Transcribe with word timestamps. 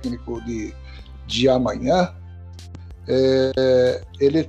técnico 0.00 0.42
de, 0.44 0.74
de 1.26 1.48
amanhã, 1.48 2.14
é, 3.06 4.02
ele 4.18 4.48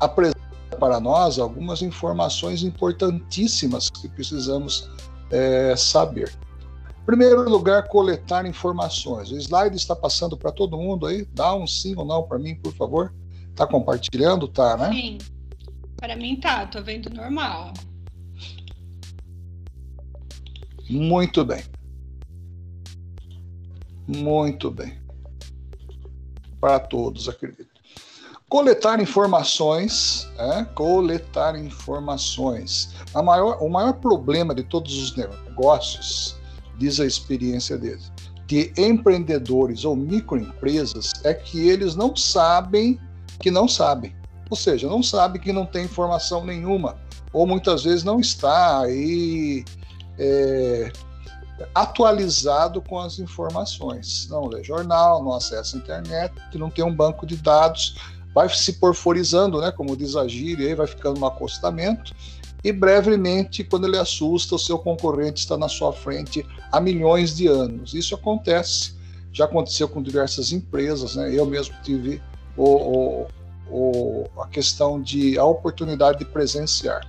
apresenta 0.00 0.38
para 0.78 1.00
nós 1.00 1.38
algumas 1.38 1.82
informações 1.82 2.62
importantíssimas 2.62 3.88
que 3.90 4.08
precisamos 4.08 4.90
é, 5.30 5.74
saber. 5.76 6.32
Em 7.02 7.06
primeiro 7.06 7.48
lugar, 7.48 7.86
coletar 7.88 8.46
informações. 8.46 9.30
O 9.30 9.36
slide 9.36 9.76
está 9.76 9.94
passando 9.94 10.36
para 10.36 10.50
todo 10.50 10.76
mundo 10.76 11.06
aí? 11.06 11.26
Dá 11.32 11.54
um 11.54 11.66
sim 11.66 11.94
ou 11.96 12.04
não 12.04 12.22
para 12.22 12.38
mim, 12.38 12.54
por 12.56 12.72
favor. 12.74 13.14
Está 13.50 13.66
compartilhando? 13.66 14.48
Tá, 14.48 14.76
né? 14.76 14.90
Sim. 14.90 15.18
Para 15.96 16.16
mim 16.16 16.36
tá, 16.36 16.66
tô 16.66 16.82
vendo 16.82 17.10
normal. 17.10 17.72
Muito 20.88 21.44
bem. 21.44 21.62
Muito 24.06 24.70
bem. 24.70 24.98
Para 26.60 26.78
todos, 26.80 27.28
acredito. 27.28 27.68
Coletar 28.48 29.00
informações, 29.00 30.28
é, 30.38 30.64
coletar 30.64 31.58
informações. 31.58 32.94
Maior, 33.14 33.58
o 33.62 33.68
maior 33.68 33.94
problema 33.94 34.54
de 34.54 34.62
todos 34.62 34.96
os 34.96 35.16
negócios, 35.16 36.36
diz 36.78 37.00
a 37.00 37.06
experiência 37.06 37.76
deles, 37.76 38.12
de 38.46 38.72
empreendedores 38.76 39.84
ou 39.84 39.96
microempresas, 39.96 41.12
é 41.24 41.34
que 41.34 41.68
eles 41.68 41.96
não 41.96 42.14
sabem 42.14 43.00
que 43.40 43.50
não 43.50 43.66
sabem. 43.66 44.14
Ou 44.50 44.56
seja, 44.56 44.86
não 44.88 45.02
sabe 45.02 45.38
que 45.38 45.52
não 45.52 45.66
tem 45.66 45.84
informação 45.84 46.44
nenhuma, 46.44 46.96
ou 47.32 47.46
muitas 47.46 47.84
vezes 47.84 48.04
não 48.04 48.20
está 48.20 48.82
aí 48.82 49.64
é, 50.18 50.92
atualizado 51.74 52.82
com 52.82 52.98
as 52.98 53.18
informações. 53.18 54.28
Não 54.28 54.46
lê 54.46 54.62
jornal, 54.62 55.22
não 55.22 55.34
acessa 55.34 55.76
a 55.76 55.80
internet, 55.80 56.34
não 56.54 56.70
tem 56.70 56.84
um 56.84 56.94
banco 56.94 57.26
de 57.26 57.36
dados, 57.36 57.96
vai 58.34 58.48
se 58.48 58.74
porforizando, 58.74 59.60
né, 59.60 59.70
como 59.70 59.96
diz 59.96 60.16
a 60.16 60.26
gíria, 60.26 60.66
aí 60.66 60.74
vai 60.74 60.86
ficando 60.86 61.20
no 61.20 61.26
acostamento, 61.26 62.12
e 62.64 62.72
brevemente, 62.72 63.62
quando 63.62 63.86
ele 63.86 63.98
assusta, 63.98 64.54
o 64.54 64.58
seu 64.58 64.78
concorrente 64.78 65.40
está 65.40 65.56
na 65.56 65.68
sua 65.68 65.92
frente 65.92 66.46
há 66.72 66.80
milhões 66.80 67.36
de 67.36 67.46
anos. 67.46 67.92
Isso 67.92 68.14
acontece, 68.14 68.94
já 69.32 69.44
aconteceu 69.44 69.86
com 69.86 70.02
diversas 70.02 70.50
empresas, 70.50 71.14
né? 71.14 71.30
eu 71.32 71.44
mesmo 71.44 71.74
tive 71.82 72.22
o, 72.56 72.64
o, 72.64 73.26
o, 73.70 74.40
a 74.40 74.46
questão 74.48 75.00
de 75.00 75.38
a 75.38 75.44
oportunidade 75.44 76.20
de 76.20 76.24
presenciar. 76.24 77.06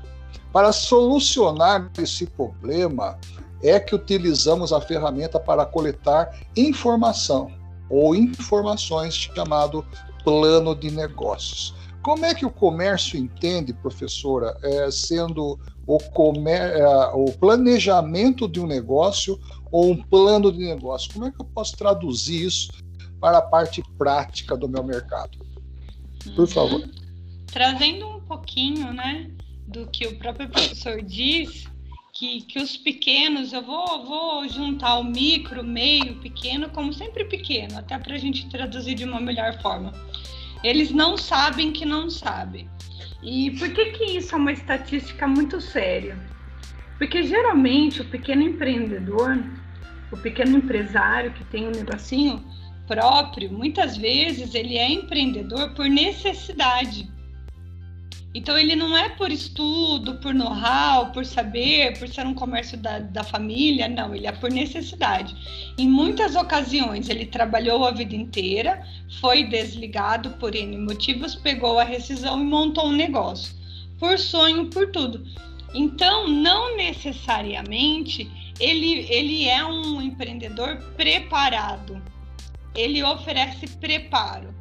Para 0.51 0.73
solucionar 0.73 1.89
esse 1.97 2.25
problema, 2.25 3.17
é 3.69 3.80
que 3.80 3.95
utilizamos 3.95 4.71
a 4.71 4.80
ferramenta 4.80 5.39
para 5.39 5.66
coletar 5.66 6.39
informação 6.55 7.52
ou 7.89 8.16
informações 8.16 9.13
chamado 9.13 9.85
plano 10.23 10.75
de 10.75 10.91
negócios. 10.91 11.73
Como 12.02 12.23
é 12.23 12.35
que 12.35 12.45
o 12.45 12.52
comércio 12.52 13.17
entende, 13.17 13.73
professora, 13.73 14.55
é, 14.61 14.91
sendo 14.91 15.59
o, 15.88 15.97
comer, 15.97 16.77
é, 16.77 16.88
o 17.13 17.25
planejamento 17.31 18.47
de 18.47 18.59
um 18.59 18.67
negócio 18.67 19.39
ou 19.72 19.91
um 19.91 20.03
plano 20.03 20.52
de 20.52 20.59
negócio? 20.59 21.11
Como 21.13 21.25
é 21.25 21.31
que 21.31 21.41
eu 21.41 21.45
posso 21.45 21.75
traduzir 21.75 22.45
isso 22.45 22.72
para 23.19 23.39
a 23.39 23.41
parte 23.41 23.83
prática 23.97 24.55
do 24.55 24.69
meu 24.69 24.83
mercado? 24.83 25.39
Por 26.35 26.47
favor. 26.47 26.81
Uhum. 26.81 26.91
Trazendo 27.47 28.07
um 28.07 28.19
pouquinho, 28.22 28.94
né, 28.94 29.31
do 29.67 29.88
que 29.88 30.05
o 30.05 30.19
próprio 30.19 30.50
professor 30.50 31.02
diz, 31.02 31.66
que, 32.16 32.41
que 32.41 32.59
os 32.59 32.77
pequenos, 32.77 33.52
eu 33.52 33.61
vou, 33.61 34.05
vou 34.05 34.47
juntar 34.47 34.99
o 34.99 35.03
micro, 35.03 35.61
meio, 35.63 36.16
pequeno, 36.16 36.69
como 36.69 36.94
sempre 36.94 37.25
pequeno, 37.25 37.77
até 37.77 37.97
para 37.99 38.16
a 38.16 38.17
gente 38.17 38.49
traduzir 38.49 38.95
de 38.95 39.03
uma 39.03 39.19
melhor 39.19 39.61
forma. 39.61 39.91
Eles 40.63 40.91
não 40.91 41.17
sabem 41.17 41.73
que 41.73 41.85
não 41.85 42.09
sabem. 42.09 42.69
E 43.22 43.51
por 43.51 43.69
que, 43.69 43.85
que 43.91 44.17
isso 44.17 44.34
é 44.34 44.38
uma 44.38 44.53
estatística 44.53 45.28
muito 45.28 45.59
séria? 45.59 46.17
Porque 46.97 47.22
geralmente 47.23 48.01
o 48.01 48.06
pequeno 48.06 48.44
empreendedor, 48.44 49.38
o 50.09 50.16
pequeno 50.16 50.57
empresário 50.57 51.34
que 51.34 51.44
tem 51.45 51.68
um 51.68 51.72
negocinho 51.72 52.41
próprio, 52.88 53.51
muitas 53.51 53.97
vezes 53.97 54.56
ele 54.56 54.78
é 54.78 54.89
empreendedor 54.89 55.73
por 55.73 55.85
necessidade. 55.89 57.12
Então 58.35 58.57
ele 58.57 58.75
não 58.75 58.97
é 58.97 59.07
por 59.07 59.31
estudo, 59.31 60.16
por 60.16 60.34
know-how, 60.34 61.09
por 61.13 61.25
saber, 61.25 61.97
por 61.97 62.06
ser 62.09 62.28
um 62.28 62.34
comércio 62.34 62.78
da, 62.78 63.00
da 63.00 63.23
família, 63.23 63.88
não, 63.88 64.13
ele 64.13 64.28
é 64.28 64.31
por 64.34 64.51
necessidade. 64.51 65.34
Em 65.78 65.88
muitas 65.88 66.35
ocasiões 66.35 67.07
ele 67.07 67.25
trabalhou 67.25 67.85
a 67.85 67.91
vida 67.91 68.13
inteira, 68.13 68.85
foi 69.22 69.45
desligado 69.45 70.31
por 70.31 70.53
N 70.53 70.78
motivos, 70.79 71.34
pegou 71.34 71.79
a 71.79 71.85
rescisão 71.85 72.41
e 72.41 72.44
montou 72.44 72.88
um 72.88 72.91
negócio. 72.91 73.56
Por 73.97 74.19
sonho, 74.19 74.66
por 74.66 74.91
tudo. 74.91 75.25
Então, 75.74 76.28
não 76.28 76.75
necessariamente 76.75 78.29
ele, 78.59 79.07
ele 79.09 79.47
é 79.47 79.63
um 79.63 80.01
empreendedor 80.01 80.75
preparado. 80.97 82.03
Ele 82.75 83.01
oferece 83.01 83.66
preparo. 83.78 84.53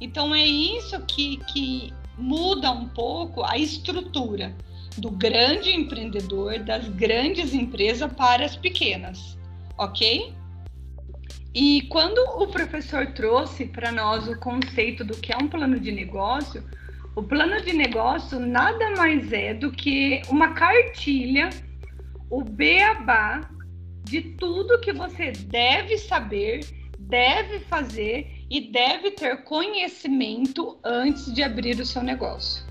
Então 0.00 0.34
é 0.34 0.44
isso 0.44 1.00
que, 1.06 1.36
que 1.52 1.92
muda 2.16 2.70
um 2.70 2.88
pouco 2.88 3.42
a 3.44 3.56
estrutura 3.56 4.54
do 4.98 5.10
grande 5.10 5.70
empreendedor, 5.70 6.58
das 6.58 6.88
grandes 6.88 7.54
empresas 7.54 8.12
para 8.12 8.44
as 8.44 8.56
pequenas, 8.56 9.38
ok? 9.78 10.34
E 11.54 11.82
quando 11.82 12.18
o 12.18 12.46
professor 12.46 13.06
trouxe 13.12 13.66
para 13.66 13.92
nós 13.92 14.26
o 14.28 14.38
conceito 14.38 15.04
do 15.04 15.14
que 15.14 15.32
é 15.32 15.36
um 15.36 15.48
plano 15.48 15.78
de 15.78 15.92
negócio, 15.92 16.62
o 17.14 17.22
plano 17.22 17.60
de 17.60 17.74
negócio 17.74 18.40
nada 18.40 18.90
mais 18.96 19.32
é 19.32 19.52
do 19.52 19.70
que 19.70 20.22
uma 20.28 20.54
cartilha, 20.54 21.50
o 22.30 22.42
beabá 22.42 23.50
de 24.04 24.22
tudo 24.22 24.80
que 24.80 24.92
você 24.92 25.32
deve 25.32 25.98
saber, 25.98 26.60
deve 26.98 27.60
fazer 27.60 28.41
e 28.52 28.60
deve 28.60 29.12
ter 29.12 29.44
conhecimento 29.44 30.76
antes 30.84 31.32
de 31.32 31.42
abrir 31.42 31.80
o 31.80 31.86
seu 31.86 32.02
negócio. 32.02 32.62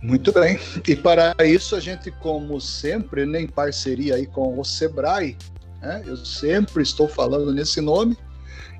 Muito 0.00 0.32
bem. 0.32 0.56
E 0.86 0.94
para 0.94 1.34
isso 1.44 1.74
a 1.74 1.80
gente, 1.80 2.12
como 2.12 2.60
sempre, 2.60 3.24
em 3.24 3.48
parceria 3.48 4.14
aí 4.14 4.28
com 4.28 4.60
o 4.60 4.64
Sebrae, 4.64 5.36
né? 5.82 6.04
eu 6.06 6.16
sempre 6.18 6.84
estou 6.84 7.08
falando 7.08 7.52
nesse 7.52 7.80
nome 7.80 8.16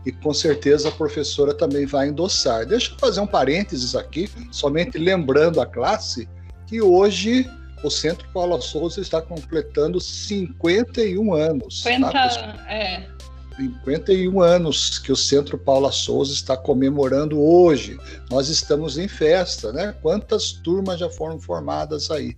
e 0.04 0.12
com 0.12 0.32
certeza 0.32 0.90
a 0.90 0.92
professora 0.92 1.52
também 1.52 1.84
vai 1.84 2.06
endossar. 2.06 2.64
Deixa 2.64 2.92
eu 2.92 2.98
fazer 3.00 3.18
um 3.18 3.26
parênteses 3.26 3.96
aqui, 3.96 4.30
somente 4.52 4.96
lembrando 4.96 5.60
a 5.60 5.66
classe 5.66 6.28
que 6.68 6.80
hoje 6.80 7.50
o 7.82 7.90
Centro 7.90 8.28
Paula 8.32 8.60
Souza 8.60 9.00
está 9.00 9.20
completando 9.20 10.00
51 10.00 11.34
anos. 11.34 11.82
50, 11.82 12.12
tá, 12.12 12.72
é. 12.72 13.15
51 13.56 14.40
anos 14.40 14.98
que 14.98 15.10
o 15.10 15.16
Centro 15.16 15.56
Paula 15.56 15.90
Souza 15.90 16.32
está 16.32 16.56
comemorando 16.56 17.40
hoje. 17.40 17.98
Nós 18.30 18.48
estamos 18.48 18.98
em 18.98 19.08
festa, 19.08 19.72
né? 19.72 19.94
Quantas 20.02 20.52
turmas 20.52 21.00
já 21.00 21.08
foram 21.08 21.40
formadas 21.40 22.10
aí? 22.10 22.36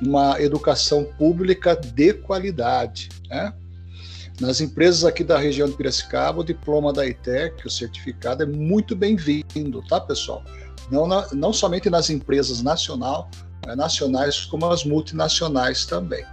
Uma 0.00 0.40
educação 0.40 1.04
pública 1.18 1.74
de 1.74 2.14
qualidade, 2.14 3.08
né? 3.28 3.52
Nas 4.40 4.60
empresas 4.60 5.04
aqui 5.04 5.22
da 5.22 5.36
região 5.36 5.68
de 5.68 5.76
Piracicaba, 5.76 6.40
o 6.40 6.44
diploma 6.44 6.92
da 6.92 7.06
ITEC, 7.06 7.66
o 7.66 7.70
certificado, 7.70 8.42
é 8.42 8.46
muito 8.46 8.96
bem-vindo, 8.96 9.82
tá, 9.86 10.00
pessoal? 10.00 10.42
Não, 10.90 11.06
na, 11.06 11.28
não 11.32 11.52
somente 11.52 11.90
nas 11.90 12.08
empresas 12.08 12.62
nacional, 12.62 13.28
nacionais, 13.76 14.46
como 14.46 14.66
as 14.66 14.84
multinacionais 14.84 15.84
também. 15.84 16.24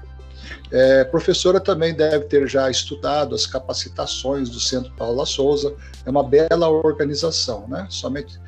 É, 0.71 1.03
professora 1.05 1.59
também 1.59 1.93
deve 1.93 2.25
ter 2.25 2.47
já 2.47 2.69
estudado 2.69 3.33
as 3.33 3.45
capacitações 3.45 4.49
do 4.49 4.59
Centro 4.59 4.91
Paula 4.93 5.25
Souza, 5.25 5.75
é 6.05 6.09
uma 6.09 6.23
bela 6.23 6.69
organização, 6.69 7.67
né? 7.67 7.87
Somente 7.89 8.39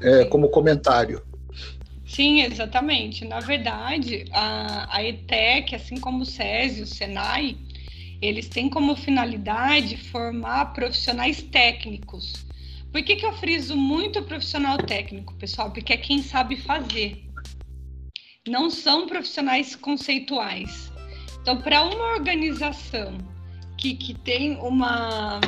é, 0.00 0.24
como 0.26 0.48
comentário. 0.48 1.22
Sim, 2.06 2.42
exatamente. 2.42 3.24
Na 3.24 3.40
verdade, 3.40 4.26
a, 4.32 4.96
a 4.96 5.04
ETEC, 5.04 5.74
assim 5.74 5.98
como 5.98 6.22
o 6.22 6.26
SESI, 6.26 6.82
o 6.82 6.86
SENAI, 6.86 7.56
eles 8.22 8.48
têm 8.48 8.70
como 8.70 8.96
finalidade 8.96 9.96
formar 9.96 10.66
profissionais 10.72 11.42
técnicos. 11.42 12.46
Por 12.92 13.02
que, 13.02 13.16
que 13.16 13.26
eu 13.26 13.32
friso 13.32 13.76
muito 13.76 14.22
profissional 14.22 14.78
técnico, 14.78 15.34
pessoal? 15.34 15.70
Porque 15.70 15.92
é 15.92 15.96
quem 15.96 16.22
sabe 16.22 16.56
fazer. 16.56 17.24
Não 18.48 18.70
são 18.70 19.06
profissionais 19.06 19.74
conceituais. 19.74 20.90
Então, 21.46 21.58
para 21.58 21.84
uma 21.84 22.14
organização 22.14 23.18
que, 23.78 23.94
que 23.94 24.14
tem 24.14 24.56
uma, 24.56 25.38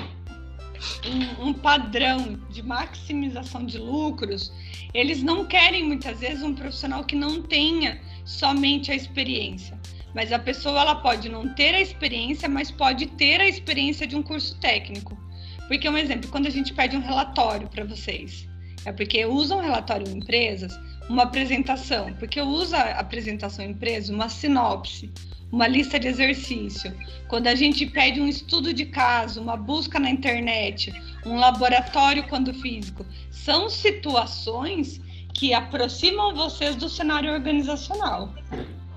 um, 1.05 1.49
um, 1.49 1.53
padrão 1.53 2.39
de 2.51 2.63
maximização 2.63 3.67
de 3.67 3.79
lucros, 3.79 4.53
eles 4.95 5.25
não 5.25 5.45
querem 5.45 5.83
muitas 5.83 6.21
vezes 6.21 6.45
um 6.45 6.55
profissional 6.55 7.03
que 7.03 7.17
não 7.17 7.43
tenha 7.43 8.01
somente 8.25 8.93
a 8.93 8.95
experiência, 8.95 9.77
Mas 10.15 10.33
a 10.33 10.39
pessoa 10.39 10.83
ela 10.83 10.95
pode 10.95 11.29
não 11.29 11.53
ter 11.53 11.75
a 11.75 11.81
experiência, 11.81 12.49
mas 12.49 12.71
pode 12.71 13.07
ter 13.07 13.41
a 13.41 13.49
experiência 13.49 14.07
de 14.07 14.15
um 14.15 14.23
curso 14.23 14.57
técnico. 14.61 15.19
Porque 15.67 15.89
um 15.89 15.99
exemplo, 15.99 16.31
quando 16.31 16.47
a 16.47 16.51
gente 16.51 16.73
pede 16.75 16.97
um 16.97 17.03
relatório 17.03 17.67
para 17.67 17.83
vocês, 17.83 18.49
é 18.85 18.93
porque 18.93 19.27
usam 19.27 19.61
relatório 19.61 20.07
em 20.09 20.19
empresas, 20.19 20.79
uma 21.09 21.25
apresentação, 21.25 22.13
porque 22.15 22.41
usa 22.41 22.77
a 22.77 23.01
apresentação 23.01 23.65
em 23.65 23.71
empresa, 23.71 24.13
uma 24.13 24.29
sinopse, 24.29 25.11
uma 25.51 25.67
lista 25.67 25.99
de 25.99 26.09
exercício. 26.09 26.95
Quando 27.29 27.47
a 27.47 27.55
gente 27.55 27.87
pede 27.87 28.21
um 28.21 28.29
estudo 28.29 28.73
de 28.73 28.85
caso, 28.85 29.41
uma 29.41 29.57
busca 29.57 29.99
na 29.99 30.11
internet, 30.11 30.93
um 31.25 31.37
laboratório 31.37 32.27
quando 32.29 32.53
físico, 32.53 33.05
são 33.31 33.71
situações 33.71 35.01
que 35.33 35.55
aproximam 35.55 36.35
vocês 36.35 36.77
do 36.77 36.89
cenário 36.89 37.33
organizacional. 37.33 38.35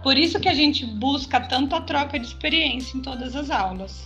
Por 0.03 0.17
isso 0.17 0.39
que 0.39 0.49
a 0.49 0.53
gente 0.53 0.85
busca 0.85 1.39
tanto 1.39 1.75
a 1.75 1.81
troca 1.81 2.19
de 2.19 2.25
experiência 2.25 2.97
em 2.97 3.01
todas 3.01 3.35
as 3.35 3.49
aulas. 3.49 4.05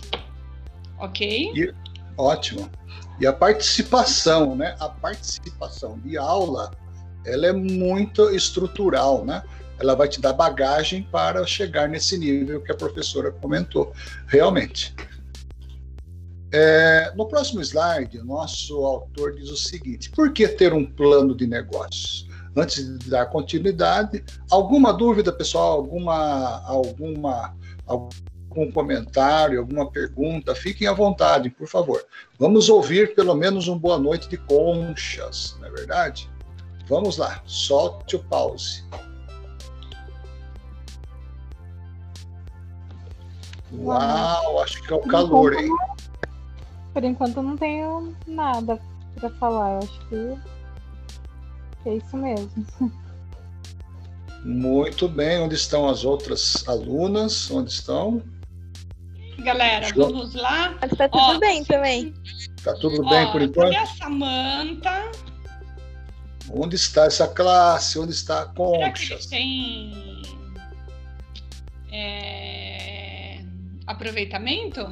Ok? 0.98 1.52
E, 1.54 1.74
ótimo. 2.16 2.70
E 3.18 3.26
a 3.26 3.32
participação, 3.32 4.54
né? 4.54 4.76
A 4.78 4.88
participação 4.88 5.98
de 6.04 6.18
aula, 6.18 6.70
ela 7.26 7.46
é 7.46 7.52
muito 7.52 8.30
estrutural, 8.30 9.24
né? 9.24 9.42
Ela 9.78 9.94
vai 9.94 10.08
te 10.08 10.20
dar 10.20 10.32
bagagem 10.32 11.02
para 11.10 11.44
chegar 11.46 11.88
nesse 11.88 12.16
nível 12.16 12.62
que 12.62 12.72
a 12.72 12.74
professora 12.74 13.30
comentou. 13.30 13.92
Realmente. 14.26 14.94
É, 16.52 17.12
no 17.14 17.26
próximo 17.26 17.60
slide, 17.60 18.18
nosso 18.22 18.76
autor 18.84 19.34
diz 19.34 19.50
o 19.50 19.56
seguinte: 19.56 20.10
por 20.10 20.32
que 20.32 20.48
ter 20.48 20.72
um 20.72 20.86
plano 20.86 21.36
de 21.36 21.46
negócios? 21.46 22.26
Antes 22.56 22.98
de 22.98 23.10
dar 23.10 23.26
continuidade, 23.26 24.24
alguma 24.50 24.92
dúvida, 24.92 25.30
pessoal? 25.30 25.72
Alguma, 25.72 26.62
alguma, 26.64 27.54
algum 27.86 28.72
comentário, 28.72 29.60
alguma 29.60 29.90
pergunta? 29.90 30.54
Fiquem 30.54 30.88
à 30.88 30.94
vontade, 30.94 31.50
por 31.50 31.68
favor. 31.68 32.02
Vamos 32.38 32.70
ouvir 32.70 33.14
pelo 33.14 33.34
menos 33.34 33.68
um 33.68 33.78
boa 33.78 33.98
noite 33.98 34.26
de 34.26 34.38
conchas, 34.38 35.54
não 35.60 35.68
é 35.68 35.70
verdade? 35.70 36.30
Vamos 36.86 37.16
lá, 37.16 37.42
solte 37.46 38.16
o 38.16 38.18
pause. 38.24 38.84
Uau, 43.72 44.62
acho 44.62 44.82
que 44.82 44.92
é 44.92 44.96
o 44.96 45.00
calor, 45.00 45.52
hein? 45.54 45.68
Por 46.94 47.04
enquanto 47.04 47.42
não 47.42 47.56
tenho 47.56 48.14
nada 48.26 48.80
para 49.16 49.30
falar. 49.30 49.72
Eu 49.72 49.78
acho 49.78 50.08
que 50.08 50.38
é 51.88 51.94
isso 51.96 52.16
mesmo. 52.16 52.66
Muito 54.44 55.08
bem. 55.08 55.40
Onde 55.40 55.56
estão 55.56 55.88
as 55.88 56.04
outras 56.04 56.66
alunas? 56.68 57.50
Onde 57.50 57.72
estão? 57.72 58.22
Galera, 59.40 59.88
vamos 59.94 60.34
lá. 60.34 60.74
Está 60.82 61.08
tudo 61.08 61.22
Ó, 61.22 61.38
bem 61.38 61.64
também. 61.64 62.14
Está 62.56 62.74
tudo 62.74 63.04
Ó, 63.04 63.10
bem 63.10 63.32
por 63.32 63.42
enquanto? 63.42 63.72
Cadê 63.72 63.76
a 63.76 63.86
Samanta? 63.86 65.10
Onde 66.50 66.76
está 66.76 67.04
essa 67.04 67.26
classe? 67.26 67.98
Onde 67.98 68.12
está 68.12 68.42
a 68.42 68.46
Concha? 68.46 69.18
tem 69.28 70.22
é... 71.90 73.40
aproveitamento? 73.86 74.88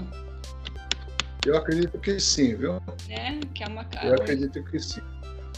Eu 1.47 1.57
acredito 1.57 1.99
que 1.99 2.19
sim, 2.19 2.57
viu? 2.57 2.81
É, 3.09 3.39
que 3.55 3.63
é 3.63 3.67
uma 3.67 3.87
Eu 4.03 4.15
acredito 4.15 4.63
que 4.65 4.81
sim. 4.81 5.03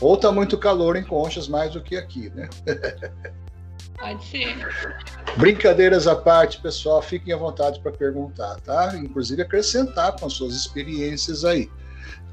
Ou 0.00 0.16
tá 0.16 0.30
muito 0.30 0.58
calor 0.58 0.96
em 0.96 1.04
Conchas 1.04 1.48
mais 1.48 1.72
do 1.72 1.82
que 1.82 1.96
aqui, 1.96 2.30
né? 2.30 2.48
Pode 3.98 4.24
ser. 4.26 4.54
Brincadeiras 5.38 6.06
à 6.06 6.14
parte, 6.14 6.60
pessoal, 6.60 7.00
fiquem 7.00 7.32
à 7.32 7.36
vontade 7.36 7.80
para 7.80 7.92
perguntar, 7.92 8.60
tá? 8.60 8.94
Inclusive 8.96 9.40
acrescentar 9.40 10.14
com 10.18 10.26
as 10.26 10.34
suas 10.34 10.54
experiências 10.54 11.44
aí. 11.44 11.70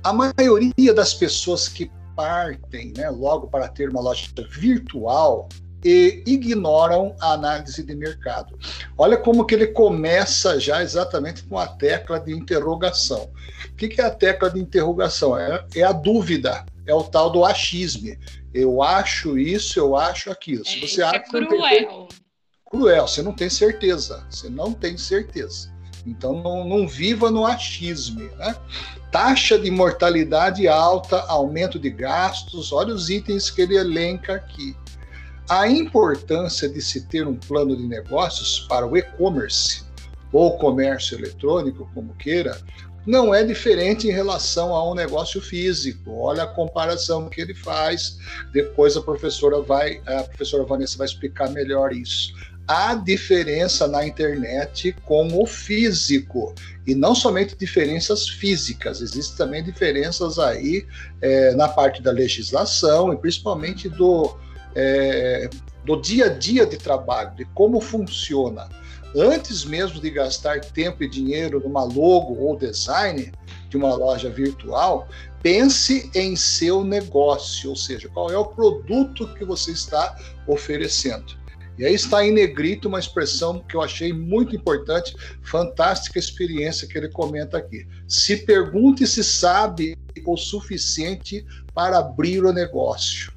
A 0.03 0.11
maioria 0.11 0.93
das 0.93 1.13
pessoas 1.13 1.69
que 1.69 1.89
partem, 2.15 2.93
né, 2.95 3.09
logo 3.09 3.47
para 3.47 3.67
ter 3.67 3.89
uma 3.89 4.01
loja 4.01 4.27
virtual, 4.49 5.49
e 5.83 6.23
ignoram 6.25 7.15
a 7.19 7.33
análise 7.33 7.83
de 7.83 7.95
mercado. 7.95 8.57
Olha 8.97 9.17
como 9.17 9.45
que 9.45 9.53
ele 9.53 9.67
começa 9.67 10.59
já 10.59 10.81
exatamente 10.81 11.43
com 11.43 11.57
a 11.57 11.67
tecla 11.67 12.19
de 12.19 12.31
interrogação. 12.31 13.29
O 13.69 13.75
que, 13.75 13.99
é 13.99 14.05
a 14.05 14.11
tecla 14.11 14.49
de 14.49 14.59
interrogação? 14.59 15.37
É, 15.37 15.65
é, 15.75 15.83
a 15.83 15.91
dúvida, 15.91 16.65
é 16.87 16.93
o 16.93 17.03
tal 17.03 17.29
do 17.29 17.43
achismo. 17.43 18.15
Eu 18.53 18.81
acho 18.81 19.37
isso, 19.37 19.79
eu 19.79 19.95
acho 19.95 20.31
aquilo. 20.31 20.65
Se 20.65 20.79
você 20.79 21.01
é, 21.01 21.05
acha 21.05 21.17
é 21.17 21.19
cruel. 21.19 22.07
cruel, 22.69 23.07
você 23.07 23.21
não 23.21 23.33
tem 23.33 23.49
certeza. 23.49 24.25
Você 24.29 24.49
não 24.49 24.71
tem 24.71 24.97
certeza. 24.97 25.72
Então 26.05 26.41
não, 26.41 26.67
não 26.67 26.87
viva 26.87 27.31
no 27.31 27.45
achismo. 27.45 28.21
Né? 28.37 28.55
Taxa 29.11 29.57
de 29.57 29.71
mortalidade 29.71 30.67
alta, 30.67 31.21
aumento 31.23 31.79
de 31.79 31.89
gastos, 31.89 32.71
olha 32.71 32.93
os 32.93 33.09
itens 33.09 33.49
que 33.49 33.61
ele 33.61 33.75
elenca 33.75 34.33
aqui. 34.33 34.75
A 35.49 35.67
importância 35.67 36.69
de 36.69 36.81
se 36.81 37.01
ter 37.07 37.27
um 37.27 37.35
plano 37.35 37.75
de 37.75 37.83
negócios 37.83 38.61
para 38.61 38.87
o 38.87 38.97
e-commerce 38.97 39.83
ou 40.31 40.57
comércio 40.57 41.17
eletrônico, 41.17 41.89
como 41.93 42.15
queira, 42.15 42.59
não 43.05 43.33
é 43.33 43.43
diferente 43.43 44.07
em 44.07 44.11
relação 44.11 44.73
a 44.73 44.89
um 44.89 44.95
negócio 44.95 45.41
físico. 45.41 46.11
Olha 46.17 46.43
a 46.43 46.47
comparação 46.47 47.29
que 47.29 47.41
ele 47.41 47.53
faz. 47.53 48.17
Depois 48.53 48.95
a 48.95 49.01
professora 49.01 49.61
vai, 49.61 50.01
a 50.05 50.23
professora 50.23 50.63
Vanessa 50.63 50.97
vai 50.97 51.05
explicar 51.05 51.49
melhor 51.49 51.91
isso. 51.91 52.33
Há 52.67 52.95
diferença 52.95 53.87
na 53.87 54.07
internet 54.07 54.95
com 55.05 55.27
o 55.41 55.45
físico 55.45 56.55
e 56.87 56.95
não 56.95 57.13
somente 57.13 57.57
diferenças 57.57 58.29
físicas, 58.29 59.01
existem 59.01 59.37
também 59.37 59.63
diferenças 59.63 60.39
aí 60.39 60.85
é, 61.21 61.53
na 61.55 61.67
parte 61.67 62.01
da 62.01 62.11
legislação 62.11 63.13
e 63.13 63.17
principalmente 63.17 63.89
do 63.89 64.37
é, 64.75 65.49
do 65.83 65.99
dia 65.99 66.25
a 66.25 66.29
dia 66.29 66.65
de 66.65 66.77
trabalho, 66.77 67.35
de 67.35 67.45
como 67.45 67.81
funciona. 67.81 68.69
Antes 69.15 69.63
mesmo 69.63 69.99
de 69.99 70.09
gastar 70.09 70.61
tempo 70.61 71.03
e 71.03 71.09
dinheiro 71.09 71.59
numa 71.59 71.83
logo 71.83 72.35
ou 72.39 72.57
design 72.57 73.31
de 73.69 73.77
uma 73.77 73.93
loja 73.93 74.29
virtual, 74.29 75.07
pense 75.41 76.09
em 76.15 76.35
seu 76.35 76.83
negócio, 76.83 77.71
ou 77.71 77.75
seja, 77.75 78.09
qual 78.09 78.31
é 78.31 78.37
o 78.37 78.45
produto 78.45 79.27
que 79.35 79.45
você 79.45 79.71
está 79.71 80.17
oferecendo. 80.47 81.42
E 81.77 81.85
aí 81.85 81.93
está 81.93 82.23
em 82.25 82.31
negrito 82.31 82.87
uma 82.87 82.99
expressão 82.99 83.59
que 83.59 83.75
eu 83.75 83.81
achei 83.81 84.13
muito 84.13 84.55
importante, 84.55 85.15
fantástica 85.41 86.19
experiência 86.19 86.87
que 86.87 86.97
ele 86.97 87.09
comenta 87.09 87.57
aqui. 87.57 87.87
Se 88.07 88.37
pergunte 88.37 89.07
se 89.07 89.23
sabe 89.23 89.97
o 90.25 90.37
suficiente 90.37 91.45
para 91.73 91.97
abrir 91.97 92.43
o 92.43 92.53
negócio. 92.53 93.33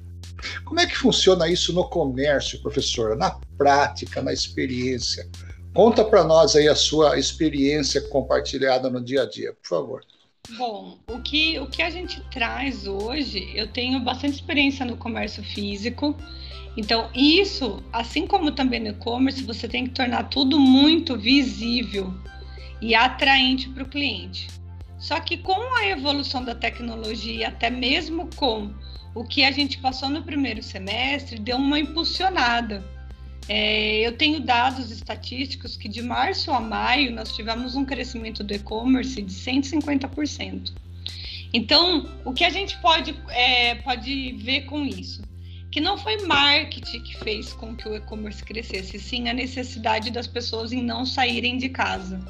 Como 0.65 0.79
é 0.79 0.87
que 0.87 0.97
funciona 0.97 1.49
isso 1.49 1.73
no 1.73 1.89
comércio, 1.89 2.61
professora? 2.61 3.17
Na 3.17 3.41
prática, 3.57 4.21
na 4.21 4.33
experiência? 4.33 5.27
Conta 5.75 6.05
para 6.05 6.25
nós 6.25 6.55
aí 6.55 6.69
a 6.69 6.75
sua 6.75 7.19
experiência 7.19 8.01
compartilhada 8.03 8.91
no 8.91 9.03
dia 9.03 9.23
a 9.23 9.27
dia, 9.29 9.55
por 9.55 9.69
favor. 9.69 10.01
Bom, 10.51 10.99
o 11.09 11.21
que, 11.21 11.59
o 11.59 11.67
que 11.67 11.83
a 11.83 11.91
gente 11.91 12.21
traz 12.31 12.87
hoje, 12.87 13.51
eu 13.55 13.67
tenho 13.67 13.99
bastante 14.01 14.35
experiência 14.35 14.87
no 14.87 14.97
comércio 14.97 15.43
físico. 15.43 16.17
Então, 16.77 17.11
isso, 17.15 17.83
assim 17.93 18.27
como 18.27 18.53
também 18.53 18.81
no 18.81 18.89
e-commerce, 18.89 19.43
você 19.43 19.67
tem 19.67 19.85
que 19.85 19.91
tornar 19.91 20.25
tudo 20.25 20.59
muito 20.59 21.17
visível 21.17 22.15
e 22.81 22.95
atraente 22.95 23.69
para 23.71 23.83
o 23.83 23.89
cliente. 23.89 24.47
Só 24.99 25.19
que 25.21 25.37
com 25.37 25.77
a 25.77 25.87
evolução 25.87 26.45
da 26.45 26.55
tecnologia, 26.55 27.49
até 27.49 27.69
mesmo 27.69 28.29
com 28.37 28.73
o 29.15 29.25
que 29.25 29.45
a 29.45 29.51
gente 29.51 29.79
passou 29.79 30.09
no 30.11 30.23
primeiro 30.23 30.63
semestre 30.63 31.39
deu 31.39 31.57
uma 31.57 31.79
impulsionada. 31.79 32.85
É, 33.49 34.01
eu 34.01 34.17
tenho 34.17 34.41
dados 34.41 34.91
estatísticos 34.91 35.77
que 35.77 35.89
de 35.89 36.03
março 36.03 36.51
a 36.51 36.61
maio 36.61 37.13
nós 37.13 37.35
tivemos 37.35 37.77
um 37.77 37.85
crescimento 37.85 38.43
do 38.43 38.53
e-commerce 38.53 39.23
de 39.23 39.33
150%. 39.33 40.73
Então, 41.53 42.09
o 42.25 42.33
que 42.33 42.45
a 42.45 42.51
gente 42.51 42.77
pode, 42.79 43.15
é, 43.31 43.77
pode 43.77 44.33
ver 44.33 44.63
com 44.63 44.85
isso? 44.85 45.23
Que 45.71 45.81
não 45.81 45.97
foi 45.97 46.23
marketing 46.23 47.01
que 47.01 47.17
fez 47.19 47.53
com 47.53 47.75
que 47.77 47.89
o 47.89 47.95
e-commerce 47.95 48.45
crescesse, 48.45 48.99
sim 48.99 49.29
a 49.29 49.35
necessidade 49.35 50.11
das 50.11 50.27
pessoas 50.27 50.73
em 50.73 50.83
não 50.83 51.07
saírem 51.07 51.57
de 51.57 51.69
casa. 51.69 52.21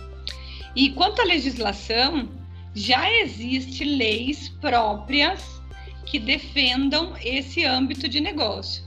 E 0.75 0.91
quanto 0.91 1.23
à 1.23 1.25
legislação, 1.25 2.29
já 2.75 3.11
existem 3.21 3.97
leis 3.97 4.51
próprias 4.61 5.63
que 6.05 6.19
defendam 6.19 7.15
esse 7.25 7.65
âmbito 7.65 8.07
de 8.09 8.21
negócio. 8.21 8.85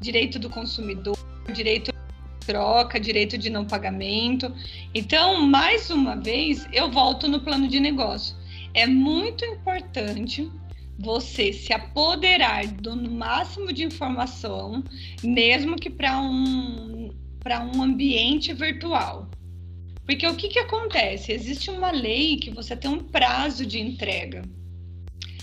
Direito 0.00 0.38
do 0.38 0.50
consumidor, 0.50 1.16
direito 1.50 1.92
de 1.92 2.46
troca, 2.46 2.98
direito 2.98 3.36
de 3.36 3.50
não 3.50 3.64
pagamento. 3.64 4.52
Então, 4.94 5.46
mais 5.46 5.90
uma 5.90 6.16
vez, 6.16 6.66
eu 6.72 6.90
volto 6.90 7.28
no 7.28 7.40
plano 7.40 7.68
de 7.68 7.80
negócio. 7.80 8.36
É 8.72 8.86
muito 8.86 9.44
importante 9.44 10.50
você 10.98 11.52
se 11.52 11.72
apoderar 11.72 12.66
do 12.66 12.94
máximo 13.10 13.72
de 13.72 13.84
informação, 13.84 14.84
mesmo 15.22 15.76
que 15.76 15.88
para 15.88 16.20
um, 16.20 17.10
um 17.74 17.82
ambiente 17.82 18.52
virtual. 18.52 19.28
Porque 20.04 20.26
o 20.26 20.36
que, 20.36 20.48
que 20.48 20.58
acontece? 20.58 21.32
Existe 21.32 21.70
uma 21.70 21.90
lei 21.90 22.36
que 22.36 22.50
você 22.50 22.76
tem 22.76 22.90
um 22.90 22.98
prazo 22.98 23.64
de 23.64 23.80
entrega. 23.80 24.42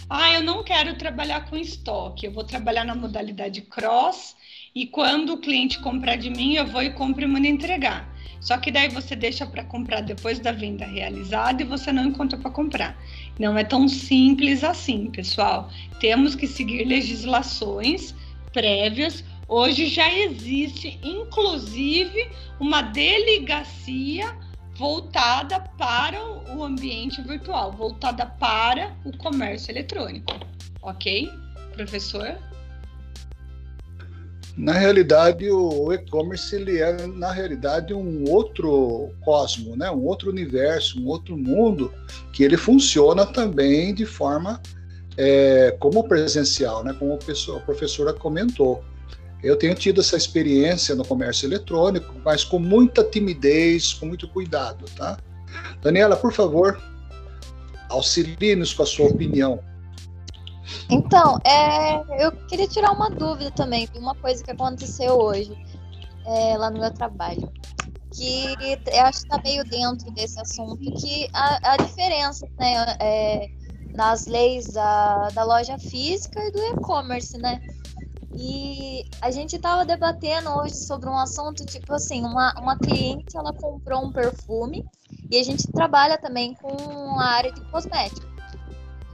Ah, 0.09 0.31
eu 0.31 0.43
não 0.43 0.63
quero 0.63 0.97
trabalhar 0.97 1.49
com 1.49 1.57
estoque, 1.57 2.25
eu 2.25 2.31
vou 2.31 2.43
trabalhar 2.43 2.85
na 2.85 2.95
modalidade 2.95 3.61
cross 3.61 4.36
e 4.81 4.85
quando 4.85 5.33
o 5.33 5.37
cliente 5.37 5.79
comprar 5.79 6.17
de 6.17 6.29
mim, 6.29 6.53
eu 6.53 6.67
vou 6.67 6.83
e 6.83 6.91
compro 6.91 7.23
e 7.23 7.27
mando 7.27 7.47
entregar. 7.47 8.07
Só 8.39 8.59
que 8.59 8.69
daí 8.69 8.87
você 8.89 9.15
deixa 9.15 9.43
para 9.43 9.63
comprar 9.63 10.01
depois 10.01 10.37
da 10.37 10.51
venda 10.51 10.85
realizada 10.85 11.63
e 11.63 11.65
você 11.65 11.91
não 11.91 12.05
encontra 12.05 12.37
para 12.37 12.51
comprar. 12.51 12.95
Não 13.39 13.57
é 13.57 13.63
tão 13.63 13.87
simples 13.87 14.63
assim, 14.63 15.09
pessoal. 15.09 15.71
Temos 15.99 16.35
que 16.35 16.45
seguir 16.45 16.85
legislações 16.85 18.13
prévias. 18.53 19.23
Hoje 19.47 19.87
já 19.87 20.13
existe, 20.13 20.99
inclusive, 21.03 22.29
uma 22.59 22.83
delegacia 22.83 24.37
voltada 24.75 25.59
para 25.59 26.23
o 26.55 26.63
ambiente 26.63 27.19
virtual, 27.23 27.71
voltada 27.71 28.27
para 28.27 28.95
o 29.03 29.17
comércio 29.17 29.71
eletrônico. 29.71 30.35
Ok, 30.83 31.31
professor? 31.73 32.37
Na 34.57 34.73
realidade, 34.73 35.47
o 35.51 35.93
e-commerce 35.93 36.55
ele 36.55 36.79
é 36.79 37.05
na 37.05 37.31
realidade 37.31 37.93
um 37.93 38.27
outro 38.27 39.11
cosmo, 39.23 39.75
né? 39.75 39.91
Um 39.91 40.03
outro 40.03 40.31
universo, 40.31 40.99
um 40.99 41.05
outro 41.05 41.37
mundo 41.37 41.93
que 42.33 42.43
ele 42.43 42.57
funciona 42.57 43.23
também 43.23 43.93
de 43.93 44.03
forma 44.03 44.59
é, 45.15 45.75
como 45.79 46.07
presencial, 46.07 46.83
né? 46.83 46.95
Como 46.97 47.13
a 47.13 47.59
professora 47.59 48.13
comentou. 48.13 48.83
Eu 49.43 49.55
tenho 49.55 49.75
tido 49.75 50.01
essa 50.01 50.17
experiência 50.17 50.95
no 50.95 51.05
comércio 51.05 51.45
eletrônico, 51.45 52.15
mas 52.25 52.43
com 52.43 52.57
muita 52.57 53.03
timidez, 53.03 53.93
com 53.93 54.07
muito 54.07 54.27
cuidado, 54.27 54.85
tá? 54.95 55.19
Daniela, 55.83 56.15
por 56.15 56.33
favor, 56.33 56.81
auxilie-nos 57.89 58.73
com 58.73 58.81
a 58.81 58.87
sua 58.87 59.05
opinião. 59.05 59.59
Então, 60.89 61.39
é, 61.45 62.23
eu 62.23 62.31
queria 62.47 62.67
tirar 62.67 62.91
uma 62.91 63.09
dúvida 63.09 63.51
também 63.51 63.87
de 63.91 63.99
uma 63.99 64.15
coisa 64.15 64.43
que 64.43 64.51
aconteceu 64.51 65.17
hoje 65.17 65.55
é, 66.25 66.57
lá 66.57 66.69
no 66.69 66.79
meu 66.79 66.93
trabalho. 66.93 67.51
Que 68.13 68.55
eu 68.87 69.05
acho 69.05 69.19
que 69.19 69.25
está 69.25 69.41
meio 69.43 69.63
dentro 69.65 70.11
desse 70.11 70.39
assunto, 70.39 70.77
que 70.77 71.29
a, 71.33 71.73
a 71.73 71.77
diferença 71.77 72.47
né, 72.57 72.95
é, 72.99 73.47
nas 73.93 74.25
leis 74.27 74.67
da, 74.73 75.29
da 75.29 75.43
loja 75.43 75.77
física 75.77 76.39
e 76.39 76.51
do 76.51 76.59
e-commerce, 76.59 77.37
né? 77.37 77.59
E 78.39 79.03
a 79.21 79.31
gente 79.31 79.55
estava 79.55 79.83
debatendo 79.83 80.49
hoje 80.51 80.75
sobre 80.75 81.09
um 81.09 81.17
assunto, 81.17 81.65
tipo 81.65 81.93
assim, 81.93 82.23
uma, 82.23 82.53
uma 82.59 82.77
cliente, 82.77 83.35
ela 83.35 83.51
comprou 83.53 84.05
um 84.05 84.11
perfume 84.11 84.85
e 85.31 85.39
a 85.39 85.43
gente 85.43 85.67
trabalha 85.71 86.17
também 86.17 86.53
com 86.53 87.19
a 87.19 87.25
área 87.25 87.51
de 87.51 87.61
cosméticos. 87.71 88.36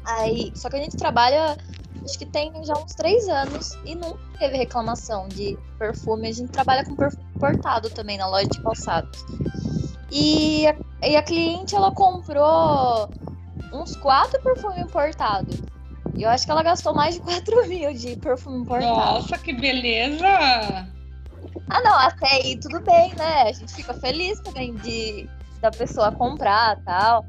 Aí, 0.06 0.52
só 0.56 0.70
que 0.70 0.76
a 0.76 0.80
gente 0.80 0.98
trabalha, 0.98 1.58
acho 2.04 2.18
que 2.18 2.26
tem 2.26 2.52
já 2.66 2.74
uns 2.74 2.94
três 2.94 3.28
anos 3.30 3.72
e 3.86 3.96
nunca 3.96 4.20
teve 4.38 4.58
reclamação 4.58 5.28
de 5.28 5.58
perfume. 5.78 6.28
A 6.28 6.32
gente 6.32 6.52
trabalha 6.52 6.84
com 6.84 6.96
perfume 6.96 7.26
importado 7.36 7.90
também 7.90 8.18
na 8.18 8.28
loja 8.28 8.48
de 8.48 8.62
calçados. 8.62 9.26
E 10.12 10.68
a, 10.68 11.08
e 11.08 11.16
a 11.16 11.24
cliente, 11.24 11.76
ela 11.76 11.92
comprou 11.92 13.10
uns 13.74 13.96
quatro 13.96 14.42
perfumes 14.42 14.80
importados. 14.80 15.62
E 16.16 16.24
eu 16.24 16.30
acho 16.30 16.46
que 16.46 16.52
ela 16.52 16.62
gastou 16.62 16.94
mais 16.94 17.16
de 17.16 17.22
4 17.22 17.66
mil 17.68 17.94
de 17.94 18.16
perfume 18.18 18.62
importado. 18.62 18.96
Nossa, 18.96 19.38
que 19.38 19.54
beleza! 19.54 20.28
Ah, 21.70 21.82
não, 21.82 21.98
até 21.98 22.28
aí 22.36 22.60
tudo 22.60 22.82
bem, 22.82 23.16
né? 23.16 23.44
A 23.44 23.52
gente 23.52 23.74
fica 23.74 23.94
feliz 23.94 24.40
também 24.42 24.76
de 24.76 25.28
da 25.60 25.72
pessoa 25.72 26.12
comprar 26.12 26.78
tal. 26.84 27.26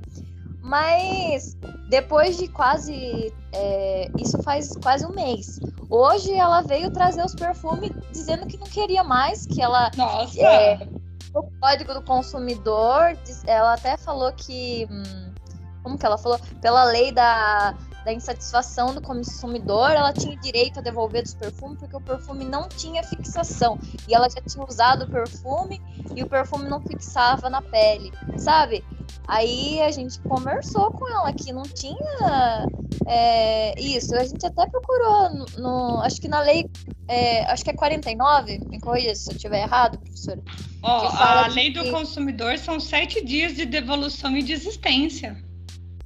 Mas 0.61 1.57
depois 1.89 2.37
de 2.37 2.49
quase. 2.49 3.33
É, 3.53 4.11
isso 4.19 4.43
faz 4.43 4.77
quase 4.83 5.07
um 5.07 5.13
mês. 5.13 5.61
Hoje 5.89 6.33
ela 6.33 6.63
veio 6.63 6.91
trazer 6.91 7.25
os 7.25 7.35
perfumes 7.35 7.91
dizendo 8.11 8.47
que 8.47 8.57
não 8.57 8.67
queria 8.67 9.05
mais, 9.05 9.47
que 9.47 9.63
ela. 9.63 9.91
Nossa! 9.97 10.41
É, 10.41 10.89
o 11.35 11.43
código 11.61 11.95
do 11.95 12.03
consumidor, 12.03 13.17
ela 13.47 13.75
até 13.75 13.97
falou 13.97 14.33
que. 14.33 14.89
Hum, 14.91 15.35
como 15.83 15.99
que 15.99 16.07
ela 16.07 16.17
falou? 16.17 16.39
Pela 16.61 16.85
lei 16.85 17.13
da 17.13 17.75
da 18.05 18.13
insatisfação 18.13 18.95
do 18.95 19.01
consumidor, 19.01 19.91
ela 19.91 20.13
tinha 20.13 20.37
direito 20.37 20.79
a 20.79 20.83
devolver 20.83 21.23
dos 21.23 21.35
perfumes 21.35 21.79
porque 21.79 21.97
o 21.97 22.01
perfume 22.01 22.45
não 22.45 22.69
tinha 22.69 23.03
fixação. 23.03 23.79
E 24.07 24.15
ela 24.15 24.29
já 24.29 24.41
tinha 24.43 24.65
usado 24.65 25.05
o 25.05 25.11
perfume 25.11 25.81
e 26.15 26.23
o 26.23 26.29
perfume 26.29 26.69
não 26.69 26.81
fixava 26.81 27.49
na 27.49 27.63
pele, 27.63 28.13
sabe? 28.37 28.85
Aí 29.27 29.81
a 29.81 29.91
gente 29.91 30.21
conversou 30.21 30.91
com 30.91 31.09
ela 31.09 31.33
que 31.33 31.53
não 31.53 31.63
tinha 31.63 32.67
é, 33.07 33.81
isso. 33.81 34.15
A 34.15 34.25
gente 34.25 34.45
até 34.45 34.67
procurou 34.67 35.31
no, 35.31 35.47
no 35.59 36.01
acho 36.03 36.21
que 36.21 36.29
na 36.29 36.41
lei, 36.41 36.69
é, 37.09 37.45
acho 37.51 37.65
que 37.65 37.71
é 37.71 37.75
49, 37.75 38.61
me 38.69 38.79
corrija 38.81 39.15
se 39.15 39.31
eu 39.31 39.37
estiver 39.37 39.63
errado, 39.63 39.99
professora. 39.99 40.43
Oh, 40.83 40.87
a 40.87 41.47
lei 41.49 41.73
que... 41.73 41.83
do 41.83 41.91
consumidor 41.91 42.59
são 42.59 42.79
sete 42.79 43.25
dias 43.25 43.55
de 43.55 43.65
devolução 43.65 44.37
e 44.37 44.43
desistência. 44.43 45.43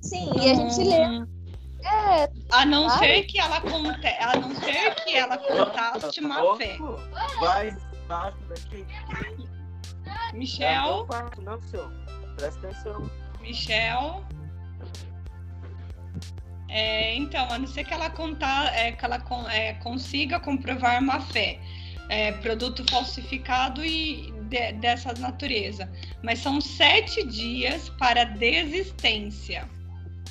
Sim, 0.00 0.30
e 0.40 0.50
a 0.50 0.54
gente 0.54 0.78
lê 0.84 1.26
é, 1.88 2.30
a 2.50 2.66
não 2.66 2.88
ser 2.90 3.22
que 3.24 3.38
ela 3.38 3.60
conte, 3.60 4.06
a 4.06 4.36
não 4.36 4.54
ser 4.54 4.94
que 4.96 5.16
ela 5.16 5.38
contasse 5.38 6.20
má 6.20 6.56
fé. 6.56 6.78
Vai 7.40 7.76
daqui. 8.08 8.86
Michel. 10.34 11.06
Não, 11.42 11.60
senhor. 11.62 11.92
Presta 12.36 12.68
atenção. 12.68 13.10
Michel. 13.40 14.24
É, 16.68 17.14
então, 17.14 17.48
a 17.50 17.58
não 17.58 17.66
ser 17.66 17.84
que 17.84 17.94
ela 17.94 18.10
contar, 18.10 18.74
é, 18.74 18.92
que 18.92 19.04
ela 19.04 19.22
é, 19.50 19.72
consiga 19.74 20.38
comprovar 20.38 21.00
má 21.00 21.20
fé, 21.20 21.58
é, 22.10 22.32
produto 22.32 22.84
falsificado 22.90 23.82
e 23.82 24.30
de, 24.42 24.72
dessa 24.72 25.14
natureza. 25.14 25.90
Mas 26.22 26.40
são 26.40 26.60
sete 26.60 27.26
dias 27.26 27.88
para 27.98 28.24
desistência. 28.24 29.68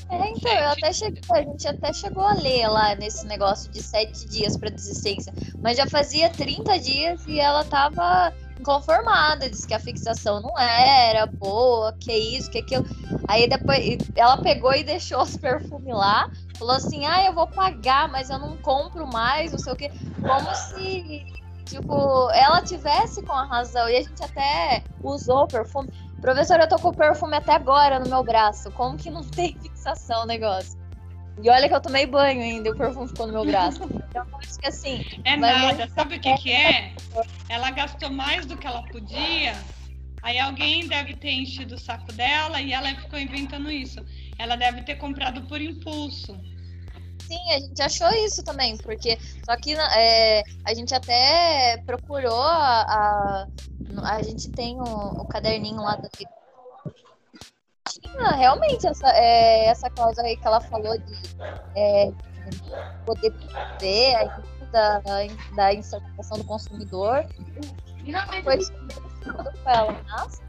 É, 0.09 0.29
então, 0.29 0.51
eu 0.51 0.69
até 0.69 0.93
cheguei, 0.93 1.21
a 1.29 1.41
gente 1.41 1.67
até 1.67 1.91
chegou 1.91 2.23
a 2.23 2.33
ler 2.33 2.67
lá 2.69 2.95
nesse 2.95 3.25
negócio 3.25 3.69
de 3.69 3.81
sete 3.81 4.25
dias 4.25 4.55
para 4.55 4.69
desistência, 4.69 5.33
mas 5.61 5.75
já 5.75 5.85
fazia 5.85 6.29
30 6.29 6.79
dias 6.79 7.25
e 7.27 7.39
ela 7.39 7.65
tava 7.65 8.33
inconformada, 8.59 9.49
disse 9.49 9.67
que 9.67 9.73
a 9.73 9.79
fixação 9.79 10.41
não 10.41 10.57
era 10.57 11.25
boa, 11.25 11.93
que 11.99 12.11
isso, 12.11 12.49
que 12.49 12.59
aquilo. 12.59 12.85
Aí 13.27 13.47
depois 13.47 13.97
ela 14.15 14.37
pegou 14.37 14.73
e 14.73 14.83
deixou 14.83 15.21
os 15.21 15.35
perfumes 15.35 15.93
lá, 15.93 16.29
falou 16.57 16.75
assim: 16.75 17.05
ah, 17.05 17.25
eu 17.25 17.33
vou 17.33 17.47
pagar, 17.47 18.07
mas 18.07 18.29
eu 18.29 18.39
não 18.39 18.57
compro 18.57 19.05
mais, 19.07 19.51
não 19.51 19.59
sei 19.59 19.73
o 19.73 19.75
que. 19.75 19.89
Como 20.21 20.55
se, 20.55 21.25
tipo, 21.65 22.31
ela 22.31 22.61
tivesse 22.61 23.21
com 23.23 23.33
a 23.33 23.45
razão. 23.45 23.89
E 23.89 23.97
a 23.97 24.01
gente 24.01 24.23
até 24.23 24.83
usou 25.03 25.43
o 25.43 25.47
perfume. 25.47 25.89
Professor, 26.21 26.59
eu 26.59 26.67
tô 26.67 26.77
com 26.77 26.89
o 26.89 26.95
perfume 26.95 27.35
até 27.35 27.53
agora 27.53 27.99
no 27.99 28.09
meu 28.09 28.23
braço. 28.23 28.71
Como 28.71 28.97
que 28.97 29.09
não 29.09 29.23
tem 29.29 29.57
fixação 29.59 30.23
o 30.23 30.25
negócio? 30.25 30.77
E 31.41 31.49
olha 31.49 31.67
que 31.67 31.75
eu 31.75 31.81
tomei 31.81 32.05
banho 32.07 32.41
ainda 32.41 32.69
e 32.69 32.71
o 32.71 32.75
perfume 32.75 33.07
ficou 33.07 33.27
no 33.27 33.33
meu 33.33 33.45
braço. 33.45 33.81
Então, 34.17 34.25
acho 34.39 34.57
que 34.57 34.67
assim. 34.67 35.05
É 35.25 35.37
nada. 35.37 35.87
Sabe 35.89 36.15
o 36.15 36.19
que, 36.19 36.33
que 36.37 36.51
é? 36.51 36.95
Ela 37.49 37.69
gastou 37.69 38.09
mais 38.09 38.47
do 38.47 38.57
que 38.57 38.65
ela 38.65 38.81
podia. 38.83 39.53
Aí 40.23 40.39
alguém 40.39 40.87
deve 40.87 41.13
ter 41.13 41.31
enchido 41.31 41.75
o 41.75 41.79
saco 41.79 42.11
dela 42.13 42.59
e 42.59 42.73
ela 42.73 42.89
ficou 42.95 43.19
inventando 43.19 43.69
isso. 43.69 44.03
Ela 44.39 44.55
deve 44.55 44.81
ter 44.81 44.95
comprado 44.95 45.43
por 45.43 45.61
impulso. 45.61 46.39
Sim, 47.21 47.51
a 47.51 47.59
gente 47.59 47.81
achou 47.81 48.09
isso 48.25 48.43
também, 48.43 48.77
porque 48.77 49.17
só 49.45 49.55
que 49.57 49.75
é, 49.75 50.43
a 50.65 50.73
gente 50.73 50.93
até 50.93 51.81
procurou 51.85 52.41
a, 52.41 52.81
a, 52.81 53.47
a 54.03 54.23
gente 54.23 54.49
tem 54.49 54.79
o, 54.79 54.83
o, 54.83 55.25
caderninho 55.25 55.81
lá 55.81 55.95
da 55.95 56.09
tinha 57.89 58.31
realmente 58.31 58.85
essa, 58.85 59.09
é, 59.09 59.65
essa 59.65 59.89
cláusula 59.89 60.27
aí 60.27 60.37
que 60.37 60.45
ela 60.45 60.61
falou 60.61 60.97
de 60.97 61.13
é, 61.75 62.11
poder 63.05 63.33
ver 63.79 64.15
a 64.15 64.41
da, 64.71 65.01
da 65.55 65.73
insatisfação 65.73 66.37
do 66.37 66.43
consumidor. 66.43 67.25
Foi 68.43 69.73
ela, 69.73 70.03
mas... 70.05 70.41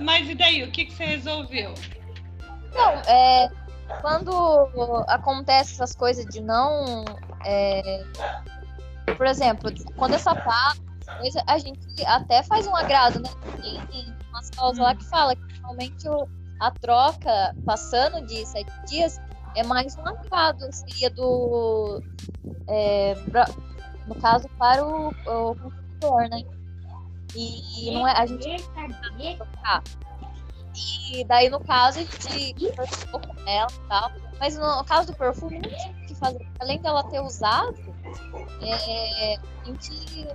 mas 0.00 0.28
e 0.28 0.34
daí, 0.34 0.62
o 0.62 0.70
que, 0.70 0.86
que 0.86 0.92
você 0.92 1.04
resolveu? 1.04 1.74
Não, 2.74 2.92
é, 3.06 3.50
quando 4.00 5.04
acontece 5.08 5.74
essas 5.74 5.94
coisas 5.94 6.24
de 6.26 6.40
não. 6.40 7.04
É, 7.44 8.04
por 9.16 9.26
exemplo, 9.26 9.70
quando 9.96 10.14
essa 10.14 10.30
sapato, 10.30 10.80
a 11.46 11.58
gente 11.58 12.04
até 12.06 12.42
faz 12.42 12.66
um 12.66 12.76
agrado, 12.76 13.20
né? 13.20 13.30
Tem 13.60 14.14
umas 14.30 14.50
causas 14.50 14.78
lá 14.78 14.94
que 14.94 15.04
fala 15.04 15.34
que 15.36 15.60
realmente 15.60 16.06
a 16.60 16.70
troca 16.70 17.54
passando 17.64 18.24
de 18.26 18.44
sete 18.46 18.72
dias 18.86 19.20
é 19.54 19.62
mais 19.62 19.96
um 19.96 20.06
agrado, 20.06 20.72
seria 20.72 21.10
do. 21.10 22.02
É, 22.68 23.14
pra, 23.30 23.46
no 24.06 24.14
caso, 24.16 24.48
para 24.58 24.84
o, 24.84 25.08
o 25.08 25.54
consumidor, 25.54 26.28
né? 26.30 26.42
E, 27.34 27.88
e 27.88 27.94
não 27.94 28.06
é, 28.06 28.12
a 28.12 28.26
gente 28.26 28.62
trocar. 29.36 29.82
E 30.74 31.24
daí, 31.24 31.48
no 31.48 31.60
caso, 31.60 31.98
a 31.98 32.02
gente 32.02 32.54
conversou 32.54 33.20
com 33.20 33.48
ela 33.48 33.70
e 33.70 33.88
tal. 33.88 34.10
Mas 34.38 34.56
no 34.56 34.84
caso 34.84 35.08
do 35.08 35.14
perfume, 35.14 35.60
não 35.60 35.70
tinha 35.70 35.92
o 35.92 36.06
que 36.06 36.14
fazer. 36.14 36.48
Além 36.60 36.80
dela 36.80 37.04
ter 37.04 37.20
usado, 37.20 37.76
é, 38.62 39.36
a 39.36 39.64
gente 39.64 40.28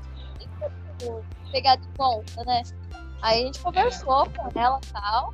pegar 1.51 1.77
de 1.77 1.87
volta, 1.97 2.43
né? 2.43 2.61
Aí 3.21 3.41
a 3.41 3.45
gente 3.45 3.59
conversou 3.59 4.29
com 4.29 4.59
ela 4.59 4.79
e 4.83 4.91
tal. 4.91 5.33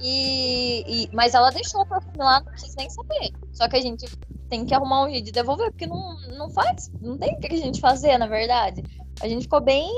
E, 0.00 0.84
e, 0.86 1.10
mas 1.12 1.34
ela 1.34 1.50
deixou 1.50 1.82
o 1.82 1.86
perfume 1.86 2.18
lá, 2.18 2.40
não 2.40 2.52
quis 2.52 2.74
nem 2.76 2.88
saber. 2.88 3.32
Só 3.52 3.68
que 3.68 3.76
a 3.76 3.80
gente 3.80 4.06
tem 4.48 4.64
que 4.64 4.74
arrumar 4.74 5.04
um 5.04 5.10
jeito 5.10 5.26
de 5.26 5.32
devolver, 5.32 5.70
porque 5.70 5.86
não, 5.86 6.18
não 6.36 6.48
faz, 6.50 6.90
não 7.00 7.18
tem 7.18 7.34
o 7.34 7.40
que 7.40 7.52
a 7.52 7.56
gente 7.56 7.80
fazer, 7.80 8.16
na 8.16 8.26
verdade. 8.26 8.82
A 9.20 9.28
gente 9.28 9.42
ficou 9.42 9.60
bem 9.60 9.90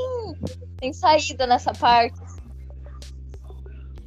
sem 0.80 0.92
saída 0.92 1.46
nessa 1.46 1.72
parte. 1.72 2.18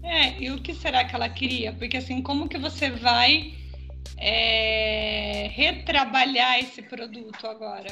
É, 0.03 0.37
e 0.41 0.51
o 0.51 0.61
que 0.61 0.73
será 0.73 1.05
que 1.05 1.15
ela 1.15 1.29
queria? 1.29 1.73
Porque 1.73 1.97
assim, 1.97 2.21
como 2.21 2.49
que 2.49 2.57
você 2.57 2.91
vai 2.91 3.53
é, 4.17 5.47
retrabalhar 5.53 6.59
esse 6.59 6.81
produto 6.81 7.47
agora? 7.47 7.87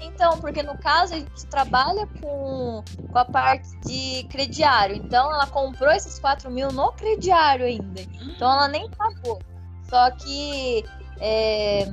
Então, 0.00 0.38
porque 0.38 0.62
no 0.62 0.76
caso 0.78 1.14
a 1.14 1.18
gente 1.18 1.46
trabalha 1.46 2.06
com, 2.20 2.84
com 3.10 3.18
a 3.18 3.24
parte 3.24 3.68
de 3.80 4.24
crediário. 4.28 4.94
Então, 4.94 5.32
ela 5.32 5.46
comprou 5.46 5.90
esses 5.90 6.18
4 6.20 6.50
mil 6.50 6.70
no 6.70 6.92
crediário 6.92 7.66
ainda. 7.66 8.00
Então, 8.00 8.50
ela 8.50 8.68
nem 8.68 8.88
pagou. 8.90 9.40
Só 9.88 10.10
que, 10.12 10.84
é, 11.20 11.86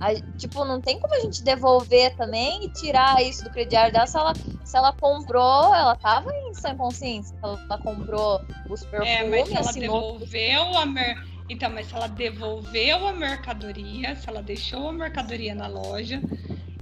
a, 0.00 0.14
tipo, 0.36 0.64
não 0.64 0.80
tem 0.80 0.98
como 0.98 1.14
a 1.14 1.20
gente 1.20 1.42
devolver 1.42 2.14
também 2.16 2.64
e 2.64 2.68
tirar 2.70 3.22
isso 3.22 3.44
do 3.44 3.50
crediário 3.50 3.92
dela 3.92 4.06
se 4.06 4.16
ela, 4.16 4.32
se 4.64 4.76
ela 4.76 4.92
comprou, 4.92 5.74
ela 5.74 5.94
tava 5.96 6.32
em 6.34 6.54
sem 6.54 6.76
consciência. 6.76 7.36
Ela 7.42 7.78
comprou 7.78 8.40
os 8.68 8.84
perfumes, 8.84 9.08
É, 9.08 9.28
mas 9.28 9.48
se 9.48 9.54
ela 9.54 9.70
assinou. 9.70 10.12
devolveu 10.18 10.78
a 10.78 10.86
mer... 10.86 11.32
Então, 11.48 11.70
mas 11.70 11.86
se 11.86 11.94
ela 11.94 12.06
devolveu 12.06 13.06
a 13.06 13.12
mercadoria, 13.12 14.16
se 14.16 14.28
ela 14.28 14.42
deixou 14.42 14.88
a 14.88 14.92
mercadoria 14.92 15.54
na 15.54 15.66
loja, 15.66 16.22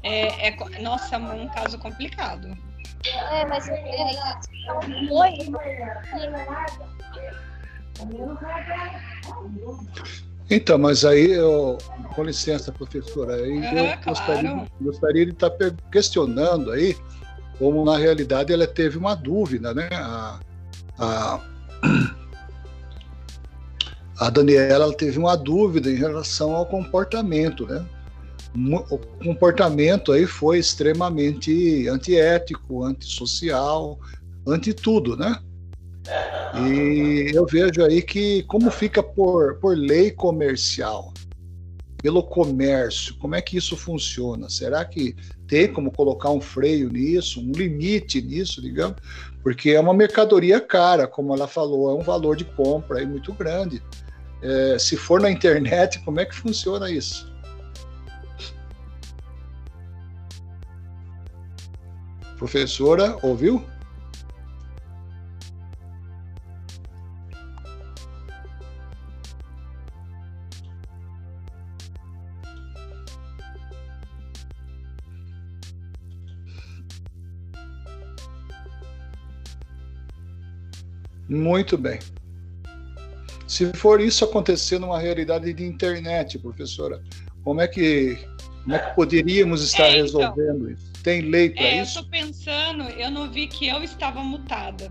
é, 0.02 0.48
é 0.48 0.80
nossa, 0.80 1.16
é 1.16 1.18
um 1.18 1.48
caso 1.48 1.78
complicado. 1.78 2.56
É, 3.32 3.46
mas 3.46 3.68
é, 3.68 3.74
é, 3.74 4.14
ela 4.14 4.40
foi. 5.08 5.38
Então, 10.50 10.76
mas 10.76 11.04
aí, 11.04 11.30
eu, 11.30 11.78
com 12.14 12.24
licença, 12.24 12.72
professora, 12.72 13.36
aí 13.36 13.58
Aham, 13.58 13.76
eu 13.76 13.94
gostaria, 14.04 14.50
claro. 14.50 14.68
gostaria 14.80 15.26
de 15.26 15.32
estar 15.32 15.50
per- 15.50 15.76
questionando 15.92 16.72
aí, 16.72 16.96
como 17.56 17.84
na 17.84 17.96
realidade 17.96 18.52
ela 18.52 18.66
teve 18.66 18.98
uma 18.98 19.14
dúvida, 19.14 19.72
né? 19.72 19.88
A, 19.92 20.40
a, 20.98 21.40
a 24.18 24.30
Daniela 24.30 24.86
ela 24.86 24.92
teve 24.94 25.18
uma 25.18 25.36
dúvida 25.36 25.88
em 25.88 25.94
relação 25.94 26.56
ao 26.56 26.66
comportamento, 26.66 27.64
né? 27.66 27.86
O 28.90 28.98
comportamento 29.24 30.10
aí 30.10 30.26
foi 30.26 30.58
extremamente 30.58 31.86
antiético, 31.86 32.82
antissocial, 32.82 33.96
anti 34.44 34.74
tudo, 34.74 35.16
né? 35.16 35.40
E 36.66 37.30
eu 37.34 37.46
vejo 37.46 37.84
aí 37.84 38.02
que 38.02 38.42
como 38.44 38.70
fica 38.70 39.02
por, 39.02 39.56
por 39.56 39.76
lei 39.76 40.10
comercial, 40.10 41.12
pelo 42.02 42.22
comércio, 42.22 43.14
como 43.18 43.34
é 43.34 43.42
que 43.42 43.56
isso 43.56 43.76
funciona? 43.76 44.48
Será 44.48 44.84
que 44.84 45.14
tem 45.46 45.72
como 45.72 45.92
colocar 45.92 46.30
um 46.30 46.40
freio 46.40 46.88
nisso, 46.88 47.40
um 47.40 47.52
limite 47.52 48.22
nisso, 48.22 48.62
digamos? 48.62 48.96
Porque 49.42 49.70
é 49.70 49.80
uma 49.80 49.94
mercadoria 49.94 50.60
cara, 50.60 51.06
como 51.06 51.34
ela 51.34 51.46
falou, 51.46 51.90
é 51.90 51.94
um 51.94 52.02
valor 52.02 52.36
de 52.36 52.44
compra 52.44 52.98
aí 52.98 53.06
muito 53.06 53.32
grande. 53.32 53.82
É, 54.42 54.78
se 54.78 54.96
for 54.96 55.20
na 55.20 55.30
internet, 55.30 55.98
como 56.00 56.20
é 56.20 56.24
que 56.24 56.34
funciona 56.34 56.90
isso? 56.90 57.30
Professora, 62.38 63.18
ouviu? 63.22 63.62
Muito 81.30 81.78
bem. 81.78 81.98
Se 83.46 83.72
for 83.74 84.00
isso 84.00 84.24
acontecer 84.24 84.78
numa 84.78 84.98
realidade 84.98 85.52
de 85.52 85.64
internet, 85.64 86.38
professora, 86.38 87.02
como 87.44 87.60
é 87.60 87.68
que, 87.68 88.18
como 88.64 88.74
é 88.74 88.78
que 88.78 88.94
poderíamos 88.94 89.62
estar 89.62 89.84
É, 89.84 89.98
então. 90.00 90.20
resolvendo 90.20 90.70
isso? 90.70 90.90
Tem 91.02 91.22
lei 91.22 91.50
para 91.50 91.62
É, 91.64 91.78
eu 91.78 91.82
isso? 91.84 92.02
tô 92.02 92.08
pensando, 92.10 92.82
eu 92.90 93.10
não 93.10 93.30
vi 93.30 93.46
que 93.46 93.66
eu 93.68 93.82
estava 93.82 94.22
mutada. 94.22 94.90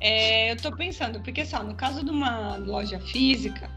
É, 0.00 0.50
eu 0.50 0.56
tô 0.56 0.72
pensando, 0.74 1.20
porque 1.20 1.44
só 1.44 1.62
no 1.62 1.74
caso 1.74 2.04
de 2.04 2.10
uma 2.10 2.56
loja 2.56 2.98
física, 2.98 3.70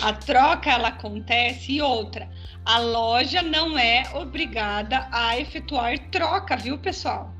a 0.00 0.12
troca 0.12 0.70
ela 0.70 0.88
acontece 0.88 1.72
e 1.72 1.82
outra, 1.82 2.28
a 2.64 2.78
loja 2.78 3.42
não 3.42 3.76
é 3.76 4.04
obrigada 4.14 5.08
a 5.10 5.36
efetuar 5.40 5.98
troca, 6.10 6.56
viu, 6.56 6.78
pessoal? 6.78 7.34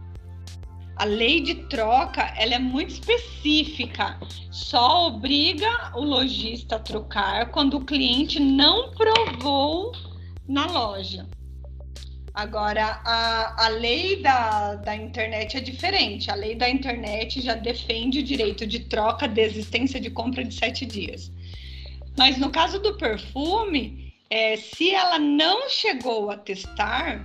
A 0.97 1.05
lei 1.05 1.41
de 1.41 1.55
troca, 1.67 2.23
ela 2.37 2.55
é 2.55 2.59
muito 2.59 2.91
específica. 2.91 4.19
Só 4.51 5.07
obriga 5.09 5.93
o 5.95 6.05
lojista 6.05 6.77
a 6.77 6.79
trocar 6.79 7.51
quando 7.51 7.79
o 7.79 7.85
cliente 7.85 8.39
não 8.39 8.91
provou 8.93 9.93
na 10.47 10.67
loja. 10.67 11.27
Agora, 12.35 13.01
a, 13.05 13.67
a 13.67 13.69
lei 13.69 14.23
da, 14.23 14.77
da 14.77 14.97
internet 14.97 15.57
é 15.57 15.61
diferente. 15.61 16.31
A 16.31 16.35
lei 16.35 16.55
da 16.55 16.69
internet 16.69 17.41
já 17.43 17.55
defende 17.55 18.21
o 18.21 18.23
direito 18.23 18.67
de 18.67 18.81
troca, 18.81 19.29
desistência 19.29 20.01
de 20.01 20.11
compra 20.11 20.43
de 20.43 20.55
sete 20.55 20.87
dias. 20.87 21.31
Mas 22.17 22.39
no 22.39 22.51
caso 22.51 22.79
do 22.79 22.97
perfume, 22.97 24.15
é, 24.31 24.57
se 24.57 24.91
ela 24.91 25.19
não 25.19 25.69
chegou 25.69 26.31
a 26.31 26.37
testar, 26.37 27.25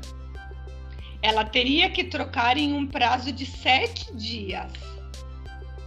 ela 1.22 1.44
teria 1.44 1.90
que 1.90 2.04
trocar 2.04 2.58
em 2.58 2.74
um 2.74 2.86
prazo 2.86 3.32
de 3.32 3.46
sete 3.46 4.16
dias. 4.16 4.72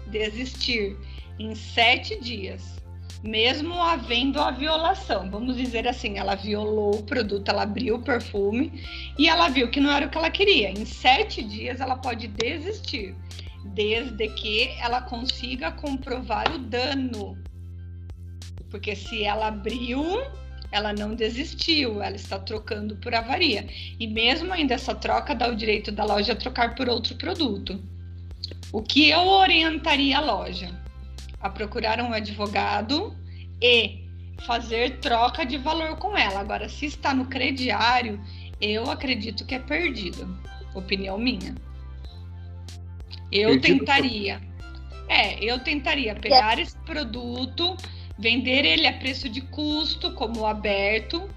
Desistir 0.06 0.96
em 1.38 1.54
sete 1.54 2.20
dias 2.20 2.80
mesmo 3.22 3.74
havendo 3.74 4.40
a 4.40 4.50
violação. 4.50 5.30
Vamos 5.30 5.56
dizer 5.56 5.86
assim, 5.86 6.18
ela 6.18 6.34
violou 6.34 6.96
o 6.96 7.02
produto, 7.02 7.48
ela 7.48 7.62
abriu 7.62 7.96
o 7.96 8.02
perfume 8.02 8.82
e 9.18 9.28
ela 9.28 9.48
viu 9.48 9.70
que 9.70 9.80
não 9.80 9.90
era 9.90 10.06
o 10.06 10.10
que 10.10 10.18
ela 10.18 10.30
queria. 10.30 10.70
Em 10.70 10.84
sete 10.84 11.42
dias 11.42 11.80
ela 11.80 11.96
pode 11.96 12.28
desistir, 12.28 13.14
desde 13.64 14.28
que 14.28 14.68
ela 14.80 15.02
consiga 15.02 15.70
comprovar 15.72 16.50
o 16.52 16.58
dano. 16.58 17.36
Porque 18.70 18.94
se 18.94 19.24
ela 19.24 19.48
abriu, 19.48 20.22
ela 20.72 20.92
não 20.92 21.14
desistiu, 21.14 22.02
ela 22.02 22.16
está 22.16 22.38
trocando 22.38 22.96
por 22.96 23.14
avaria. 23.14 23.66
E 23.98 24.06
mesmo 24.06 24.52
ainda 24.52 24.74
essa 24.74 24.94
troca 24.94 25.34
dá 25.34 25.48
o 25.48 25.56
direito 25.56 25.90
da 25.90 26.04
loja 26.04 26.32
a 26.32 26.36
trocar 26.36 26.74
por 26.74 26.88
outro 26.88 27.14
produto. 27.16 27.82
O 28.72 28.82
que 28.82 29.08
eu 29.08 29.26
orientaria 29.26 30.18
a 30.18 30.20
loja? 30.20 30.80
a 31.40 31.48
procurar 31.48 32.00
um 32.00 32.12
advogado 32.12 33.16
e 33.60 34.04
fazer 34.44 34.98
troca 34.98 35.44
de 35.44 35.56
valor 35.56 35.96
com 35.96 36.16
ela. 36.16 36.40
Agora, 36.40 36.68
se 36.68 36.86
está 36.86 37.14
no 37.14 37.26
crediário, 37.26 38.20
eu 38.60 38.90
acredito 38.90 39.46
que 39.46 39.54
é 39.54 39.58
perdido. 39.58 40.38
Opinião 40.74 41.18
minha. 41.18 41.54
Eu 43.32 43.60
tentaria. 43.60 44.40
É, 45.08 45.42
eu 45.42 45.58
tentaria 45.58 46.14
pegar 46.14 46.58
esse 46.58 46.76
produto, 46.78 47.76
vender 48.20 48.64
ele 48.64 48.86
a 48.86 48.92
preço 48.92 49.28
de 49.28 49.40
custo, 49.40 50.12
como 50.12 50.46
aberto, 50.46 51.28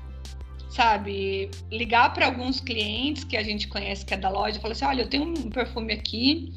sabe? 0.69 1.49
Ligar 1.71 2.13
para 2.13 2.25
alguns 2.25 2.59
clientes 2.59 3.23
que 3.23 3.37
a 3.37 3.43
gente 3.43 3.67
conhece 3.67 4.05
que 4.05 4.13
é 4.13 4.17
da 4.17 4.29
loja, 4.29 4.59
falar 4.59 4.73
assim: 4.73 4.85
olha, 4.85 5.01
eu 5.03 5.09
tenho 5.09 5.23
um 5.23 5.49
perfume 5.49 5.93
aqui, 5.93 6.51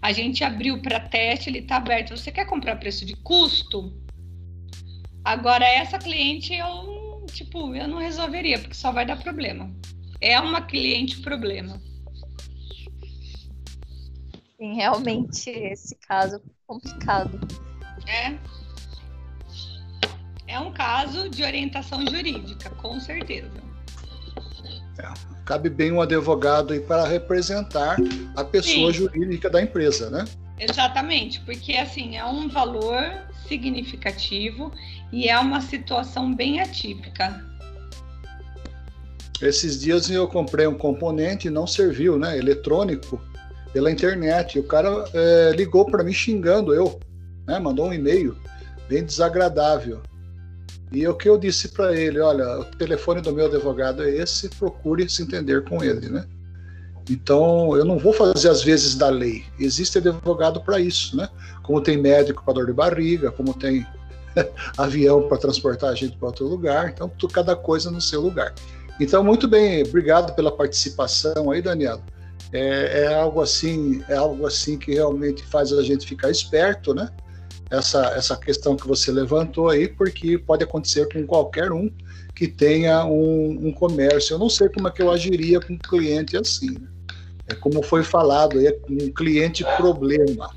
a 0.00 0.12
gente 0.12 0.44
abriu 0.44 0.80
para 0.80 1.00
teste, 1.00 1.50
ele 1.50 1.58
está 1.58 1.76
aberto. 1.76 2.16
Você 2.16 2.30
quer 2.30 2.46
comprar 2.46 2.72
a 2.74 2.76
preço 2.76 3.04
de 3.04 3.16
custo? 3.16 3.92
Agora, 5.24 5.64
essa 5.64 5.98
cliente 5.98 6.54
eu, 6.54 7.24
tipo, 7.32 7.74
eu 7.74 7.88
não 7.88 7.98
resolveria, 7.98 8.58
porque 8.58 8.74
só 8.74 8.92
vai 8.92 9.04
dar 9.04 9.16
problema. 9.16 9.72
É 10.20 10.38
uma 10.38 10.62
cliente 10.62 11.20
problema. 11.20 11.80
Sim, 14.56 14.74
realmente 14.74 15.50
esse 15.50 15.96
caso 15.96 16.36
é 16.36 16.40
complicado. 16.66 17.40
É. 18.06 18.61
É 20.52 20.60
um 20.60 20.70
caso 20.70 21.30
de 21.30 21.42
orientação 21.42 22.06
jurídica, 22.06 22.68
com 22.68 23.00
certeza. 23.00 23.50
É, 24.98 25.08
cabe 25.46 25.70
bem 25.70 25.90
um 25.90 26.02
advogado 26.02 26.74
aí 26.74 26.80
para 26.80 27.06
representar 27.06 27.96
a 28.36 28.44
pessoa 28.44 28.92
Sim. 28.92 28.98
jurídica 28.98 29.48
da 29.48 29.62
empresa, 29.62 30.10
né? 30.10 30.26
Exatamente, 30.60 31.40
porque 31.40 31.72
assim 31.72 32.18
é 32.18 32.24
um 32.26 32.50
valor 32.50 33.02
significativo 33.48 34.70
e 35.10 35.26
é 35.26 35.38
uma 35.38 35.62
situação 35.62 36.34
bem 36.34 36.60
atípica. 36.60 37.42
Esses 39.40 39.80
dias 39.80 40.10
eu 40.10 40.28
comprei 40.28 40.66
um 40.66 40.76
componente 40.76 41.48
e 41.48 41.50
não 41.50 41.66
serviu, 41.66 42.18
né? 42.18 42.36
Eletrônico, 42.36 43.18
pela 43.72 43.90
internet. 43.90 44.56
E 44.56 44.60
o 44.60 44.64
cara 44.64 45.06
é, 45.14 45.52
ligou 45.56 45.86
para 45.86 46.04
mim 46.04 46.12
xingando 46.12 46.74
eu, 46.74 47.00
né? 47.46 47.58
Mandou 47.58 47.86
um 47.86 47.94
e-mail 47.94 48.36
bem 48.86 49.02
desagradável. 49.02 50.02
E 50.92 51.08
o 51.08 51.14
que 51.14 51.28
eu 51.28 51.38
disse 51.38 51.68
para 51.68 51.96
ele, 51.96 52.20
olha, 52.20 52.60
o 52.60 52.64
telefone 52.64 53.20
do 53.22 53.32
meu 53.32 53.46
advogado 53.46 54.02
é 54.02 54.10
esse, 54.10 54.48
procure 54.50 55.08
se 55.08 55.22
entender 55.22 55.64
com 55.64 55.82
ele, 55.82 56.08
né? 56.08 56.26
Então, 57.10 57.76
eu 57.76 57.84
não 57.84 57.98
vou 57.98 58.12
fazer 58.12 58.48
as 58.48 58.62
vezes 58.62 58.94
da 58.94 59.08
lei. 59.08 59.44
Existe 59.58 59.98
advogado 59.98 60.60
para 60.60 60.78
isso, 60.78 61.16
né? 61.16 61.28
Como 61.62 61.80
tem 61.80 61.96
médico 61.96 62.44
para 62.44 62.54
dor 62.54 62.66
de 62.66 62.72
barriga, 62.72 63.32
como 63.32 63.54
tem 63.54 63.86
avião 64.76 65.28
para 65.28 65.38
transportar 65.38 65.90
a 65.90 65.94
gente 65.94 66.16
para 66.16 66.28
outro 66.28 66.46
lugar. 66.46 66.90
Então, 66.90 67.10
cada 67.32 67.56
coisa 67.56 67.90
no 67.90 68.00
seu 68.00 68.20
lugar. 68.20 68.54
Então, 69.00 69.24
muito 69.24 69.48
bem, 69.48 69.82
obrigado 69.82 70.34
pela 70.34 70.52
participação 70.52 71.50
aí, 71.50 71.62
Daniela. 71.62 72.02
É, 72.52 73.04
é, 73.04 73.14
algo 73.14 73.40
assim, 73.40 74.04
é 74.08 74.14
algo 74.14 74.46
assim 74.46 74.78
que 74.78 74.92
realmente 74.92 75.42
faz 75.44 75.72
a 75.72 75.82
gente 75.82 76.06
ficar 76.06 76.30
esperto, 76.30 76.94
né? 76.94 77.08
Essa, 77.72 78.06
essa 78.14 78.36
questão 78.36 78.76
que 78.76 78.86
você 78.86 79.10
levantou 79.10 79.70
aí, 79.70 79.88
porque 79.88 80.36
pode 80.36 80.62
acontecer 80.62 81.08
com 81.12 81.26
qualquer 81.26 81.72
um 81.72 81.90
que 82.34 82.46
tenha 82.46 83.04
um, 83.06 83.68
um 83.68 83.72
comércio. 83.72 84.34
Eu 84.34 84.38
não 84.38 84.50
sei 84.50 84.68
como 84.68 84.88
é 84.88 84.90
que 84.90 85.00
eu 85.02 85.10
agiria 85.10 85.58
com 85.58 85.72
um 85.72 85.78
cliente 85.78 86.36
assim. 86.36 86.70
Né? 86.72 86.86
É 87.48 87.54
como 87.54 87.82
foi 87.82 88.02
falado, 88.02 88.60
é 88.60 88.76
um 88.90 89.10
cliente 89.10 89.64
problema. 89.76 90.50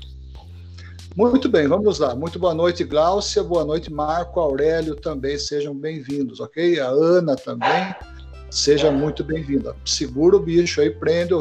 Muito 1.16 1.48
bem, 1.48 1.66
vamos 1.66 1.98
lá. 1.98 2.14
Muito 2.14 2.38
boa 2.38 2.54
noite, 2.54 2.84
Gláucia. 2.84 3.42
Boa 3.42 3.64
noite, 3.64 3.90
Marco 3.90 4.38
Aurélio 4.38 4.94
também. 4.94 5.38
Sejam 5.38 5.74
bem-vindos, 5.74 6.40
ok? 6.40 6.78
A 6.78 6.88
Ana 6.88 7.34
também. 7.36 7.94
Seja 8.50 8.90
muito 8.90 9.24
bem-vinda. 9.24 9.74
Segura 9.86 10.36
o 10.36 10.40
bicho 10.40 10.82
aí, 10.82 10.90
prende 10.90 11.32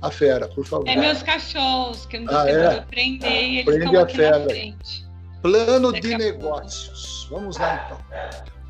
a 0.00 0.10
fera, 0.10 0.46
por 0.48 0.64
favor. 0.64 0.88
É 0.88 0.94
meus 0.96 1.22
cachorros, 1.22 2.06
que 2.06 2.18
eu 2.18 2.20
não 2.22 2.32
Ah, 2.32 2.44
sei 2.44 2.54
é? 2.54 2.80
prender 2.82 3.30
e 3.42 3.52
eles 3.58 3.64
Prende 3.64 3.84
estão 3.86 4.00
a 4.00 4.02
aqui 4.04 4.16
fera. 4.16 4.38
na 4.38 4.44
frente. 4.44 5.03
Plano 5.44 5.92
de 5.92 6.16
negócios. 6.16 7.28
Vamos 7.30 7.58
lá 7.58 7.84
então. 7.84 7.98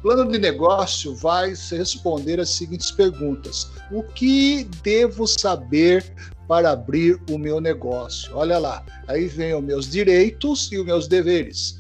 Plano 0.03 0.29
de 0.29 0.41
negócio 0.41 1.15
vai 1.15 1.55
responder 1.71 2.41
as 2.41 2.49
seguintes 2.49 2.91
perguntas: 2.91 3.71
O 3.93 4.03
que 4.03 4.65
devo 4.83 5.25
saber 5.25 6.05
para 6.49 6.73
abrir 6.73 7.17
o 7.31 7.39
meu 7.39 7.61
negócio? 7.61 8.37
Olha 8.37 8.59
lá, 8.59 8.85
aí 9.07 9.29
vem 9.29 9.55
os 9.55 9.63
meus 9.63 9.89
direitos 9.89 10.69
e 10.73 10.79
os 10.79 10.85
meus 10.85 11.07
deveres. 11.07 11.79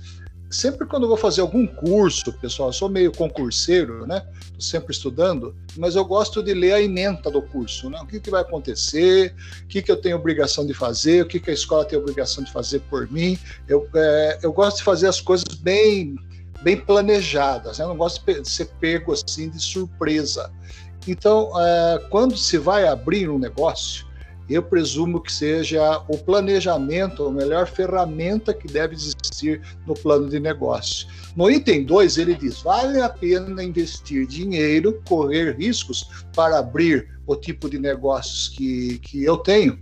Sempre 0.55 0.87
quando 0.87 1.03
eu 1.03 1.09
vou 1.09 1.17
fazer 1.17 1.40
algum 1.40 1.67
curso, 1.67 2.33
pessoal, 2.35 2.69
eu 2.69 2.73
sou 2.73 2.88
meio 2.88 3.11
concurseiro, 3.11 4.07
né? 4.07 4.25
Estou 4.40 4.61
sempre 4.61 4.93
estudando, 4.93 5.53
mas 5.77 5.97
eu 5.97 6.05
gosto 6.05 6.45
de 6.45 6.55
ler 6.55 6.75
a 6.75 6.81
ementa 6.81 7.29
do 7.29 7.43
curso, 7.43 7.90
né? 7.90 7.99
O 8.01 8.07
que, 8.07 8.21
que 8.21 8.31
vai 8.31 8.43
acontecer, 8.43 9.35
o 9.64 9.67
que, 9.67 9.83
que 9.83 9.90
eu 9.90 9.97
tenho 9.97 10.14
obrigação 10.14 10.64
de 10.64 10.73
fazer, 10.73 11.25
o 11.25 11.27
que, 11.27 11.40
que 11.40 11.51
a 11.51 11.53
escola 11.53 11.85
tem 11.85 11.99
obrigação 11.99 12.45
de 12.45 12.53
fazer 12.53 12.79
por 12.88 13.11
mim. 13.11 13.37
Eu, 13.67 13.88
é, 13.97 14.38
eu 14.45 14.53
gosto 14.53 14.77
de 14.77 14.85
fazer 14.85 15.09
as 15.09 15.21
coisas 15.21 15.57
bem 15.59 16.14
bem 16.62 16.77
planejadas. 16.77 17.79
né? 17.79 17.85
Eu 17.85 17.88
não 17.88 17.97
gosto 17.97 18.25
de 18.25 18.49
ser 18.49 18.67
pego 18.79 19.12
assim 19.12 19.51
de 19.51 19.61
surpresa. 19.61 20.53
Então, 21.05 21.51
é, 21.61 21.99
quando 22.11 22.37
se 22.37 22.59
vai 22.59 22.87
abrir 22.87 23.29
um 23.29 23.40
negócio, 23.40 24.07
eu 24.48 24.62
presumo 24.62 25.20
que 25.20 25.33
seja 25.33 26.02
o 26.09 26.18
planejamento 26.18 27.26
a 27.26 27.33
melhor 27.33 27.66
ferramenta 27.66 28.52
que 28.52 28.66
deve 28.66 28.94
existir 28.94 29.62
no 29.87 29.94
plano 29.94 30.28
de 30.28 30.38
negócio. 30.38 31.09
No 31.35 31.50
item 31.50 31.85
2, 31.85 32.18
ele 32.18 32.35
diz: 32.35 32.61
vale 32.62 33.00
a 33.00 33.09
pena 33.09 33.62
investir 33.62 34.26
dinheiro, 34.26 35.00
correr 35.09 35.57
riscos 35.57 36.09
para 36.35 36.59
abrir 36.59 37.09
o 37.26 37.35
tipo 37.35 37.68
de 37.70 37.78
negócios 37.78 38.48
que, 38.48 38.98
que 38.98 39.24
eu 39.24 39.38
tenho, 39.38 39.78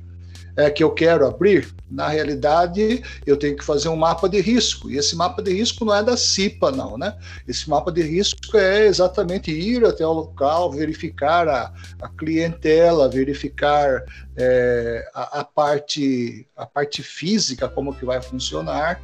é, 0.56 0.70
que 0.70 0.82
eu 0.82 0.90
quero 0.90 1.26
abrir. 1.26 1.74
Na 1.90 2.08
realidade, 2.08 3.02
eu 3.26 3.36
tenho 3.36 3.56
que 3.56 3.64
fazer 3.64 3.88
um 3.88 3.96
mapa 3.96 4.28
de 4.28 4.40
risco. 4.40 4.90
E 4.90 4.96
esse 4.96 5.16
mapa 5.16 5.42
de 5.42 5.52
risco 5.52 5.84
não 5.84 5.94
é 5.94 6.02
da 6.02 6.16
CIPA, 6.16 6.70
não, 6.70 6.98
né? 6.98 7.16
Esse 7.46 7.68
mapa 7.68 7.90
de 7.90 8.02
risco 8.02 8.56
é 8.56 8.86
exatamente 8.86 9.50
ir 9.50 9.84
até 9.84 10.06
o 10.06 10.12
local, 10.12 10.70
verificar 10.70 11.48
a, 11.48 11.72
a 12.00 12.08
clientela, 12.08 13.08
verificar 13.08 14.04
é, 14.36 15.08
a, 15.14 15.40
a 15.40 15.44
parte, 15.44 16.46
a 16.56 16.66
parte 16.66 17.02
física, 17.02 17.68
como 17.68 17.94
que 17.94 18.04
vai 18.04 18.20
funcionar. 18.20 19.00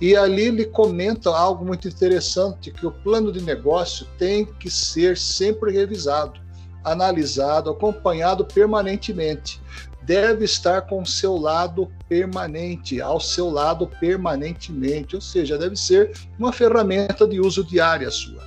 E 0.00 0.14
ali 0.14 0.42
ele 0.42 0.64
comenta 0.64 1.30
algo 1.30 1.64
muito 1.64 1.88
interessante, 1.88 2.70
que 2.70 2.86
o 2.86 2.92
plano 2.92 3.32
de 3.32 3.42
negócio 3.42 4.06
tem 4.16 4.44
que 4.44 4.70
ser 4.70 5.16
sempre 5.16 5.72
revisado, 5.72 6.40
analisado, 6.84 7.70
acompanhado 7.70 8.44
permanentemente 8.44 9.60
deve 10.08 10.46
estar 10.46 10.80
com 10.82 11.02
o 11.02 11.06
seu 11.06 11.36
lado 11.36 11.92
permanente, 12.08 12.98
ao 12.98 13.20
seu 13.20 13.50
lado 13.50 13.86
permanentemente, 13.86 15.14
ou 15.14 15.20
seja, 15.20 15.58
deve 15.58 15.76
ser 15.76 16.12
uma 16.38 16.50
ferramenta 16.50 17.28
de 17.28 17.38
uso 17.38 17.62
diária 17.62 18.10
sua. 18.10 18.42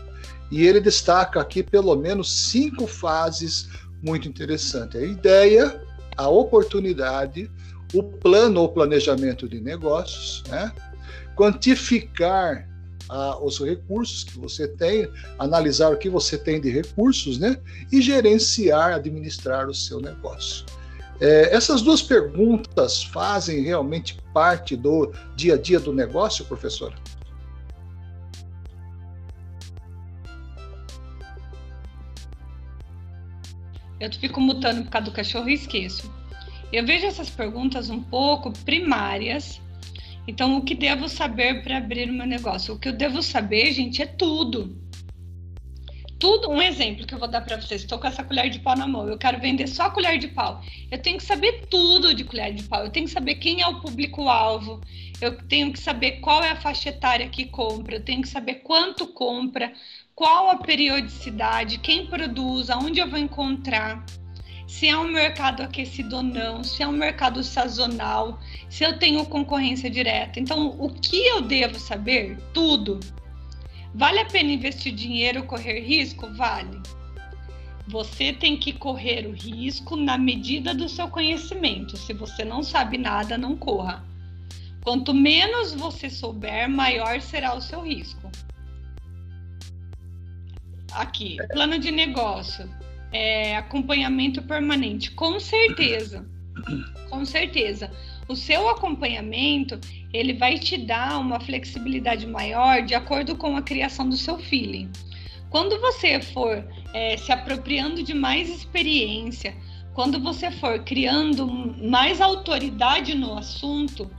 E 0.50 0.66
ele 0.66 0.82
destaca 0.82 1.40
aqui 1.40 1.62
pelo 1.62 1.96
menos 1.96 2.50
cinco 2.50 2.88
fases 2.88 3.70
muito 4.02 4.28
interessantes: 4.28 5.00
a 5.00 5.06
ideia, 5.06 5.80
a 6.18 6.28
oportunidade, 6.28 7.50
o 7.94 8.02
plano 8.02 8.62
ou 8.62 8.70
planejamento 8.70 9.48
de 9.48 9.62
negócios, 9.62 10.44
né? 10.50 10.72
quantificar 11.36 12.68
ah, 13.08 13.38
os 13.40 13.60
recursos 13.60 14.24
que 14.24 14.40
você 14.40 14.68
tem, 14.68 15.08
analisar 15.38 15.90
o 15.90 15.98
que 15.98 16.10
você 16.10 16.40
tem 16.40 16.60
de 16.60 16.72
recursos, 16.72 17.38
né? 17.38 17.58
E 17.92 18.02
gerenciar, 18.02 18.94
administrar 18.94 19.70
o 19.70 19.76
seu 19.76 20.00
negócio. 20.00 20.66
É, 21.22 21.56
essas 21.56 21.84
duas 21.84 22.02
perguntas 22.02 23.04
fazem 23.04 23.62
realmente 23.62 24.18
parte 24.34 24.76
do 24.76 25.14
dia 25.36 25.54
a 25.54 25.58
dia 25.58 25.80
do 25.80 25.94
negócio, 25.94 26.44
professora? 26.46 26.96
Eu 34.00 34.12
fico 34.12 34.42
mutando 34.42 34.84
por 34.84 34.90
causa 34.90 35.06
do 35.06 35.14
cachorro 35.14 35.48
e 35.48 35.54
esqueço. 35.54 36.12
Eu 36.74 36.84
vejo 36.84 37.06
essas 37.06 37.30
perguntas 37.30 37.92
um 37.92 38.02
pouco 38.02 38.52
primárias. 38.66 39.62
Então, 40.28 40.58
o 40.58 40.64
que 40.64 40.74
devo 40.74 41.08
saber 41.08 41.62
para 41.62 41.78
abrir 41.78 42.10
o 42.10 42.14
meu 42.14 42.26
negócio? 42.26 42.74
O 42.74 42.80
que 42.80 42.90
eu 42.90 42.94
devo 42.94 43.22
saber, 43.22 43.72
gente, 43.74 44.02
é 44.02 44.08
tudo. 44.08 44.76
Tudo. 46.22 46.52
Um 46.52 46.62
exemplo 46.62 47.08
que 47.08 47.16
eu 47.16 47.18
vou 47.18 47.28
dar 47.28 47.42
para 47.42 47.60
vocês. 47.60 47.82
Estou 47.82 47.98
com 47.98 48.06
essa 48.06 48.24
colher 48.24 48.48
de 48.48 48.60
pau 48.60 48.78
na 48.78 48.86
mão. 48.86 49.08
Eu 49.08 49.18
quero 49.18 49.40
vender 49.40 49.66
só 49.66 49.90
colher 49.90 50.20
de 50.20 50.28
pau. 50.28 50.62
Eu 50.92 51.02
tenho 51.02 51.18
que 51.18 51.24
saber 51.24 51.66
tudo 51.68 52.14
de 52.14 52.24
colher 52.24 52.54
de 52.54 52.62
pau. 52.62 52.84
Eu 52.84 52.92
tenho 52.92 53.08
que 53.08 53.12
saber 53.12 53.36
quem 53.36 53.62
é 53.64 53.68
o 53.68 53.82
público-alvo. 53.82 54.80
Eu 55.20 55.36
tenho 55.48 55.74
que 55.74 55.80
saber 55.80 56.20
qual 56.20 56.44
é 56.44 56.52
a 56.52 56.56
faixa 56.56 56.90
etária 56.90 57.28
que 57.28 57.46
compra. 57.46 57.96
Eu 57.96 58.04
tenho 58.04 58.22
que 58.22 58.28
saber 58.28 58.56
quanto 58.56 59.08
compra 59.08 59.74
qual 60.14 60.52
a 60.52 60.58
periodicidade, 60.58 61.80
quem 61.80 62.06
produz, 62.06 62.70
aonde 62.70 63.00
eu 63.00 63.10
vou 63.10 63.18
encontrar, 63.18 64.06
se 64.68 64.88
é 64.88 64.96
um 64.96 65.08
mercado 65.08 65.64
aquecido 65.64 66.18
ou 66.18 66.24
não, 66.24 66.64
se 66.64 66.84
é 66.84 66.88
um 66.88 66.92
mercado 66.92 67.44
sazonal, 67.44 68.40
se 68.70 68.84
eu 68.84 69.00
tenho 69.00 69.26
concorrência 69.26 69.90
direta. 69.90 70.40
Então, 70.40 70.76
o 70.80 70.88
que 70.88 71.18
eu 71.26 71.42
devo 71.42 71.80
saber? 71.80 72.38
Tudo. 72.54 73.00
Vale 73.94 74.20
a 74.20 74.26
pena 74.26 74.52
investir 74.52 74.94
dinheiro, 74.94 75.44
correr 75.44 75.82
risco? 75.82 76.32
Vale. 76.34 76.82
Você 77.88 78.32
tem 78.32 78.56
que 78.58 78.72
correr 78.72 79.28
o 79.28 79.32
risco 79.32 79.96
na 79.96 80.18
medida 80.18 80.74
do 80.74 80.88
seu 80.88 81.10
conhecimento. 81.10 81.98
Se 81.98 82.14
você 82.14 82.46
não 82.46 82.64
sabe 82.64 82.98
nada, 82.98 83.38
não 83.38 83.56
corra. 83.56 84.04
Quanto 84.84 85.14
menos 85.14 85.74
você 85.74 86.10
souber, 86.10 86.70
maior 86.70 87.20
será 87.22 87.54
o 87.54 87.62
seu 87.62 87.82
risco. 87.82 88.32
Aqui, 90.94 91.38
plano 91.52 91.78
de 91.78 91.92
negócio, 91.92 92.70
é, 93.12 93.56
acompanhamento 93.58 94.42
permanente, 94.42 95.12
com 95.12 95.40
certeza, 95.40 96.26
com 97.10 97.24
certeza. 97.26 97.92
O 98.32 98.36
seu 98.38 98.70
acompanhamento, 98.70 99.78
ele 100.14 100.32
vai 100.32 100.58
te 100.58 100.78
dar 100.78 101.20
uma 101.20 101.38
flexibilidade 101.38 102.26
maior 102.26 102.82
de 102.82 102.96
acordo 102.96 103.36
com 103.36 103.58
a 103.58 103.62
criação 103.62 104.08
do 104.08 104.16
seu 104.16 104.40
feeling. 104.40 104.90
Quando 105.50 105.78
você 105.82 106.22
for 106.22 106.66
é, 106.94 107.18
se 107.18 107.30
apropriando 107.30 108.02
de 108.02 108.14
mais 108.14 108.50
experiência, 108.50 109.54
quando 109.94 110.18
você 110.18 110.50
for 110.50 110.82
criando 110.86 111.46
mais 111.46 112.22
autoridade 112.22 113.14
no 113.16 113.38
assunto, 113.38 114.10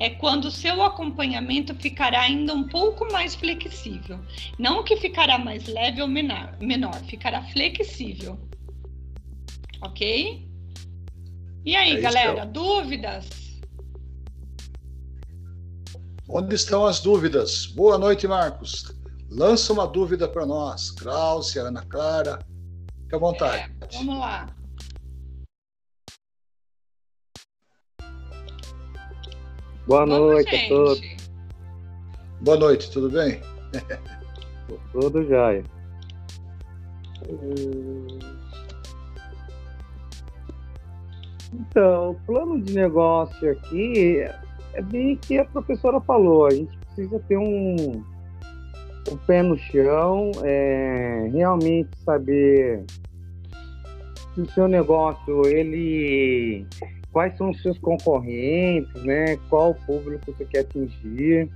é 0.00 0.10
quando 0.10 0.46
o 0.46 0.50
seu 0.50 0.82
acompanhamento 0.82 1.72
ficará 1.76 2.22
ainda 2.22 2.52
um 2.52 2.66
pouco 2.66 3.06
mais 3.12 3.36
flexível. 3.36 4.18
Não 4.58 4.82
que 4.82 4.96
ficará 4.96 5.38
mais 5.38 5.68
leve 5.68 6.02
ou 6.02 6.08
menor, 6.08 6.56
menor 6.60 7.00
ficará 7.04 7.40
flexível. 7.44 8.36
Ok? 9.80 10.44
E 11.64 11.76
aí, 11.76 11.98
É 11.98 12.00
galera, 12.00 12.44
dúvidas? 12.44 13.49
Onde 16.32 16.54
estão 16.54 16.86
as 16.86 17.00
dúvidas? 17.00 17.66
Boa 17.66 17.98
noite, 17.98 18.28
Marcos. 18.28 18.94
Lança 19.28 19.72
uma 19.72 19.84
dúvida 19.84 20.28
para 20.28 20.46
nós. 20.46 20.92
Cláudia, 20.92 21.62
Ana 21.62 21.84
Clara. 21.84 22.38
Fique 23.02 23.16
à 23.16 23.18
vontade. 23.18 23.74
Vamos 23.94 24.16
lá. 24.16 24.46
Boa 29.88 30.06
Vamos, 30.06 30.18
noite 30.18 30.48
a 30.50 30.52
gente. 30.56 30.68
todos. 30.68 31.00
Boa 32.42 32.56
noite, 32.58 32.90
tudo 32.92 33.10
bem? 33.10 33.40
Tudo 34.92 35.24
jóia. 35.26 35.64
Então, 41.52 42.10
o 42.10 42.14
plano 42.24 42.62
de 42.62 42.72
negócio 42.72 43.50
aqui 43.50 44.24
é 44.80 44.82
bem 44.82 45.16
que 45.16 45.38
a 45.38 45.44
professora 45.44 46.00
falou. 46.00 46.46
A 46.46 46.50
gente 46.50 46.76
precisa 46.78 47.20
ter 47.28 47.36
um, 47.36 48.02
um 49.10 49.16
pé 49.26 49.42
no 49.42 49.56
chão, 49.56 50.30
é, 50.42 51.30
realmente 51.32 51.90
saber 52.04 52.84
se 54.34 54.40
o 54.40 54.50
seu 54.50 54.66
negócio, 54.66 55.46
ele 55.46 56.66
quais 57.12 57.36
são 57.36 57.50
os 57.50 57.60
seus 57.60 57.78
concorrentes, 57.78 59.02
né? 59.04 59.36
Qual 59.48 59.74
público 59.74 60.32
você 60.32 60.44
quer 60.44 60.60
atingir. 60.60 61.48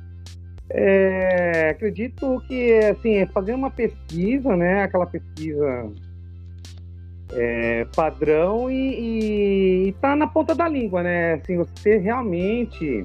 É, 0.70 1.70
acredito 1.70 2.42
que 2.48 2.72
assim, 2.78 3.16
é 3.16 3.26
fazer 3.26 3.54
uma 3.54 3.70
pesquisa, 3.70 4.56
né? 4.56 4.82
Aquela 4.82 5.06
pesquisa 5.06 5.90
é, 7.32 7.86
padrão 7.96 8.70
e, 8.70 8.74
e, 8.74 9.88
e 9.88 9.92
tá 9.92 10.14
na 10.14 10.26
ponta 10.26 10.54
da 10.54 10.68
língua, 10.68 11.02
né? 11.02 11.34
Assim, 11.34 11.56
você 11.56 11.72
ter 11.82 11.98
realmente 11.98 13.02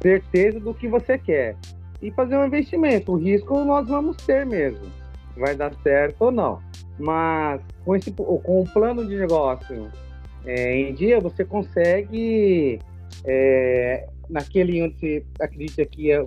certeza 0.00 0.60
do 0.60 0.72
que 0.74 0.88
você 0.88 1.18
quer 1.18 1.56
e 2.00 2.10
fazer 2.10 2.36
um 2.36 2.46
investimento. 2.46 3.12
O 3.12 3.16
risco 3.16 3.64
nós 3.64 3.88
vamos 3.88 4.16
ter 4.18 4.46
mesmo, 4.46 4.86
vai 5.36 5.54
dar 5.54 5.74
certo 5.82 6.22
ou 6.22 6.30
não. 6.30 6.60
Mas 6.98 7.60
com 7.84 7.94
esse 7.94 8.10
com 8.10 8.62
o 8.62 8.64
plano 8.72 9.06
de 9.06 9.16
negócio 9.16 9.88
é, 10.44 10.76
em 10.76 10.94
dia 10.94 11.20
você 11.20 11.44
consegue 11.44 12.80
é, 13.24 14.08
naquele 14.28 14.82
onde 14.82 14.96
você 14.98 15.24
acredita 15.40 15.84
que 15.84 16.10
é, 16.10 16.26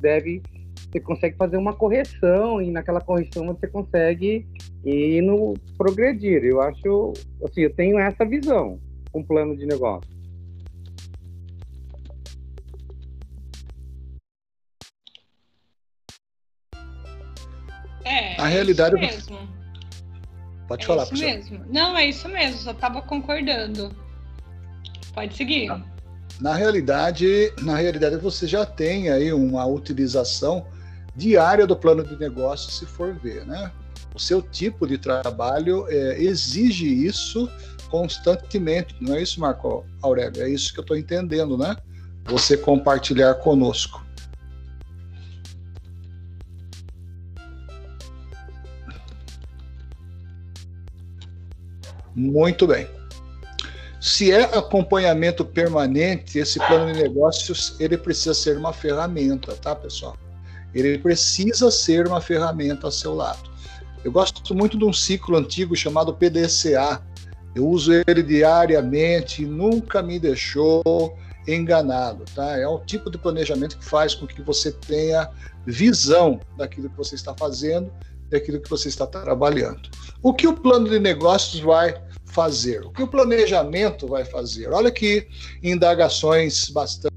deve 0.00 0.42
você 0.90 1.00
consegue 1.00 1.36
fazer 1.36 1.56
uma 1.56 1.72
correção 1.72 2.60
e 2.60 2.70
naquela 2.70 3.00
correção 3.00 3.46
você 3.46 3.66
consegue 3.66 4.46
ir 4.84 5.22
no 5.22 5.54
progredir. 5.76 6.44
Eu 6.44 6.60
acho, 6.60 7.12
assim, 7.44 7.62
eu 7.62 7.74
tenho 7.74 7.98
essa 7.98 8.24
visão 8.24 8.78
com 9.10 9.20
um 9.20 9.24
plano 9.24 9.56
de 9.56 9.66
negócio. 9.66 10.10
É, 18.04 18.36
Na 18.36 18.46
realidade, 18.46 18.96
é 18.96 19.08
isso 19.08 19.32
mesmo. 19.32 19.48
Pode 20.66 20.84
É 20.84 20.86
falar, 20.86 21.04
isso 21.04 21.14
mesmo. 21.14 21.64
Não, 21.68 21.96
é 21.96 22.06
isso 22.06 22.28
mesmo, 22.28 22.58
só 22.58 22.74
tava 22.74 23.02
concordando. 23.02 23.94
Pode 25.14 25.36
seguir. 25.36 25.70
Na 26.40 26.54
realidade, 26.54 27.52
na 27.62 27.76
realidade 27.76 28.16
você 28.16 28.46
já 28.46 28.64
tem 28.64 29.10
aí 29.10 29.32
uma 29.32 29.64
utilização 29.66 30.66
diária 31.14 31.66
do 31.66 31.76
plano 31.76 32.02
de 32.02 32.18
negócio, 32.18 32.72
se 32.72 32.86
for 32.86 33.14
ver, 33.14 33.46
né? 33.46 33.70
O 34.14 34.18
seu 34.18 34.42
tipo 34.42 34.86
de 34.86 34.98
trabalho 34.98 35.86
é, 35.88 36.22
exige 36.22 36.86
isso 36.86 37.48
constantemente, 37.88 38.94
não 39.00 39.14
é 39.14 39.22
isso, 39.22 39.40
Marco 39.40 39.84
Aurélio? 40.00 40.42
É 40.42 40.48
isso 40.48 40.72
que 40.72 40.78
eu 40.78 40.82
estou 40.82 40.96
entendendo, 40.96 41.58
né? 41.58 41.76
Você 42.24 42.56
compartilhar 42.56 43.34
conosco. 43.34 44.02
Muito 52.14 52.66
bem. 52.66 52.88
Se 54.00 54.32
é 54.32 54.42
acompanhamento 54.42 55.44
permanente, 55.44 56.38
esse 56.38 56.58
plano 56.58 56.92
de 56.92 57.02
negócios 57.02 57.76
ele 57.78 57.96
precisa 57.96 58.34
ser 58.34 58.56
uma 58.56 58.72
ferramenta, 58.72 59.54
tá, 59.54 59.76
pessoal? 59.76 60.16
Ele 60.74 60.98
precisa 60.98 61.70
ser 61.70 62.06
uma 62.06 62.20
ferramenta 62.20 62.86
ao 62.86 62.90
seu 62.90 63.14
lado. 63.14 63.51
Eu 64.04 64.10
gosto 64.10 64.54
muito 64.54 64.76
de 64.76 64.84
um 64.84 64.92
ciclo 64.92 65.36
antigo 65.36 65.76
chamado 65.76 66.12
PDCA. 66.12 67.00
Eu 67.54 67.68
uso 67.68 67.92
ele 67.92 68.22
diariamente, 68.22 69.44
nunca 69.46 70.02
me 70.02 70.18
deixou 70.18 71.16
enganado, 71.46 72.24
tá? 72.34 72.56
É 72.56 72.66
um 72.66 72.80
tipo 72.84 73.10
de 73.10 73.18
planejamento 73.18 73.78
que 73.78 73.84
faz 73.84 74.14
com 74.14 74.26
que 74.26 74.42
você 74.42 74.72
tenha 74.72 75.30
visão 75.66 76.40
daquilo 76.56 76.90
que 76.90 76.96
você 76.96 77.14
está 77.14 77.34
fazendo, 77.34 77.92
daquilo 78.28 78.60
que 78.60 78.70
você 78.70 78.88
está 78.88 79.06
trabalhando. 79.06 79.88
O 80.22 80.34
que 80.34 80.48
o 80.48 80.56
plano 80.56 80.88
de 80.88 80.98
negócios 80.98 81.60
vai 81.60 81.94
fazer? 82.26 82.84
O 82.84 82.90
que 82.90 83.02
o 83.02 83.08
planejamento 83.08 84.08
vai 84.08 84.24
fazer? 84.24 84.68
Olha 84.72 84.90
que 84.90 85.28
indagações 85.62 86.68
bastante 86.70 87.14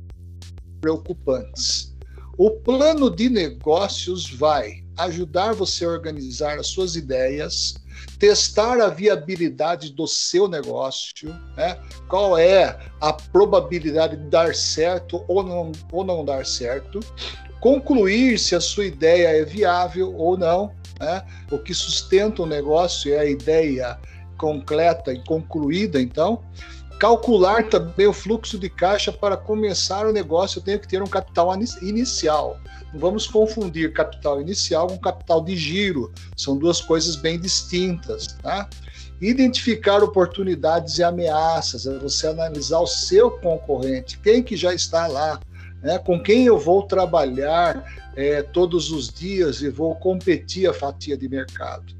preocupantes. 0.82 1.96
O 2.38 2.52
plano 2.52 3.10
de 3.10 3.30
negócios 3.30 4.30
vai 4.30 4.85
ajudar 4.98 5.54
você 5.54 5.86
a 5.86 5.90
organizar 5.90 6.58
as 6.58 6.68
suas 6.68 6.96
ideias, 6.96 7.76
testar 8.20 8.80
a 8.82 8.88
viabilidade 8.88 9.92
do 9.92 10.08
seu 10.08 10.48
negócio, 10.48 11.30
né? 11.56 11.80
qual 12.08 12.38
é 12.38 12.80
a 13.02 13.12
probabilidade 13.12 14.18
de 14.18 14.30
dar 14.30 14.56
certo 14.56 15.24
ou 15.28 15.44
não, 15.44 15.72
ou 15.92 16.04
não 16.04 16.24
dar 16.24 16.46
certo, 16.46 17.00
concluir 17.60 18.38
se 18.38 18.56
a 18.56 18.62
sua 18.62 18.86
ideia 18.86 19.30
é 19.30 19.44
viável 19.44 20.14
ou 20.16 20.38
não. 20.38 20.72
Né? 21.00 21.26
O 21.52 21.58
que 21.58 21.74
sustenta 21.74 22.42
o 22.42 22.46
negócio 22.46 23.14
é 23.14 23.20
a 23.20 23.26
ideia 23.26 24.00
completa 24.38 25.14
e 25.14 25.24
concluída, 25.24 26.02
então. 26.02 26.44
Calcular 27.00 27.68
também 27.70 28.08
o 28.08 28.14
fluxo 28.14 28.58
de 28.58 28.70
caixa 28.70 29.12
para 29.12 29.36
começar 29.36 30.06
o 30.06 30.14
negócio, 30.14 30.60
eu 30.60 30.64
tenho 30.64 30.80
que 30.80 30.88
ter 30.88 31.04
um 31.04 31.08
capital 31.08 31.54
inicial. 31.82 32.58
Não 32.96 33.02
vamos 33.02 33.28
confundir 33.28 33.92
capital 33.92 34.40
inicial 34.40 34.88
com 34.88 34.98
capital 34.98 35.44
de 35.44 35.54
giro, 35.58 36.14
são 36.38 36.58
duas 36.58 36.80
coisas 36.80 37.18
bem 37.18 37.38
distintas. 37.38 38.28
Tá? 38.42 38.70
Identificar 39.20 40.02
oportunidades 40.02 40.98
e 40.98 41.04
ameaças, 41.04 41.86
é 41.86 42.00
você 42.00 42.28
analisar 42.28 42.80
o 42.80 42.88
seu 42.88 43.30
concorrente, 43.30 44.18
quem 44.20 44.42
que 44.42 44.56
já 44.56 44.74
está 44.74 45.08
lá, 45.08 45.42
né? 45.84 46.00
com 46.00 46.24
quem 46.24 46.46
eu 46.46 46.58
vou 46.58 46.84
trabalhar 46.84 47.84
é, 48.16 48.42
todos 48.42 48.90
os 48.92 49.10
dias 49.10 49.62
e 49.62 49.70
vou 49.70 49.94
competir 49.96 50.70
a 50.70 50.74
fatia 50.74 51.18
de 51.18 51.28
mercado. 51.28 51.94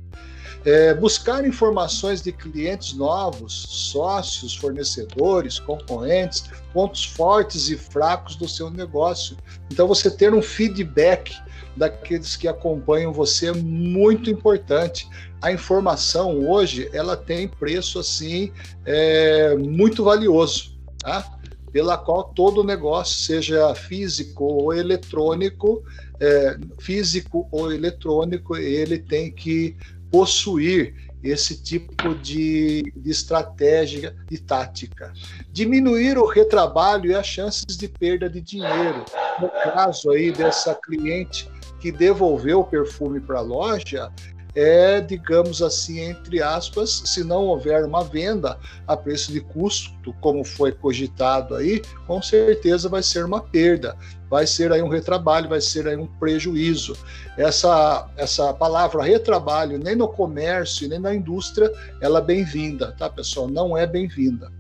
É, 0.64 0.94
buscar 0.94 1.46
informações 1.46 2.22
de 2.22 2.32
clientes 2.32 2.94
novos, 2.94 3.54
sócios, 3.54 4.56
fornecedores, 4.56 5.60
concorrentes, 5.60 6.46
pontos 6.74 7.06
fortes 7.06 7.70
e 7.70 7.78
fracos 7.78 8.36
do 8.36 8.48
seu 8.48 8.70
negócio. 8.70 9.38
Então, 9.72 9.88
você 9.88 10.10
ter 10.10 10.34
um 10.34 10.42
feedback 10.42 11.36
daqueles 11.76 12.36
que 12.36 12.48
acompanham 12.48 13.12
você 13.12 13.48
é 13.48 13.54
muito 13.54 14.30
importante. 14.30 15.08
A 15.42 15.52
informação 15.52 16.50
hoje 16.50 16.90
ela 16.94 17.18
tem 17.18 17.48
preço 17.48 18.00
assim 18.00 18.52
é, 18.86 19.56
muito 19.56 20.04
valioso, 20.04 20.78
tá? 21.00 21.36
pela 21.76 21.98
qual 21.98 22.24
todo 22.24 22.64
negócio, 22.64 23.26
seja 23.26 23.76
físico 23.76 24.46
ou 24.46 24.74
eletrônico, 24.74 25.84
é, 26.22 26.58
físico 26.80 27.50
ou 27.52 27.70
eletrônico, 27.70 28.56
ele 28.56 28.98
tem 28.98 29.30
que 29.30 29.76
possuir 30.16 30.96
esse 31.22 31.62
tipo 31.62 32.16
de, 32.16 32.84
de, 32.96 33.12
estratégia 33.12 34.16
e 34.32 34.38
tática. 34.38 35.12
Diminuir 35.52 36.18
o 36.18 36.26
retrabalho 36.26 37.12
e 37.12 37.16
as 37.16 37.26
chances 37.26 37.76
de 37.76 37.90
perda 37.90 38.30
de 38.30 38.40
dinheiro. 38.40 39.04
No 39.42 39.50
caso 39.50 40.12
aí 40.12 40.32
dessa 40.32 40.74
cliente 40.74 41.50
que 41.82 41.92
devolveu 41.92 42.62
o 42.62 42.64
perfume 42.64 43.20
para 43.20 43.40
a 43.40 43.42
loja, 43.42 44.10
é, 44.56 45.02
digamos 45.02 45.62
assim, 45.62 46.00
entre 46.00 46.42
aspas, 46.42 47.04
se 47.06 47.24
não 47.24 47.46
houver 47.48 47.84
uma 47.84 48.04
venda 48.04 48.58
a 48.88 48.96
preço 48.96 49.32
de 49.32 49.42
custo, 49.42 50.14
como 50.22 50.44
foi 50.44 50.72
cogitado 50.72 51.56
aí, 51.56 51.82
com 52.08 52.22
certeza 52.22 52.88
vai 52.88 53.04
ser 53.04 53.26
uma 53.26 53.42
perda, 53.42 53.98
vai 54.30 54.48
ser 54.48 54.72
aí 54.72 54.82
um 54.82 54.88
retrabalho, 54.88 55.50
vai 55.50 55.60
ser 55.60 55.88
aí 55.88 55.98
um 55.98 56.08
prejuízo. 56.08 56.98
Essa, 57.38 58.10
essa 58.16 58.54
palavra 58.54 59.04
retrabalho, 59.04 59.78
nem 59.78 59.96
no 59.96 60.08
comércio, 60.08 60.88
nem 60.88 61.00
na 61.00 61.14
indústria, 61.14 61.72
ela 62.02 62.20
é 62.20 62.24
bem-vinda, 62.24 62.94
tá, 62.98 63.10
pessoal? 63.10 63.50
Não 63.50 63.78
é 63.78 63.86
bem-vinda 63.86 64.52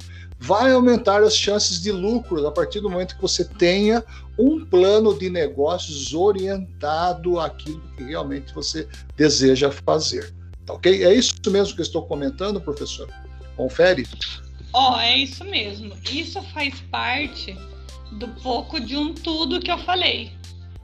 vai 0.46 0.72
aumentar 0.72 1.24
as 1.24 1.36
chances 1.36 1.82
de 1.82 1.92
lucro 1.92 2.46
a 2.46 2.52
partir 2.52 2.80
do 2.80 2.88
momento 2.88 3.16
que 3.16 3.22
você 3.22 3.44
tenha 3.44 4.04
um 4.38 4.64
plano 4.64 5.18
de 5.18 5.28
negócios 5.28 6.14
orientado 6.14 7.40
àquilo 7.40 7.82
que 7.98 8.04
realmente 8.04 8.54
você 8.54 8.88
deseja 9.18 9.72
fazer. 9.72 10.32
Tá 10.64 10.74
ok? 10.74 11.04
É 11.04 11.14
isso 11.14 11.36
mesmo 11.48 11.74
que 11.74 11.82
eu 11.82 11.86
estou 11.86 12.04
comentando, 12.04 12.62
professor? 12.62 13.10
Confere. 13.58 14.08
Ó, 14.72 14.94
oh, 14.94 15.00
é 15.00 15.18
isso 15.18 15.44
mesmo. 15.44 15.96
Isso 16.12 16.40
faz 16.54 16.80
parte 16.92 17.58
do 18.12 18.28
pouco 18.28 18.80
de 18.80 18.96
um 18.96 19.16
tudo 19.16 19.60
que 19.60 19.72
eu 19.72 19.80
falei. 19.80 20.32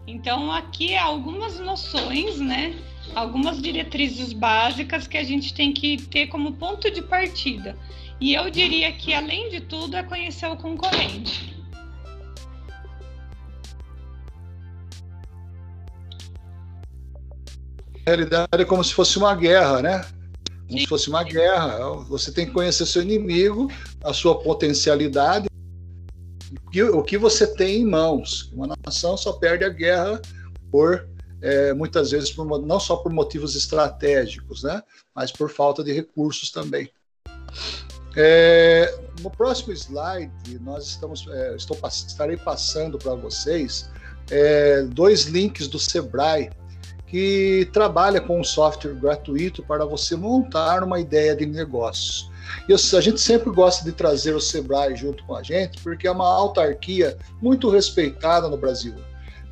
Então, 0.08 0.52
aqui 0.52 0.94
é 0.94 1.00
algumas 1.00 1.60
noções, 1.60 2.40
né? 2.40 2.76
Algumas 3.14 3.62
diretrizes 3.62 4.34
básicas 4.34 5.08
que 5.08 5.18
a 5.18 5.24
gente 5.24 5.54
tem 5.54 5.72
que 5.72 6.02
ter 6.02 6.28
como 6.28 6.54
ponto 6.54 6.90
de 6.90 7.02
partida. 7.04 7.78
E 8.22 8.36
eu 8.36 8.52
diria 8.52 8.92
que, 8.92 9.16
além 9.16 9.50
de 9.50 9.62
tudo, 9.62 9.98
é 9.98 10.04
conhecer 10.04 10.46
o 10.46 10.56
concorrente. 10.56 11.60
Na 17.96 18.02
realidade, 18.06 18.62
é 18.62 18.66
como 18.66 18.84
se 18.84 18.94
fosse 18.94 19.18
uma 19.18 19.34
guerra, 19.34 19.82
né? 19.82 20.06
Como 20.68 20.78
Sim. 20.78 20.80
se 20.82 20.88
fosse 20.88 21.10
uma 21.10 21.24
guerra. 21.24 21.80
Você 22.10 22.32
tem 22.32 22.46
que 22.46 22.52
conhecer 22.52 22.86
seu 22.86 23.02
inimigo, 23.02 23.72
a 24.04 24.14
sua 24.14 24.40
potencialidade, 24.40 25.48
o 26.94 27.02
que 27.02 27.18
você 27.18 27.48
tem 27.48 27.82
em 27.82 27.86
mãos. 27.86 28.52
Uma 28.54 28.68
nação 28.86 29.18
só 29.18 29.34
perde 29.34 29.66
a 29.66 29.70
guerra 29.70 30.22
por 30.72 31.10
é, 31.42 31.74
muitas 31.74 32.12
vezes 32.12 32.32
por, 32.32 32.46
não 32.62 32.80
só 32.80 32.98
por 32.98 33.12
motivos 33.12 33.56
estratégicos, 33.56 34.62
né, 34.62 34.84
mas 35.16 35.32
por 35.32 35.50
falta 35.50 35.84
de 35.84 35.92
recursos 35.92 36.52
também. 36.52 36.88
É, 38.16 39.00
no 39.22 39.30
próximo 39.30 39.72
slide, 39.74 40.32
nós 40.62 40.88
estamos, 40.88 41.26
é, 41.30 41.56
estou, 41.56 41.78
estarei 41.88 42.38
passando 42.38 42.98
para 42.98 43.16
vocês 43.16 43.90
é, 44.30 44.84
dois 44.84 45.26
links 45.26 45.68
do 45.68 45.80
Sebrae 45.80 46.50
que 47.08 47.70
trabalha 47.74 48.22
com 48.22 48.40
um 48.40 48.44
software 48.44 48.94
gratuito 48.94 49.62
para 49.64 49.86
você 49.86 50.16
montar 50.16 50.84
uma 50.84 51.00
ideia 51.00 51.36
de 51.36 51.46
negócios. 51.46 52.32
A 52.70 53.02
gente 53.02 53.20
sempre 53.20 53.52
gosta 53.52 53.84
de 53.84 53.92
trazer 53.92 54.34
o 54.34 54.40
Sebrae 54.40 54.96
junto 54.96 55.24
com 55.26 55.36
a 55.36 55.44
gente, 55.44 55.82
porque 55.82 56.08
é 56.08 56.12
uma 56.12 56.28
autarquia 56.28 57.18
muito 57.42 57.70
respeitada 57.70 58.48
no 58.48 58.58
Brasil. 58.58 58.96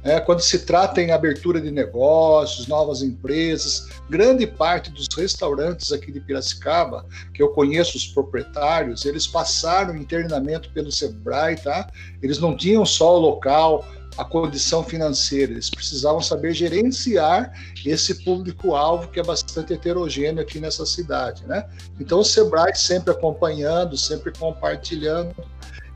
É, 0.03 0.19
quando 0.19 0.39
se 0.39 0.59
trata 0.59 1.01
em 1.01 1.11
abertura 1.11 1.59
de 1.59 1.71
negócios, 1.71 2.67
novas 2.67 3.01
empresas, 3.01 3.89
grande 4.09 4.47
parte 4.47 4.89
dos 4.91 5.07
restaurantes 5.15 5.91
aqui 5.91 6.11
de 6.11 6.21
Piracicaba, 6.21 7.05
que 7.33 7.43
eu 7.43 7.49
conheço 7.49 7.97
os 7.97 8.07
proprietários, 8.07 9.05
eles 9.05 9.27
passaram 9.27 9.95
internamento 9.95 10.71
pelo 10.71 10.91
Sebrae, 10.91 11.57
tá? 11.57 11.89
Eles 12.21 12.39
não 12.39 12.55
tinham 12.55 12.85
só 12.85 13.17
o 13.17 13.19
local, 13.19 13.85
a 14.17 14.25
condição 14.25 14.83
financeira, 14.83 15.51
eles 15.51 15.69
precisavam 15.69 16.21
saber 16.21 16.53
gerenciar 16.53 17.53
esse 17.85 18.23
público-alvo 18.23 19.07
que 19.07 19.19
é 19.19 19.23
bastante 19.23 19.73
heterogêneo 19.73 20.41
aqui 20.41 20.59
nessa 20.59 20.85
cidade, 20.85 21.45
né? 21.45 21.65
Então 21.99 22.19
o 22.19 22.25
Sebrae 22.25 22.75
sempre 22.75 23.11
acompanhando, 23.11 23.97
sempre 23.97 24.31
compartilhando. 24.31 25.35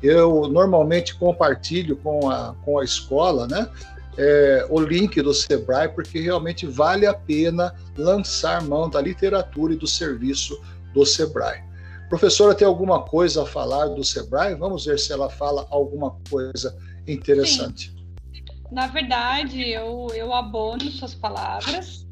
Eu 0.04 0.50
normalmente 0.50 1.16
compartilho 1.16 1.96
com 1.96 2.30
a, 2.30 2.54
com 2.66 2.78
a 2.78 2.84
escola, 2.84 3.48
né? 3.48 3.70
é, 4.18 4.66
o 4.70 4.80
link 4.80 5.22
do 5.22 5.34
Sebrae, 5.34 5.90
porque 5.90 6.20
realmente 6.20 6.66
vale 6.66 7.06
a 7.06 7.14
pena 7.14 7.74
lançar 7.98 8.62
mão 8.62 8.90
da 8.90 9.02
literatura 9.02 9.74
e 9.74 9.78
do 9.78 9.88
serviço 9.88 10.62
do 10.94 11.06
Sebrae. 11.06 11.64
Professora, 12.10 12.54
tem 12.54 12.68
alguma 12.68 13.02
coisa 13.02 13.44
a 13.44 13.46
falar 13.46 13.88
do 13.88 14.04
Sebrae? 14.04 14.56
Vamos 14.56 14.86
ver 14.86 15.00
se 15.00 15.12
ela 15.12 15.30
fala 15.30 15.66
alguma 15.72 16.16
coisa 16.30 16.78
interessante. 17.08 17.90
Sim. 17.90 18.44
Na 18.72 18.88
verdade, 18.88 19.70
eu, 19.70 20.08
eu 20.16 20.34
abono 20.34 20.92
suas 20.92 21.14
palavras 21.14 22.06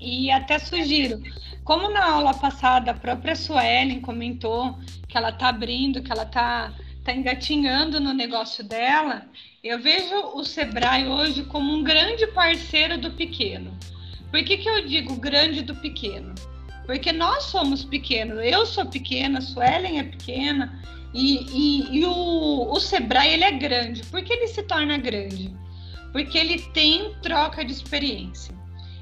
e 0.00 0.30
até 0.30 0.58
sugiro. 0.58 1.20
Como 1.64 1.88
na 1.88 2.12
aula 2.12 2.34
passada 2.34 2.92
a 2.92 2.94
própria 2.94 3.34
Suelen 3.34 4.00
comentou 4.00 4.76
que 5.08 5.16
ela 5.16 5.30
está 5.30 5.48
abrindo, 5.48 6.02
que 6.02 6.12
ela 6.12 6.22
está 6.22 6.72
tá 7.06 7.12
engatinhando 7.12 8.00
no 8.00 8.12
negócio 8.12 8.64
dela, 8.64 9.26
eu 9.62 9.78
vejo 9.78 10.14
o 10.34 10.42
Sebrae 10.44 11.06
hoje 11.06 11.44
como 11.44 11.72
um 11.72 11.84
grande 11.84 12.26
parceiro 12.26 12.98
do 12.98 13.12
pequeno. 13.12 13.72
Por 14.28 14.42
que, 14.42 14.56
que 14.56 14.68
eu 14.68 14.84
digo 14.84 15.14
grande 15.14 15.62
do 15.62 15.76
pequeno? 15.76 16.34
Porque 16.84 17.12
nós 17.12 17.44
somos 17.44 17.84
pequenos, 17.84 18.38
eu 18.42 18.66
sou 18.66 18.86
pequena, 18.86 19.40
Suelen 19.40 20.00
é 20.00 20.02
pequena, 20.02 20.82
e, 21.14 21.46
e, 21.52 21.98
e 21.98 22.04
o, 22.04 22.72
o 22.72 22.80
Sebrae 22.80 23.34
ele 23.34 23.44
é 23.44 23.52
grande. 23.52 24.02
Por 24.06 24.22
que 24.24 24.32
ele 24.32 24.48
se 24.48 24.64
torna 24.64 24.98
grande? 24.98 25.54
Porque 26.10 26.36
ele 26.36 26.58
tem 26.72 27.14
troca 27.22 27.64
de 27.64 27.72
experiência. 27.72 28.52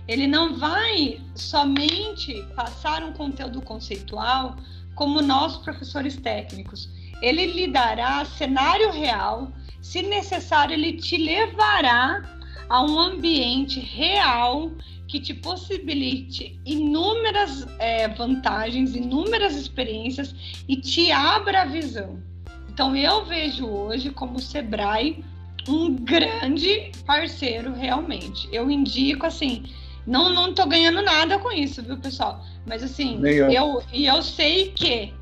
Ele 0.07 0.27
não 0.27 0.59
vai 0.59 1.21
somente 1.35 2.43
passar 2.55 3.03
um 3.03 3.15
conteúdo 3.15 3.63
conceitual 3.63 4.57
como 4.95 5.23
nós, 5.23 5.57
professores 5.57 6.17
técnicos. 6.17 6.89
Ele 7.25 7.47
lhe 7.47 7.67
dará 7.67 8.23
cenário 8.27 8.91
real, 8.93 9.51
se 9.81 10.03
necessário, 10.03 10.75
ele 10.75 10.93
te 10.93 11.17
levará 11.17 12.23
a 12.69 12.83
um 12.83 12.99
ambiente 12.99 13.81
real 13.81 14.71
que 15.09 15.19
te 15.19 15.33
possibilite 15.33 16.61
inúmeras 16.67 17.67
é, 17.79 18.09
vantagens, 18.09 18.95
inúmeras 18.95 19.57
experiências 19.57 20.35
e 20.69 20.77
te 20.77 21.11
abra 21.11 21.63
a 21.63 21.65
visão. 21.65 22.23
Então, 22.69 22.95
eu 22.95 23.25
vejo 23.25 23.67
hoje 23.67 24.11
como 24.11 24.37
o 24.37 24.43
Sebrae 24.43 25.25
um 25.67 25.95
grande 25.95 26.93
parceiro, 27.07 27.73
realmente. 27.73 28.47
Eu 28.53 28.71
indico, 28.71 29.25
assim, 29.25 29.65
não, 30.07 30.29
não 30.29 30.53
tô 30.53 30.67
ganhando 30.67 31.01
nada 31.01 31.39
com 31.39 31.51
isso, 31.51 31.83
viu, 31.83 31.97
pessoal? 31.97 32.45
Mas, 32.67 32.83
assim, 32.83 33.19
eu, 33.25 33.83
e 33.93 34.05
eu 34.05 34.21
sei 34.23 34.73
que 34.73 35.15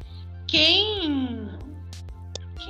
quem 0.48 1.41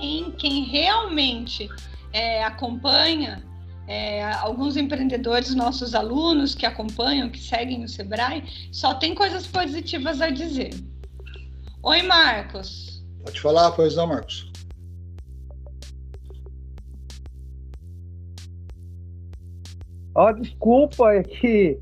quem, 0.03 0.33
quem 0.33 0.65
realmente 0.65 1.69
é, 2.13 2.43
acompanha, 2.43 3.45
é, 3.87 4.25
alguns 4.35 4.77
empreendedores, 4.77 5.55
nossos 5.55 5.95
alunos 5.95 6.57
que 6.57 6.67
acompanham, 6.67 7.31
que 7.31 7.39
seguem 7.39 7.85
o 7.85 7.89
Sebrae, 7.89 8.43
só 8.73 8.95
tem 8.95 9.15
coisas 9.15 9.47
positivas 9.47 10.21
a 10.21 10.29
dizer. 10.29 10.71
Oi, 11.85 12.03
Marcos. 12.03 13.05
Pode 13.25 13.41
falar, 13.41 13.71
pois 13.71 13.95
não, 13.95 14.09
Marcos. 14.09 14.51
Ó, 20.17 20.29
oh, 20.29 20.33
desculpa, 20.33 21.13
é 21.13 21.23
que 21.23 21.79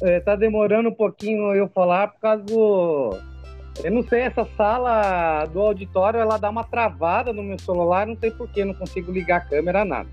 é, 0.00 0.20
tá 0.20 0.36
demorando 0.36 0.90
um 0.90 0.94
pouquinho 0.94 1.52
eu 1.54 1.68
falar 1.68 2.08
por 2.08 2.20
causa 2.20 2.44
do 2.44 3.33
eu 3.82 3.90
não 3.90 4.02
sei, 4.06 4.20
essa 4.20 4.46
sala 4.56 5.46
do 5.46 5.60
auditório, 5.60 6.20
ela 6.20 6.36
dá 6.36 6.48
uma 6.48 6.64
travada 6.64 7.32
no 7.32 7.42
meu 7.42 7.58
celular, 7.58 8.06
não 8.06 8.16
sei 8.16 8.30
porquê, 8.30 8.64
não 8.64 8.74
consigo 8.74 9.10
ligar 9.10 9.38
a 9.38 9.40
câmera, 9.40 9.84
nada. 9.84 10.08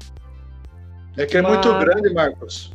É 1.17 1.26
que 1.26 1.38
é 1.38 1.41
Mas... 1.41 1.54
muito 1.54 1.80
grande, 1.80 2.13
Marcos. 2.13 2.71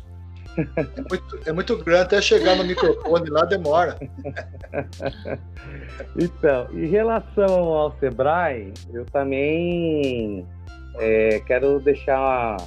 É 0.57 1.01
muito, 1.09 1.39
é 1.45 1.51
muito 1.51 1.77
grande, 1.83 2.01
até 2.01 2.21
chegar 2.21 2.55
no 2.55 2.63
microfone 2.63 3.29
lá 3.29 3.45
demora. 3.45 3.95
então, 6.17 6.67
em 6.73 6.87
relação 6.87 7.73
ao 7.73 7.95
Sebrae, 7.99 8.73
eu 8.91 9.05
também 9.05 10.47
é, 10.95 11.39
quero 11.45 11.79
deixar 11.79 12.57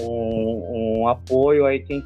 um, 0.00 1.00
um 1.00 1.08
apoio 1.08 1.66
aí 1.66 1.80
quem 1.80 2.04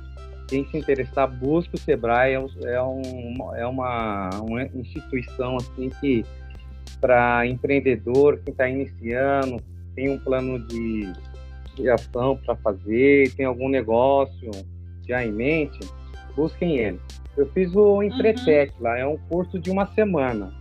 quem 0.49 0.65
se 0.67 0.77
interessar, 0.77 1.29
busque 1.29 1.75
o 1.75 1.79
Sebrae, 1.79 2.35
é, 2.35 2.37
é, 2.65 2.83
um, 2.83 3.55
é 3.55 3.67
uma, 3.67 4.31
uma 4.41 4.63
instituição 4.63 5.57
assim 5.57 5.91
que 6.01 6.25
para 7.01 7.47
empreendedor, 7.47 8.41
quem 8.45 8.53
está 8.53 8.69
iniciando, 8.69 9.63
tem 9.95 10.11
um 10.11 10.19
plano 10.19 10.59
de, 10.67 11.13
de 11.77 11.91
ação 11.91 12.37
para 12.45 12.57
fazer, 12.57 13.33
tem 13.35 13.47
algum 13.47 13.69
negócio 13.69 14.51
já 15.07 15.25
em 15.25 15.33
mente, 15.33 15.81
busquem 16.35 16.79
ele. 16.79 17.01
Eu 17.37 17.47
fiz 17.53 17.75
o 17.75 18.03
Empretec 18.03 18.73
uhum. 18.77 18.83
lá, 18.85 18.99
é 18.99 19.07
um 19.07 19.19
curso 19.29 19.59
de 19.59 19.71
uma 19.71 19.87
semana. 19.93 20.53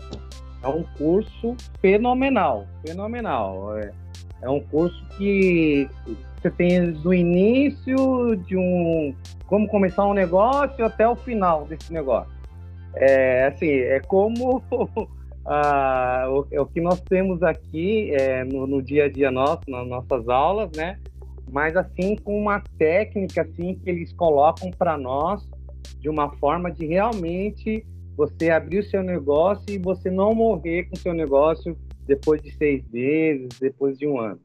É 0.61 0.67
um 0.67 0.84
curso 0.97 1.55
fenomenal, 1.81 2.67
fenomenal. 2.86 3.77
É, 3.77 3.91
é 4.41 4.49
um 4.49 4.59
curso 4.59 5.03
que 5.17 5.88
você 6.41 6.49
tem 6.51 6.91
do 6.91 7.13
início 7.13 8.36
de 8.47 8.57
um 8.57 9.15
como 9.54 9.68
começar 9.68 10.08
um 10.08 10.16
negócio 10.16 10.84
até 10.84 11.08
o 11.08 11.16
final 11.16 11.64
desse 11.66 11.93
negócio. 11.93 12.34
É 12.95 13.45
assim, 13.45 13.70
é 13.70 13.99
como 13.99 14.64
o, 14.66 16.47
é 16.49 16.60
o, 16.60 16.66
que 16.66 16.82
nós 16.82 16.99
temos 17.01 17.43
aqui 17.43 18.10
é, 18.16 18.43
no, 18.43 18.66
no, 18.66 18.82
dia 18.82 19.06
a 19.06 19.10
dia 19.12 19.30
nosso, 19.30 19.62
nas 19.68 19.88
nossas 19.88 20.28
aulas, 20.28 20.72
né? 20.76 20.97
Mas 21.51 21.78
assim 21.78 22.16
com 22.16 22.36
uma 22.41 22.64
técnica 22.80 23.43
assim 23.43 23.76
que 23.76 23.88
eles 23.91 24.12
colocam 24.14 24.72
para 24.72 24.97
nós 24.97 25.47
de 25.99 26.10
uma 26.10 26.32
forma 26.38 26.72
de 26.72 26.88
realmente 26.88 27.86
você 28.18 28.49
abrir 28.49 28.80
o 28.80 28.84
seu 28.84 29.04
negócio 29.04 29.66
e 29.70 29.78
você 29.78 30.10
não 30.10 30.34
morrer 30.34 30.86
com 30.86 30.95
o 30.95 30.99
seu 30.99 31.14
negócio 31.14 31.78
depois 32.08 32.41
de 32.41 32.49
seis 32.58 32.84
meses, 32.89 33.49
depois 33.60 33.99
de 33.99 34.08
um 34.08 34.20
ano 34.20 34.39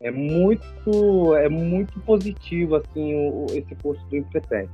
é 0.00 0.10
muito 0.10 1.36
é 1.36 1.48
muito 1.48 2.00
positivo 2.00 2.76
assim 2.76 3.14
o, 3.14 3.46
esse 3.50 3.74
curso 3.76 4.02
do 4.06 4.16
Empretec. 4.16 4.70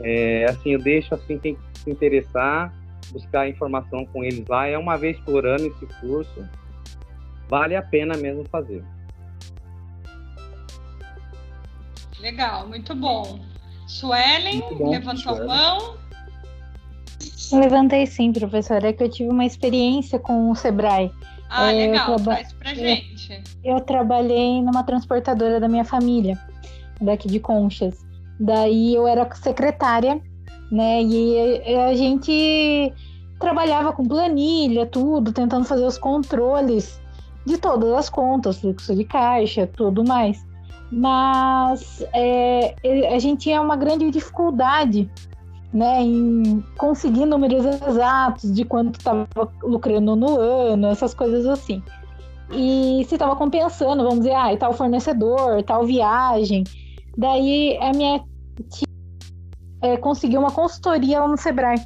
É, 0.00 0.44
assim, 0.44 0.70
eu 0.72 0.78
deixo 0.78 1.14
assim, 1.14 1.38
tem 1.38 1.54
que 1.54 1.78
se 1.78 1.90
interessar, 1.90 2.74
buscar 3.10 3.48
informação 3.48 4.04
com 4.06 4.22
eles 4.22 4.46
lá. 4.46 4.66
É 4.66 4.76
uma 4.76 4.96
vez 4.96 5.18
por 5.20 5.46
ano 5.46 5.66
esse 5.66 5.86
curso. 6.00 6.46
Vale 7.48 7.74
a 7.74 7.82
pena 7.82 8.16
mesmo 8.16 8.44
fazer. 8.50 8.84
Legal, 12.20 12.68
muito 12.68 12.94
bom. 12.94 13.40
Suelen, 13.86 14.60
Muito 14.60 14.76
bom, 14.76 14.90
levantou 14.90 15.32
a 15.32 15.36
Suelen. 15.36 15.46
mão. 15.46 15.96
Levantei 17.52 18.06
sim, 18.06 18.32
professora. 18.32 18.88
É 18.88 18.92
que 18.92 19.04
eu 19.04 19.10
tive 19.10 19.30
uma 19.30 19.44
experiência 19.44 20.18
com 20.18 20.50
o 20.50 20.54
Sebrae. 20.54 21.12
Ah, 21.56 21.72
É, 21.72 21.86
eu 21.86 21.90
legal, 21.92 22.06
traba- 22.16 22.34
traz 22.34 22.52
pra 22.52 22.74
gente. 22.74 23.42
Eu 23.62 23.80
trabalhei 23.80 24.60
numa 24.62 24.82
transportadora 24.82 25.60
da 25.60 25.68
minha 25.68 25.84
família, 25.84 26.38
daqui 27.00 27.28
de 27.28 27.38
Conchas. 27.38 28.04
Daí 28.40 28.94
eu 28.94 29.06
era 29.06 29.32
secretária, 29.34 30.20
né? 30.70 31.02
E 31.02 31.62
a 31.88 31.94
gente 31.94 32.92
trabalhava 33.38 33.92
com 33.92 34.04
planilha, 34.04 34.86
tudo, 34.86 35.32
tentando 35.32 35.64
fazer 35.64 35.84
os 35.86 35.96
controles 35.98 37.00
de 37.46 37.58
todas 37.58 37.92
as 37.92 38.08
contas, 38.10 38.58
fluxo 38.58 38.94
de 38.94 39.04
caixa, 39.04 39.66
tudo 39.66 40.02
mais. 40.02 40.44
Mas 40.90 42.04
é, 42.12 42.74
a 43.14 43.18
gente 43.18 43.40
tinha 43.42 43.60
uma 43.60 43.76
grande 43.76 44.10
dificuldade 44.10 45.08
né, 45.74 46.00
em 46.02 46.64
conseguir 46.78 47.26
números 47.26 47.64
exatos 47.64 48.54
de 48.54 48.64
quanto 48.64 48.96
estava 48.96 49.26
lucrando 49.60 50.14
no 50.14 50.38
ano, 50.38 50.86
essas 50.86 51.12
coisas 51.12 51.44
assim. 51.46 51.82
E 52.52 53.04
se 53.08 53.16
estava 53.16 53.34
compensando, 53.34 54.04
vamos 54.04 54.20
dizer, 54.20 54.34
ah, 54.34 54.56
tal 54.56 54.72
fornecedor, 54.72 55.64
tal 55.64 55.84
viagem. 55.84 56.62
Daí 57.18 57.76
a 57.80 57.92
minha 57.92 58.22
tia 58.70 58.86
é, 59.82 59.96
conseguiu 59.96 60.38
uma 60.38 60.52
consultoria 60.52 61.20
lá 61.20 61.26
no 61.26 61.36
Sebrae. 61.36 61.82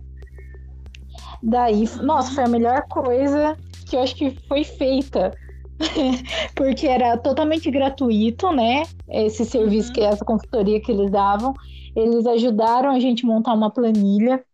Daí, 1.42 1.88
nossa, 2.02 2.34
foi 2.34 2.44
a 2.44 2.48
melhor 2.48 2.82
coisa 2.90 3.56
que 3.88 3.96
eu 3.96 4.02
acho 4.02 4.14
que 4.14 4.36
foi 4.46 4.64
feita. 4.64 5.32
Porque 6.54 6.86
era 6.86 7.16
totalmente 7.16 7.70
gratuito, 7.70 8.52
né? 8.52 8.82
Esse 9.08 9.44
serviço, 9.46 9.88
Uhum. 9.88 9.94
que 9.94 10.00
essa 10.02 10.24
consultoria 10.24 10.80
que 10.80 10.92
eles 10.92 11.10
davam. 11.10 11.54
Eles 11.98 12.26
ajudaram 12.26 12.90
a 12.90 13.00
gente 13.00 13.26
montar 13.26 13.54
uma 13.54 13.70
planilha 13.70 14.44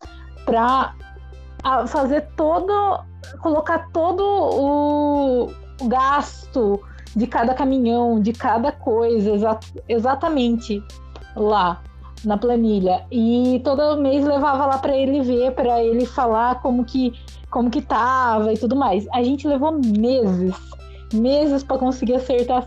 para 0.47 0.95
fazer 1.89 2.27
todo, 2.37 2.73
colocar 3.41 3.91
todo 3.93 4.23
o, 4.23 5.51
gasto 5.87 6.81
de 7.15 7.27
cada 7.27 7.53
caminhão, 7.53 8.21
de 8.21 8.33
cada 8.33 8.73
coisa, 8.73 9.33
exa- 9.33 9.61
exatamente 9.89 10.83
lá 11.37 11.83
na 12.25 12.39
planilha. 12.39 13.05
E 13.11 13.61
todo 13.63 14.01
mês 14.01 14.25
levava 14.25 14.65
lá 14.67 14.79
para 14.79 14.97
ele 14.97 15.21
ver, 15.21 15.53
para 15.53 15.83
ele 15.83 16.07
falar 16.07 16.63
como 16.63 16.85
que 16.85 17.13
como 17.51 17.71
que 17.71 17.83
tava 17.83 18.53
e 18.53 18.59
tudo 18.59 18.75
mais. 18.75 19.07
A 19.13 19.23
gente 19.23 19.47
levou 19.47 19.71
meses, 19.71 20.57
meses 21.13 21.63
para 21.63 21.79
conseguir 21.79 22.15
acertar 22.15 22.67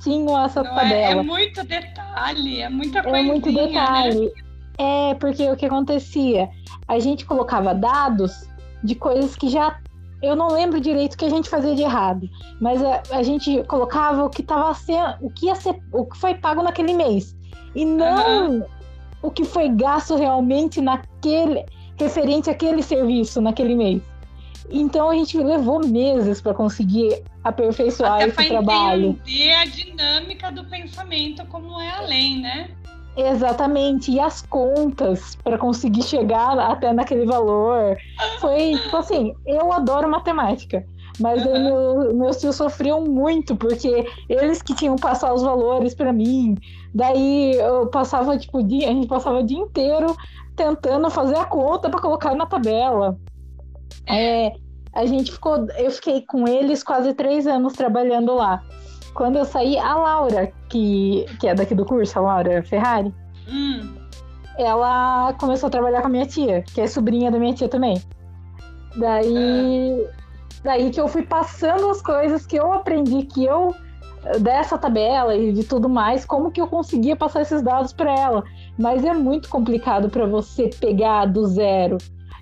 certinho 0.00 0.36
essa 0.36 0.62
Não 0.62 0.72
é, 0.72 0.74
tabela. 0.74 1.20
é 1.20 1.24
muito 1.24 1.64
detalhe, 1.64 2.60
é 2.60 2.68
muita 2.68 2.98
É 3.00 3.02
coisinha, 3.02 3.32
muito 3.32 3.52
né? 3.52 3.66
detalhe. 3.66 4.32
É, 4.78 5.14
porque 5.14 5.48
o 5.50 5.56
que 5.56 5.66
acontecia? 5.66 6.48
A 6.86 6.98
gente 6.98 7.24
colocava 7.24 7.74
dados 7.74 8.46
de 8.84 8.94
coisas 8.94 9.34
que 9.34 9.48
já. 9.48 9.78
Eu 10.22 10.34
não 10.34 10.48
lembro 10.48 10.80
direito 10.80 11.14
o 11.14 11.18
que 11.18 11.24
a 11.24 11.30
gente 11.30 11.48
fazia 11.48 11.74
de 11.74 11.82
errado, 11.82 12.28
mas 12.60 12.82
a, 12.82 13.02
a 13.12 13.22
gente 13.22 13.62
colocava 13.64 14.24
o 14.24 14.30
que 14.30 14.40
estava 14.40 14.72
sendo. 14.74 15.14
O 15.20 15.30
que 15.30 15.46
ia 15.46 15.54
ser. 15.54 15.78
O 15.92 16.04
que 16.04 16.16
foi 16.16 16.34
pago 16.34 16.62
naquele 16.62 16.94
mês. 16.94 17.36
E 17.74 17.84
não 17.84 18.66
o 19.22 19.30
que 19.30 19.44
foi 19.44 19.68
gasto 19.68 20.14
realmente 20.16 20.80
naquele. 20.80 21.64
referente 21.98 22.50
àquele 22.50 22.82
serviço 22.82 23.40
naquele 23.40 23.74
mês. 23.74 24.02
Então 24.70 25.10
a 25.10 25.14
gente 25.14 25.38
levou 25.38 25.86
meses 25.86 26.40
para 26.40 26.54
conseguir 26.54 27.22
aperfeiçoar 27.44 28.14
Até 28.14 28.26
esse 28.28 28.44
trabalho. 28.48 29.10
entender 29.10 29.52
a 29.54 29.64
dinâmica 29.64 30.50
do 30.50 30.64
pensamento, 30.64 31.46
como 31.46 31.80
é 31.80 31.90
além, 31.90 32.40
né? 32.40 32.70
Exatamente, 33.16 34.10
e 34.10 34.20
as 34.20 34.42
contas 34.42 35.36
para 35.42 35.56
conseguir 35.56 36.02
chegar 36.02 36.58
até 36.58 36.92
naquele 36.92 37.24
valor. 37.24 37.96
Foi, 38.40 38.76
tipo 38.76 38.94
assim, 38.96 39.32
eu 39.46 39.72
adoro 39.72 40.06
matemática, 40.10 40.84
mas 41.18 41.44
Uhum. 41.46 41.62
meu, 41.64 42.14
meus 42.14 42.36
tios 42.36 42.56
sofriam 42.56 43.00
muito, 43.06 43.56
porque 43.56 44.06
eles 44.28 44.60
que 44.60 44.74
tinham 44.74 44.96
que 44.96 45.02
passar 45.02 45.32
os 45.32 45.42
valores 45.42 45.94
para 45.94 46.12
mim. 46.12 46.56
Daí 46.94 47.54
eu 47.54 47.86
passava, 47.86 48.36
tipo, 48.36 48.62
dia, 48.62 48.90
a 48.90 48.92
gente 48.92 49.06
passava 49.06 49.38
o 49.38 49.46
dia 49.46 49.58
inteiro 49.58 50.14
tentando 50.54 51.08
fazer 51.08 51.36
a 51.36 51.44
conta 51.46 51.88
para 51.88 52.00
colocar 52.00 52.34
na 52.34 52.44
tabela. 52.44 53.18
É, 54.08 54.52
a 54.92 55.06
gente 55.06 55.32
ficou, 55.32 55.66
eu 55.78 55.90
fiquei 55.90 56.22
com 56.22 56.46
eles 56.46 56.82
quase 56.82 57.12
três 57.14 57.46
anos 57.46 57.74
trabalhando 57.74 58.34
lá. 58.34 58.62
Quando 59.14 59.36
eu 59.36 59.44
saí, 59.44 59.78
a 59.78 59.94
Laura, 59.94 60.52
que, 60.68 61.24
que 61.40 61.48
é 61.48 61.54
daqui 61.54 61.74
do 61.74 61.84
curso, 61.84 62.18
a 62.18 62.22
Laura 62.22 62.62
Ferrari, 62.62 63.12
Hum, 63.48 63.94
ela 64.58 65.32
começou 65.34 65.68
a 65.68 65.70
trabalhar 65.70 66.00
com 66.00 66.08
a 66.08 66.10
minha 66.10 66.26
tia, 66.26 66.62
que 66.62 66.80
é 66.80 66.86
sobrinha 66.86 67.30
da 67.30 67.38
minha 67.38 67.54
tia 67.54 67.68
também. 67.68 68.02
Daí, 68.96 70.06
daí 70.64 70.90
que 70.90 71.00
eu 71.00 71.06
fui 71.06 71.22
passando 71.22 71.90
as 71.90 72.00
coisas 72.00 72.46
que 72.46 72.56
eu 72.56 72.72
aprendi, 72.72 73.22
que 73.24 73.44
eu 73.44 73.74
dessa 74.40 74.76
tabela 74.76 75.36
e 75.36 75.52
de 75.52 75.62
tudo 75.62 75.88
mais, 75.88 76.24
como 76.24 76.50
que 76.50 76.60
eu 76.60 76.66
conseguia 76.66 77.14
passar 77.14 77.42
esses 77.42 77.62
dados 77.62 77.92
para 77.92 78.12
ela. 78.12 78.42
Mas 78.76 79.04
é 79.04 79.12
muito 79.12 79.48
complicado 79.48 80.08
para 80.08 80.26
você 80.26 80.68
pegar 80.80 81.26
do 81.26 81.46
zero. 81.46 81.98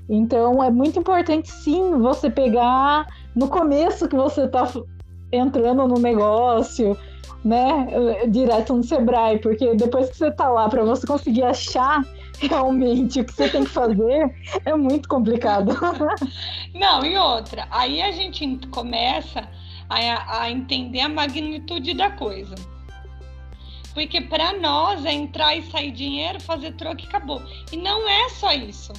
Então 0.09 0.62
é 0.62 0.70
muito 0.70 0.98
importante 0.98 1.50
sim 1.50 1.98
você 1.98 2.28
pegar 2.28 3.07
no 3.34 3.48
começo 3.48 4.09
que 4.09 4.16
você 4.16 4.44
está 4.44 4.68
entrando 5.32 5.88
no 5.88 5.98
negócio, 5.98 6.96
né, 7.44 8.26
direto 8.28 8.74
no 8.74 8.82
Sebrae, 8.82 9.38
porque 9.38 9.74
depois 9.74 10.11
que 10.11 10.16
você 10.16 10.30
tá 10.30 10.48
lá 10.48 10.68
para 10.68 10.84
você 10.84 11.07
conseguir 11.07 11.42
achar 11.42 12.02
realmente 12.40 13.20
o 13.20 13.24
que 13.24 13.32
você 13.32 13.48
tem 13.48 13.64
que 13.64 13.70
fazer, 13.70 14.34
é 14.64 14.74
muito 14.74 15.09
complicado. 15.09 15.72
Não, 16.74 17.05
e 17.05 17.16
outra, 17.16 17.66
aí 17.70 18.02
a 18.02 18.12
gente 18.12 18.44
ent- 18.44 18.68
começa 18.68 19.48
a, 19.88 20.42
a 20.42 20.50
entender 20.50 21.00
a 21.00 21.09
magnitude 21.09 21.94
da 21.94 22.11
coisa. 22.11 22.55
Porque 23.92 24.20
para 24.20 24.59
nós 24.59 25.05
é 25.05 25.12
entrar 25.12 25.55
e 25.55 25.62
sair 25.70 25.92
dinheiro, 25.92 26.40
fazer 26.40 26.72
troco 26.72 27.00
e 27.02 27.05
acabou. 27.07 27.40
E 27.72 27.76
não 27.76 28.09
é 28.09 28.28
só 28.30 28.52
isso. 28.52 28.92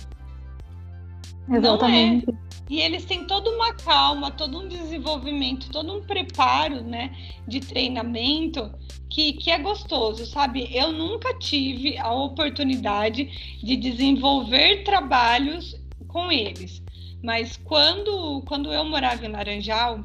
Exatamente. 1.49 2.25
E 2.67 2.81
eles 2.81 3.05
têm 3.05 3.25
toda 3.25 3.49
uma 3.49 3.73
calma, 3.75 4.31
todo 4.31 4.59
um 4.59 4.67
desenvolvimento, 4.67 5.69
todo 5.69 5.93
um 5.93 6.01
preparo, 6.01 6.81
né, 6.81 7.15
de 7.47 7.59
treinamento 7.59 8.73
que, 9.07 9.33
que 9.33 9.51
é 9.51 9.59
gostoso, 9.59 10.25
sabe? 10.25 10.67
Eu 10.75 10.91
nunca 10.91 11.37
tive 11.37 11.97
a 11.97 12.11
oportunidade 12.11 13.59
de 13.63 13.75
desenvolver 13.75 14.83
trabalhos 14.83 15.79
com 16.07 16.31
eles, 16.31 16.81
mas 17.23 17.55
quando, 17.55 18.41
quando 18.47 18.73
eu 18.73 18.83
morava 18.83 19.23
em 19.25 19.29
Laranjal 19.29 20.03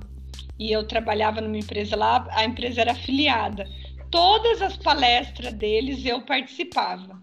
e 0.59 0.71
eu 0.71 0.87
trabalhava 0.87 1.41
numa 1.41 1.57
empresa 1.57 1.97
lá, 1.97 2.27
a 2.31 2.45
empresa 2.45 2.83
era 2.83 2.93
afiliada. 2.93 3.67
Todas 4.11 4.61
as 4.61 4.77
palestras 4.77 5.55
deles 5.55 6.05
eu 6.05 6.21
participava, 6.21 7.23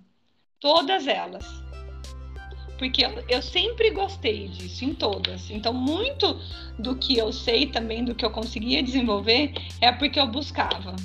todas 0.59 1.05
elas 1.05 1.66
porque 2.77 3.05
eu, 3.05 3.11
eu, 3.27 3.41
sempre 3.41 3.91
gostei 3.91 4.47
disso, 4.47 4.85
em 4.85 4.93
todas. 4.93 5.49
Então, 5.49 5.73
muito 5.73 6.39
do 6.77 6.95
que 6.95 7.17
eu 7.17 7.31
sei 7.31 7.65
também, 7.65 8.03
do 8.03 8.13
que 8.13 8.25
eu 8.25 8.31
conseguia 8.31 8.83
desenvolver, 8.83 9.53
é 9.81 9.91
porque 9.91 10.19
eu 10.19 10.27
buscava. 10.27 10.95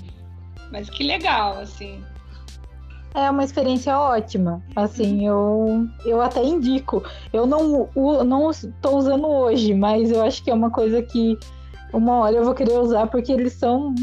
Mas 0.70 0.88
que 0.88 1.02
legal, 1.02 1.58
assim. 1.58 2.02
É 3.14 3.30
uma 3.30 3.44
experiência 3.44 3.98
ótima. 3.98 4.62
Assim, 4.74 5.26
eu, 5.26 5.86
eu 6.04 6.20
até 6.22 6.42
indico. 6.42 7.02
Eu 7.32 7.46
não, 7.46 7.88
não 8.24 8.50
estou 8.50 8.96
usando 8.96 9.26
hoje, 9.26 9.74
mas 9.74 10.10
eu 10.10 10.22
acho 10.22 10.42
que 10.42 10.50
é 10.50 10.54
uma 10.54 10.70
coisa 10.70 11.02
que 11.02 11.38
uma 11.92 12.20
hora 12.20 12.36
eu 12.36 12.44
vou 12.44 12.54
querer 12.54 12.78
usar 12.78 13.06
porque 13.08 13.30
eles 13.30 13.52
são 13.52 13.94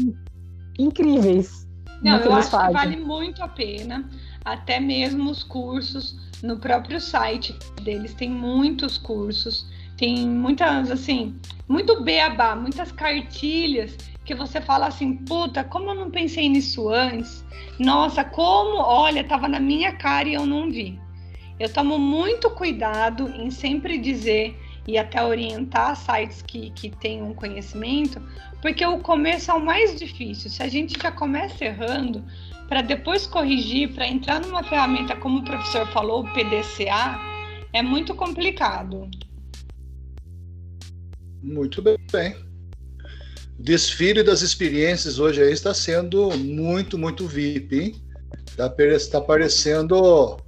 incríveis. 0.78 1.68
Não, 2.02 2.18
eu 2.18 2.32
acho 2.32 2.50
fazem. 2.50 2.68
que 2.68 2.72
vale 2.72 2.96
muito 2.96 3.42
a 3.42 3.48
pena. 3.48 4.08
Até 4.44 4.80
mesmo 4.80 5.30
os 5.30 5.42
cursos 5.42 6.18
no 6.42 6.58
próprio 6.58 7.00
site 7.00 7.54
deles 7.82 8.14
tem 8.14 8.30
muitos 8.30 8.96
cursos, 8.96 9.66
tem 9.96 10.26
muitas, 10.26 10.90
assim, 10.90 11.38
muito 11.68 12.02
beabá, 12.02 12.56
muitas 12.56 12.90
cartilhas 12.90 13.96
que 14.24 14.34
você 14.34 14.60
fala 14.60 14.86
assim, 14.86 15.16
puta, 15.16 15.64
como 15.64 15.90
eu 15.90 15.94
não 15.94 16.10
pensei 16.10 16.48
nisso 16.48 16.88
antes? 16.88 17.44
Nossa, 17.78 18.24
como, 18.24 18.78
olha, 18.78 19.24
tava 19.24 19.48
na 19.48 19.60
minha 19.60 19.92
cara 19.92 20.28
e 20.28 20.34
eu 20.34 20.46
não 20.46 20.70
vi. 20.70 20.98
Eu 21.58 21.70
tomo 21.70 21.98
muito 21.98 22.48
cuidado 22.50 23.28
em 23.28 23.50
sempre 23.50 23.98
dizer 23.98 24.58
e 24.86 24.96
até 24.96 25.22
orientar 25.22 25.94
sites 25.94 26.42
que, 26.42 26.70
que 26.70 26.90
tenham 26.90 27.34
conhecimento, 27.34 28.20
porque 28.62 28.84
o 28.84 28.98
começo 28.98 29.50
é 29.50 29.54
o 29.54 29.64
mais 29.64 29.94
difícil. 29.94 30.50
Se 30.50 30.62
a 30.62 30.68
gente 30.68 30.98
já 31.00 31.12
começa 31.12 31.64
errando, 31.64 32.24
para 32.70 32.82
depois 32.82 33.26
corrigir, 33.26 33.92
para 33.92 34.06
entrar 34.06 34.40
numa 34.40 34.62
ferramenta 34.62 35.16
como 35.16 35.40
o 35.40 35.44
professor 35.44 35.84
falou, 35.88 36.22
o 36.22 36.32
PDCA, 36.32 37.18
é 37.72 37.82
muito 37.82 38.14
complicado. 38.14 39.10
Muito 41.42 41.82
bem. 41.82 41.96
Desfile 43.58 44.22
das 44.22 44.40
experiências 44.40 45.18
hoje 45.18 45.42
aí 45.42 45.52
está 45.52 45.74
sendo 45.74 46.30
muito, 46.38 46.96
muito 46.96 47.26
VIP, 47.26 47.76
hein? 47.76 48.02
Está 48.46 48.70
tá 49.10 49.20
parecendo 49.20 50.40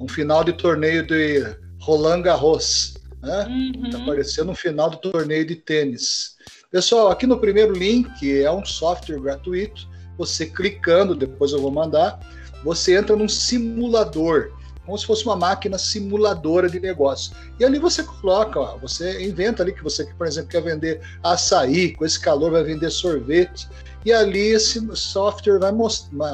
um 0.00 0.08
final 0.08 0.42
de 0.42 0.54
torneio 0.54 1.06
de 1.06 1.44
Roland 1.82 2.22
Garros, 2.22 2.94
né? 3.22 3.46
Está 3.84 3.98
Uhum. 3.98 4.06
parecendo 4.06 4.50
um 4.50 4.54
final 4.54 4.88
de 4.88 5.02
torneio 5.02 5.44
de 5.44 5.56
tênis. 5.56 6.36
Pessoal, 6.70 7.10
aqui 7.10 7.26
no 7.26 7.38
primeiro 7.38 7.74
link 7.74 8.40
é 8.42 8.50
um 8.50 8.64
software 8.64 9.20
gratuito. 9.20 9.94
Você 10.18 10.46
clicando, 10.46 11.14
depois 11.14 11.52
eu 11.52 11.60
vou 11.60 11.70
mandar, 11.70 12.18
você 12.64 12.96
entra 12.96 13.14
num 13.14 13.28
simulador, 13.28 14.50
como 14.84 14.96
se 14.96 15.04
fosse 15.04 15.24
uma 15.24 15.36
máquina 15.36 15.76
simuladora 15.78 16.70
de 16.70 16.78
negócio. 16.78 17.32
E 17.58 17.64
ali 17.64 17.78
você 17.78 18.02
coloca, 18.02 18.58
ó, 18.60 18.78
você 18.78 19.24
inventa 19.24 19.62
ali 19.62 19.72
que 19.72 19.82
você, 19.82 20.04
por 20.16 20.26
exemplo, 20.26 20.50
quer 20.50 20.62
vender 20.62 21.00
açaí, 21.22 21.92
com 21.92 22.04
esse 22.04 22.20
calor 22.20 22.52
vai 22.52 22.62
vender 22.62 22.90
sorvete. 22.90 23.68
E 24.04 24.12
ali 24.12 24.38
esse 24.38 24.80
software 24.96 25.58
vai, 25.58 25.72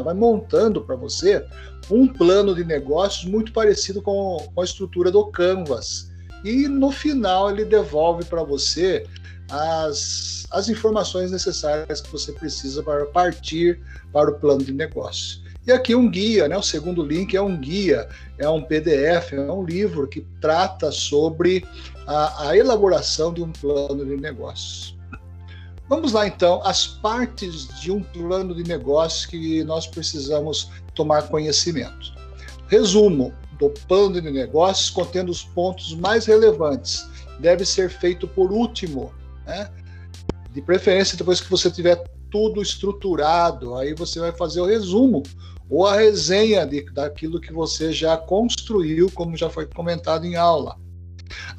vai 0.03 0.15
montando 0.15 0.83
para 0.83 0.95
você 0.95 1.45
um 1.91 2.07
plano 2.07 2.55
de 2.55 2.65
negócios 2.65 3.25
muito 3.25 3.53
parecido 3.53 4.03
com, 4.03 4.47
com 4.55 4.61
a 4.61 4.65
estrutura 4.65 5.11
do 5.11 5.27
Canvas. 5.27 6.11
E 6.45 6.69
no 6.69 6.91
final 6.91 7.51
ele 7.51 7.65
devolve 7.65 8.25
para 8.25 8.43
você 8.43 9.07
as, 9.53 10.47
as 10.51 10.69
informações 10.71 11.31
necessárias 11.31 12.01
que 12.01 12.11
você 12.11 12.33
precisa 12.33 12.83
para 12.83 13.05
partir 13.07 13.81
para 14.13 14.31
o 14.31 14.35
plano 14.35 14.65
de 14.65 14.73
negócio. 14.73 15.43
E 15.67 15.71
aqui 15.71 15.95
um 15.95 16.11
guia, 16.11 16.49
né? 16.49 16.57
O 16.57 16.63
segundo 16.63 17.05
link 17.05 17.37
é 17.37 17.43
um 17.43 17.57
guia, 17.57 18.09
é 18.39 18.49
um 18.49 18.63
PDF, 18.63 19.33
é 19.35 19.53
um 19.53 19.63
livro 19.63 20.09
que 20.09 20.23
trata 20.41 20.91
sobre 20.91 21.65
a, 22.07 22.49
a 22.49 22.57
elaboração 22.57 23.33
de 23.33 23.43
um 23.43 23.53
plano 23.53 24.05
de 24.05 24.17
negócios. 24.17 24.97
Vamos 25.89 26.13
lá 26.13 26.27
então, 26.27 26.61
as 26.65 26.87
partes 26.87 27.69
de 27.81 27.93
um 27.93 28.03
plano 28.03 28.55
de 28.55 28.65
negócio 28.65 29.29
que 29.29 29.63
nós 29.63 29.87
precisamos 29.87 30.71
tomar 30.95 31.29
conhecimento. 31.29 32.13
Resumo 32.69 33.33
do 33.59 33.69
plano 33.87 34.21
de 34.21 34.31
negócios 34.31 34.91
contendo 34.91 35.31
os 35.31 35.45
pontos 35.45 35.95
mais 35.95 36.25
relevantes. 36.25 37.07
Deve 37.39 37.65
ser 37.65 37.91
feito 37.91 38.27
por 38.27 38.51
último, 38.51 39.13
né? 39.47 39.71
De 40.51 40.61
preferência 40.61 41.17
depois 41.17 41.41
que 41.41 41.51
você 41.51 41.71
tiver 41.71 42.03
tudo 42.31 42.63
estruturado, 42.63 43.77
aí 43.77 43.95
você 43.95 44.19
vai 44.21 44.33
fazer 44.33 44.61
o 44.61 44.67
resumo 44.67 45.23
ou 45.69 45.87
a 45.87 45.97
resenha 45.97 46.67
de, 46.67 46.83
daquilo 46.93 47.41
que 47.41 47.53
você 47.53 47.93
já 47.93 48.17
construiu, 48.17 49.11
como 49.11 49.37
já 49.37 49.49
foi 49.49 49.67
comentado 49.67 50.27
em 50.27 50.37
aula. 50.37 50.77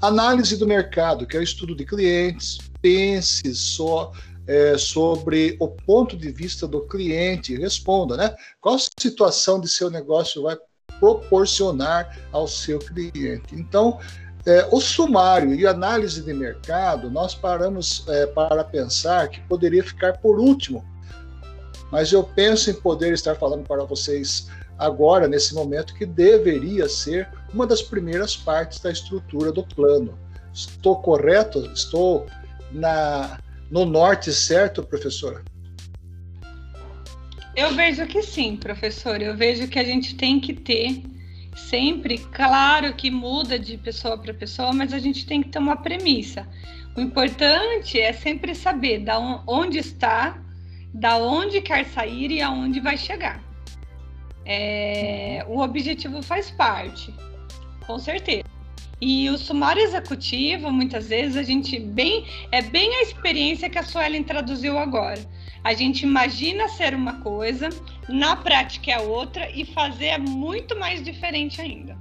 Análise 0.02 0.58
do 0.58 0.68
mercado, 0.68 1.26
que 1.26 1.36
é 1.36 1.40
o 1.40 1.44
estudo 1.44 1.76
de 1.76 1.86
clientes, 1.86 2.60
pense 2.82 3.56
só 3.56 4.12
é, 4.46 4.78
sobre 4.78 5.56
o 5.60 5.68
ponto 5.68 6.18
de 6.18 6.32
vista 6.32 6.68
do 6.68 6.82
cliente, 6.82 7.58
responda, 7.58 8.18
né? 8.18 8.36
Qual 8.60 8.78
situação 9.00 9.60
de 9.60 9.68
seu 9.68 9.90
negócio 9.90 10.44
vai 10.44 10.58
proporcionar 11.00 12.18
ao 12.32 12.48
seu 12.48 12.80
cliente? 12.80 13.54
Então, 13.54 14.00
é, 14.46 14.68
o 14.72 14.80
sumário 14.82 15.54
e 15.54 15.66
análise 15.66 16.22
de 16.22 16.34
mercado, 16.34 17.10
nós 17.10 17.34
paramos 17.34 18.06
é, 18.08 18.26
para 18.28 18.64
pensar 18.64 19.30
que 19.30 19.40
poderia 19.42 19.84
ficar 19.84 20.18
por 20.18 20.40
último, 20.40 20.84
mas 21.92 22.12
eu 22.12 22.24
penso 22.24 22.70
em 22.70 22.74
poder 22.74 23.14
estar 23.14 23.36
falando 23.36 23.64
para 23.66 23.84
vocês 23.86 24.48
agora, 24.78 25.28
nesse 25.28 25.54
momento, 25.54 25.94
que 25.94 26.06
deveria 26.06 26.90
ser 26.90 27.30
uma 27.54 27.66
das 27.66 27.82
primeiras 27.82 28.36
partes 28.36 28.80
da 28.80 28.92
estrutura 28.92 29.52
do 29.52 29.64
plano. 29.64 30.18
Estou 30.54 30.98
correto? 31.02 31.72
Estou 31.74 32.26
na, 32.72 33.40
no 33.70 33.86
norte 33.86 34.34
certo, 34.34 34.84
professora? 34.84 35.44
Eu 37.56 37.74
vejo 37.76 38.06
que 38.08 38.22
sim, 38.24 38.58
professor. 38.58 39.22
Eu 39.22 39.38
vejo 39.38 39.68
que 39.68 39.78
a 39.78 39.84
gente 39.84 40.16
tem 40.16 40.40
que 40.40 40.54
ter 40.54 41.04
sempre, 41.56 42.18
claro 42.18 42.94
que 42.94 43.10
muda 43.10 43.58
de 43.58 43.78
pessoa 43.78 44.18
para 44.18 44.34
pessoa, 44.34 44.74
mas 44.74 44.94
a 44.94 45.00
gente 45.00 45.26
tem 45.26 45.42
que 45.42 45.50
ter 45.50 45.60
uma 45.60 45.78
premissa. 45.78 46.48
O 46.96 47.02
importante 47.02 48.00
é 48.00 48.14
sempre 48.14 48.54
saber 48.54 49.00
da 49.00 49.18
onde 49.48 49.80
está, 49.80 50.40
da 50.94 51.18
onde 51.18 51.62
quer 51.62 51.86
sair 51.86 52.32
e 52.32 52.42
aonde 52.42 52.80
vai 52.80 52.98
chegar. 52.98 53.42
É, 54.46 55.46
o 55.48 55.60
objetivo 55.60 56.22
faz 56.22 56.52
parte, 56.52 57.14
com 57.88 57.98
certeza. 57.98 58.44
E 59.02 59.30
o 59.30 59.38
sumário 59.38 59.82
executivo, 59.82 60.72
muitas 60.72 61.10
vezes, 61.10 61.36
a 61.36 61.44
gente 61.44 61.78
bem 61.80 62.26
é 62.52 62.62
bem 62.62 62.90
a 62.96 63.02
experiência 63.02 63.70
que 63.70 63.78
a 63.78 63.84
Suelen 63.84 64.24
traduziu 64.24 64.78
agora. 64.78 65.20
A 65.64 65.74
gente 65.74 66.04
imagina 66.04 66.68
ser 66.68 66.94
uma 66.94 67.22
coisa, 67.22 67.70
na 68.10 68.36
prática 68.36 68.92
é 68.92 69.00
outra, 69.00 69.50
e 69.50 69.66
fazer 69.66 70.08
é 70.08 70.18
muito 70.18 70.78
mais 70.78 71.04
diferente 71.04 71.62
ainda. 71.62 71.98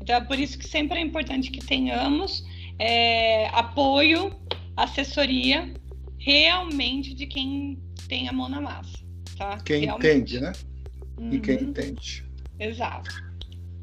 Então 0.00 0.16
é 0.16 0.20
por 0.20 0.38
isso 0.38 0.58
que 0.58 0.66
sempre 0.66 0.98
é 0.98 1.00
importante 1.00 1.50
que 1.50 1.64
tenhamos 1.64 2.44
é, 2.78 3.46
apoio, 3.48 4.34
assessoria 4.76 5.72
realmente 6.18 7.14
de 7.14 7.26
quem 7.26 7.78
tem 8.08 8.28
a 8.28 8.32
mão 8.32 8.48
na 8.48 8.60
massa. 8.60 8.98
Tá? 9.38 9.58
Quem 9.64 9.84
realmente. 9.84 10.06
entende, 10.08 10.40
né? 10.40 10.52
Uhum, 11.18 11.32
E 11.32 11.40
quem 11.40 11.54
entende. 11.54 12.24
Exato. 12.58 13.10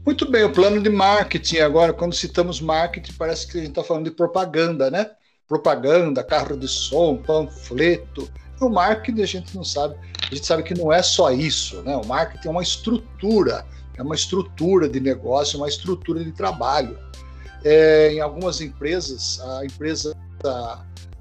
Muito 0.06 0.30
bem, 0.30 0.44
o 0.44 0.52
plano 0.52 0.82
de 0.82 0.90
marketing 0.90 1.58
agora, 1.58 1.94
quando 1.94 2.14
citamos 2.14 2.60
marketing, 2.60 3.14
parece 3.14 3.48
que 3.48 3.58
a 3.58 3.62
gente 3.62 3.70
está 3.70 3.84
falando 3.84 4.06
de 4.06 4.12
propaganda, 4.12 4.90
né? 4.90 5.12
Propaganda, 5.52 6.24
carro 6.24 6.56
de 6.56 6.66
som, 6.66 7.18
panfleto. 7.18 8.32
O 8.62 8.70
marketing 8.70 9.22
a 9.22 9.26
gente 9.26 9.54
não 9.54 9.66
sabe, 9.66 9.96
a 10.32 10.34
gente 10.34 10.48
sabe 10.48 10.64
que 10.64 10.74
não 10.74 10.94
é 10.94 11.04
só 11.04 11.30
isso, 11.30 11.82
né? 11.82 11.94
O 11.98 12.06
marketing 12.06 12.48
é 12.48 12.52
uma 12.52 12.64
estrutura, 12.64 13.66
é 13.98 14.02
uma 14.02 14.16
estrutura 14.16 14.88
de 14.88 15.02
negócio, 15.02 15.58
uma 15.58 15.68
estrutura 15.68 16.24
de 16.24 16.32
trabalho. 16.32 16.98
É, 17.66 18.14
em 18.14 18.22
algumas 18.22 18.62
empresas, 18.62 19.42
a 19.42 19.66
empresa 19.66 20.16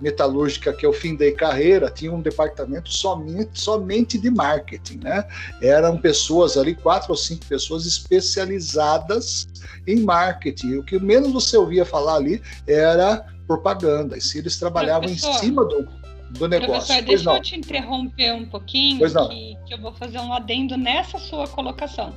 metalúrgica, 0.00 0.72
que 0.72 0.86
é 0.86 0.92
fim 0.92 1.16
da 1.16 1.30
carreira, 1.32 1.90
tinha 1.90 2.12
um 2.12 2.22
departamento 2.22 2.88
somente, 2.88 3.60
somente 3.60 4.16
de 4.16 4.30
marketing, 4.30 4.98
né? 4.98 5.26
Eram 5.60 5.98
pessoas 5.98 6.56
ali, 6.56 6.76
quatro 6.76 7.10
ou 7.10 7.16
cinco 7.16 7.44
pessoas 7.46 7.84
especializadas 7.84 9.48
em 9.88 10.04
marketing. 10.04 10.76
O 10.76 10.84
que 10.84 11.00
menos 11.00 11.32
você 11.32 11.56
ouvia 11.56 11.84
falar 11.84 12.14
ali 12.14 12.40
era 12.64 13.26
propaganda. 13.50 14.16
E 14.16 14.20
se 14.20 14.38
eles 14.38 14.56
trabalhavam 14.56 15.08
Professor, 15.08 15.30
em 15.30 15.38
cima 15.38 15.64
do, 15.64 15.88
do 16.30 16.48
negócio. 16.48 16.72
Professor, 16.72 17.02
deixa 17.02 17.24
não. 17.24 17.36
eu 17.36 17.42
te 17.42 17.56
interromper 17.56 18.32
um 18.32 18.46
pouquinho, 18.46 18.98
Pois 18.98 19.12
não. 19.12 19.28
que, 19.28 19.56
que 19.66 19.74
eu 19.74 19.80
vou 19.80 19.92
fazer 19.92 20.20
um 20.20 20.32
adendo 20.32 20.76
nessa 20.76 21.18
sua 21.18 21.48
colocação. 21.48 22.14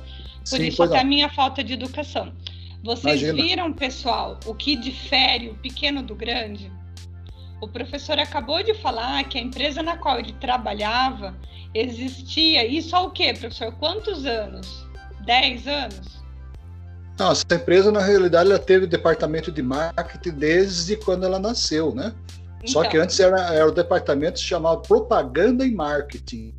Por 0.48 0.58
Sim, 0.58 0.66
isso 0.66 0.82
até 0.82 0.94
não. 0.94 1.00
a 1.00 1.04
minha 1.04 1.28
falta 1.28 1.64
de 1.64 1.72
educação. 1.72 2.32
Vocês 2.84 3.22
Imagina. 3.22 3.42
viram, 3.42 3.72
pessoal, 3.72 4.38
o 4.46 4.54
que 4.54 4.76
difere 4.76 5.48
o 5.48 5.54
pequeno 5.54 6.02
do 6.02 6.14
grande? 6.14 6.70
O 7.60 7.66
professor 7.66 8.18
acabou 8.18 8.62
de 8.62 8.74
falar 8.74 9.24
que 9.24 9.38
a 9.38 9.40
empresa 9.40 9.82
na 9.82 9.96
qual 9.96 10.18
ele 10.20 10.34
trabalhava 10.34 11.34
existia. 11.72 12.64
Isso 12.64 12.94
há 12.94 13.00
o 13.00 13.10
quê, 13.10 13.32
professor? 13.32 13.72
Quantos 13.72 14.26
anos? 14.26 14.86
Dez 15.24 15.66
anos? 15.66 16.22
Não, 17.18 17.30
essa 17.30 17.44
empresa, 17.52 17.92
na 17.92 18.00
realidade, 18.00 18.50
ela 18.50 18.58
teve 18.58 18.86
departamento 18.86 19.52
de 19.52 19.62
marketing 19.62 20.30
desde 20.32 20.96
quando 20.96 21.24
ela 21.24 21.38
nasceu, 21.38 21.94
né? 21.94 22.12
Só 22.66 22.80
Então, 22.80 22.90
que 22.90 22.96
antes 22.96 23.20
era, 23.20 23.54
era 23.54 23.68
o 23.68 23.72
departamento 23.72 24.34
que 24.34 24.40
se 24.40 24.46
chamava 24.46 24.80
Propaganda 24.80 25.64
e 25.66 25.70
Marketing. 25.70 26.54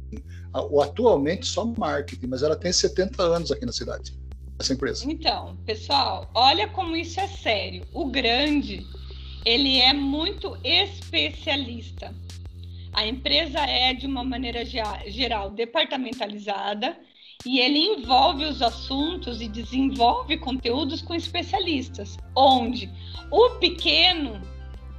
O 0.72 0.82
atualmente 0.82 1.46
só 1.46 1.66
marketing, 1.66 2.28
mas 2.28 2.42
ela 2.42 2.56
tem 2.56 2.72
70 2.72 3.22
anos 3.22 3.52
aqui 3.52 3.66
na 3.66 3.74
cidade, 3.74 4.14
essa 4.58 4.72
empresa. 4.72 5.04
Então, 5.06 5.58
pessoal, 5.66 6.30
olha 6.34 6.70
como 6.70 6.96
isso 6.96 7.20
é 7.20 7.28
sério. 7.28 7.86
O 7.92 8.06
grande, 8.06 8.88
ele 9.44 9.82
é 9.82 9.92
muito 9.92 10.58
especialista. 10.64 12.16
A 12.94 13.06
empresa 13.06 13.60
é, 13.60 13.94
de 13.94 14.06
uma 14.06 14.24
maneira 14.24 14.64
geral, 14.64 15.50
departamentalizada 15.50 16.96
e 17.46 17.60
ele 17.60 17.80
envolve 17.80 18.46
os 18.46 18.62
assuntos 18.62 19.42
e 19.42 19.48
desenvolve 19.48 20.38
conteúdos 20.38 21.02
com 21.02 21.14
especialistas, 21.14 22.18
onde 22.36 22.90
o 23.32 23.52
pequeno, 23.52 24.42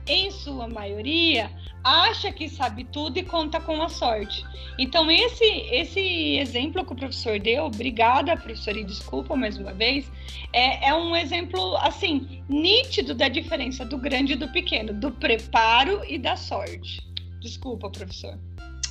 em 0.06 0.30
sua 0.30 0.68
maioria, 0.68 1.50
acha 1.82 2.32
que 2.32 2.48
sabe 2.48 2.82
tudo 2.84 3.18
e 3.18 3.22
conta 3.22 3.60
com 3.60 3.80
a 3.80 3.88
sorte. 3.88 4.44
Então, 4.78 5.08
esse, 5.10 5.44
esse 5.44 6.36
exemplo 6.36 6.84
que 6.84 6.92
o 6.92 6.96
professor 6.96 7.38
deu, 7.38 7.66
obrigada, 7.66 8.36
professor, 8.36 8.76
e 8.76 8.84
desculpa 8.84 9.36
mais 9.36 9.56
uma 9.56 9.72
vez, 9.72 10.10
é, 10.52 10.88
é 10.88 10.94
um 10.94 11.14
exemplo, 11.14 11.76
assim, 11.76 12.42
nítido 12.48 13.14
da 13.14 13.28
diferença 13.28 13.84
do 13.84 13.98
grande 13.98 14.32
e 14.32 14.36
do 14.36 14.48
pequeno, 14.48 14.92
do 14.92 15.12
preparo 15.12 16.02
e 16.08 16.18
da 16.18 16.36
sorte. 16.36 17.00
Desculpa, 17.40 17.88
professor. 17.88 18.36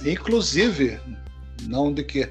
Inclusive, 0.06 1.00
não 1.64 1.94
de 1.94 2.04
que 2.04 2.30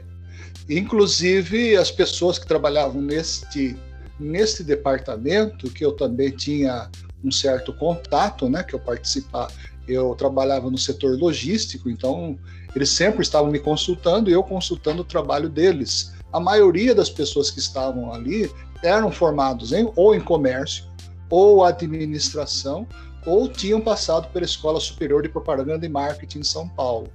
Inclusive, 0.69 1.77
as 1.77 1.91
pessoas 1.91 2.39
que 2.39 2.47
trabalhavam 2.47 3.01
neste, 3.01 3.77
neste 4.19 4.62
departamento, 4.62 5.71
que 5.71 5.85
eu 5.85 5.93
também 5.93 6.31
tinha 6.31 6.91
um 7.23 7.31
certo 7.31 7.73
contato, 7.73 8.49
né, 8.49 8.62
que 8.62 8.75
eu 8.75 8.79
participava, 8.79 9.53
eu 9.87 10.15
trabalhava 10.15 10.71
no 10.71 10.79
setor 10.79 11.19
logístico, 11.19 11.91
então 11.91 12.39
eles 12.75 12.89
sempre 12.89 13.23
estavam 13.23 13.51
me 13.51 13.59
consultando 13.59 14.31
e 14.31 14.33
eu 14.33 14.43
consultando 14.43 15.03
o 15.03 15.05
trabalho 15.05 15.49
deles. 15.49 16.12
A 16.33 16.41
maioria 16.41 16.95
das 16.95 17.11
pessoas 17.11 17.51
que 17.51 17.61
estavam 17.61 18.12
ali 18.12 18.51
eram 18.83 19.12
formados 19.12 19.73
em, 19.73 19.91
ou 19.95 20.15
em 20.15 20.21
comércio, 20.21 20.85
ou 21.31 21.65
administração, 21.65 22.87
ou 23.27 23.49
tinham 23.49 23.81
passado 23.81 24.29
pela 24.33 24.45
Escola 24.45 24.81
Superior 24.81 25.23
de 25.23 25.29
Propaganda 25.29 25.85
e 25.85 25.89
Marketing 25.89 26.41
em 26.41 26.45
São 26.45 26.69
Paulo. 26.69 27.09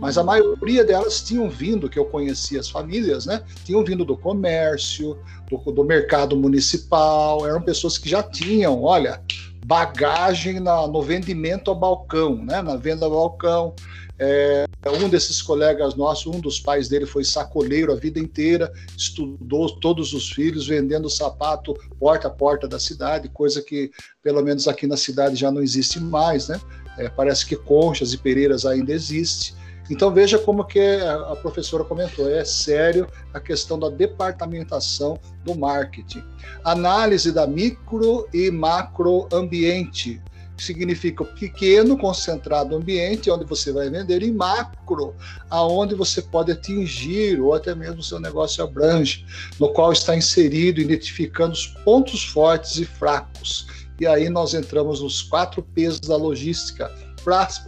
Mas 0.00 0.16
a 0.16 0.24
maioria 0.24 0.82
delas 0.82 1.20
tinham 1.20 1.50
vindo, 1.50 1.88
que 1.88 1.98
eu 1.98 2.06
conhecia 2.06 2.58
as 2.58 2.70
famílias, 2.70 3.26
né? 3.26 3.42
Tinham 3.64 3.84
vindo 3.84 4.04
do 4.04 4.16
comércio, 4.16 5.18
do, 5.48 5.58
do 5.70 5.84
mercado 5.84 6.34
municipal, 6.36 7.46
eram 7.46 7.60
pessoas 7.60 7.98
que 7.98 8.08
já 8.08 8.22
tinham, 8.22 8.82
olha, 8.82 9.22
bagagem 9.66 10.58
na, 10.58 10.86
no 10.86 11.02
vendimento 11.02 11.70
a 11.70 11.74
balcão, 11.74 12.42
né? 12.42 12.62
Na 12.62 12.76
venda 12.76 13.04
a 13.04 13.10
balcão, 13.10 13.74
é, 14.22 14.66
um 14.86 15.08
desses 15.08 15.40
colegas 15.40 15.94
nossos, 15.94 16.26
um 16.26 16.40
dos 16.40 16.60
pais 16.60 16.88
dele 16.88 17.06
foi 17.06 17.24
sacoleiro 17.24 17.90
a 17.90 17.96
vida 17.96 18.18
inteira, 18.18 18.70
estudou 18.94 19.68
todos 19.80 20.12
os 20.12 20.30
filhos 20.30 20.66
vendendo 20.66 21.08
sapato 21.08 21.74
porta 21.98 22.28
a 22.28 22.30
porta 22.30 22.68
da 22.68 22.78
cidade, 22.78 23.30
coisa 23.30 23.62
que 23.62 23.90
pelo 24.22 24.42
menos 24.42 24.68
aqui 24.68 24.86
na 24.86 24.96
cidade 24.96 25.36
já 25.36 25.50
não 25.50 25.62
existe 25.62 25.98
mais, 25.98 26.48
né? 26.48 26.60
É, 26.98 27.08
parece 27.08 27.46
que 27.46 27.56
Conchas 27.56 28.12
e 28.12 28.18
Pereiras 28.18 28.66
ainda 28.66 28.92
existe. 28.92 29.54
Então 29.90 30.12
veja 30.12 30.38
como 30.38 30.64
que 30.64 30.78
a 30.78 31.36
professora 31.36 31.82
comentou, 31.82 32.30
é 32.30 32.44
sério 32.44 33.08
a 33.34 33.40
questão 33.40 33.78
da 33.78 33.88
departamentação 33.88 35.18
do 35.44 35.54
marketing. 35.54 36.22
Análise 36.64 37.32
da 37.32 37.46
micro 37.46 38.28
e 38.32 38.50
macro 38.50 39.26
ambiente, 39.32 40.22
significa 40.56 41.24
pequeno, 41.24 41.96
concentrado 41.96 42.76
ambiente, 42.76 43.30
onde 43.30 43.44
você 43.44 43.72
vai 43.72 43.88
vender, 43.88 44.22
e 44.22 44.30
macro, 44.30 45.14
aonde 45.48 45.94
você 45.94 46.20
pode 46.20 46.52
atingir, 46.52 47.40
ou 47.40 47.54
até 47.54 47.74
mesmo 47.74 48.02
seu 48.02 48.20
negócio 48.20 48.62
abrange, 48.62 49.24
no 49.58 49.72
qual 49.72 49.92
está 49.92 50.14
inserido, 50.14 50.80
identificando 50.80 51.52
os 51.52 51.66
pontos 51.66 52.24
fortes 52.24 52.76
e 52.76 52.84
fracos. 52.84 53.66
E 53.98 54.06
aí 54.06 54.28
nós 54.28 54.54
entramos 54.54 55.02
nos 55.02 55.22
quatro 55.22 55.62
P's 55.62 55.98
da 56.00 56.16
logística: 56.16 56.90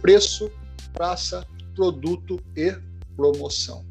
preço, 0.01 0.51
praça, 0.93 1.45
produto 1.73 2.39
e 2.55 2.75
promoção. 3.15 3.85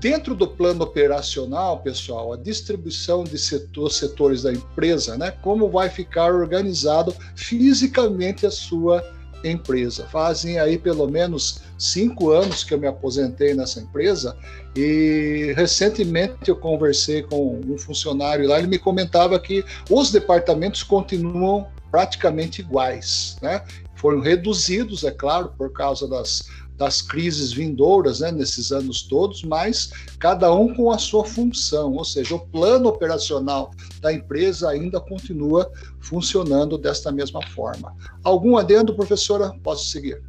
Dentro 0.00 0.34
do 0.34 0.48
plano 0.48 0.82
operacional, 0.82 1.80
pessoal, 1.80 2.32
a 2.32 2.36
distribuição 2.36 3.22
de 3.22 3.36
setor, 3.36 3.90
setores 3.90 4.42
da 4.42 4.52
empresa, 4.52 5.18
né, 5.18 5.30
como 5.30 5.68
vai 5.68 5.90
ficar 5.90 6.32
organizado 6.32 7.14
fisicamente 7.36 8.46
a 8.46 8.50
sua 8.50 9.04
empresa. 9.44 10.06
Fazem 10.06 10.58
aí 10.58 10.78
pelo 10.78 11.06
menos 11.06 11.60
cinco 11.78 12.30
anos 12.30 12.64
que 12.64 12.72
eu 12.72 12.78
me 12.78 12.86
aposentei 12.86 13.52
nessa 13.52 13.80
empresa 13.80 14.34
e 14.74 15.52
recentemente 15.54 16.48
eu 16.48 16.56
conversei 16.56 17.22
com 17.22 17.60
um 17.60 17.76
funcionário 17.76 18.48
lá, 18.48 18.58
ele 18.58 18.68
me 18.68 18.78
comentava 18.78 19.38
que 19.38 19.62
os 19.90 20.10
departamentos 20.10 20.82
continuam 20.82 21.66
praticamente 21.90 22.62
iguais, 22.62 23.36
né? 23.42 23.62
Foram 24.04 24.20
reduzidos, 24.20 25.02
é 25.02 25.10
claro, 25.10 25.54
por 25.56 25.72
causa 25.72 26.06
das 26.06 26.46
das 26.76 27.00
crises 27.00 27.52
vindouras 27.52 28.20
né, 28.20 28.30
nesses 28.32 28.70
anos 28.70 29.02
todos, 29.02 29.42
mas 29.44 29.92
cada 30.18 30.52
um 30.52 30.74
com 30.74 30.90
a 30.90 30.98
sua 30.98 31.24
função, 31.24 31.92
ou 31.92 32.04
seja, 32.04 32.34
o 32.34 32.46
plano 32.48 32.88
operacional 32.88 33.70
da 34.00 34.12
empresa 34.12 34.68
ainda 34.68 35.00
continua 35.00 35.72
funcionando 36.00 36.76
desta 36.76 37.10
mesma 37.10 37.40
forma. 37.46 37.96
Algum 38.22 38.58
adendo, 38.58 38.94
professora? 38.94 39.52
Posso 39.62 39.86
seguir? 39.86 40.20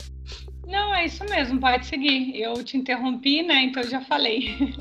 Não, 0.68 0.96
é 0.96 1.08
isso 1.08 1.26
mesmo, 1.26 1.60
pode 1.60 1.86
seguir. 1.86 2.40
Eu 2.40 2.64
te 2.64 2.78
interrompi, 2.78 3.44
né? 3.44 3.64
Então 3.64 3.84
eu 3.84 3.90
já 3.90 4.02
falei. 4.02 4.76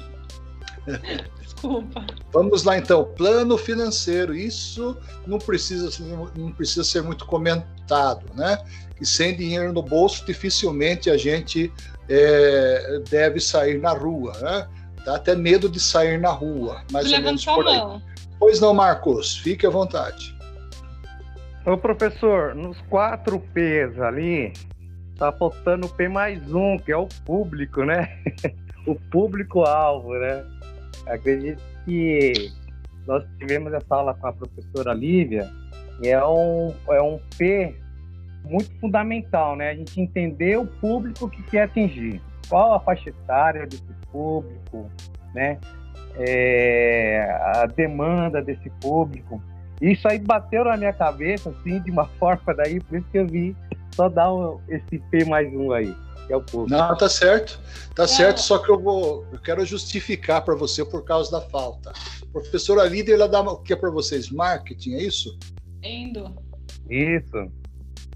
Desculpa. 1.40 2.06
Vamos 2.32 2.64
lá 2.64 2.76
então, 2.76 3.04
plano 3.16 3.56
financeiro. 3.56 4.34
Isso 4.34 4.96
não 5.26 5.38
precisa, 5.38 5.90
não 6.36 6.52
precisa 6.52 6.84
ser 6.84 7.02
muito 7.02 7.24
comentado, 7.24 8.26
né? 8.34 8.58
Que 8.96 9.04
sem 9.04 9.36
dinheiro 9.36 9.72
no 9.72 9.82
bolso, 9.82 10.24
dificilmente 10.24 11.10
a 11.10 11.16
gente 11.16 11.72
é, 12.08 13.00
deve 13.08 13.40
sair 13.40 13.80
na 13.80 13.90
rua, 13.90 14.32
né? 14.40 14.68
Dá 15.04 15.16
até 15.16 15.34
medo 15.34 15.68
de 15.68 15.80
sair 15.80 16.18
na 16.18 16.30
rua, 16.30 16.82
mais 16.90 17.12
ou 17.12 17.20
menos 17.20 17.44
por 17.44 17.66
aí. 17.66 17.76
Mão. 17.76 18.02
Pois 18.38 18.60
não, 18.60 18.72
Marcos, 18.72 19.38
fique 19.38 19.66
à 19.66 19.70
vontade. 19.70 20.34
Ô 21.66 21.76
professor, 21.76 22.54
nos 22.54 22.80
quatro 22.82 23.40
P's 23.40 23.98
ali, 24.00 24.52
tá 25.16 25.32
faltando 25.32 25.86
o 25.86 25.90
P 25.90 26.08
mais 26.08 26.40
um, 26.52 26.78
que 26.78 26.92
é 26.92 26.96
o 26.96 27.08
público, 27.24 27.84
né? 27.84 28.22
o 28.86 28.94
público-alvo, 29.10 30.14
né? 30.18 30.44
Acredito 31.06 31.62
que 31.84 32.52
nós 33.06 33.24
tivemos 33.38 33.72
essa 33.72 33.94
aula 33.94 34.14
com 34.14 34.26
a 34.26 34.32
professora 34.32 34.92
Lívia 34.92 35.50
e 36.02 36.08
é 36.08 36.24
um, 36.24 36.74
é 36.88 37.00
um 37.00 37.18
P 37.36 37.74
muito 38.44 38.70
fundamental, 38.80 39.56
né? 39.56 39.70
A 39.70 39.74
gente 39.74 40.00
entender 40.00 40.58
o 40.58 40.66
público 40.66 41.28
que 41.28 41.42
quer 41.44 41.62
atingir, 41.62 42.20
qual 42.48 42.74
a 42.74 42.80
faixa 42.80 43.10
etária 43.10 43.66
desse 43.66 43.82
público, 44.12 44.90
né? 45.34 45.58
É, 46.16 47.28
a 47.56 47.66
demanda 47.66 48.40
desse 48.40 48.70
público. 48.80 49.42
Isso 49.80 50.06
aí 50.06 50.18
bateu 50.18 50.64
na 50.64 50.76
minha 50.76 50.92
cabeça, 50.92 51.50
assim, 51.50 51.80
de 51.80 51.90
uma 51.90 52.06
forma 52.18 52.54
daí, 52.54 52.80
por 52.80 52.98
isso 52.98 53.06
que 53.10 53.18
eu 53.18 53.26
vi 53.26 53.56
só 53.94 54.08
dar 54.08 54.30
esse 54.68 54.98
P 55.10 55.24
mais 55.24 55.52
um 55.52 55.72
aí 55.72 55.94
que 56.26 56.32
é 56.32 56.36
o 56.36 56.42
público. 56.42 56.70
Não, 56.70 56.96
tá 56.96 57.08
certo. 57.08 57.60
Tá 57.94 58.04
é. 58.04 58.06
certo, 58.06 58.40
só 58.40 58.58
que 58.58 58.70
eu 58.70 58.80
vou. 58.80 59.26
Eu 59.32 59.38
quero 59.38 59.64
justificar 59.64 60.42
para 60.42 60.54
você 60.54 60.84
por 60.84 61.04
causa 61.04 61.30
da 61.30 61.40
falta. 61.40 61.92
Professora 62.32 62.84
líder, 62.84 63.14
ela 63.14 63.28
dá 63.28 63.40
o 63.40 63.58
que 63.58 63.72
é 63.72 63.76
para 63.76 63.90
vocês? 63.90 64.30
Marketing, 64.30 64.94
é 64.94 65.02
isso? 65.02 65.38
Indo. 65.82 66.34
Isso. 66.88 67.50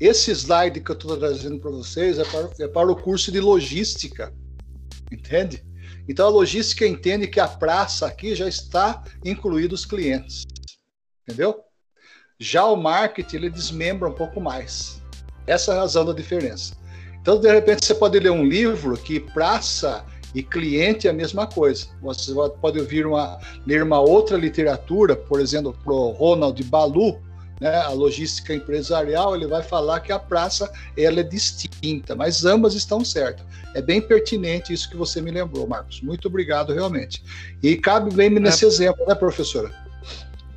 Esse 0.00 0.30
slide 0.30 0.80
que 0.80 0.90
eu 0.90 0.94
estou 0.94 1.16
trazendo 1.16 1.58
para 1.58 1.70
vocês 1.70 2.18
é 2.18 2.24
para, 2.24 2.50
é 2.60 2.68
para 2.68 2.92
o 2.92 2.96
curso 2.96 3.32
de 3.32 3.40
logística. 3.40 4.32
Entende? 5.10 5.64
Então 6.08 6.26
a 6.26 6.30
logística 6.30 6.86
entende 6.86 7.26
que 7.26 7.40
a 7.40 7.48
praça 7.48 8.06
aqui 8.06 8.34
já 8.34 8.48
está 8.48 9.02
incluído 9.24 9.74
os 9.74 9.84
clientes. 9.84 10.44
Entendeu? 11.22 11.60
Já 12.38 12.64
o 12.64 12.76
marketing 12.76 13.36
ele 13.36 13.50
desmembra 13.50 14.08
um 14.08 14.14
pouco 14.14 14.40
mais. 14.40 15.02
Essa 15.46 15.72
é 15.72 15.76
a 15.76 15.80
razão 15.80 16.04
da 16.04 16.12
diferença. 16.12 16.76
Então, 17.20 17.40
de 17.40 17.50
repente, 17.52 17.84
você 17.84 17.94
pode 17.94 18.18
ler 18.18 18.30
um 18.30 18.44
livro 18.44 18.96
que 18.96 19.18
praça 19.18 20.04
e 20.34 20.42
cliente 20.42 21.08
é 21.08 21.10
a 21.10 21.14
mesma 21.14 21.46
coisa. 21.46 21.88
Você 22.00 22.32
pode 22.60 22.78
ouvir 22.78 23.06
uma, 23.06 23.38
ler 23.66 23.82
uma 23.82 23.98
outra 23.98 24.36
literatura, 24.36 25.16
por 25.16 25.40
exemplo, 25.40 25.76
para 25.82 25.92
o 25.92 26.10
Ronald 26.10 26.62
Balu, 26.64 27.20
né, 27.60 27.76
a 27.76 27.90
logística 27.90 28.54
empresarial, 28.54 29.34
ele 29.34 29.46
vai 29.46 29.62
falar 29.62 30.00
que 30.00 30.12
a 30.12 30.18
praça 30.18 30.70
ela 30.96 31.20
é 31.20 31.22
distinta, 31.22 32.14
mas 32.14 32.44
ambas 32.44 32.74
estão 32.74 33.04
certas. 33.04 33.44
É 33.74 33.82
bem 33.82 34.00
pertinente 34.00 34.72
isso 34.72 34.88
que 34.90 34.96
você 34.96 35.20
me 35.20 35.30
lembrou, 35.30 35.66
Marcos. 35.66 36.00
Muito 36.00 36.28
obrigado, 36.28 36.72
realmente. 36.72 37.22
E 37.62 37.76
cabe 37.76 38.12
bem 38.14 38.30
nesse 38.30 38.64
é. 38.64 38.68
exemplo, 38.68 39.06
né, 39.06 39.14
professora? 39.14 39.70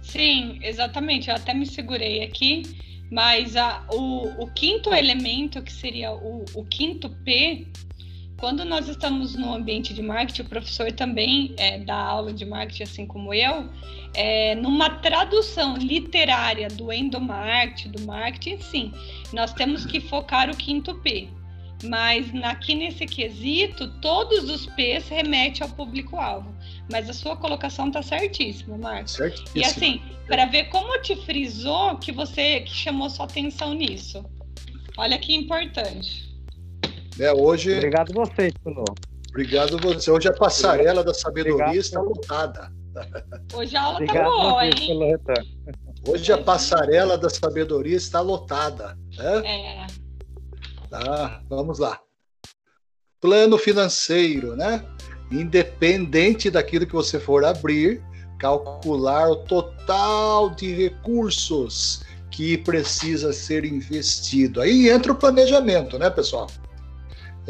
Sim, 0.02 0.60
exatamente. 0.62 1.30
Eu 1.30 1.36
até 1.36 1.54
me 1.54 1.66
segurei 1.66 2.24
aqui 2.24 2.64
mas 3.12 3.58
a, 3.58 3.84
o, 3.92 4.42
o, 4.42 4.48
quinto 4.48 4.94
elemento, 4.94 5.62
que 5.62 5.74
seria 5.74 6.14
o, 6.14 6.46
o, 6.56 6.64
quinto 6.64 7.10
P, 7.10 7.68
quando 8.42 8.66
nós 8.66 8.90
estamos 8.90 9.36
no 9.36 9.54
ambiente 9.54 9.94
de 9.94 10.02
marketing, 10.02 10.42
o 10.42 10.46
professor 10.46 10.92
também 10.92 11.54
é, 11.58 11.78
dá 11.78 11.96
aula 11.96 12.34
de 12.34 12.44
marketing, 12.44 12.84
assim 12.84 13.06
como 13.06 13.32
eu, 13.32 13.70
é, 14.16 14.56
numa 14.56 14.90
tradução 14.90 15.78
literária 15.78 16.68
do 16.68 16.92
endomarketing, 16.92 17.92
do 17.92 18.02
marketing, 18.02 18.58
sim, 18.60 18.92
nós 19.32 19.54
temos 19.54 19.86
que 19.86 20.02
focar 20.02 20.50
o 20.50 20.58
quinto 20.58 20.96
P. 20.96 21.30
Mas 21.84 22.34
aqui 22.44 22.74
nesse 22.74 23.06
quesito, 23.06 23.88
todos 24.02 24.50
os 24.50 24.66
P's 24.66 25.08
remetem 25.08 25.62
ao 25.62 25.70
público-alvo. 25.70 26.52
Mas 26.92 27.08
a 27.10 27.14
sua 27.14 27.38
colocação 27.38 27.90
está 27.90 28.02
certíssima, 28.02 28.76
Marcos. 28.76 29.14
Certíssimo. 29.14 29.52
E 29.56 29.64
assim, 29.64 30.02
para 30.26 30.46
ver 30.46 30.66
como 30.66 31.00
te 31.02 31.16
frisou 31.16 31.96
que 31.98 32.12
você 32.12 32.62
que 32.62 32.72
chamou 32.72 33.08
sua 33.08 33.26
atenção 33.26 33.76
nisso. 33.76 34.26
Olha 34.98 35.18
que 35.20 35.34
importante. 35.34 36.31
É, 37.20 37.32
hoje. 37.34 37.76
Obrigado 37.76 38.14
você, 38.14 38.52
Tuno. 38.64 38.84
Obrigado 39.30 39.78
você. 39.78 40.12
Hoje 40.12 40.28
a 40.28 40.34
passarela 40.34 41.04
da 41.04 41.14
sabedoria 41.14 41.66
Obrigado. 41.66 41.78
está 41.78 42.02
lotada. 42.02 42.72
Hoje 43.54 43.76
a 43.76 43.82
aula 43.84 44.04
está 44.04 44.24
boa, 44.24 44.66
hein? 44.66 45.18
Hoje 46.08 46.34
a 46.34 46.38
passarela 46.38 47.18
da 47.18 47.30
sabedoria 47.30 47.96
está 47.96 48.20
lotada. 48.20 48.98
Né? 49.18 49.48
É. 49.48 49.88
Tá, 50.90 51.42
vamos 51.48 51.80
lá. 51.80 52.00
Plano 53.22 53.58
financeiro, 53.58 54.56
né? 54.56 54.84
independente 55.32 56.52
daquilo 56.52 56.86
que 56.86 56.94
você 56.94 57.20
for 57.20 57.46
abrir, 57.46 58.04
calcular 58.38 59.30
o 59.30 59.38
total 59.38 60.50
de 60.50 60.74
recursos 60.74 62.04
que 62.30 62.58
precisa 62.58 63.32
ser 63.32 63.66
investido. 63.66 64.62
Aí 64.62 64.90
entra 64.90 65.12
o 65.12 65.16
planejamento, 65.16 65.98
né, 65.98 66.10
pessoal? 66.10 66.48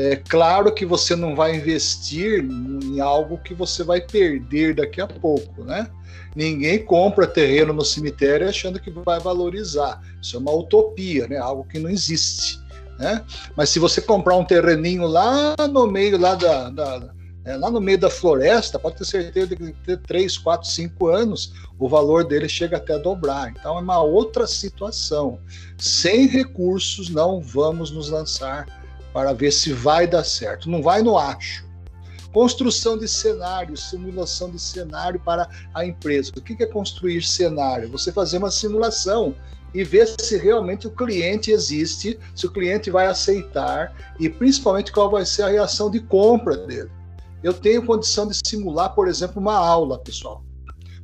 É 0.03 0.15
claro 0.15 0.73
que 0.73 0.83
você 0.83 1.15
não 1.15 1.35
vai 1.35 1.55
investir 1.55 2.43
em 2.43 2.99
algo 2.99 3.37
que 3.37 3.53
você 3.53 3.83
vai 3.83 4.01
perder 4.01 4.73
daqui 4.73 4.99
a 4.99 5.05
pouco, 5.05 5.63
né? 5.63 5.87
Ninguém 6.35 6.83
compra 6.83 7.27
terreno 7.27 7.71
no 7.71 7.85
cemitério 7.85 8.49
achando 8.49 8.79
que 8.79 8.89
vai 8.89 9.19
valorizar. 9.19 10.01
Isso 10.19 10.35
é 10.35 10.39
uma 10.39 10.51
utopia, 10.51 11.27
né? 11.27 11.37
Algo 11.37 11.65
que 11.65 11.77
não 11.77 11.87
existe, 11.87 12.59
né? 12.97 13.23
Mas 13.55 13.69
se 13.69 13.77
você 13.77 14.01
comprar 14.01 14.35
um 14.37 14.45
terreninho 14.45 15.05
lá 15.05 15.55
no 15.71 15.85
meio 15.85 16.17
lá 16.17 16.33
da, 16.33 16.69
da 16.71 17.13
é, 17.45 17.55
lá 17.55 17.69
no 17.69 17.81
meio 17.81 17.99
da 17.99 18.09
floresta, 18.09 18.79
pode 18.79 18.97
ter 18.97 19.05
certeza 19.05 19.55
que 19.55 19.71
ter 19.85 19.97
3, 19.97 20.37
4, 20.37 20.67
5 20.67 21.07
anos, 21.07 21.53
o 21.77 21.87
valor 21.87 22.23
dele 22.23 22.49
chega 22.49 22.77
até 22.77 22.95
a 22.95 22.97
dobrar. 22.97 23.51
Então 23.51 23.77
é 23.77 23.81
uma 23.81 24.01
outra 24.01 24.47
situação. 24.47 25.39
Sem 25.77 26.27
recursos, 26.27 27.09
não 27.09 27.39
vamos 27.39 27.91
nos 27.91 28.09
lançar 28.09 28.80
para 29.13 29.33
ver 29.33 29.51
se 29.51 29.73
vai 29.73 30.07
dar 30.07 30.23
certo. 30.23 30.69
Não 30.69 30.81
vai 30.81 31.01
no 31.01 31.17
acho. 31.17 31.65
Construção 32.33 32.97
de 32.97 33.07
cenário, 33.07 33.75
simulação 33.75 34.49
de 34.49 34.59
cenário 34.59 35.19
para 35.19 35.49
a 35.73 35.85
empresa. 35.85 36.31
O 36.37 36.41
que 36.41 36.63
é 36.63 36.65
construir 36.65 37.21
cenário? 37.23 37.89
Você 37.89 38.11
fazer 38.11 38.37
uma 38.37 38.51
simulação 38.51 39.35
e 39.73 39.83
ver 39.83 40.07
se 40.07 40.37
realmente 40.37 40.87
o 40.87 40.91
cliente 40.91 41.51
existe, 41.51 42.19
se 42.35 42.45
o 42.45 42.51
cliente 42.51 42.89
vai 42.89 43.07
aceitar 43.07 43.93
e 44.19 44.29
principalmente 44.29 44.91
qual 44.91 45.09
vai 45.09 45.25
ser 45.25 45.43
a 45.43 45.49
reação 45.49 45.89
de 45.89 45.99
compra 45.99 46.57
dele. 46.57 46.89
Eu 47.43 47.53
tenho 47.53 47.85
condição 47.85 48.27
de 48.27 48.39
simular, 48.45 48.93
por 48.93 49.07
exemplo, 49.07 49.41
uma 49.41 49.55
aula, 49.55 49.97
pessoal. 49.99 50.43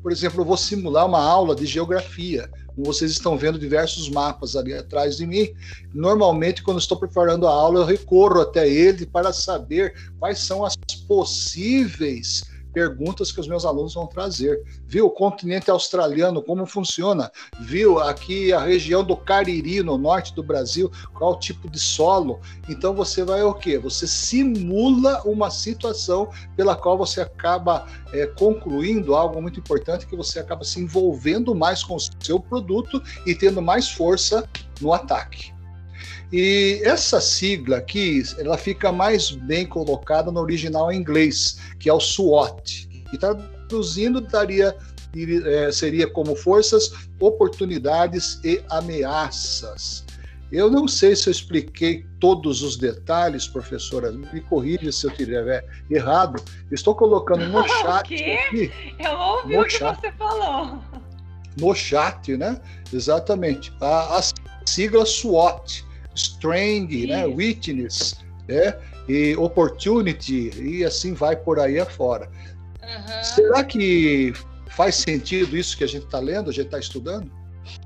Por 0.03 0.11
exemplo, 0.11 0.41
eu 0.41 0.45
vou 0.45 0.57
simular 0.57 1.05
uma 1.05 1.21
aula 1.21 1.55
de 1.55 1.65
geografia. 1.65 2.49
Vocês 2.77 3.11
estão 3.11 3.37
vendo 3.37 3.57
diversos 3.57 4.09
mapas 4.09 4.55
ali 4.55 4.73
atrás 4.73 5.17
de 5.17 5.25
mim. 5.25 5.49
Normalmente, 5.93 6.61
quando 6.61 6.79
estou 6.79 6.97
preparando 6.97 7.47
a 7.47 7.51
aula, 7.51 7.79
eu 7.79 7.85
recorro 7.85 8.41
até 8.41 8.69
ele 8.69 9.05
para 9.05 9.33
saber 9.33 9.93
quais 10.19 10.39
são 10.39 10.63
as 10.63 10.75
possíveis 11.07 12.43
perguntas 12.77 13.31
que 13.31 13.39
os 13.39 13.47
meus 13.47 13.65
alunos 13.65 13.95
vão 13.95 14.05
trazer. 14.05 14.61
Viu 14.85 15.07
o 15.07 15.09
continente 15.09 15.71
australiano, 15.71 16.43
como 16.43 16.63
funciona? 16.67 17.31
Viu 17.59 17.97
aqui 17.97 18.53
a 18.53 18.59
região 18.59 19.03
do 19.03 19.17
Cariri, 19.17 19.81
no 19.81 19.97
norte 19.97 20.31
do 20.35 20.43
Brasil, 20.43 20.91
qual 21.17 21.39
tipo 21.39 21.67
de 21.67 21.79
solo? 21.79 22.39
Então 22.69 22.93
você 22.93 23.23
vai 23.23 23.41
o 23.41 23.51
quê? 23.51 23.79
Você 23.79 24.05
simula 24.05 25.23
uma 25.25 25.49
situação 25.49 26.29
pela 26.55 26.75
qual 26.75 26.95
você 26.95 27.19
acaba 27.19 27.87
é, 28.13 28.27
concluindo 28.27 29.15
algo 29.15 29.41
muito 29.41 29.59
importante, 29.59 30.05
que 30.05 30.15
você 30.15 30.37
acaba 30.37 30.63
se 30.63 30.79
envolvendo 30.79 31.55
mais 31.55 31.83
com 31.83 31.95
o 31.95 31.99
seu 32.19 32.39
produto 32.39 33.01
e 33.25 33.33
tendo 33.33 33.59
mais 33.59 33.89
força 33.89 34.47
no 34.79 34.93
ataque. 34.93 35.56
E 36.31 36.81
essa 36.83 37.21
sigla 37.21 37.77
aqui, 37.77 38.21
ela 38.37 38.57
fica 38.57 38.91
mais 38.91 39.31
bem 39.31 39.65
colocada 39.65 40.31
no 40.31 40.41
original 40.41 40.91
em 40.91 40.97
inglês, 40.97 41.57
que 41.79 41.89
é 41.89 41.93
o 41.93 41.99
SWOT. 41.99 42.89
E 43.13 43.17
traduzindo 43.17 44.19
daria 44.19 44.75
é, 45.45 45.71
seria 45.71 46.07
como 46.07 46.35
forças, 46.35 46.91
oportunidades 47.19 48.39
e 48.43 48.61
ameaças. 48.69 50.05
Eu 50.51 50.69
não 50.69 50.87
sei 50.87 51.15
se 51.15 51.27
eu 51.27 51.31
expliquei 51.31 52.05
todos 52.19 52.61
os 52.61 52.77
detalhes, 52.77 53.47
professora, 53.47 54.11
me 54.11 54.41
corrija 54.41 54.91
se 54.91 55.05
eu 55.05 55.11
estiver 55.11 55.65
errado. 55.89 56.41
Estou 56.71 56.95
colocando 56.95 57.47
no 57.47 57.67
chat. 57.67 58.05
O 58.13 58.17
quê? 58.17 58.39
Aqui, 58.47 58.71
eu 58.99 59.17
ouvi 59.17 59.57
o 59.57 59.63
que 59.63 59.69
chat, 59.71 59.99
você 59.99 60.11
falou. 60.13 60.79
No 61.59 61.73
chat, 61.73 62.37
né? 62.37 62.61
Exatamente. 62.93 63.73
A, 63.81 64.19
a 64.19 64.21
sigla 64.65 65.05
SWOT 65.05 65.86
strength, 66.17 67.07
né, 67.07 67.25
witness, 67.25 68.19
né, 68.47 68.77
e 69.07 69.35
opportunity, 69.37 70.51
e 70.59 70.83
assim 70.83 71.13
vai 71.13 71.35
por 71.35 71.59
aí 71.59 71.79
afora. 71.79 72.29
Uhum. 72.81 73.23
Será 73.23 73.63
que 73.63 74.33
faz 74.69 74.95
sentido 74.95 75.55
isso 75.55 75.77
que 75.77 75.83
a 75.83 75.87
gente 75.87 76.05
está 76.05 76.19
lendo, 76.19 76.49
a 76.49 76.53
gente 76.53 76.65
está 76.65 76.79
estudando? 76.79 77.31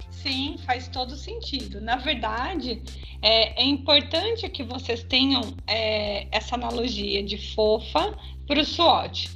Sim, 0.09 0.57
faz 0.65 0.87
todo 0.87 1.15
sentido. 1.15 1.81
Na 1.81 1.95
verdade, 1.95 2.81
é, 3.21 3.61
é 3.61 3.65
importante 3.65 4.47
que 4.49 4.63
vocês 4.63 5.03
tenham 5.03 5.41
é, 5.65 6.27
essa 6.31 6.55
analogia 6.55 7.23
de 7.23 7.53
fofa 7.53 8.15
para 8.47 8.59
o 8.59 8.65
SWOT. 8.65 9.29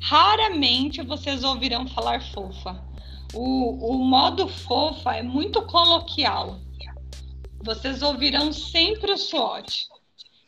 Raramente 0.00 1.00
vocês 1.02 1.44
ouvirão 1.44 1.86
falar 1.86 2.20
fofa. 2.32 2.82
O, 3.32 3.92
o 3.92 4.04
modo 4.04 4.48
fofa 4.48 5.14
é 5.14 5.22
muito 5.22 5.62
coloquial 5.62 6.60
vocês 7.62 8.02
ouvirão 8.02 8.52
sempre 8.52 9.12
o 9.12 9.16
SWOT. 9.16 9.86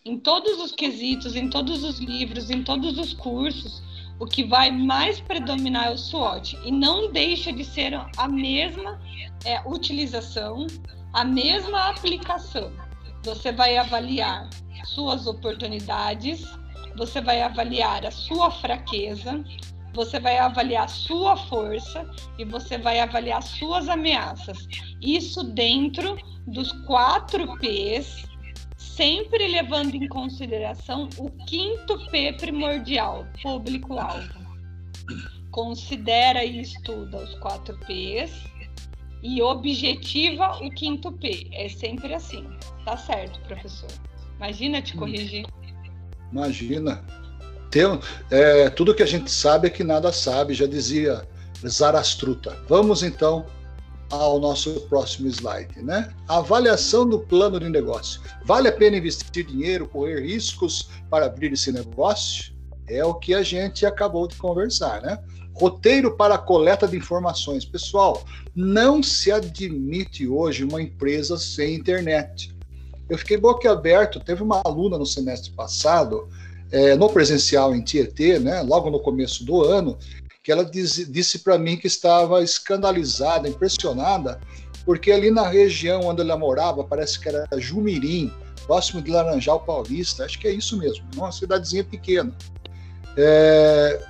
Em 0.05 0.19
todos 0.19 0.61
os 0.61 0.73
quesitos, 0.73 1.37
em 1.37 1.49
todos 1.49 1.85
os 1.85 1.99
livros, 1.99 2.51
em 2.51 2.63
todos 2.63 2.99
os 2.99 3.15
cursos, 3.15 3.83
o 4.19 4.27
que 4.27 4.45
vai 4.45 4.71
mais 4.71 5.21
predominar 5.21 5.87
é 5.87 5.91
o 5.91 5.97
SWOT. 5.99 6.59
E 6.65 6.71
não 6.71 7.11
deixa 7.11 7.53
de 7.53 7.65
ser 7.65 7.95
a 7.95 8.29
mesma 8.29 9.01
é, 9.45 9.61
utilização, 9.67 10.67
a 11.13 11.25
mesma 11.25 11.89
aplicação. 11.89 12.73
Você 13.25 13.53
vai 13.53 13.77
avaliar 13.77 14.51
suas 14.85 15.27
oportunidades, 15.27 16.45
você 16.97 17.21
vai 17.21 17.41
avaliar 17.43 18.05
a 18.05 18.11
sua 18.11 18.51
fraqueza, 18.51 19.43
você 19.95 20.19
vai 20.19 20.39
avaliar 20.39 20.89
sua 20.89 21.37
força 21.37 22.09
e 22.39 22.45
você 22.45 22.77
vai 22.77 23.01
avaliar 23.01 23.43
suas 23.43 23.89
ameaças. 23.89 24.67
Isso 25.01 25.43
dentro 25.43 26.17
dos 26.47 26.73
quatro 26.87 27.57
P's, 27.59 28.27
sempre 28.77 29.47
levando 29.47 29.95
em 29.95 30.09
consideração 30.09 31.09
o 31.19 31.31
quinto 31.47 31.99
P 32.11 32.33
primordial, 32.35 33.25
público-alvo. 33.43 34.45
Considera 35.51 36.45
e 36.45 36.61
estuda 36.61 37.19
os 37.19 37.35
quatro 37.37 37.79
P's 37.87 38.33
e 39.23 39.41
objetiva 39.41 40.59
o 40.59 40.71
quinto 40.71 41.13
P. 41.13 41.49
É 41.53 41.69
sempre 41.69 42.13
assim. 42.13 42.45
Tá 42.85 42.97
certo, 42.97 43.41
professor. 43.41 43.91
Imagina 44.37 44.83
te 44.83 44.97
corrigir. 44.97 45.47
Imagina. 46.33 47.24
Tem, 47.71 47.99
é, 48.31 48.71
tudo 48.71 48.95
que 48.95 49.03
a 49.03 49.07
gente 49.07 49.31
sabe 49.31 49.67
é 49.67 49.71
que 49.71 49.83
nada 49.83 50.13
sabe, 50.13 50.55
já 50.55 50.67
dizia 50.67 51.27
Zarastruta. 51.67 52.57
Vamos 52.69 53.03
então 53.03 53.47
ao 54.11 54.39
nosso 54.39 54.73
próximo 54.83 55.29
slide, 55.29 55.83
né? 55.83 56.11
avaliação 56.29 57.09
do 57.09 57.19
plano 57.19 57.59
de 57.59 57.69
negócio. 57.69 58.21
Vale 58.45 58.69
a 58.69 58.73
pena 58.73 58.97
investir 58.97 59.45
dinheiro, 59.45 59.89
correr 59.89 60.21
riscos 60.21 60.89
para 61.11 61.27
abrir 61.27 61.53
esse 61.53 61.73
negócio? 61.73 62.55
É 62.87 63.05
o 63.05 63.15
que 63.15 63.35
a 63.35 63.43
gente 63.43 63.87
acabou 63.87 64.29
de 64.29 64.37
conversar, 64.37 65.01
né? 65.01 65.19
Roteiro 65.55 66.17
para 66.17 66.37
coleta 66.37 66.87
de 66.87 66.97
informações. 66.97 67.65
Pessoal, 67.65 68.25
não 68.55 69.03
se 69.03 69.33
admite 69.33 70.29
hoje 70.29 70.65
uma 70.65 70.83
empresa 70.83 71.39
sem 71.39 71.77
internet. 71.77 72.55
Eu 73.09 73.17
fiquei 73.17 73.37
boquiaberto. 73.37 74.21
Teve 74.21 74.43
uma 74.43 74.61
aluna 74.65 74.99
no 74.99 75.07
semestre 75.07 75.53
passado, 75.53 76.29
é, 76.75 76.97
no 76.97 77.09
presencial 77.09 77.73
em 77.73 77.81
Tietê, 77.81 78.41
né, 78.41 78.61
logo 78.63 78.91
no 78.91 78.99
começo 78.99 79.45
do 79.45 79.63
ano, 79.63 79.97
que 80.43 80.51
ela 80.51 80.65
diz, 80.65 81.09
disse 81.09 81.39
para 81.39 81.57
mim 81.57 81.77
que 81.77 81.87
estava 81.87 82.43
escandalizada, 82.43 83.49
impressionada, 83.49 84.41
porque 84.85 85.13
ali 85.13 85.31
na 85.31 85.47
região 85.47 86.01
onde 86.01 86.23
ela 86.23 86.37
morava, 86.37 86.83
parece 86.83 87.21
que 87.21 87.29
era 87.29 87.47
Jumirim, 87.59 88.33
próximo 88.67 89.01
de 89.01 89.13
Laranjal 89.13 89.61
Paulista, 89.61 90.25
acho 90.25 90.37
que 90.41 90.49
é 90.49 90.51
isso 90.51 90.77
mesmo, 90.77 91.05
uma 91.15 91.31
cidadezinha 91.31 91.85
pequena. 91.85 92.37
É, 93.17 94.01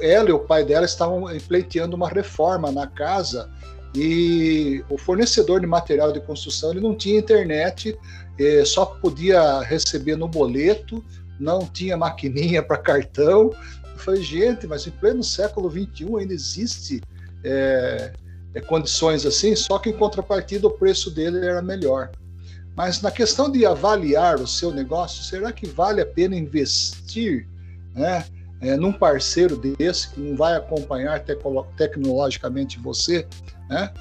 ela 0.00 0.28
e 0.28 0.32
o 0.32 0.38
pai 0.38 0.64
dela 0.64 0.86
estavam 0.86 1.24
pleiteando 1.48 1.96
uma 1.96 2.08
reforma 2.08 2.70
na 2.70 2.86
casa 2.86 3.50
e 3.96 4.84
o 4.88 4.96
fornecedor 4.96 5.60
de 5.60 5.66
material 5.66 6.12
de 6.12 6.20
construção 6.20 6.70
ele 6.70 6.80
não 6.80 6.94
tinha 6.94 7.18
internet, 7.18 7.98
é, 8.38 8.64
só 8.64 8.86
podia 8.86 9.60
receber 9.62 10.14
no 10.14 10.28
boleto, 10.28 11.04
não 11.40 11.66
tinha 11.66 11.96
maquininha 11.96 12.62
para 12.62 12.76
cartão, 12.76 13.50
falei, 13.96 14.22
gente, 14.22 14.66
mas 14.66 14.86
em 14.86 14.90
pleno 14.90 15.22
século 15.22 15.70
XXI 15.70 16.16
ainda 16.18 16.34
existe 16.34 17.00
é, 17.44 18.12
é, 18.54 18.60
condições 18.60 19.24
assim, 19.24 19.54
só 19.54 19.78
que 19.78 19.90
em 19.90 19.96
contrapartida 19.96 20.66
o 20.66 20.70
preço 20.70 21.10
dele 21.10 21.44
era 21.44 21.62
melhor. 21.62 22.10
Mas 22.76 23.02
na 23.02 23.10
questão 23.10 23.50
de 23.50 23.66
avaliar 23.66 24.40
o 24.40 24.46
seu 24.46 24.72
negócio, 24.72 25.22
será 25.22 25.52
que 25.52 25.66
vale 25.66 26.00
a 26.00 26.06
pena 26.06 26.36
investir 26.36 27.46
né, 27.94 28.24
é, 28.60 28.76
num 28.76 28.92
parceiro 28.92 29.56
desse, 29.56 30.10
que 30.10 30.20
não 30.20 30.36
vai 30.36 30.56
acompanhar 30.56 31.20
tecno 31.20 31.66
tecnologicamente 31.76 32.78
você, 32.78 33.26
né? 33.68 33.92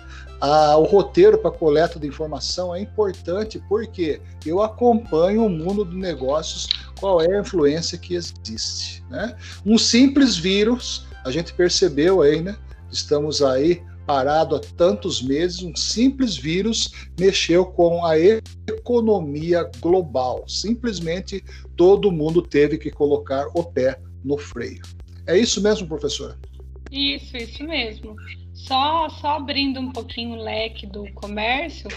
Ah, 0.41 0.77
o 0.77 0.83
roteiro 0.83 1.37
para 1.37 1.51
coleta 1.51 1.99
de 1.99 2.07
informação 2.07 2.73
é 2.73 2.79
importante 2.79 3.61
porque 3.67 4.21
eu 4.45 4.61
acompanho 4.61 5.45
o 5.45 5.49
mundo 5.49 5.83
dos 5.83 5.95
negócios, 5.95 6.69
qual 6.99 7.21
é 7.21 7.37
a 7.37 7.41
influência 7.41 7.97
que 7.97 8.15
existe. 8.15 9.03
Né? 9.09 9.35
Um 9.65 9.77
simples 9.77 10.35
vírus, 10.35 11.07
a 11.23 11.31
gente 11.31 11.53
percebeu 11.53 12.21
aí, 12.21 12.41
né? 12.41 12.57
Estamos 12.91 13.41
aí 13.41 13.81
parado 14.05 14.55
há 14.55 14.59
tantos 14.59 15.21
meses, 15.21 15.61
um 15.61 15.75
simples 15.75 16.35
vírus 16.35 16.91
mexeu 17.19 17.65
com 17.65 18.03
a 18.03 18.17
economia 18.17 19.69
global. 19.79 20.43
Simplesmente 20.47 21.43
todo 21.75 22.11
mundo 22.11 22.41
teve 22.41 22.79
que 22.79 22.89
colocar 22.89 23.47
o 23.53 23.63
pé 23.63 24.01
no 24.25 24.35
freio. 24.35 24.81
É 25.27 25.37
isso 25.37 25.61
mesmo, 25.61 25.87
professora? 25.87 26.35
Isso, 26.91 27.37
isso 27.37 27.63
mesmo. 27.63 28.15
Só, 28.51 29.09
só 29.09 29.37
abrindo 29.37 29.79
um 29.79 29.91
pouquinho 29.91 30.39
o 30.39 30.43
leque 30.43 30.87
do 30.87 31.05
comércio, 31.13 31.87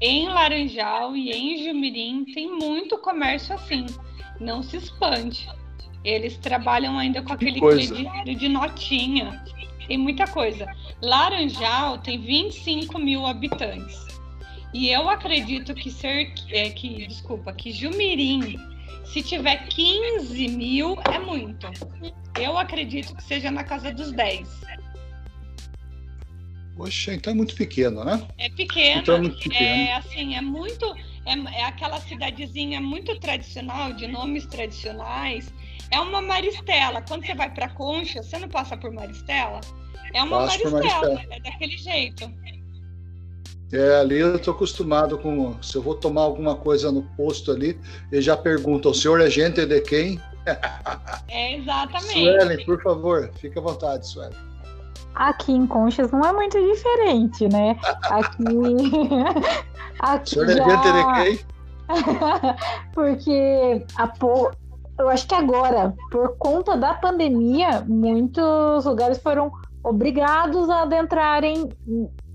em 0.00 0.28
Laranjal 0.28 1.16
e 1.16 1.30
em 1.30 1.64
Jumirim 1.64 2.26
tem 2.26 2.50
muito 2.50 2.98
comércio 2.98 3.54
assim, 3.54 3.86
não 4.40 4.62
se 4.62 4.76
expande. 4.76 5.48
Eles 6.04 6.36
trabalham 6.36 6.98
ainda 6.98 7.22
com 7.22 7.32
aquele 7.32 7.60
crediário 7.60 8.34
de 8.34 8.48
notinha. 8.48 9.42
Tem 9.86 9.96
muita 9.96 10.26
coisa. 10.26 10.66
Laranjal 11.02 11.98
tem 11.98 12.20
25 12.20 12.98
mil 12.98 13.26
habitantes. 13.26 14.04
E 14.72 14.90
eu 14.90 15.08
acredito 15.08 15.74
que 15.74 15.90
ser 15.90 16.34
é, 16.50 16.70
que 16.70 17.06
desculpa 17.06 17.52
que 17.52 17.70
Jumirim 17.70 18.58
se 19.04 19.22
tiver 19.22 19.68
15 19.68 20.48
mil, 20.48 20.96
é 21.12 21.18
muito. 21.18 21.68
Eu 22.40 22.58
acredito 22.58 23.14
que 23.14 23.22
seja 23.22 23.50
na 23.50 23.62
casa 23.62 23.92
dos 23.92 24.10
10. 24.10 24.48
Poxa, 26.76 27.14
então 27.14 27.32
é 27.32 27.36
muito 27.36 27.54
pequeno, 27.54 28.02
né? 28.04 28.26
É 28.38 28.48
pequeno. 28.48 29.02
Então 29.02 29.14
é 29.14 29.20
muito 29.20 29.38
pequeno. 29.38 29.64
É 29.64 29.92
assim, 29.94 30.34
é 30.34 30.40
muito. 30.40 30.92
É, 31.26 31.60
é 31.60 31.64
aquela 31.64 32.00
cidadezinha 32.00 32.80
muito 32.80 33.18
tradicional, 33.18 33.92
de 33.92 34.06
nomes 34.06 34.46
tradicionais. 34.46 35.52
É 35.90 35.98
uma 36.00 36.20
Maristela. 36.20 37.02
Quando 37.02 37.24
você 37.24 37.34
vai 37.34 37.52
para 37.52 37.68
Concha, 37.70 38.22
você 38.22 38.38
não 38.38 38.48
passa 38.48 38.76
por 38.76 38.92
Maristela? 38.92 39.60
É 40.12 40.22
uma 40.22 40.46
Maristela, 40.46 40.70
Maristela, 40.70 41.22
é 41.30 41.40
daquele 41.40 41.78
jeito. 41.78 42.32
É, 43.72 43.96
ali 43.98 44.18
eu 44.18 44.36
estou 44.36 44.54
acostumado 44.54 45.18
com. 45.18 45.60
Se 45.62 45.76
eu 45.76 45.82
vou 45.82 45.94
tomar 45.94 46.22
alguma 46.22 46.54
coisa 46.54 46.92
no 46.92 47.02
posto 47.16 47.50
ali, 47.50 47.78
eles 48.12 48.24
já 48.24 48.36
perguntam: 48.36 48.92
o 48.92 48.94
senhor 48.94 49.20
é 49.20 49.28
gente 49.28 49.64
de 49.66 49.80
quem? 49.80 50.20
É, 51.28 51.56
exatamente. 51.56 52.12
Suelen, 52.12 52.64
por 52.66 52.82
favor, 52.82 53.30
fique 53.40 53.58
à 53.58 53.62
vontade, 53.62 54.06
Suelen. 54.06 54.36
Aqui 55.14 55.52
em 55.52 55.66
Conchas 55.66 56.10
não 56.10 56.22
é 56.22 56.32
muito 56.32 56.58
diferente, 56.60 57.48
né? 57.48 57.78
Aqui. 58.10 58.44
Aqui 60.00 60.40
o 60.40 60.46
senhor 60.46 60.68
é 60.68 60.70
gente 60.70 60.92
de 60.92 61.36
quem? 61.38 61.54
Porque 62.92 63.86
a 63.96 64.08
po... 64.08 64.50
eu 64.98 65.08
acho 65.08 65.26
que 65.26 65.34
agora, 65.34 65.94
por 66.10 66.36
conta 66.38 66.76
da 66.76 66.94
pandemia, 66.94 67.84
muitos 67.86 68.84
lugares 68.84 69.18
foram 69.18 69.52
obrigados 69.84 70.68
a 70.68 70.82
adentrarem 70.82 71.68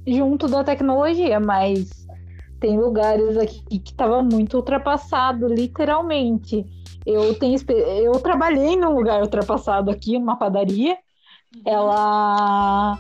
junto 0.08 0.48
da 0.48 0.64
tecnologia, 0.64 1.40
mas 1.40 2.08
tem 2.60 2.78
lugares 2.78 3.38
aqui 3.38 3.80
que 3.80 3.92
estava 3.92 4.22
muito 4.22 4.58
ultrapassado, 4.58 5.48
literalmente. 5.48 6.66
Eu 7.06 7.34
tenho 7.40 7.58
eu 8.04 8.14
trabalhei 8.20 8.76
num 8.76 8.94
lugar 8.94 9.22
ultrapassado 9.22 9.90
aqui, 9.90 10.20
numa 10.20 10.38
padaria. 10.38 10.98
Ela 11.66 13.00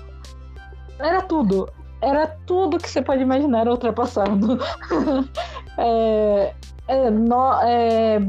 era 0.99 1.21
tudo, 1.21 1.69
era 2.01 2.27
tudo 2.45 2.77
que 2.77 2.89
você 2.89 3.01
pode 3.01 3.21
imaginar 3.21 3.67
ultrapassado. 3.67 4.59
é, 5.77 6.53
é, 6.87 7.09
no, 7.09 7.53
é, 7.61 8.19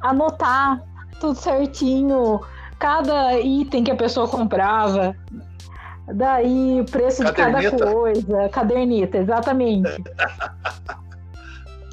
anotar 0.00 0.82
tudo 1.20 1.34
certinho, 1.34 2.40
cada 2.78 3.38
item 3.40 3.84
que 3.84 3.90
a 3.90 3.96
pessoa 3.96 4.28
comprava. 4.28 5.14
Daí, 6.14 6.80
o 6.80 6.84
preço 6.84 7.22
caderneta. 7.22 7.70
de 7.70 7.78
cada 7.78 7.92
coisa, 7.92 8.48
caderneta, 8.48 9.18
exatamente. 9.18 9.90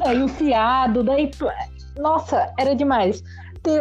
Aí 0.02 0.22
o 0.22 0.28
fiado, 0.28 1.04
daí. 1.04 1.32
Nossa, 1.98 2.52
era 2.58 2.76
demais. 2.76 3.24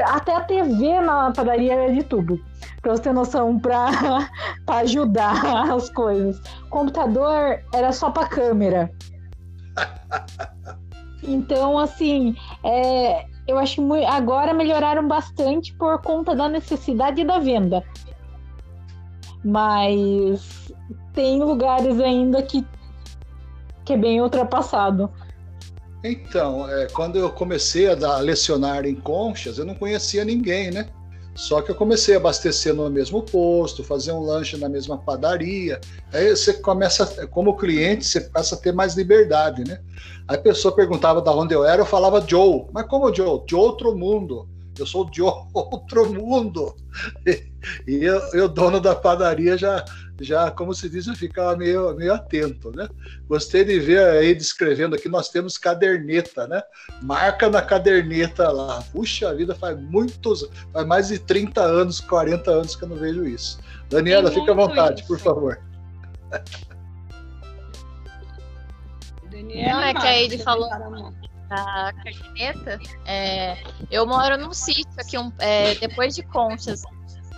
Até 0.07 0.35
a 0.35 0.41
TV 0.41 1.01
na 1.01 1.31
padaria 1.31 1.75
era 1.75 1.93
de 1.93 2.03
tubo. 2.03 2.41
Pra 2.81 2.93
você 2.93 3.03
ter 3.03 3.13
noção, 3.13 3.59
pra 3.59 3.89
ajudar 4.69 5.71
as 5.73 5.91
coisas. 5.91 6.41
computador 6.71 7.61
era 7.73 7.93
só 7.93 8.11
pra 8.11 8.27
câmera. 8.27 8.91
Então, 11.23 11.79
assim, 11.79 12.37
é, 12.65 13.27
eu 13.49 13.59
acho 13.59 13.77
que 13.77 14.05
agora 14.05 14.55
melhoraram 14.55 15.07
bastante 15.09 15.75
por 15.75 16.01
conta 16.03 16.35
da 16.35 16.49
necessidade 16.49 17.25
da 17.25 17.39
venda 17.39 17.83
mas 19.47 20.73
tem 21.15 21.41
lugares 21.41 22.01
ainda 22.01 22.43
que, 22.43 22.67
que 23.85 23.93
é 23.93 23.97
bem 23.97 24.21
ultrapassado. 24.21 25.09
Então, 26.03 26.69
é, 26.69 26.87
quando 26.89 27.17
eu 27.17 27.31
comecei 27.31 27.89
a, 27.89 27.95
dar, 27.95 28.17
a 28.17 28.21
lecionar 28.21 28.85
em 28.85 28.95
Conchas, 28.95 29.59
eu 29.59 29.65
não 29.65 29.75
conhecia 29.75 30.25
ninguém, 30.25 30.71
né? 30.71 30.89
Só 31.37 31.61
que 31.61 31.71
eu 31.71 31.75
comecei 31.75 32.15
a 32.15 32.19
abastecer 32.19 32.75
no 32.75 32.89
mesmo 32.89 33.23
posto, 33.23 33.85
fazer 33.85 34.13
um 34.13 34.21
lanche 34.21 34.57
na 34.57 34.69
mesma 34.69 34.97
padaria. 34.97 35.81
Aí 36.13 36.31
você 36.35 36.55
começa, 36.55 37.27
como 37.29 37.57
cliente, 37.57 38.07
você 38.07 38.21
passa 38.23 38.55
a 38.55 38.59
ter 38.59 38.73
mais 38.73 38.95
liberdade, 38.95 39.63
né? 39.63 39.81
Aí 40.27 40.37
a 40.37 40.41
pessoa 40.41 40.75
perguntava 40.75 41.21
de 41.21 41.31
onde 41.31 41.55
eu 41.55 41.65
era, 41.65 41.83
eu 41.83 41.87
falava 41.87 42.25
Joe. 42.27 42.67
Mas 42.73 42.87
como 42.87 43.15
Joe? 43.15 43.45
De 43.47 43.55
outro 43.55 43.95
mundo 43.95 44.49
eu 44.79 44.87
sou 44.87 45.09
de 45.09 45.23
outro 45.23 46.13
mundo. 46.13 46.75
E, 47.87 48.05
eu, 48.05 48.21
eu, 48.33 48.49
dono 48.49 48.81
da 48.81 48.95
padaria, 48.95 49.57
já, 49.57 49.85
já, 50.21 50.51
como 50.51 50.75
se 50.75 50.89
diz, 50.89 51.07
eu 51.07 51.15
ficava 51.15 51.57
meio, 51.57 51.95
meio 51.95 52.15
atento, 52.15 52.71
né? 52.75 52.89
Gostei 53.29 53.65
de 53.65 53.79
ver 53.79 54.01
aí 54.01 54.35
descrevendo 54.35 54.97
aqui, 54.97 55.09
nós 55.09 55.29
temos 55.29 55.59
caderneta, 55.59 56.47
né? 56.47 56.63
Marca 57.03 57.51
na 57.51 57.61
caderneta 57.61 58.51
lá. 58.51 58.83
Puxa 58.93 59.35
vida, 59.35 59.55
faz 59.55 59.79
muitos, 59.79 60.49
faz 60.73 60.87
mais 60.87 61.09
de 61.09 61.19
30 61.19 61.61
anos, 61.61 62.01
40 62.01 62.51
anos 62.51 62.75
que 62.75 62.85
eu 62.85 62.89
não 62.89 62.97
vejo 62.97 63.27
isso. 63.27 63.59
Daniela, 63.91 64.31
fica 64.31 64.53
à 64.53 64.55
vontade, 64.55 65.01
isso. 65.01 65.09
por 65.09 65.19
favor. 65.19 65.61
Daniela, 69.31 69.81
não, 69.81 69.83
é 69.83 69.95
que 69.95 70.07
a 70.07 70.23
Ed 70.23 70.39
falou 70.43 70.69
da 71.49 71.93
caderneta, 71.93 72.79
é, 73.05 73.57
eu 73.91 74.07
moro 74.07 74.37
num 74.39 74.53
sítio 74.53 74.87
aqui, 74.99 75.17
um, 75.19 75.31
é, 75.39 75.75
depois 75.77 76.15
de 76.15 76.23
Conchas. 76.23 76.83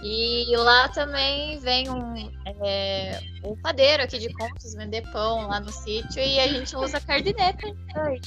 E 0.02 0.56
lá 0.56 0.88
também 0.88 1.58
vem 1.58 1.90
um, 1.90 2.30
é, 2.64 3.20
um 3.44 3.56
padeiro 3.60 4.04
aqui 4.04 4.18
de 4.18 4.32
Conchas 4.32 4.74
vender 4.74 5.02
pão 5.10 5.48
lá 5.48 5.58
no 5.58 5.72
sítio 5.72 6.22
e 6.22 6.38
a 6.38 6.46
gente 6.46 6.76
usa 6.76 7.00
cardineta. 7.00 7.66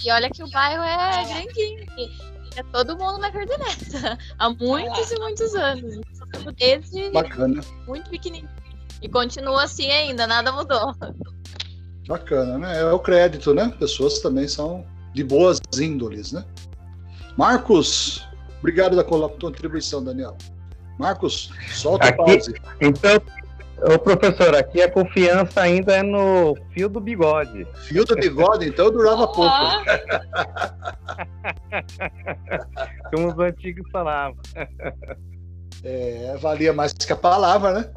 E 0.03 0.11
olha 0.11 0.29
que 0.29 0.43
o 0.43 0.49
bairro 0.49 0.83
é 0.83 1.25
grandinho. 1.25 1.85
É 2.57 2.63
todo 2.63 2.97
mundo 2.97 3.19
na 3.19 3.31
cardineta. 3.31 4.17
Há 4.37 4.49
muitos 4.49 5.11
e 5.11 5.19
muitos 5.19 5.55
anos. 5.55 6.01
Desde 6.57 7.09
Bacana. 7.11 7.61
muito 7.87 8.09
pequenininho. 8.09 8.49
E 9.01 9.07
continua 9.07 9.63
assim 9.63 9.89
ainda, 9.89 10.27
nada 10.27 10.51
mudou. 10.51 10.93
Bacana, 12.07 12.57
né? 12.57 12.81
É 12.81 12.91
o 12.91 12.99
crédito, 12.99 13.53
né? 13.53 13.73
Pessoas 13.79 14.19
também 14.19 14.47
são 14.47 14.85
de 15.13 15.23
boas 15.23 15.59
índoles, 15.79 16.33
né? 16.33 16.43
Marcos, 17.37 18.27
obrigado 18.59 18.95
da 18.95 19.03
contribuição, 19.03 20.03
Daniel. 20.03 20.37
Marcos, 21.01 21.51
solta 21.71 22.09
aqui, 22.09 22.21
a 22.21 22.25
pause. 22.25 22.53
Então, 22.79 23.19
o 23.83 23.97
professor, 23.97 24.55
aqui 24.55 24.83
a 24.83 24.91
confiança 24.91 25.61
ainda 25.61 25.95
é 25.95 26.03
no 26.03 26.55
fio 26.71 26.87
do 26.87 26.99
bigode. 26.99 27.65
Fio 27.87 28.05
do 28.05 28.15
bigode, 28.15 28.67
então 28.67 28.91
durava 28.91 29.27
pouco. 29.27 29.49
Como 33.11 33.29
os 33.29 33.39
antigos 33.39 33.89
falavam. 33.91 34.37
É, 35.83 36.37
valia 36.39 36.71
mais 36.71 36.93
que 36.93 37.11
a 37.11 37.15
palavra, 37.15 37.73
né? 37.73 37.91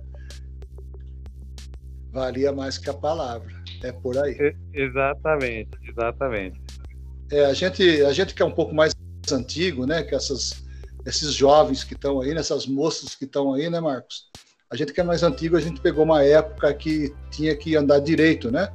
Valia 2.11 2.51
mais 2.51 2.79
que 2.79 2.89
a 2.89 2.95
palavra. 2.95 3.53
É 3.83 3.93
por 3.93 4.17
aí. 4.17 4.57
Exatamente, 4.73 5.79
exatamente. 5.87 6.59
É, 7.31 7.45
a, 7.45 7.53
gente, 7.53 8.03
a 8.03 8.15
gente 8.15 8.35
que 8.35 8.41
é 8.41 8.47
um 8.47 8.51
pouco 8.51 8.75
mais 8.75 8.95
antigo, 9.31 9.85
né? 9.85 10.03
Que 10.03 10.15
essas, 10.15 10.64
esses 11.07 11.35
jovens 11.35 11.85
que 11.85 11.95
estão 11.95 12.21
aí, 12.21 12.35
nessas 12.35 12.67
moças 12.67 13.15
que 13.15 13.25
estão 13.25 13.55
aí, 13.55 13.69
né, 13.69 13.81
Marcos? 13.81 14.27
A 14.71 14.77
gente 14.77 14.93
que 14.93 15.01
é 15.01 15.05
mais 15.05 15.23
antigo, 15.23 15.57
a 15.57 15.61
gente 15.61 15.81
pegou 15.81 16.05
uma 16.05 16.23
época 16.23 16.73
que 16.75 17.15
tinha 17.31 17.55
que 17.55 17.77
andar 17.77 18.01
direito, 18.01 18.51
né? 18.51 18.71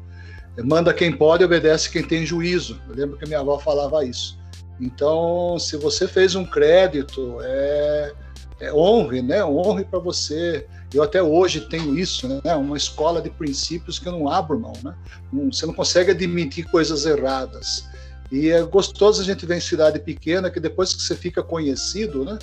Manda 0.63 0.93
quem 0.93 1.11
pode, 1.11 1.43
obedece 1.43 1.89
quem 1.89 2.03
tem 2.03 2.25
juízo. 2.25 2.82
Eu 2.88 2.95
lembro 2.95 3.17
que 3.17 3.25
minha 3.25 3.39
avó 3.39 3.57
falava 3.57 4.05
isso. 4.05 4.38
Então, 4.80 5.57
se 5.59 5.75
você 5.77 6.07
fez 6.07 6.36
um 6.36 6.45
crédito, 6.45 7.38
é, 7.41 8.13
é, 8.61 8.73
honre, 8.73 9.21
né? 9.21 9.43
Honre 9.43 9.84
para 9.84 9.99
você. 9.99 10.65
Eu 10.93 11.03
até 11.03 11.21
hoje 11.21 11.61
tenho 11.61 11.97
isso, 11.97 12.27
né? 12.27 12.55
Uma 12.55 12.77
escola 12.77 13.21
de 13.21 13.30
princípios 13.30 13.99
que 13.99 14.07
eu 14.07 14.13
não 14.13 14.30
abro 14.30 14.59
mão, 14.59 14.73
né? 14.84 14.95
Você 15.51 15.65
não 15.65 15.73
consegue 15.73 16.11
admitir 16.11 16.65
coisas 16.69 17.05
erradas. 17.05 17.88
E 18.32 18.49
é 18.49 18.61
gostoso 18.63 19.21
a 19.21 19.25
gente 19.25 19.45
ver 19.45 19.57
em 19.57 19.61
cidade 19.61 19.99
pequena 19.99 20.49
que 20.49 20.59
depois 20.59 20.93
que 20.93 21.01
você 21.01 21.15
fica 21.15 21.41
conhecido, 21.41 22.23
né? 22.23 22.38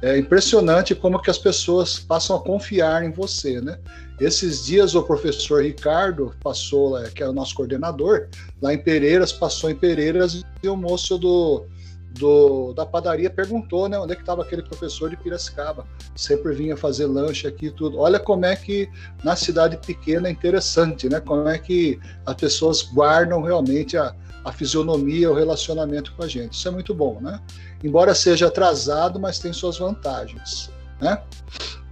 É 0.00 0.16
impressionante 0.16 0.94
como 0.94 1.20
que 1.20 1.28
as 1.28 1.38
pessoas 1.38 1.98
passam 1.98 2.36
a 2.36 2.40
confiar 2.40 3.04
em 3.04 3.10
você, 3.10 3.60
né? 3.60 3.78
Esses 4.20 4.64
dias 4.64 4.94
o 4.94 5.02
professor 5.02 5.62
Ricardo 5.62 6.34
passou, 6.42 7.02
que 7.14 7.22
é 7.22 7.28
o 7.28 7.32
nosso 7.32 7.54
coordenador, 7.54 8.28
lá 8.62 8.72
em 8.72 8.78
Pereiras, 8.78 9.32
passou 9.32 9.70
em 9.70 9.74
Pereiras 9.74 10.44
e 10.62 10.68
o 10.68 10.76
moço 10.76 11.18
do, 11.18 11.66
do, 12.18 12.72
da 12.74 12.86
padaria 12.86 13.28
perguntou, 13.28 13.88
né, 13.88 13.98
onde 13.98 14.12
é 14.12 14.16
que 14.16 14.22
estava 14.22 14.42
aquele 14.42 14.62
professor 14.62 15.10
de 15.10 15.16
Piracicaba. 15.16 15.84
Sempre 16.16 16.54
vinha 16.54 16.76
fazer 16.76 17.06
lanche 17.06 17.46
aqui 17.46 17.66
e 17.66 17.70
tudo. 17.70 17.98
Olha 17.98 18.18
como 18.20 18.44
é 18.44 18.54
que 18.56 18.88
na 19.24 19.34
cidade 19.36 19.76
pequena 19.84 20.28
é 20.28 20.30
interessante, 20.30 21.08
né? 21.08 21.20
Como 21.20 21.48
é 21.48 21.58
que 21.58 21.98
as 22.24 22.34
pessoas 22.34 22.82
guardam 22.82 23.42
realmente 23.42 23.96
a, 23.96 24.14
a 24.48 24.52
fisionomia, 24.52 25.30
o 25.30 25.34
relacionamento 25.34 26.12
com 26.14 26.22
a 26.22 26.28
gente. 26.28 26.54
Isso 26.54 26.66
é 26.66 26.70
muito 26.70 26.94
bom, 26.94 27.20
né? 27.20 27.40
Embora 27.84 28.14
seja 28.14 28.48
atrasado, 28.48 29.20
mas 29.20 29.38
tem 29.38 29.52
suas 29.52 29.78
vantagens, 29.78 30.70
né? 31.00 31.22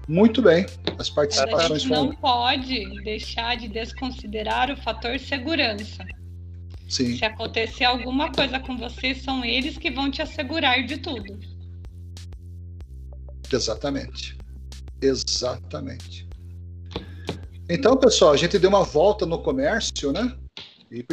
Muito 0.09 0.41
bem, 0.41 0.65
as 0.99 1.11
participações 1.11 1.71
a 1.71 1.79
gente 1.79 1.91
não 1.91 2.15
pode 2.15 3.03
deixar 3.03 3.57
de 3.57 3.69
desconsiderar 3.69 4.71
o 4.71 4.77
fator 4.77 5.19
segurança. 5.19 6.05
Sim. 6.89 7.19
Se 7.19 7.25
acontecer 7.25 7.85
alguma 7.85 8.33
coisa 8.33 8.59
com 8.59 8.77
você, 8.79 9.15
são 9.15 9.45
eles 9.45 9.77
que 9.77 9.91
vão 9.91 10.11
te 10.11 10.23
assegurar 10.23 10.83
de 10.87 10.97
tudo. 10.99 11.39
Exatamente. 13.53 14.39
Exatamente. 15.03 16.27
Então, 17.69 17.97
pessoal, 17.97 18.33
a 18.33 18.37
gente 18.37 18.59
deu 18.59 18.71
uma 18.71 18.85
volta 18.85 19.27
no 19.27 19.43
comércio, 19.43 20.13
né? 20.13 20.35
E 20.91 21.05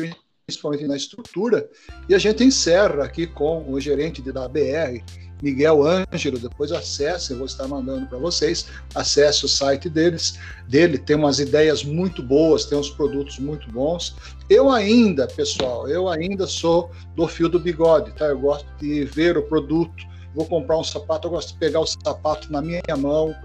principalmente 0.45 0.85
na 0.85 0.97
estrutura, 0.97 1.69
e 2.09 2.13
a 2.13 2.17
gente 2.17 2.43
encerra 2.43 3.03
aqui 3.03 3.25
com 3.25 3.71
o 3.71 3.79
gerente 3.79 4.21
da 4.21 4.47
BR, 4.47 5.01
Miguel 5.41 5.83
Ângelo, 5.85 6.39
depois 6.39 6.71
acesse, 6.71 7.31
eu 7.31 7.37
vou 7.37 7.45
estar 7.45 7.67
mandando 7.67 8.07
para 8.07 8.17
vocês, 8.17 8.67
acesse 8.95 9.43
o 9.45 9.47
site 9.47 9.89
deles, 9.89 10.39
dele, 10.67 10.97
tem 10.97 11.15
umas 11.15 11.39
ideias 11.39 11.83
muito 11.83 12.23
boas, 12.23 12.65
tem 12.65 12.77
uns 12.77 12.89
produtos 12.89 13.39
muito 13.39 13.69
bons. 13.69 14.15
Eu 14.49 14.69
ainda, 14.69 15.27
pessoal, 15.27 15.87
eu 15.89 16.07
ainda 16.07 16.47
sou 16.47 16.91
do 17.13 17.27
fio 17.27 17.49
do 17.49 17.59
bigode, 17.59 18.13
tá? 18.13 18.27
Eu 18.27 18.39
gosto 18.39 18.67
de 18.79 19.03
ver 19.03 19.37
o 19.37 19.43
produto, 19.43 20.05
vou 20.33 20.45
comprar 20.45 20.77
um 20.77 20.83
sapato, 20.83 21.27
eu 21.27 21.31
gosto 21.31 21.53
de 21.53 21.59
pegar 21.59 21.81
o 21.81 21.85
sapato 21.85 22.49
na 22.49 22.61
minha 22.61 22.81
mão, 22.97 23.35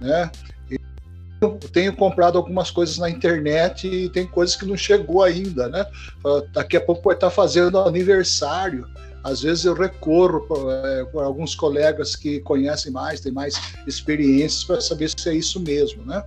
né? 0.00 0.30
Tenho 1.72 1.94
comprado 1.94 2.38
algumas 2.38 2.70
coisas 2.70 2.98
na 2.98 3.08
internet 3.08 3.86
e 3.86 4.08
tem 4.08 4.26
coisas 4.26 4.56
que 4.56 4.66
não 4.66 4.76
chegou 4.76 5.22
ainda, 5.22 5.68
né? 5.68 5.86
Daqui 6.52 6.76
a 6.76 6.80
pouco 6.80 7.02
vai 7.04 7.14
estar 7.14 7.30
fazendo 7.30 7.78
aniversário 7.78 8.86
às 9.24 9.40
vezes 9.40 9.64
eu 9.64 9.72
recorro 9.72 10.40
por, 10.42 10.70
é, 10.70 11.06
alguns 11.24 11.54
colegas 11.54 12.14
que 12.14 12.40
conhecem 12.40 12.92
mais, 12.92 13.20
têm 13.20 13.32
mais 13.32 13.54
experiências 13.86 14.64
para 14.64 14.82
saber 14.82 15.08
se 15.08 15.30
é 15.30 15.34
isso 15.34 15.58
mesmo, 15.58 16.04
né? 16.04 16.22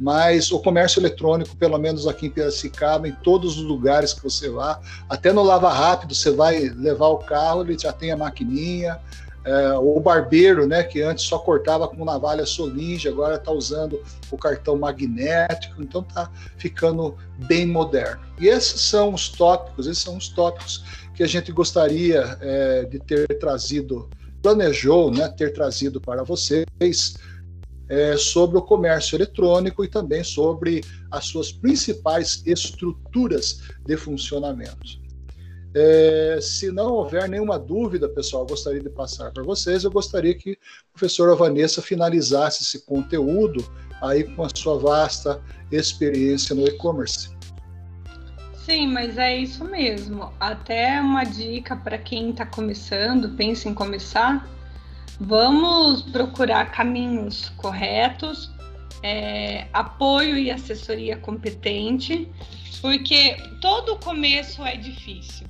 Mas 0.00 0.50
o 0.50 0.58
comércio 0.60 0.98
eletrônico, 0.98 1.54
pelo 1.56 1.76
menos 1.76 2.06
aqui 2.06 2.26
em 2.26 2.30
Piracicaba, 2.30 3.06
em 3.06 3.12
todos 3.12 3.58
os 3.58 3.64
lugares 3.64 4.14
que 4.14 4.22
você 4.22 4.48
vá, 4.48 4.80
até 5.10 5.30
no 5.30 5.42
Lava 5.42 5.70
Rápido, 5.70 6.14
você 6.14 6.30
vai 6.30 6.70
levar 6.70 7.08
o 7.08 7.18
carro, 7.18 7.62
ele 7.62 7.76
já 7.78 7.92
tem 7.92 8.12
a 8.12 8.16
maquininha, 8.16 8.98
é, 9.44 9.72
o 9.74 9.98
barbeiro, 10.00 10.66
né, 10.66 10.82
que 10.82 11.00
antes 11.00 11.24
só 11.24 11.38
cortava 11.38 11.88
com 11.88 12.04
navalha 12.04 12.44
Solinge, 12.44 13.08
agora 13.08 13.36
está 13.36 13.50
usando 13.50 14.02
o 14.30 14.36
cartão 14.36 14.76
magnético, 14.76 15.82
então 15.82 16.02
está 16.02 16.30
ficando 16.56 17.16
bem 17.46 17.66
moderno. 17.66 18.20
E 18.38 18.48
esses 18.48 18.80
são 18.80 19.14
os 19.14 19.28
tópicos, 19.28 19.86
esses 19.86 20.02
são 20.02 20.16
os 20.16 20.28
tópicos 20.28 20.84
que 21.14 21.22
a 21.22 21.26
gente 21.26 21.50
gostaria 21.50 22.36
é, 22.40 22.84
de 22.84 22.98
ter 22.98 23.26
trazido, 23.38 24.08
planejou 24.42 25.10
né, 25.10 25.28
ter 25.28 25.52
trazido 25.52 26.00
para 26.00 26.22
vocês 26.22 27.16
é, 27.88 28.16
sobre 28.16 28.58
o 28.58 28.62
comércio 28.62 29.16
eletrônico 29.16 29.84
e 29.84 29.88
também 29.88 30.22
sobre 30.22 30.84
as 31.10 31.24
suas 31.24 31.50
principais 31.50 32.42
estruturas 32.44 33.62
de 33.84 33.96
funcionamento. 33.96 35.07
É, 35.80 36.40
se 36.40 36.72
não 36.72 36.92
houver 36.92 37.28
nenhuma 37.28 37.56
dúvida, 37.56 38.08
pessoal, 38.08 38.44
gostaria 38.44 38.80
de 38.80 38.90
passar 38.90 39.30
para 39.30 39.44
vocês. 39.44 39.84
Eu 39.84 39.92
gostaria 39.92 40.34
que 40.34 40.52
a 40.52 40.98
professora 40.98 41.36
Vanessa 41.36 41.80
finalizasse 41.80 42.64
esse 42.64 42.84
conteúdo 42.84 43.64
aí 44.02 44.24
com 44.24 44.42
a 44.42 44.48
sua 44.52 44.76
vasta 44.76 45.40
experiência 45.70 46.52
no 46.52 46.66
e-commerce. 46.66 47.30
Sim, 48.66 48.88
mas 48.88 49.16
é 49.16 49.36
isso 49.36 49.64
mesmo. 49.64 50.32
Até 50.40 51.00
uma 51.00 51.22
dica 51.22 51.76
para 51.76 51.96
quem 51.96 52.30
está 52.30 52.44
começando, 52.44 53.36
pensa 53.36 53.68
em 53.68 53.74
começar, 53.74 54.50
vamos 55.20 56.02
procurar 56.02 56.72
caminhos 56.72 57.50
corretos, 57.50 58.50
é, 59.02 59.68
apoio 59.72 60.36
e 60.36 60.50
assessoria 60.50 61.16
competente, 61.16 62.28
porque 62.80 63.36
todo 63.60 63.96
começo 63.96 64.64
é 64.64 64.76
difícil, 64.76 65.46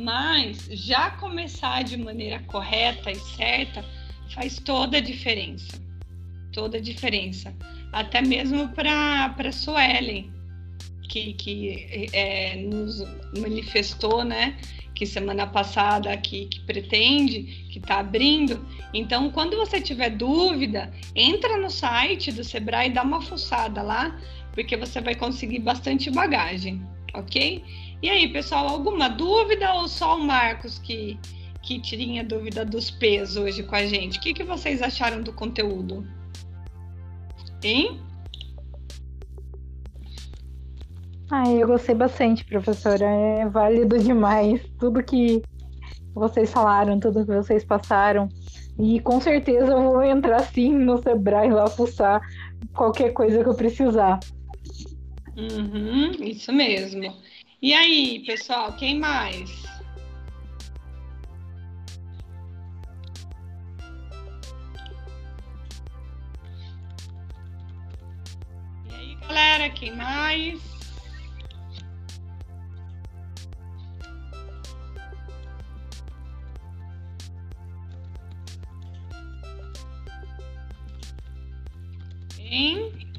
mas 0.00 0.66
já 0.70 1.10
começar 1.10 1.84
de 1.84 1.96
maneira 1.96 2.38
correta 2.40 3.10
e 3.10 3.16
certa 3.16 3.84
faz 4.34 4.58
toda 4.58 4.96
a 4.98 5.00
diferença. 5.00 5.80
Toda 6.52 6.78
a 6.78 6.80
diferença. 6.80 7.54
Até 7.92 8.22
mesmo 8.22 8.68
para 8.70 9.34
a 9.36 9.52
Suelen 9.52 10.32
que, 11.10 11.34
que 11.34 12.08
é, 12.12 12.56
nos 12.56 13.04
manifestou, 13.38 14.24
né? 14.24 14.56
Que 14.94 15.04
semana 15.04 15.46
passada 15.46 16.16
que, 16.16 16.46
que 16.46 16.60
pretende, 16.60 17.66
que 17.70 17.78
está 17.78 17.98
abrindo. 17.98 18.64
Então, 18.94 19.30
quando 19.30 19.56
você 19.56 19.80
tiver 19.80 20.10
dúvida, 20.10 20.92
entra 21.14 21.56
no 21.58 21.68
site 21.68 22.32
do 22.32 22.44
Sebrae 22.44 22.88
e 22.88 22.92
dá 22.92 23.02
uma 23.02 23.20
fuçada 23.20 23.82
lá, 23.82 24.18
porque 24.52 24.76
você 24.76 25.00
vai 25.00 25.14
conseguir 25.14 25.58
bastante 25.58 26.10
bagagem, 26.10 26.80
ok? 27.14 27.64
E 28.02 28.08
aí, 28.08 28.32
pessoal, 28.32 28.66
alguma 28.66 29.08
dúvida 29.08 29.74
ou 29.74 29.86
só 29.86 30.16
o 30.16 30.24
Marcos 30.24 30.78
que, 30.78 31.18
que 31.62 31.78
tinha 31.78 32.24
dúvida 32.24 32.64
dos 32.64 32.90
P's 32.90 33.36
hoje 33.36 33.62
com 33.62 33.76
a 33.76 33.84
gente? 33.84 34.18
O 34.18 34.22
que, 34.22 34.32
que 34.32 34.42
vocês 34.42 34.80
acharam 34.80 35.22
do 35.22 35.34
conteúdo? 35.34 36.06
Hein? 37.62 38.00
Ah, 41.30 41.46
eu 41.48 41.66
gostei 41.66 41.94
bastante, 41.94 42.42
professora. 42.44 43.04
É 43.04 43.46
válido 43.46 43.98
demais 43.98 44.62
tudo 44.78 45.02
que 45.02 45.42
vocês 46.14 46.50
falaram, 46.50 46.98
tudo 46.98 47.26
que 47.26 47.34
vocês 47.34 47.64
passaram. 47.64 48.30
E 48.78 48.98
com 49.00 49.20
certeza 49.20 49.72
eu 49.72 49.82
vou 49.82 50.02
entrar 50.02 50.40
sim 50.40 50.72
no 50.72 50.96
Sebrae 51.02 51.50
lá 51.50 51.66
fuçar 51.66 52.22
qualquer 52.72 53.12
coisa 53.12 53.42
que 53.42 53.48
eu 53.48 53.54
precisar. 53.54 54.18
Uhum, 55.36 56.12
isso 56.22 56.50
mesmo. 56.50 57.14
E 57.62 57.74
aí, 57.74 58.24
pessoal, 58.24 58.72
quem 58.72 58.98
mais? 58.98 59.50
E 68.88 68.94
aí, 68.94 69.14
galera, 69.16 69.68
quem 69.70 69.94
mais? 69.94 70.58
Hein? 82.38 83.09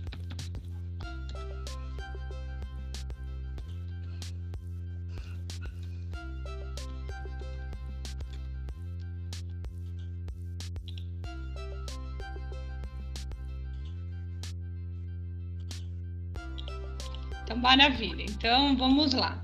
Maravilha. 17.61 18.23
Então, 18.23 18.75
vamos 18.75 19.13
lá. 19.13 19.41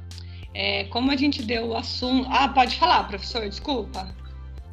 É, 0.54 0.86
como 0.86 1.12
a 1.12 1.16
gente 1.16 1.44
deu 1.44 1.68
o 1.68 1.78
assunto. 1.78 2.28
Ah, 2.32 2.48
pode 2.48 2.76
falar, 2.78 3.04
professor, 3.08 3.48
desculpa. 3.48 4.08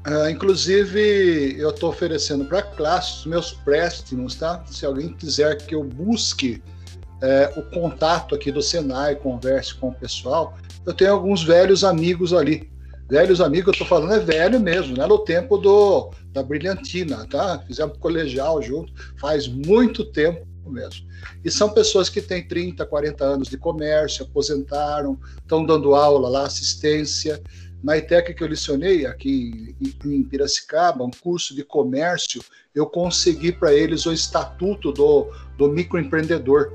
Uh, 0.07 0.29
inclusive, 0.29 1.57
eu 1.59 1.71
estou 1.71 1.91
oferecendo 1.91 2.45
para 2.45 2.63
classe 2.63 3.21
os 3.21 3.27
meus 3.27 3.53
préstimos, 3.53 4.35
tá? 4.35 4.63
Se 4.67 4.85
alguém 4.85 5.13
quiser 5.15 5.57
que 5.67 5.75
eu 5.75 5.83
busque 5.83 6.63
é, 7.23 7.53
o 7.57 7.63
contato 7.63 8.35
aqui 8.35 8.53
do 8.53 8.61
Senai, 8.61 9.17
converse 9.17 9.75
com 9.75 9.89
o 9.89 9.95
pessoal, 9.95 10.59
eu 10.85 10.93
tenho 10.93 11.13
alguns 11.13 11.43
velhos 11.43 11.85
amigos 11.85 12.35
ali. 12.35 12.71
Velhos 13.09 13.41
amigos, 13.41 13.69
eu 13.69 13.73
estou 13.73 13.87
falando 13.87 14.13
é 14.13 14.19
velho 14.19 14.61
mesmo, 14.61 14.97
né? 14.97 15.07
No 15.07 15.19
tempo 15.19 15.57
do, 15.57 16.11
da 16.33 16.43
Brilhantina, 16.43 17.27
tá? 17.27 17.63
Fizemos 17.67 17.97
colegial 17.99 18.61
junto, 18.61 18.93
faz 19.19 19.47
muito 19.49 20.05
tempo 20.05 20.47
E 21.45 21.51
são 21.51 21.71
pessoas 21.71 22.09
que 22.09 22.21
têm 22.21 22.47
30, 22.47 22.85
40 22.87 23.25
anos 23.25 23.49
de 23.49 23.57
comércio, 23.57 24.25
aposentaram, 24.25 25.19
estão 25.39 25.65
dando 25.65 25.95
aula 25.95 26.29
lá, 26.29 26.47
assistência. 26.47 27.43
Na 27.83 27.99
ITEC 27.99 28.33
que 28.33 28.43
eu 28.43 28.49
licionei, 28.49 29.05
aqui 29.05 29.77
em 30.05 30.23
Piracicaba, 30.23 31.05
um 31.05 31.11
curso 31.11 31.55
de 31.55 31.63
comércio, 31.63 32.43
eu 32.75 32.87
consegui 32.87 33.53
para 33.53 33.75
eles 33.75 34.07
o 34.07 34.13
estatuto 34.13 34.91
do, 34.91 35.31
do 35.59 35.69
microempreendedor. 35.69 36.73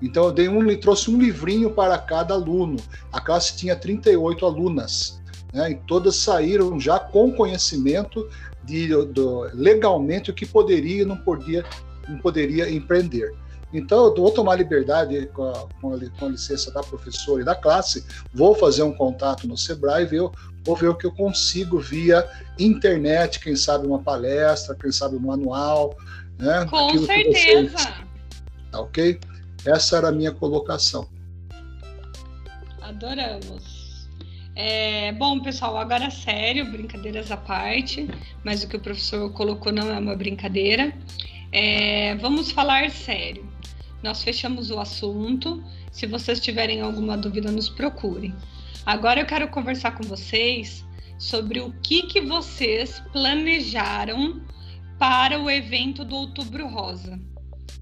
Então 0.00 0.24
eu 0.24 0.32
dei 0.32 0.48
um, 0.48 0.80
trouxe 0.80 1.10
um 1.10 1.18
livrinho 1.18 1.70
para 1.70 1.98
cada 1.98 2.34
aluno. 2.34 2.76
A 3.12 3.20
classe 3.20 3.56
tinha 3.56 3.76
38 3.76 4.44
alunas, 4.44 5.20
né? 5.52 5.72
E 5.72 5.74
todas 5.86 6.16
saíram 6.16 6.78
já 6.78 6.98
com 6.98 7.32
conhecimento 7.32 8.28
de, 8.64 8.88
do, 8.88 9.42
legalmente 9.54 10.30
o 10.30 10.34
que 10.34 10.44
poderia 10.44 11.02
e 11.02 11.06
não 11.06 11.16
podia, 11.16 11.64
não 12.08 12.18
poderia 12.18 12.70
empreender. 12.70 13.32
Então, 13.72 14.06
eu 14.06 14.14
vou 14.14 14.30
tomar 14.30 14.56
liberdade 14.56 15.26
com 15.34 15.50
a, 15.50 15.68
com, 15.80 15.94
a, 15.94 16.10
com 16.18 16.26
a, 16.26 16.28
licença 16.28 16.70
da 16.70 16.82
professora 16.82 17.42
e 17.42 17.44
da 17.44 17.54
classe, 17.54 18.04
vou 18.32 18.54
fazer 18.54 18.82
um 18.82 18.92
contato 18.92 19.46
no 19.46 19.56
Sebrae 19.56 20.04
e 20.04 20.06
ver, 20.06 20.30
vou 20.64 20.76
ver 20.76 20.88
o 20.88 20.94
que 20.94 21.06
eu 21.06 21.12
consigo 21.12 21.78
via 21.78 22.28
internet, 22.58 23.40
quem 23.40 23.56
sabe 23.56 23.86
uma 23.86 23.98
palestra, 23.98 24.74
quem 24.74 24.92
sabe 24.92 25.16
um 25.16 25.20
manual. 25.20 25.96
Né? 26.38 26.64
Com 26.70 26.88
Aquilo 26.88 27.06
certeza. 27.06 27.70
Vocês... 27.70 27.88
Tá 28.70 28.80
ok? 28.80 29.20
Essa 29.64 29.96
era 29.96 30.08
a 30.08 30.12
minha 30.12 30.32
colocação. 30.32 31.08
Adoramos. 32.80 33.86
É, 34.54 35.12
bom, 35.12 35.40
pessoal, 35.40 35.76
agora 35.76 36.04
é 36.04 36.10
sério, 36.10 36.70
brincadeiras 36.70 37.30
à 37.30 37.36
parte, 37.36 38.08
mas 38.42 38.64
o 38.64 38.68
que 38.68 38.76
o 38.76 38.80
professor 38.80 39.30
colocou 39.32 39.70
não 39.70 39.92
é 39.92 39.98
uma 39.98 40.16
brincadeira. 40.16 40.94
É, 41.52 42.14
vamos 42.16 42.50
falar 42.50 42.90
sério. 42.90 43.46
Nós 44.02 44.22
fechamos 44.22 44.70
o 44.70 44.78
assunto. 44.78 45.62
Se 45.90 46.06
vocês 46.06 46.40
tiverem 46.40 46.80
alguma 46.80 47.16
dúvida, 47.16 47.50
nos 47.50 47.68
procurem. 47.68 48.34
Agora 48.84 49.20
eu 49.20 49.26
quero 49.26 49.48
conversar 49.48 49.92
com 49.92 50.04
vocês 50.04 50.84
sobre 51.18 51.60
o 51.60 51.72
que, 51.82 52.02
que 52.02 52.20
vocês 52.20 53.02
planejaram 53.12 54.40
para 54.98 55.40
o 55.40 55.50
evento 55.50 56.04
do 56.04 56.14
Outubro 56.16 56.66
Rosa. 56.68 57.18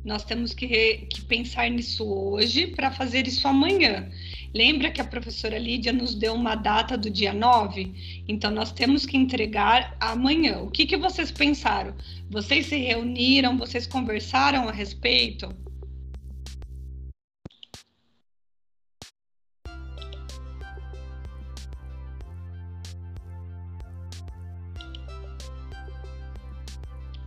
Nós 0.05 0.25
temos 0.25 0.53
que, 0.53 1.07
que 1.11 1.23
pensar 1.23 1.71
nisso 1.71 2.05
hoje 2.05 2.67
para 2.69 2.91
fazer 2.91 3.27
isso 3.27 3.47
amanhã. 3.49 4.09
Lembra 4.55 4.93
que 4.93 5.01
a 5.01 5.05
professora 5.05 5.59
Lídia 5.59 5.93
nos 5.93 6.15
deu 6.15 6.33
uma 6.33 6.55
data 6.55 6.97
do 6.97 7.11
dia 7.11 7.33
9? 7.33 8.23
Então, 8.29 8.53
nós 8.53 8.71
temos 8.71 9.05
que 9.05 9.17
entregar 9.17 9.97
amanhã. 9.99 10.59
O 10.61 10.71
que, 10.71 10.87
que 10.87 10.97
vocês 10.97 11.33
pensaram? 11.33 11.93
Vocês 12.31 12.67
se 12.67 12.77
reuniram? 12.77 13.59
Vocês 13.59 13.85
conversaram 13.85 14.69
a 14.69 14.73
respeito? 14.73 15.49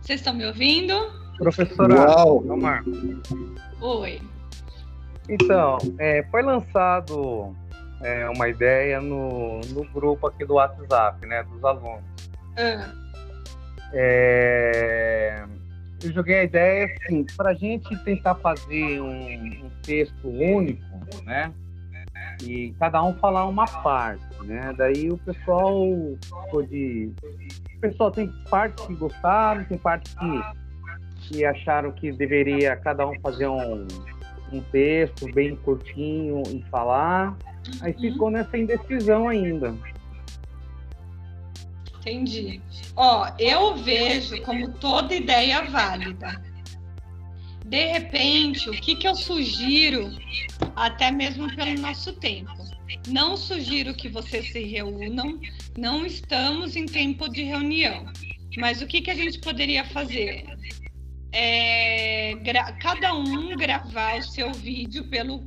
Vocês 0.00 0.20
estão 0.20 0.32
me 0.32 0.46
ouvindo? 0.46 0.94
Professora 1.36 1.94
Uau. 1.94 2.42
Oi. 3.82 4.18
Então, 5.28 5.78
é, 5.98 6.22
foi 6.30 6.42
lançado 6.42 7.54
é, 8.02 8.28
uma 8.30 8.48
ideia 8.48 9.00
no, 9.00 9.60
no 9.60 9.84
grupo 9.92 10.26
aqui 10.26 10.44
do 10.44 10.54
WhatsApp, 10.54 11.26
né, 11.26 11.42
dos 11.44 11.62
alunos. 11.64 12.04
Ah. 12.56 12.92
É, 13.92 15.44
eu 16.02 16.12
joguei 16.12 16.40
a 16.40 16.44
ideia 16.44 16.86
assim, 16.86 17.24
para 17.36 17.50
a 17.50 17.54
gente 17.54 17.96
tentar 18.04 18.34
fazer 18.36 19.00
um, 19.00 19.64
um, 19.64 19.70
texto 19.82 20.28
único, 20.28 20.82
né, 21.24 21.52
e 22.42 22.74
cada 22.78 23.02
um 23.02 23.14
falar 23.14 23.46
uma 23.46 23.66
parte, 23.66 24.22
né. 24.44 24.72
Daí 24.76 25.10
o 25.10 25.18
pessoal 25.18 25.78
pode, 26.50 27.12
o 27.76 27.80
pessoal 27.80 28.10
tem 28.10 28.30
parte 28.48 28.86
que 28.86 28.94
gostaram, 28.94 29.64
tem 29.64 29.78
parte 29.78 30.14
que 30.16 30.58
que 31.28 31.44
acharam 31.44 31.92
que 31.92 32.10
deveria 32.10 32.74
cada 32.76 33.06
um 33.06 33.12
fazer 33.20 33.46
um, 33.46 33.86
um 34.52 34.60
texto 34.60 35.30
bem 35.32 35.56
curtinho 35.56 36.42
e 36.48 36.62
falar. 36.70 37.36
Aí 37.80 37.92
uhum. 37.92 38.00
ficou 38.00 38.30
nessa 38.30 38.56
indecisão 38.56 39.28
ainda. 39.28 39.74
Entendi. 42.00 42.60
Ó, 42.96 43.30
eu 43.38 43.76
vejo 43.76 44.40
como 44.42 44.70
toda 44.72 45.14
ideia 45.14 45.62
válida. 45.62 46.42
De 47.66 47.92
repente, 47.92 48.70
o 48.70 48.72
que, 48.72 48.96
que 48.96 49.06
eu 49.06 49.14
sugiro, 49.14 50.10
até 50.74 51.10
mesmo 51.10 51.54
pelo 51.54 51.78
nosso 51.78 52.14
tempo? 52.14 52.50
Não 53.08 53.36
sugiro 53.36 53.94
que 53.94 54.08
vocês 54.08 54.50
se 54.50 54.64
reúnam, 54.64 55.38
não 55.76 56.06
estamos 56.06 56.76
em 56.76 56.86
tempo 56.86 57.28
de 57.28 57.42
reunião. 57.42 58.06
Mas 58.56 58.80
o 58.80 58.86
que, 58.86 59.02
que 59.02 59.10
a 59.10 59.14
gente 59.14 59.38
poderia 59.40 59.84
fazer? 59.84 60.46
É, 61.32 62.34
cada 62.80 63.14
um 63.14 63.56
gravar 63.56 64.18
o 64.18 64.22
seu 64.22 64.52
vídeo 64.52 65.04
pelo, 65.04 65.44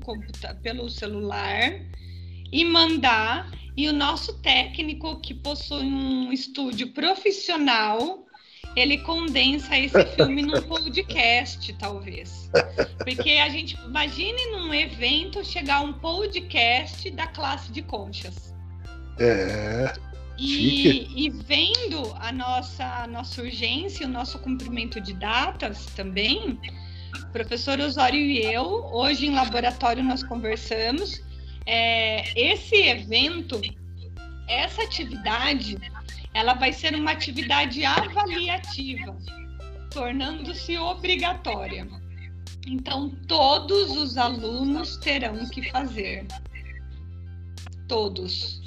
pelo 0.62 0.90
celular 0.90 1.80
e 2.52 2.66
mandar. 2.66 3.50
E 3.76 3.88
o 3.88 3.94
nosso 3.94 4.34
técnico, 4.42 5.20
que 5.22 5.34
possui 5.34 5.84
um 5.86 6.32
estúdio 6.32 6.92
profissional, 6.92 8.26
ele 8.76 8.98
condensa 9.00 9.78
esse 9.78 10.06
filme 10.08 10.42
num 10.42 10.62
podcast, 10.68 11.72
talvez. 11.74 12.50
Porque 12.98 13.32
a 13.32 13.48
gente 13.48 13.78
imagine 13.86 14.46
num 14.52 14.74
evento 14.74 15.44
chegar 15.44 15.82
um 15.82 15.94
podcast 15.94 17.10
da 17.12 17.28
classe 17.28 17.72
de 17.72 17.82
conchas. 17.82 18.54
É. 19.18 20.11
E, 20.38 21.26
e, 21.26 21.30
vendo 21.30 22.14
a 22.20 22.32
nossa, 22.32 23.04
a 23.04 23.08
nossa 23.08 23.42
urgência, 23.42 24.08
o 24.08 24.10
nosso 24.10 24.40
cumprimento 24.40 25.00
de 25.00 25.14
datas 25.14 25.86
também, 25.88 26.60
o 27.16 27.28
professor 27.32 27.80
Osório 27.80 28.20
e 28.20 28.44
eu, 28.44 28.66
hoje 28.92 29.28
em 29.28 29.36
laboratório 29.36 30.04
nós 30.04 30.24
conversamos, 30.24 31.22
é, 31.66 32.24
esse 32.40 32.76
evento, 32.76 33.62
essa 34.48 34.82
atividade, 34.84 35.78
ela 36.34 36.54
vai 36.54 36.74
ser 36.74 36.96
uma 36.96 37.12
atividade 37.12 37.86
avaliativa, 37.86 39.16
tornando-se 39.92 40.78
obrigatória. 40.78 41.88
Então, 42.68 43.10
todos 43.28 43.92
os 43.92 44.18
alunos 44.18 44.98
terão 44.98 45.48
que 45.50 45.70
fazer. 45.72 46.28
Todos. 47.88 48.61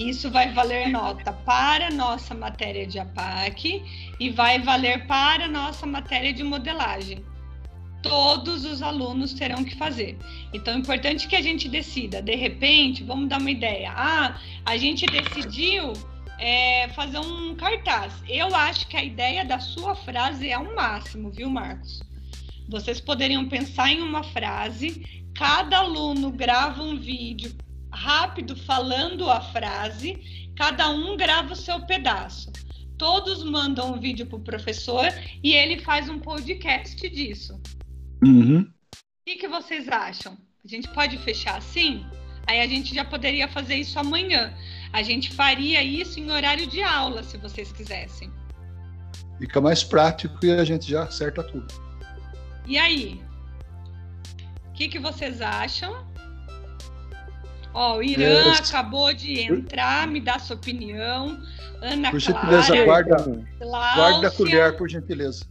Isso 0.00 0.30
vai 0.30 0.50
valer 0.50 0.88
nota 0.88 1.30
para 1.30 1.90
nossa 1.90 2.34
matéria 2.34 2.86
de 2.86 2.98
APAC 2.98 3.84
e 4.18 4.30
vai 4.30 4.58
valer 4.58 5.06
para 5.06 5.46
nossa 5.46 5.86
matéria 5.86 6.32
de 6.32 6.42
modelagem. 6.42 7.22
Todos 8.02 8.64
os 8.64 8.80
alunos 8.80 9.34
terão 9.34 9.62
que 9.62 9.76
fazer. 9.76 10.16
Então, 10.54 10.72
é 10.72 10.78
importante 10.78 11.28
que 11.28 11.36
a 11.36 11.42
gente 11.42 11.68
decida. 11.68 12.22
De 12.22 12.34
repente, 12.34 13.04
vamos 13.04 13.28
dar 13.28 13.38
uma 13.38 13.50
ideia. 13.50 13.92
Ah, 13.94 14.40
a 14.64 14.74
gente 14.78 15.04
decidiu 15.04 15.92
é, 16.38 16.88
fazer 16.94 17.18
um 17.18 17.54
cartaz. 17.54 18.14
Eu 18.26 18.54
acho 18.56 18.88
que 18.88 18.96
a 18.96 19.04
ideia 19.04 19.44
da 19.44 19.58
sua 19.58 19.94
frase 19.94 20.48
é 20.48 20.56
o 20.56 20.74
máximo, 20.74 21.30
viu, 21.30 21.50
Marcos? 21.50 22.00
Vocês 22.70 23.02
poderiam 23.02 23.46
pensar 23.50 23.92
em 23.92 24.00
uma 24.00 24.22
frase, 24.22 25.04
cada 25.34 25.80
aluno 25.80 26.30
grava 26.30 26.82
um 26.82 26.98
vídeo 26.98 27.54
rápido 27.92 28.56
falando 28.56 29.28
a 29.28 29.40
frase, 29.40 30.52
cada 30.56 30.90
um 30.90 31.16
grava 31.16 31.52
o 31.52 31.56
seu 31.56 31.80
pedaço. 31.86 32.52
Todos 32.96 33.42
mandam 33.42 33.94
um 33.94 34.00
vídeo 34.00 34.26
para 34.26 34.36
o 34.36 34.42
professor 34.42 35.06
e 35.42 35.54
ele 35.54 35.78
faz 35.78 36.08
um 36.08 36.18
podcast 36.18 37.08
disso. 37.08 37.60
Uhum. 38.22 38.60
O 38.60 39.24
que, 39.24 39.36
que 39.36 39.48
vocês 39.48 39.88
acham? 39.88 40.36
A 40.62 40.68
gente 40.68 40.88
pode 40.88 41.16
fechar 41.18 41.56
assim? 41.56 42.04
Aí 42.46 42.60
a 42.60 42.66
gente 42.66 42.94
já 42.94 43.04
poderia 43.04 43.48
fazer 43.48 43.76
isso 43.76 43.98
amanhã. 43.98 44.52
A 44.92 45.02
gente 45.02 45.32
faria 45.32 45.82
isso 45.82 46.18
em 46.18 46.30
horário 46.30 46.66
de 46.66 46.82
aula, 46.82 47.22
se 47.22 47.38
vocês 47.38 47.72
quisessem. 47.72 48.30
Fica 49.38 49.60
mais 49.60 49.82
prático 49.82 50.44
e 50.44 50.50
a 50.50 50.64
gente 50.64 50.90
já 50.90 51.04
acerta 51.04 51.42
tudo. 51.42 51.66
E 52.66 52.76
aí? 52.76 53.22
O 54.68 54.72
que, 54.74 54.88
que 54.88 54.98
vocês 54.98 55.40
acham? 55.40 56.09
Ó, 57.72 57.98
o 57.98 58.02
Irã 58.02 58.24
é, 58.24 58.52
acabou 58.52 59.12
de 59.12 59.40
entrar, 59.40 60.06
me 60.08 60.20
dá 60.20 60.38
sua 60.38 60.56
opinião. 60.56 61.40
Ana 61.80 62.10
por 62.10 62.20
gentileza, 62.20 62.66
Clara, 62.66 62.84
guarda, 62.84 63.46
guarda 63.58 64.28
a 64.28 64.30
colher, 64.30 64.76
por 64.76 64.88
gentileza. 64.88 65.46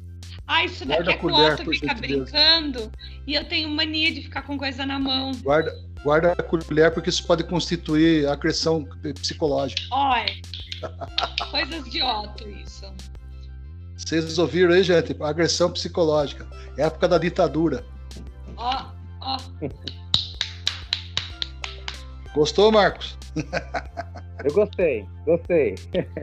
Ah, 0.46 0.66
isso 0.66 0.86
Guarda 0.86 1.04
daqui 1.06 1.16
é 1.16 1.20
a 1.20 1.22
colher, 1.22 1.54
Otto 1.54 1.72
fica 1.72 1.96
gentileza. 1.96 2.32
brincando 2.32 2.92
e 3.28 3.36
eu 3.36 3.46
tenho 3.46 3.70
mania 3.70 4.12
de 4.12 4.22
ficar 4.24 4.42
com 4.42 4.58
coisa 4.58 4.86
na 4.86 5.00
mão. 5.00 5.32
Guarda, 5.44 5.72
guarda 6.04 6.32
a 6.34 6.44
colher, 6.44 6.92
porque 6.92 7.10
isso 7.10 7.26
pode 7.26 7.44
constituir 7.44 8.28
agressão 8.28 8.88
psicológica. 9.16 9.82
Olha, 9.92 10.34
coisas 11.52 11.84
de 11.90 12.02
Otto 12.02 12.50
isso. 12.50 12.86
Vocês 13.96 14.38
ouviram 14.40 14.74
aí, 14.74 14.82
gente? 14.82 15.16
Agressão 15.22 15.72
psicológica. 15.72 16.48
Época 16.78 17.08
da 17.08 17.18
ditadura. 17.18 17.86
Ó, 18.58 18.86
ó. 19.22 19.38
Gostou, 22.34 22.72
Marcos? 22.72 23.18
Eu 24.44 24.54
gostei, 24.54 25.06
gostei. 25.26 25.76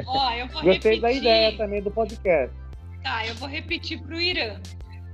Ó, 0.07 0.31
eu 0.33 0.47
vou 0.49 0.63
Gostei 0.63 0.95
repetir. 0.95 1.01
da 1.03 1.13
ideia 1.13 1.57
também 1.57 1.83
do 1.83 1.91
podcast. 1.91 2.55
Tá, 3.03 3.27
eu 3.27 3.35
vou 3.35 3.49
repetir 3.49 4.01
para 4.01 4.17
o 4.17 4.21
Irã. 4.21 4.61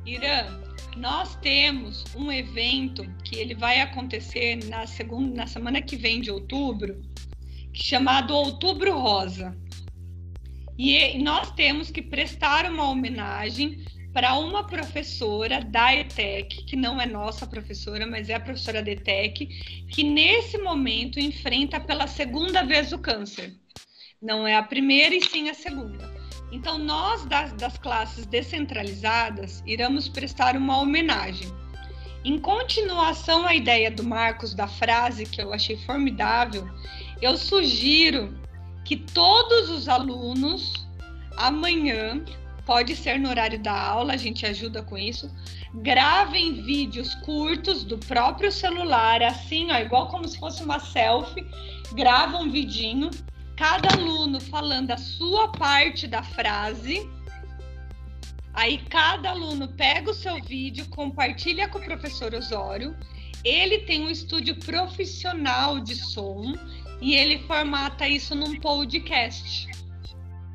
Irã, 0.06 0.60
nós 0.96 1.34
temos 1.36 2.04
um 2.14 2.30
evento 2.30 3.04
que 3.24 3.36
ele 3.36 3.54
vai 3.54 3.80
acontecer 3.80 4.56
na 4.68 4.86
segunda, 4.86 5.34
na 5.34 5.46
semana 5.46 5.82
que 5.82 5.96
vem 5.96 6.20
de 6.20 6.30
outubro, 6.30 7.00
chamado 7.72 8.34
Outubro 8.34 8.96
Rosa. 8.98 9.56
E 10.78 11.16
e 11.16 11.22
nós 11.22 11.50
temos 11.52 11.90
que 11.90 12.02
prestar 12.02 12.70
uma 12.70 12.88
homenagem 12.88 13.84
para 14.12 14.34
uma 14.34 14.64
professora 14.66 15.62
da 15.62 15.94
ETEC, 15.94 16.64
que 16.64 16.76
não 16.76 17.00
é 17.00 17.06
nossa 17.06 17.46
professora, 17.46 18.06
mas 18.06 18.28
é 18.28 18.34
a 18.34 18.40
professora 18.40 18.82
da 18.82 18.90
ETEC, 18.90 19.46
que 19.88 20.04
nesse 20.04 20.58
momento 20.58 21.18
enfrenta 21.18 21.80
pela 21.80 22.06
segunda 22.06 22.62
vez 22.62 22.92
o 22.92 22.98
câncer. 22.98 23.54
Não 24.20 24.46
é 24.46 24.54
a 24.54 24.62
primeira 24.62 25.14
e 25.14 25.22
sim 25.22 25.48
a 25.48 25.54
segunda. 25.54 26.12
Então, 26.52 26.76
nós 26.76 27.24
das, 27.24 27.52
das 27.54 27.78
classes 27.78 28.26
descentralizadas 28.26 29.62
iremos 29.66 30.08
prestar 30.08 30.56
uma 30.56 30.78
homenagem. 30.78 31.48
Em 32.24 32.38
continuação 32.38 33.46
à 33.46 33.54
ideia 33.54 33.90
do 33.90 34.04
Marcos 34.04 34.54
da 34.54 34.68
frase 34.68 35.24
que 35.24 35.40
eu 35.40 35.52
achei 35.52 35.76
formidável, 35.78 36.68
eu 37.20 37.36
sugiro 37.36 38.38
que 38.84 38.96
todos 38.96 39.70
os 39.70 39.88
alunos 39.88 40.86
amanhã, 41.36 42.22
pode 42.64 42.94
ser 42.96 43.18
no 43.18 43.28
horário 43.28 43.58
da 43.58 43.72
aula, 43.72 44.14
a 44.14 44.16
gente 44.16 44.46
ajuda 44.46 44.82
com 44.82 44.96
isso, 44.96 45.30
gravem 45.74 46.62
vídeos 46.62 47.14
curtos 47.16 47.84
do 47.84 47.98
próprio 47.98 48.52
celular, 48.52 49.22
assim, 49.22 49.70
ó, 49.70 49.78
igual 49.78 50.08
como 50.08 50.28
se 50.28 50.38
fosse 50.38 50.62
uma 50.62 50.78
selfie, 50.78 51.46
grava 51.94 52.38
um 52.38 52.50
vidinho 52.50 53.10
cada 53.56 53.94
aluno 53.94 54.40
falando 54.40 54.90
a 54.90 54.96
sua 54.96 55.48
parte 55.48 56.06
da 56.06 56.22
frase. 56.22 57.08
Aí 58.54 58.78
cada 58.78 59.30
aluno 59.30 59.68
pega 59.68 60.10
o 60.10 60.14
seu 60.14 60.42
vídeo, 60.42 60.88
compartilha 60.88 61.68
com 61.68 61.78
o 61.78 61.84
professor 61.84 62.34
Osório. 62.34 62.96
Ele 63.44 63.78
tem 63.78 64.04
um 64.04 64.10
estúdio 64.10 64.56
profissional 64.56 65.80
de 65.80 65.94
som 65.94 66.54
e 67.00 67.14
ele 67.14 67.38
formata 67.46 68.08
isso 68.08 68.34
num 68.34 68.56
podcast. 68.56 69.68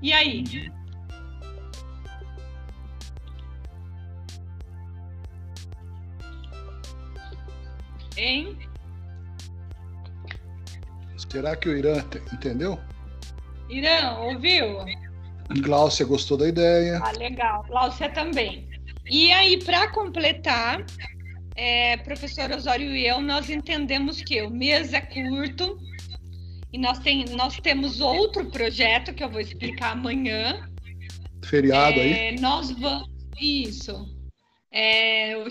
E 0.02 0.14
aí? 0.14 0.44
Hein? 8.18 8.58
Será 11.32 11.56
que 11.56 11.70
o 11.70 11.78
Irã 11.78 12.02
te- 12.02 12.22
entendeu? 12.34 12.80
Irã, 13.70 14.18
ouviu? 14.20 14.78
Glaucia 15.62 16.06
gostou 16.06 16.38
da 16.38 16.48
ideia. 16.48 17.00
Ah, 17.04 17.12
legal. 17.12 17.66
Láucia 17.70 18.10
também. 18.10 18.68
E 19.06 19.32
aí, 19.32 19.64
para 19.64 19.90
completar, 19.92 20.86
é, 21.56 21.98
professor 21.98 22.52
Osório 22.52 22.96
e 22.96 23.08
eu, 23.08 23.22
nós 23.22 23.50
entendemos 23.50 24.22
que 24.22 24.42
o 24.42 24.50
mês 24.50 24.94
é 24.94 25.02
curto 25.02 25.80
e 26.74 26.78
nós, 26.78 27.00
tem, 27.00 27.26
nós 27.36 27.58
temos 27.60 28.02
outro 28.02 28.46
projeto 28.52 29.14
que 29.14 29.24
eu 29.24 29.30
vou 29.30 29.40
explicar 29.40 29.92
amanhã. 29.94 30.70
Feriado 31.46 32.00
aí. 32.00 32.12
É, 32.12 32.32
nós 32.40 32.72
vamos. 32.72 33.10
Isso. 33.40 34.18
É, 34.72 35.38
o 35.38 35.48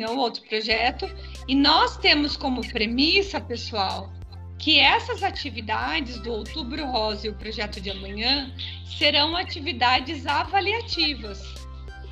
é 0.00 0.10
um 0.10 0.18
outro 0.18 0.42
projeto. 0.48 1.06
E 1.46 1.54
nós 1.54 1.96
temos 1.98 2.36
como 2.36 2.66
premissa, 2.68 3.40
pessoal, 3.40 4.12
que 4.58 4.78
essas 4.78 5.22
atividades 5.22 6.18
do 6.20 6.32
Outubro 6.32 6.86
Rosa 6.86 7.26
e 7.26 7.30
o 7.30 7.34
projeto 7.34 7.80
de 7.80 7.90
amanhã 7.90 8.50
serão 8.86 9.36
atividades 9.36 10.26
avaliativas. 10.26 11.42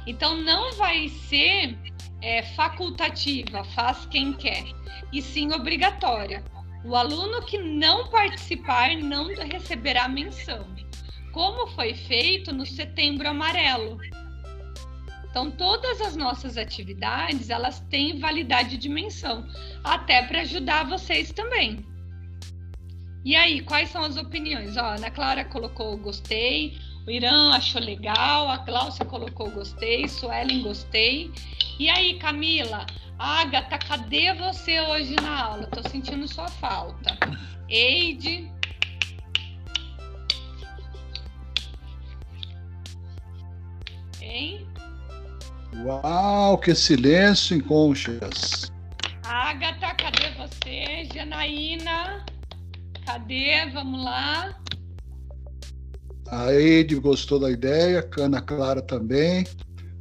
Então, 0.06 0.36
não 0.36 0.72
vai 0.72 1.08
ser 1.08 1.78
é, 2.20 2.42
facultativa, 2.42 3.64
faz 3.64 4.04
quem 4.06 4.32
quer, 4.34 4.64
e 5.12 5.22
sim 5.22 5.52
obrigatória. 5.52 6.44
O 6.84 6.96
aluno 6.96 7.42
que 7.46 7.56
não 7.56 8.08
participar 8.08 8.96
não 8.96 9.28
receberá 9.34 10.08
menção, 10.08 10.66
como 11.32 11.68
foi 11.68 11.94
feito 11.94 12.52
no 12.52 12.66
Setembro 12.66 13.28
Amarelo. 13.28 13.98
Então, 15.32 15.50
todas 15.50 15.98
as 16.02 16.14
nossas 16.14 16.58
atividades, 16.58 17.48
elas 17.48 17.80
têm 17.88 18.18
validade 18.18 18.76
de 18.76 18.86
menção, 18.86 19.48
até 19.82 20.20
para 20.26 20.42
ajudar 20.42 20.84
vocês 20.84 21.32
também. 21.32 21.82
E 23.24 23.34
aí, 23.34 23.62
quais 23.62 23.88
são 23.88 24.04
as 24.04 24.18
opiniões? 24.18 24.76
Ó, 24.76 24.80
a 24.80 24.96
Ana 24.96 25.10
Clara 25.10 25.42
colocou 25.46 25.96
gostei, 25.96 26.76
o 27.06 27.10
Irã 27.10 27.54
achou 27.54 27.80
legal, 27.80 28.50
a 28.50 28.58
Cláudia 28.58 29.06
colocou 29.06 29.50
gostei, 29.50 30.06
Suelen 30.06 30.60
gostei. 30.60 31.32
E 31.78 31.88
aí, 31.88 32.18
Camila, 32.18 32.84
Agatha, 33.18 33.78
cadê 33.78 34.34
você 34.34 34.82
hoje 34.82 35.16
na 35.16 35.44
aula? 35.44 35.66
Tô 35.68 35.88
sentindo 35.88 36.28
sua 36.28 36.48
falta. 36.48 37.16
Eide. 37.70 38.52
Hein? 44.20 44.71
Uau, 45.76 46.58
que 46.58 46.74
silêncio 46.74 47.56
em 47.56 47.60
conchas. 47.60 48.70
Agatha, 49.24 49.94
cadê 49.94 50.30
você? 50.36 51.08
Janaína, 51.14 52.24
cadê? 53.06 53.70
Vamos 53.72 54.04
lá. 54.04 54.54
A 56.28 56.52
Eide 56.52 56.94
gostou 56.96 57.38
da 57.38 57.50
ideia, 57.50 58.08
Ana 58.18 58.40
Clara 58.40 58.80
também, 58.82 59.44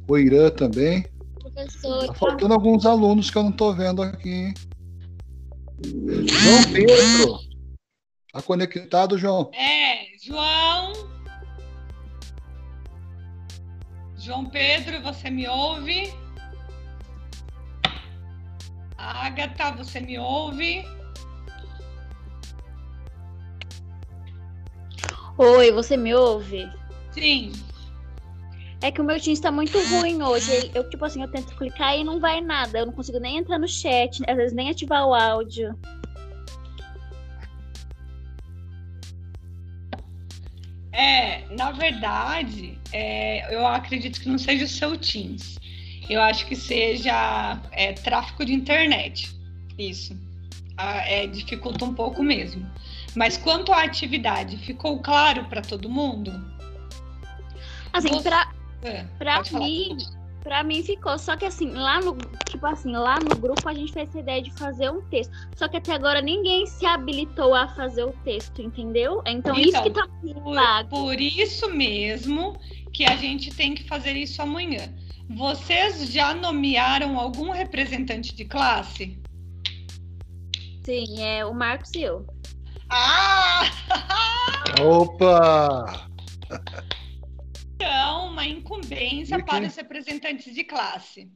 o 0.08 0.18
Irã 0.18 0.50
também. 0.50 1.06
Professor, 1.38 2.06
Tá 2.06 2.14
faltando 2.14 2.54
alguns 2.54 2.86
alunos 2.86 3.30
que 3.30 3.36
eu 3.36 3.42
não 3.42 3.52
tô 3.52 3.72
vendo 3.74 4.02
aqui. 4.02 4.30
hein? 4.30 4.54
João 5.84 6.62
Pedro. 6.72 7.38
Tá 8.32 8.40
conectado, 8.40 9.18
João? 9.18 9.50
É, 9.52 10.16
João. 10.24 10.92
João 14.22 14.44
Pedro, 14.44 15.02
você 15.02 15.28
me 15.28 15.48
ouve? 15.48 16.14
Agatha, 18.96 19.72
você 19.72 19.98
me 19.98 20.16
ouve? 20.16 20.84
Oi, 25.36 25.72
você 25.72 25.96
me 25.96 26.14
ouve? 26.14 26.70
Sim. 27.10 27.50
É 28.80 28.92
que 28.92 29.00
o 29.00 29.04
meu 29.04 29.20
Teams 29.20 29.40
tá 29.40 29.50
muito 29.50 29.76
ruim 29.88 30.22
hoje. 30.22 30.70
Eu, 30.72 30.88
tipo 30.88 31.04
assim, 31.04 31.22
eu 31.22 31.28
tento 31.28 31.56
clicar 31.56 31.98
e 31.98 32.04
não 32.04 32.20
vai 32.20 32.40
nada. 32.40 32.78
Eu 32.78 32.86
não 32.86 32.92
consigo 32.92 33.18
nem 33.18 33.38
entrar 33.38 33.58
no 33.58 33.66
chat, 33.66 34.22
às 34.28 34.36
vezes 34.36 34.52
nem 34.52 34.70
ativar 34.70 35.04
o 35.04 35.12
áudio. 35.12 35.76
É, 40.92 41.44
na 41.54 41.70
verdade, 41.72 42.78
é, 42.92 43.54
eu 43.54 43.66
acredito 43.66 44.20
que 44.20 44.28
não 44.28 44.38
seja 44.38 44.64
o 44.64 44.68
seu 44.68 44.96
Teams. 44.98 45.58
Eu 46.08 46.20
acho 46.20 46.46
que 46.46 46.54
seja 46.54 47.58
é, 47.70 47.92
tráfego 47.92 48.44
de 48.44 48.52
internet. 48.52 49.34
Isso. 49.78 50.16
Ah, 50.76 50.98
é, 51.08 51.26
dificulta 51.26 51.84
um 51.84 51.94
pouco 51.94 52.22
mesmo. 52.22 52.68
Mas 53.14 53.36
quanto 53.36 53.72
à 53.72 53.82
atividade, 53.84 54.56
ficou 54.58 54.98
claro 55.00 55.44
para 55.44 55.62
todo 55.62 55.88
mundo? 55.88 56.32
Assim, 57.92 58.22
pra, 58.22 58.52
É, 58.82 59.04
falar. 59.44 59.64
mim, 59.66 59.96
pra 60.42 60.62
mim 60.62 60.82
ficou. 60.82 61.18
Só 61.18 61.36
que 61.36 61.44
assim, 61.44 61.70
lá 61.70 62.00
no, 62.00 62.16
tipo 62.48 62.66
assim, 62.66 62.92
lá 62.92 63.18
no 63.20 63.36
grupo 63.36 63.68
a 63.68 63.74
gente 63.74 63.92
fez 63.92 64.08
essa 64.08 64.18
ideia 64.20 64.42
de 64.42 64.50
fazer 64.52 64.90
um 64.90 65.00
texto. 65.02 65.32
Só 65.56 65.68
que 65.68 65.76
até 65.76 65.92
agora 65.94 66.20
ninguém 66.20 66.66
se 66.66 66.84
habilitou 66.84 67.54
a 67.54 67.68
fazer 67.68 68.04
o 68.04 68.12
texto, 68.24 68.60
entendeu? 68.60 69.22
Então, 69.26 69.56
isso 69.56 69.70
Então, 69.70 69.82
que 69.84 69.90
tá 69.90 70.06
Por, 70.20 70.54
vago. 70.54 70.88
por 70.88 71.20
isso 71.20 71.70
mesmo 71.70 72.56
que 72.92 73.04
a 73.04 73.16
gente 73.16 73.54
tem 73.54 73.74
que 73.74 73.84
fazer 73.84 74.12
isso 74.12 74.42
amanhã. 74.42 74.92
Vocês 75.30 76.10
já 76.12 76.34
nomearam 76.34 77.18
algum 77.18 77.50
representante 77.50 78.34
de 78.34 78.44
classe? 78.44 79.18
Sim, 80.84 81.22
é 81.22 81.44
o 81.46 81.54
Marcos 81.54 81.92
e 81.94 82.02
eu. 82.02 82.26
Ah! 82.90 83.62
Opa! 84.82 86.06
Então, 87.82 88.28
uma 88.28 88.46
incumbência 88.46 89.42
para 89.42 89.66
os 89.66 89.74
representantes 89.74 90.54
de 90.54 90.62
classe. 90.62 91.28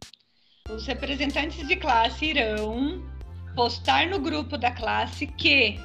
Os 0.70 0.86
representantes 0.86 1.66
de 1.66 1.74
classe 1.74 2.24
irão 2.24 3.05
postar 3.56 4.06
no 4.06 4.20
grupo 4.20 4.56
da 4.56 4.70
classe 4.70 5.27
que 5.27 5.77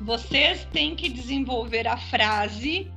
vocês 0.00 0.64
têm 0.66 0.94
que 0.94 1.08
desenvolver 1.08 1.88
a 1.88 1.96
frase 1.96 2.88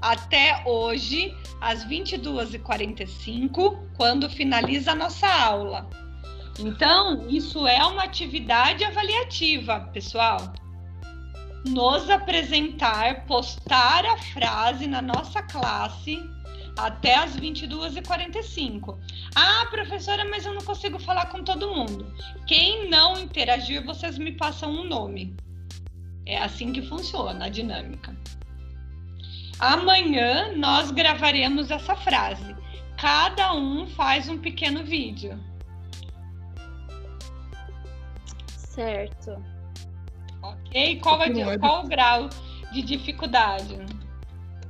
até 0.00 0.62
hoje, 0.64 1.36
às 1.60 1.84
22h45, 1.84 3.90
quando 3.98 4.30
finaliza 4.30 4.92
a 4.92 4.94
nossa 4.94 5.28
aula. 5.28 5.90
Então, 6.58 7.28
isso 7.28 7.66
é 7.66 7.84
uma 7.84 8.04
atividade 8.04 8.82
avaliativa, 8.82 9.80
pessoal. 9.92 10.54
Nos 11.66 12.08
apresentar, 12.08 13.26
postar 13.26 14.04
a 14.06 14.16
frase 14.16 14.86
na 14.86 15.02
nossa 15.02 15.42
classe 15.42 16.18
até 16.76 17.16
as 17.16 17.36
22h45. 17.36 18.98
Ah, 19.34 19.66
professora, 19.70 20.24
mas 20.24 20.46
eu 20.46 20.54
não 20.54 20.62
consigo 20.62 20.98
falar 20.98 21.26
com 21.26 21.44
todo 21.44 21.74
mundo. 21.74 22.12
Quem 22.46 22.88
não 22.88 23.18
interagir, 23.18 23.84
vocês 23.84 24.16
me 24.16 24.32
passam 24.32 24.70
um 24.70 24.84
nome. 24.84 25.36
É 26.24 26.38
assim 26.38 26.72
que 26.72 26.82
funciona 26.82 27.46
a 27.46 27.48
dinâmica. 27.48 28.16
Amanhã 29.58 30.56
nós 30.56 30.90
gravaremos 30.90 31.70
essa 31.70 31.94
frase. 31.94 32.56
Cada 32.96 33.52
um 33.52 33.86
faz 33.86 34.28
um 34.28 34.38
pequeno 34.38 34.82
vídeo. 34.84 35.38
Certo. 38.56 39.59
Ok? 40.70 41.00
Qual, 41.00 41.22
é, 41.22 41.28
é 41.28 41.58
qual 41.58 41.84
o 41.84 41.88
grau 41.88 42.30
de 42.72 42.82
dificuldade? 42.82 43.76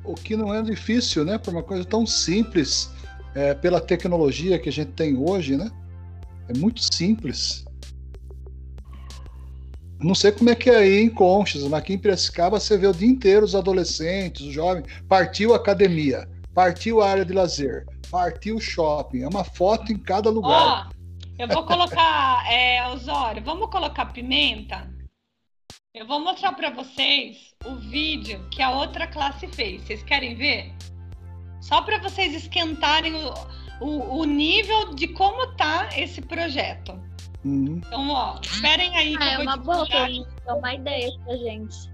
O 0.03 0.15
que 0.15 0.35
não 0.35 0.53
é 0.53 0.63
difícil, 0.63 1.25
né? 1.25 1.37
Por 1.37 1.53
uma 1.53 1.63
coisa 1.63 1.85
tão 1.85 2.07
simples, 2.07 2.91
é, 3.35 3.53
pela 3.53 3.81
tecnologia 3.81 4.59
que 4.59 4.71
a 4.71 4.73
gente 4.73 4.93
tem 4.93 5.17
hoje, 5.17 5.57
né? 5.57 5.71
É 6.49 6.59
muito 6.59 6.81
simples. 6.83 7.65
Não 10.01 10.15
sei 10.15 10.33
como 10.33 10.49
é 10.49 10.55
que 10.55 10.71
é 10.71 10.77
aí 10.77 11.03
em 11.03 11.11
Conchas, 11.11 11.63
mas 11.65 11.75
aqui 11.75 11.93
em 11.93 11.99
Piracicaba 11.99 12.59
você 12.59 12.79
vê 12.79 12.87
o 12.87 12.95
dia 12.95 13.07
inteiro 13.07 13.45
os 13.45 13.55
adolescentes, 13.55 14.47
os 14.47 14.53
jovens, 14.55 14.87
partiu 15.07 15.53
a 15.53 15.57
academia, 15.57 16.27
partiu 16.55 17.03
a 17.03 17.11
área 17.11 17.25
de 17.27 17.35
lazer, 17.35 17.87
partiu 18.11 18.57
o 18.57 18.61
shopping, 18.61 19.21
é 19.21 19.29
uma 19.29 19.45
foto 19.45 19.93
em 19.93 19.99
cada 19.99 20.31
lugar. 20.31 20.91
Ó, 20.91 20.95
eu 21.39 21.47
vou 21.47 21.65
colocar, 21.65 22.43
é, 22.51 22.89
Osório, 22.89 23.43
vamos 23.45 23.69
colocar 23.69 24.07
pimenta? 24.07 24.89
Eu 25.93 26.07
vou 26.07 26.21
mostrar 26.21 26.53
para 26.53 26.71
vocês 26.71 27.53
o 27.65 27.75
vídeo 27.75 28.49
que 28.51 28.63
a 28.63 28.71
outra 28.71 29.09
classe 29.09 29.49
fez. 29.49 29.83
Vocês 29.83 30.05
querem 30.05 30.37
ver? 30.37 30.73
Só 31.61 31.83
para 31.83 31.99
vocês 31.99 32.33
esquentarem 32.33 33.13
o, 33.17 33.35
o, 33.81 34.21
o 34.21 34.25
nível 34.25 34.95
de 34.95 35.09
como 35.09 35.49
tá 35.57 35.89
esse 35.97 36.23
projeto. 36.23 36.93
Uhum. 37.45 37.81
Então, 37.85 38.09
ó, 38.09 38.39
esperem 38.41 38.97
aí 38.97 39.17
que 39.17 39.23
Ah, 39.25 39.33
eu 39.35 39.41
é 39.41 39.45
vou 39.45 39.45
uma 39.47 39.57
boa, 39.57 39.89
é 40.47 40.53
uma 40.53 40.75
ideia 40.75 41.11
pra 41.25 41.37
gente. 41.37 41.91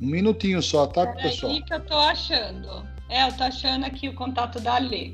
Um 0.00 0.06
minutinho 0.06 0.62
só, 0.62 0.86
tá, 0.86 1.04
Peraí 1.04 1.22
pessoal? 1.30 1.62
que 1.64 1.74
eu 1.74 1.84
tô 1.84 1.98
achando. 1.98 2.93
É, 3.08 3.26
eu 3.26 3.32
tô 3.32 3.44
achando 3.44 3.84
aqui 3.84 4.08
o 4.08 4.14
contato 4.14 4.60
da 4.60 4.78
Lê. 4.78 5.12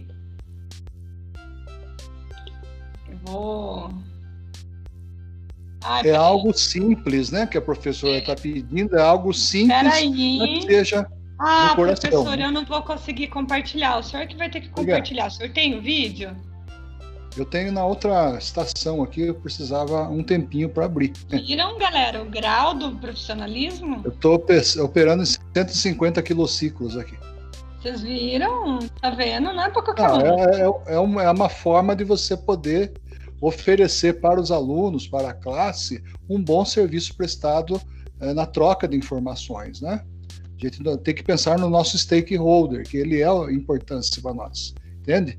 Eu 3.08 3.18
vou. 3.24 3.90
Ai, 5.82 6.08
É 6.08 6.14
algo 6.14 6.52
simples, 6.52 7.30
né? 7.30 7.46
Que 7.46 7.58
a 7.58 7.62
professora 7.62 8.18
está 8.18 8.34
pedindo, 8.36 8.96
é 8.96 9.02
algo 9.02 9.32
simples, 9.32 9.98
que 9.98 10.62
seja 10.62 11.06
Ah, 11.38 11.72
professor, 11.74 12.38
eu 12.38 12.52
não 12.52 12.64
vou 12.64 12.82
conseguir 12.82 13.28
compartilhar. 13.28 13.98
O 13.98 14.02
senhor 14.02 14.26
que 14.26 14.36
vai 14.36 14.50
ter 14.50 14.60
que 14.60 14.68
compartilhar. 14.68 15.26
O 15.26 15.30
senhor 15.30 15.50
tem 15.52 15.76
o 15.76 15.80
vídeo? 15.80 16.36
Eu 17.36 17.44
tenho 17.44 17.72
na 17.72 17.84
outra 17.84 18.36
estação 18.36 19.02
aqui, 19.02 19.22
eu 19.22 19.34
precisava 19.34 20.08
um 20.08 20.22
tempinho 20.22 20.68
para 20.68 20.84
abrir. 20.86 21.12
Viram, 21.28 21.78
galera, 21.78 22.20
o 22.22 22.26
grau 22.26 22.74
do 22.74 22.96
profissionalismo? 22.96 24.02
Eu 24.04 24.10
estou 24.10 24.44
operando 24.82 25.22
em 25.22 25.26
150 25.26 26.20
quilociclos 26.22 26.96
aqui. 26.96 27.16
Vocês 27.80 28.02
viram? 28.02 28.78
Tá 29.00 29.10
vendo? 29.10 29.52
Não 29.54 29.62
é 29.62 29.70
pra 29.70 29.82
qualquer 29.82 30.10
um. 30.10 30.20
é, 30.38 30.60
é- 30.60 30.94
é 30.94 30.98
uma, 30.98 31.22
é 31.22 31.30
uma 31.30 31.48
forma 31.48 31.96
de 31.96 32.04
você 32.04 32.36
poder 32.36 32.92
oferecer 33.40 34.20
para 34.20 34.38
os 34.38 34.50
alunos, 34.50 35.08
para 35.08 35.30
a 35.30 35.34
classe, 35.34 36.02
um 36.28 36.42
bom 36.42 36.62
serviço 36.64 37.16
prestado 37.16 37.80
eh, 38.20 38.34
na 38.34 38.44
troca 38.44 38.86
de 38.86 38.96
informações, 38.96 39.80
né? 39.80 40.04
A 40.62 40.66
gente 40.66 40.82
tem 40.98 41.14
que 41.14 41.22
pensar 41.22 41.58
no 41.58 41.70
nosso 41.70 41.96
stakeholder, 41.96 42.86
que 42.86 42.98
ele 42.98 43.22
é 43.22 43.28
importante 43.50 44.20
para 44.20 44.34
nós, 44.34 44.74
entende? 45.00 45.38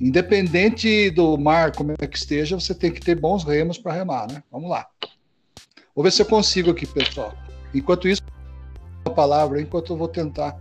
Independente 0.00 1.10
do 1.10 1.36
mar, 1.36 1.74
como 1.74 1.90
é 1.98 2.06
que 2.06 2.16
esteja, 2.16 2.58
você 2.58 2.72
tem 2.72 2.92
que 2.92 3.00
ter 3.00 3.16
bons 3.18 3.42
remos 3.42 3.78
para 3.78 3.92
remar, 3.94 4.30
né? 4.30 4.44
Vamos 4.52 4.70
lá. 4.70 4.86
Vou 5.92 6.04
ver 6.04 6.12
se 6.12 6.22
eu 6.22 6.26
consigo 6.26 6.70
aqui, 6.70 6.86
pessoal. 6.86 7.34
Enquanto 7.74 8.06
isso, 8.06 8.22
a 9.04 9.10
palavra, 9.10 9.60
enquanto 9.60 9.92
eu 9.92 9.96
vou 9.96 10.06
tentar 10.06 10.56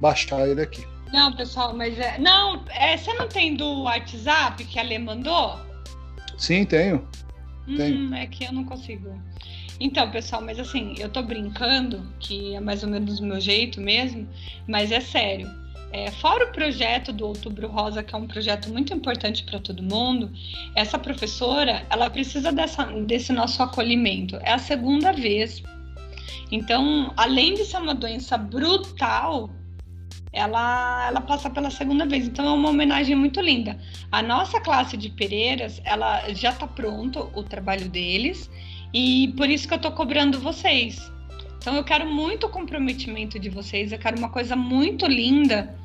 baixar 0.00 0.48
ele 0.48 0.62
aqui. 0.62 0.86
Não, 1.12 1.32
pessoal, 1.32 1.74
mas 1.74 1.98
é. 1.98 2.18
Não, 2.18 2.64
é, 2.68 2.96
você 2.96 3.12
não 3.14 3.28
tem 3.28 3.54
do 3.54 3.82
WhatsApp 3.82 4.64
que 4.64 4.78
a 4.78 4.82
Lê 4.82 4.98
mandou? 4.98 5.58
Sim, 6.36 6.64
tenho. 6.64 7.06
Tenho. 7.76 8.10
Hum, 8.10 8.14
é 8.14 8.26
que 8.26 8.44
eu 8.44 8.52
não 8.52 8.64
consigo. 8.64 9.18
Então, 9.80 10.10
pessoal, 10.10 10.42
mas 10.42 10.58
assim, 10.58 10.94
eu 10.98 11.08
tô 11.08 11.22
brincando, 11.22 12.02
que 12.18 12.54
é 12.54 12.60
mais 12.60 12.82
ou 12.82 12.88
menos 12.88 13.20
do 13.20 13.26
meu 13.26 13.40
jeito 13.40 13.80
mesmo, 13.80 14.28
mas 14.66 14.90
é 14.90 15.00
sério. 15.00 15.48
É, 15.90 16.10
fora 16.10 16.44
o 16.44 16.52
projeto 16.52 17.12
do 17.12 17.26
Outubro 17.26 17.68
Rosa, 17.68 18.02
que 18.02 18.14
é 18.14 18.18
um 18.18 18.26
projeto 18.26 18.68
muito 18.70 18.92
importante 18.92 19.42
para 19.44 19.58
todo 19.58 19.82
mundo, 19.82 20.30
essa 20.74 20.98
professora, 20.98 21.86
ela 21.88 22.10
precisa 22.10 22.52
dessa, 22.52 22.84
desse 22.84 23.32
nosso 23.32 23.62
acolhimento. 23.62 24.36
É 24.42 24.52
a 24.52 24.58
segunda 24.58 25.12
vez. 25.12 25.62
Então, 26.50 27.12
além 27.16 27.54
de 27.54 27.64
ser 27.64 27.78
uma 27.78 27.94
doença 27.94 28.36
brutal, 28.36 29.50
ela, 30.32 31.06
ela 31.08 31.20
passa 31.20 31.50
pela 31.50 31.70
segunda 31.70 32.06
vez. 32.06 32.26
Então, 32.26 32.46
é 32.46 32.52
uma 32.52 32.70
homenagem 32.70 33.16
muito 33.16 33.40
linda. 33.40 33.78
A 34.10 34.22
nossa 34.22 34.60
classe 34.60 34.96
de 34.96 35.10
Pereiras, 35.10 35.80
ela 35.84 36.32
já 36.32 36.50
está 36.50 36.66
pronto 36.66 37.30
o 37.34 37.42
trabalho 37.42 37.88
deles 37.88 38.50
e 38.92 39.32
por 39.36 39.48
isso 39.48 39.68
que 39.68 39.74
eu 39.74 39.78
tô 39.78 39.90
cobrando 39.92 40.40
vocês. 40.40 41.10
Então 41.58 41.76
eu 41.76 41.84
quero 41.84 42.06
muito 42.06 42.48
comprometimento 42.48 43.38
de 43.38 43.50
vocês, 43.50 43.92
eu 43.92 43.98
quero 43.98 44.16
uma 44.16 44.30
coisa 44.30 44.54
muito 44.54 45.06
linda, 45.06 45.76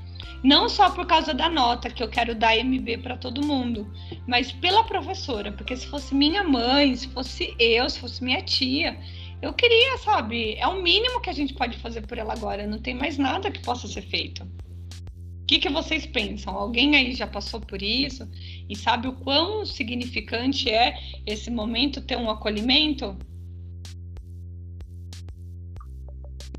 não 0.43 0.69
só 0.69 0.89
por 0.91 1.05
causa 1.05 1.33
da 1.33 1.49
nota 1.49 1.89
que 1.89 2.03
eu 2.03 2.07
quero 2.07 2.35
dar 2.35 2.55
MB 2.55 2.99
para 2.99 3.17
todo 3.17 3.45
mundo, 3.45 3.91
mas 4.27 4.51
pela 4.51 4.83
professora, 4.83 5.51
porque 5.51 5.75
se 5.75 5.87
fosse 5.87 6.13
minha 6.13 6.43
mãe, 6.43 6.95
se 6.95 7.07
fosse 7.07 7.55
eu, 7.59 7.89
se 7.89 7.99
fosse 7.99 8.23
minha 8.23 8.41
tia, 8.41 8.97
eu 9.43 9.53
queria, 9.53 9.97
sabe? 9.97 10.55
É 10.55 10.65
o 10.67 10.81
mínimo 10.81 11.19
que 11.19 11.29
a 11.29 11.33
gente 11.33 11.53
pode 11.53 11.77
fazer 11.79 12.07
por 12.07 12.17
ela 12.17 12.31
agora, 12.31 12.65
não 12.65 12.79
tem 12.79 12.95
mais 12.95 13.17
nada 13.17 13.51
que 13.51 13.61
possa 13.61 13.89
ser 13.89 14.01
feito. 14.01 14.41
O 14.43 15.45
que, 15.45 15.59
que 15.59 15.69
vocês 15.69 16.05
pensam? 16.05 16.55
Alguém 16.55 16.95
aí 16.95 17.13
já 17.13 17.27
passou 17.27 17.59
por 17.59 17.81
isso 17.81 18.25
e 18.69 18.73
sabe 18.73 19.09
o 19.09 19.13
quão 19.13 19.65
significante 19.65 20.69
é 20.69 20.95
esse 21.25 21.51
momento 21.51 21.99
ter 21.99 22.17
um 22.17 22.31
acolhimento? 22.31 23.17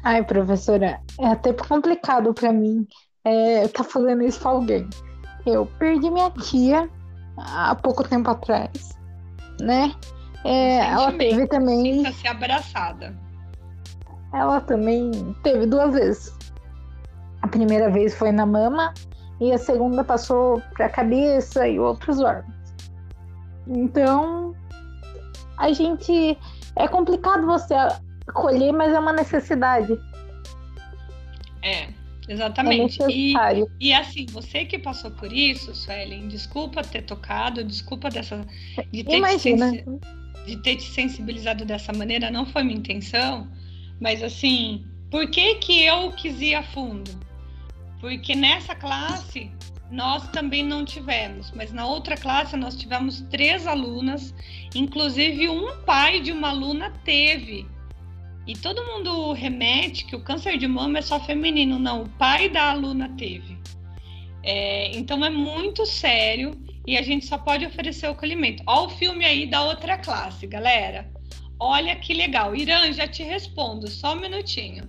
Ai, 0.02 0.22
professora, 0.22 1.00
é 1.18 1.26
até 1.26 1.54
complicado 1.54 2.34
pra 2.34 2.52
mim 2.52 2.86
é, 3.24 3.66
tá 3.68 3.82
fazendo 3.82 4.22
isso 4.22 4.38
pra 4.40 4.50
alguém. 4.50 4.86
Eu 5.46 5.64
perdi 5.78 6.10
minha 6.10 6.30
tia 6.30 6.90
há 7.38 7.74
pouco 7.74 8.06
tempo 8.06 8.28
atrás, 8.28 8.90
né? 9.58 9.94
É, 10.44 10.78
ela 10.78 11.12
teve 11.12 11.46
também. 11.46 11.94
Sinta-se 11.94 12.28
abraçada. 12.28 13.16
Ela 14.32 14.60
também 14.60 15.10
teve 15.42 15.66
duas 15.66 15.92
vezes. 15.94 16.36
A 17.42 17.48
primeira 17.48 17.90
vez 17.90 18.14
foi 18.14 18.32
na 18.32 18.44
mama 18.44 18.92
e 19.40 19.52
a 19.52 19.58
segunda 19.58 20.02
passou 20.04 20.60
para 20.74 20.86
a 20.86 20.88
cabeça 20.90 21.66
e 21.68 21.78
outros 21.78 22.20
órgãos. 22.20 22.52
Então, 23.66 24.54
a 25.58 25.72
gente 25.72 26.36
é 26.76 26.88
complicado 26.88 27.46
você 27.46 27.74
acolher, 28.26 28.72
mas 28.72 28.92
é 28.92 28.98
uma 28.98 29.12
necessidade. 29.12 29.98
É, 31.62 31.84
É 31.84 31.88
exatamente. 32.28 32.98
e, 33.02 33.06
necessário. 33.32 33.70
e 33.80 33.92
assim, 33.94 34.26
você 34.30 34.64
que 34.64 34.78
passou 34.78 35.10
por 35.12 35.32
isso, 35.32 35.74
Suelen, 35.74 36.28
desculpa 36.28 36.82
ter 36.82 37.02
tocado, 37.02 37.62
desculpa 37.64 38.10
dessa 38.10 38.44
de 38.92 39.04
ter, 39.04 39.10
te 39.10 39.16
Imagina. 39.16 39.70
sensi- 39.70 39.84
de 40.46 40.56
ter 40.56 40.76
te 40.76 40.84
sensibilizado 40.84 41.64
dessa 41.64 41.92
maneira, 41.92 42.30
não 42.30 42.46
foi 42.46 42.62
minha 42.62 42.78
intenção, 42.78 43.48
mas 44.00 44.22
assim, 44.22 44.84
por 45.10 45.28
que 45.30 45.56
que 45.56 45.82
eu 45.84 46.12
quis 46.12 46.40
ir 46.40 46.54
a 46.54 46.62
fundo? 46.62 47.10
Porque 48.00 48.34
nessa 48.34 48.74
classe 48.74 49.50
nós 49.90 50.28
também 50.28 50.62
não 50.62 50.84
tivemos, 50.84 51.52
mas 51.52 51.72
na 51.72 51.86
outra 51.86 52.16
classe 52.16 52.56
nós 52.56 52.76
tivemos 52.76 53.20
três 53.30 53.66
alunas, 53.66 54.34
inclusive 54.74 55.48
um 55.48 55.82
pai 55.84 56.20
de 56.20 56.32
uma 56.32 56.48
aluna 56.48 56.90
teve. 57.04 57.66
E 58.46 58.54
todo 58.54 58.84
mundo 58.84 59.32
remete 59.32 60.04
que 60.04 60.14
o 60.14 60.20
câncer 60.20 60.58
de 60.58 60.66
mama 60.66 60.98
é 60.98 61.02
só 61.02 61.18
feminino. 61.18 61.78
Não, 61.78 62.02
o 62.02 62.08
pai 62.10 62.48
da 62.48 62.70
aluna 62.70 63.08
teve. 63.16 63.56
É, 64.42 64.94
então 64.96 65.24
é 65.24 65.30
muito 65.30 65.86
sério 65.86 66.52
e 66.86 66.96
a 66.96 67.02
gente 67.02 67.26
só 67.26 67.38
pode 67.38 67.64
oferecer 67.64 68.06
o 68.08 68.12
acolhimento. 68.12 68.62
Olha 68.66 68.86
o 68.86 68.90
filme 68.90 69.24
aí 69.24 69.46
da 69.46 69.62
outra 69.62 69.98
classe, 69.98 70.46
galera. 70.46 71.10
Olha 71.58 71.96
que 71.96 72.12
legal. 72.12 72.54
Irã, 72.54 72.92
já 72.92 73.06
te 73.06 73.22
respondo, 73.22 73.88
só 73.88 74.14
um 74.14 74.20
minutinho. 74.20 74.88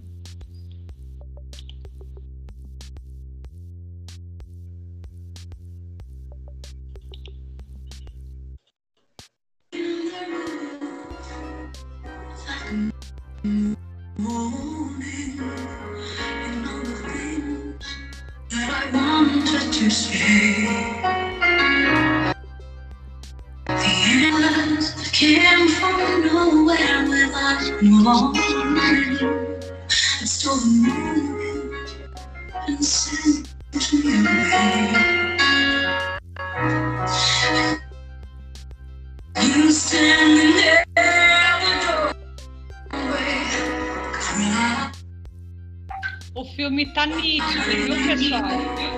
O 46.36 46.44
filme 46.56 46.86
tá 46.94 47.06
nítido, 47.06 47.64
viu, 47.64 47.96
pessoal? 48.08 48.44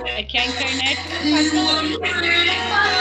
É 0.06 0.22
que 0.24 0.36
a 0.36 0.46
internet 0.46 1.00
não 1.24 1.32
faz 1.32 1.54
barulho. 1.54 2.97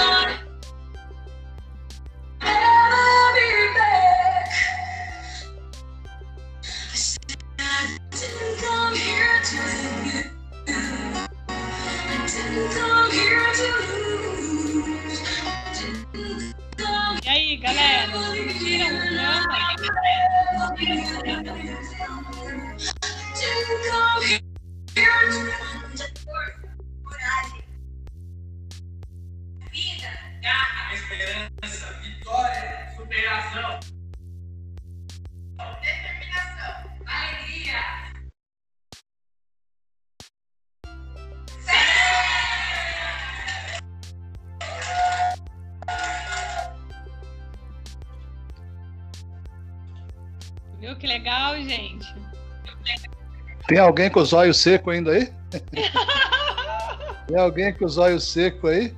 Tem 53.68 53.80
alguém 53.80 54.10
com 54.10 54.22
os 54.22 54.34
olhos 54.34 54.58
secos 54.58 54.94
ainda 54.94 55.12
aí? 55.12 55.30
Tem 57.28 57.38
alguém 57.38 57.74
com 57.74 57.86
os 57.86 57.98
olhos 57.98 58.24
secos 58.24 58.70
aí? 58.70 58.94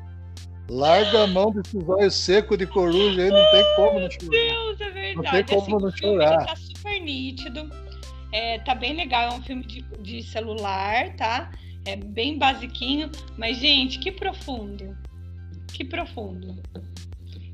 Larga 0.69 1.23
a 1.23 1.27
mão 1.27 1.51
desses 1.51 1.89
olhos 1.89 2.13
secos 2.13 2.55
de 2.55 2.67
coruja 2.67 3.23
aí, 3.23 3.31
não 3.31 3.51
tem 3.51 3.75
como 3.75 3.99
não 3.99 4.11
chorar. 4.11 4.29
Deus, 4.29 4.81
é 4.81 4.89
verdade. 4.91 5.15
Não 5.15 5.23
tem 5.23 5.43
como 5.43 5.79
não 5.79 5.91
chorar. 5.91 6.45
Tá 6.45 6.55
super 6.55 7.01
nítido. 7.01 7.71
É, 8.31 8.59
tá 8.59 8.75
bem 8.75 8.95
legal, 8.95 9.31
é 9.31 9.33
um 9.33 9.41
filme 9.41 9.65
de, 9.65 9.81
de 9.99 10.21
celular, 10.21 11.15
tá? 11.15 11.49
É 11.85 11.95
bem 11.95 12.37
basiquinho, 12.37 13.09
mas, 13.35 13.57
gente, 13.57 13.97
que 13.97 14.11
profundo. 14.11 14.95
Que 15.73 15.83
profundo. 15.83 16.61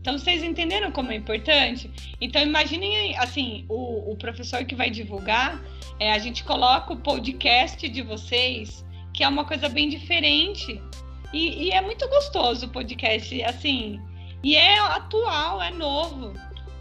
Então, 0.05 0.19
vocês 0.19 0.43
entenderam 0.43 0.91
como 0.91 1.11
é 1.11 1.15
importante? 1.15 1.89
Então, 2.21 2.39
imaginem, 2.39 3.17
assim, 3.17 3.65
o, 3.67 4.11
o 4.11 4.15
professor 4.15 4.63
que 4.63 4.75
vai 4.75 4.87
divulgar, 4.87 5.59
é, 5.99 6.13
a 6.13 6.19
gente 6.19 6.43
coloca 6.43 6.93
o 6.93 6.97
podcast 6.97 7.89
de 7.89 8.03
vocês, 8.03 8.85
que 9.11 9.23
é 9.23 9.27
uma 9.27 9.43
coisa 9.45 9.67
bem 9.67 9.89
diferente. 9.89 10.79
E, 11.33 11.63
e 11.63 11.71
é 11.71 11.81
muito 11.81 12.07
gostoso 12.07 12.67
o 12.67 12.69
podcast, 12.69 13.41
assim. 13.45 13.99
E 14.43 14.55
é 14.55 14.77
atual, 14.77 15.59
é 15.59 15.71
novo. 15.71 16.33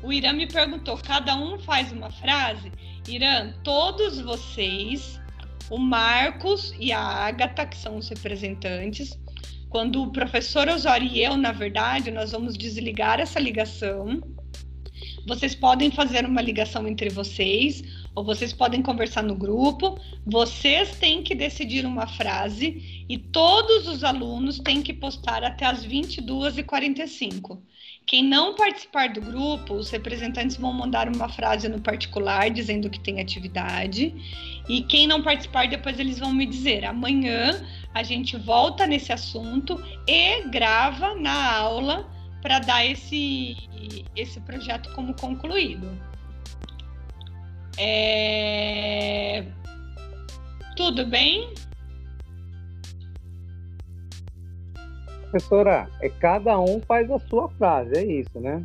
O 0.02 0.12
Irã 0.12 0.34
me 0.34 0.46
perguntou: 0.46 0.98
cada 0.98 1.34
um 1.34 1.58
faz 1.58 1.90
uma 1.92 2.10
frase? 2.10 2.70
Irã, 3.08 3.54
todos 3.64 4.20
vocês, 4.20 5.18
o 5.70 5.78
Marcos 5.78 6.74
e 6.78 6.92
a 6.92 7.00
Agatha, 7.00 7.64
que 7.64 7.78
são 7.78 7.96
os 7.96 8.06
representantes, 8.06 9.18
quando 9.74 10.04
o 10.04 10.12
professor 10.12 10.68
Osório 10.68 11.08
e 11.08 11.20
eu, 11.20 11.36
na 11.36 11.50
verdade, 11.50 12.08
nós 12.12 12.30
vamos 12.30 12.56
desligar 12.56 13.18
essa 13.18 13.40
ligação. 13.40 14.22
Vocês 15.26 15.52
podem 15.52 15.90
fazer 15.90 16.24
uma 16.24 16.40
ligação 16.40 16.86
entre 16.86 17.08
vocês, 17.08 17.82
ou 18.14 18.22
vocês 18.22 18.52
podem 18.52 18.80
conversar 18.80 19.24
no 19.24 19.34
grupo. 19.34 19.98
Vocês 20.24 20.96
têm 20.98 21.24
que 21.24 21.34
decidir 21.34 21.84
uma 21.84 22.06
frase 22.06 23.04
e 23.08 23.18
todos 23.18 23.88
os 23.88 24.04
alunos 24.04 24.60
têm 24.60 24.80
que 24.80 24.92
postar 24.92 25.42
até 25.42 25.66
as 25.66 25.84
22h45. 25.84 27.58
Quem 28.06 28.22
não 28.22 28.54
participar 28.54 29.08
do 29.12 29.20
grupo, 29.20 29.74
os 29.74 29.90
representantes 29.90 30.56
vão 30.56 30.72
mandar 30.72 31.08
uma 31.08 31.28
frase 31.28 31.68
no 31.68 31.80
particular 31.80 32.48
dizendo 32.48 32.88
que 32.88 33.00
tem 33.00 33.18
atividade. 33.18 34.14
E 34.68 34.82
quem 34.82 35.08
não 35.08 35.20
participar, 35.20 35.66
depois 35.66 35.98
eles 35.98 36.20
vão 36.20 36.32
me 36.32 36.46
dizer. 36.46 36.84
Amanhã 36.84 37.60
a 37.94 38.02
gente 38.02 38.36
volta 38.36 38.86
nesse 38.86 39.12
assunto 39.12 39.80
e 40.06 40.42
grava 40.48 41.14
na 41.14 41.56
aula 41.56 42.10
para 42.42 42.58
dar 42.58 42.84
esse, 42.84 43.56
esse 44.16 44.40
projeto 44.40 44.92
como 44.94 45.14
concluído. 45.14 45.88
É... 47.78 49.44
Tudo 50.76 51.06
bem? 51.06 51.54
Professora, 55.30 55.88
é 56.00 56.08
cada 56.08 56.58
um 56.60 56.80
faz 56.82 57.10
a 57.10 57.18
sua 57.20 57.48
frase, 57.50 57.96
é 57.96 58.04
isso, 58.04 58.38
né? 58.38 58.64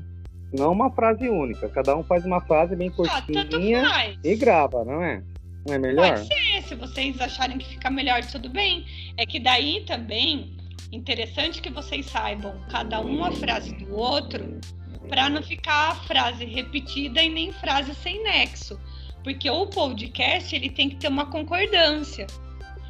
Não 0.52 0.72
uma 0.72 0.92
frase 0.92 1.30
única. 1.30 1.70
Cada 1.70 1.96
um 1.96 2.04
faz 2.04 2.26
uma 2.26 2.42
frase 2.42 2.76
bem 2.76 2.90
Ah, 2.90 2.92
curtinha 2.92 3.88
faz. 3.90 4.18
e 4.24 4.36
grava, 4.36 4.84
não 4.84 5.04
é? 5.04 5.24
Não 5.70 5.76
é 5.76 5.80
melhor? 5.80 6.16
Pode 6.16 6.28
ser, 6.28 6.64
se 6.64 6.76
vocês 6.76 7.22
acharem 7.22 7.60
que 7.60 7.66
fica 7.68 7.92
melhor, 7.92 8.26
tudo 8.26 8.50
bem. 8.50 8.86
É 9.18 9.26
que 9.26 9.40
daí 9.40 9.86
também, 9.86 10.58
interessante 10.92 11.62
que 11.62 11.70
vocês 11.70 12.08
saibam 12.08 12.60
cada 12.72 13.00
um 13.00 13.24
a 13.24 13.32
frase 13.32 13.76
do 13.76 13.96
outro, 13.96 14.60
para 15.08 15.30
não 15.30 15.44
ficar 15.44 15.92
a 15.92 15.96
frase 15.96 16.44
repetida 16.46 17.22
e 17.22 17.30
nem 17.30 17.54
frase 17.54 17.94
sem 17.94 18.24
nexo. 18.24 18.80
Porque 19.24 19.48
o 19.48 19.68
podcast 19.68 20.56
ele 20.56 20.72
tem 20.72 20.90
que 20.90 20.96
ter 20.96 21.08
uma 21.08 21.28
concordância. 21.28 22.26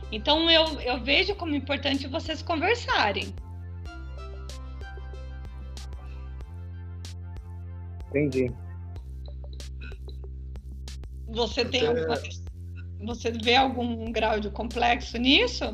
Então 0.09 0.49
eu, 0.49 0.79
eu 0.79 1.03
vejo 1.03 1.35
como 1.35 1.53
importante 1.53 2.07
vocês 2.07 2.41
conversarem. 2.41 3.33
Entendi. 8.07 8.51
Você 11.27 11.63
tem 11.63 11.85
alguma, 11.85 12.15
você 13.05 13.31
vê 13.31 13.55
algum 13.55 14.11
grau 14.11 14.39
de 14.39 14.49
complexo 14.49 15.17
nisso? 15.17 15.65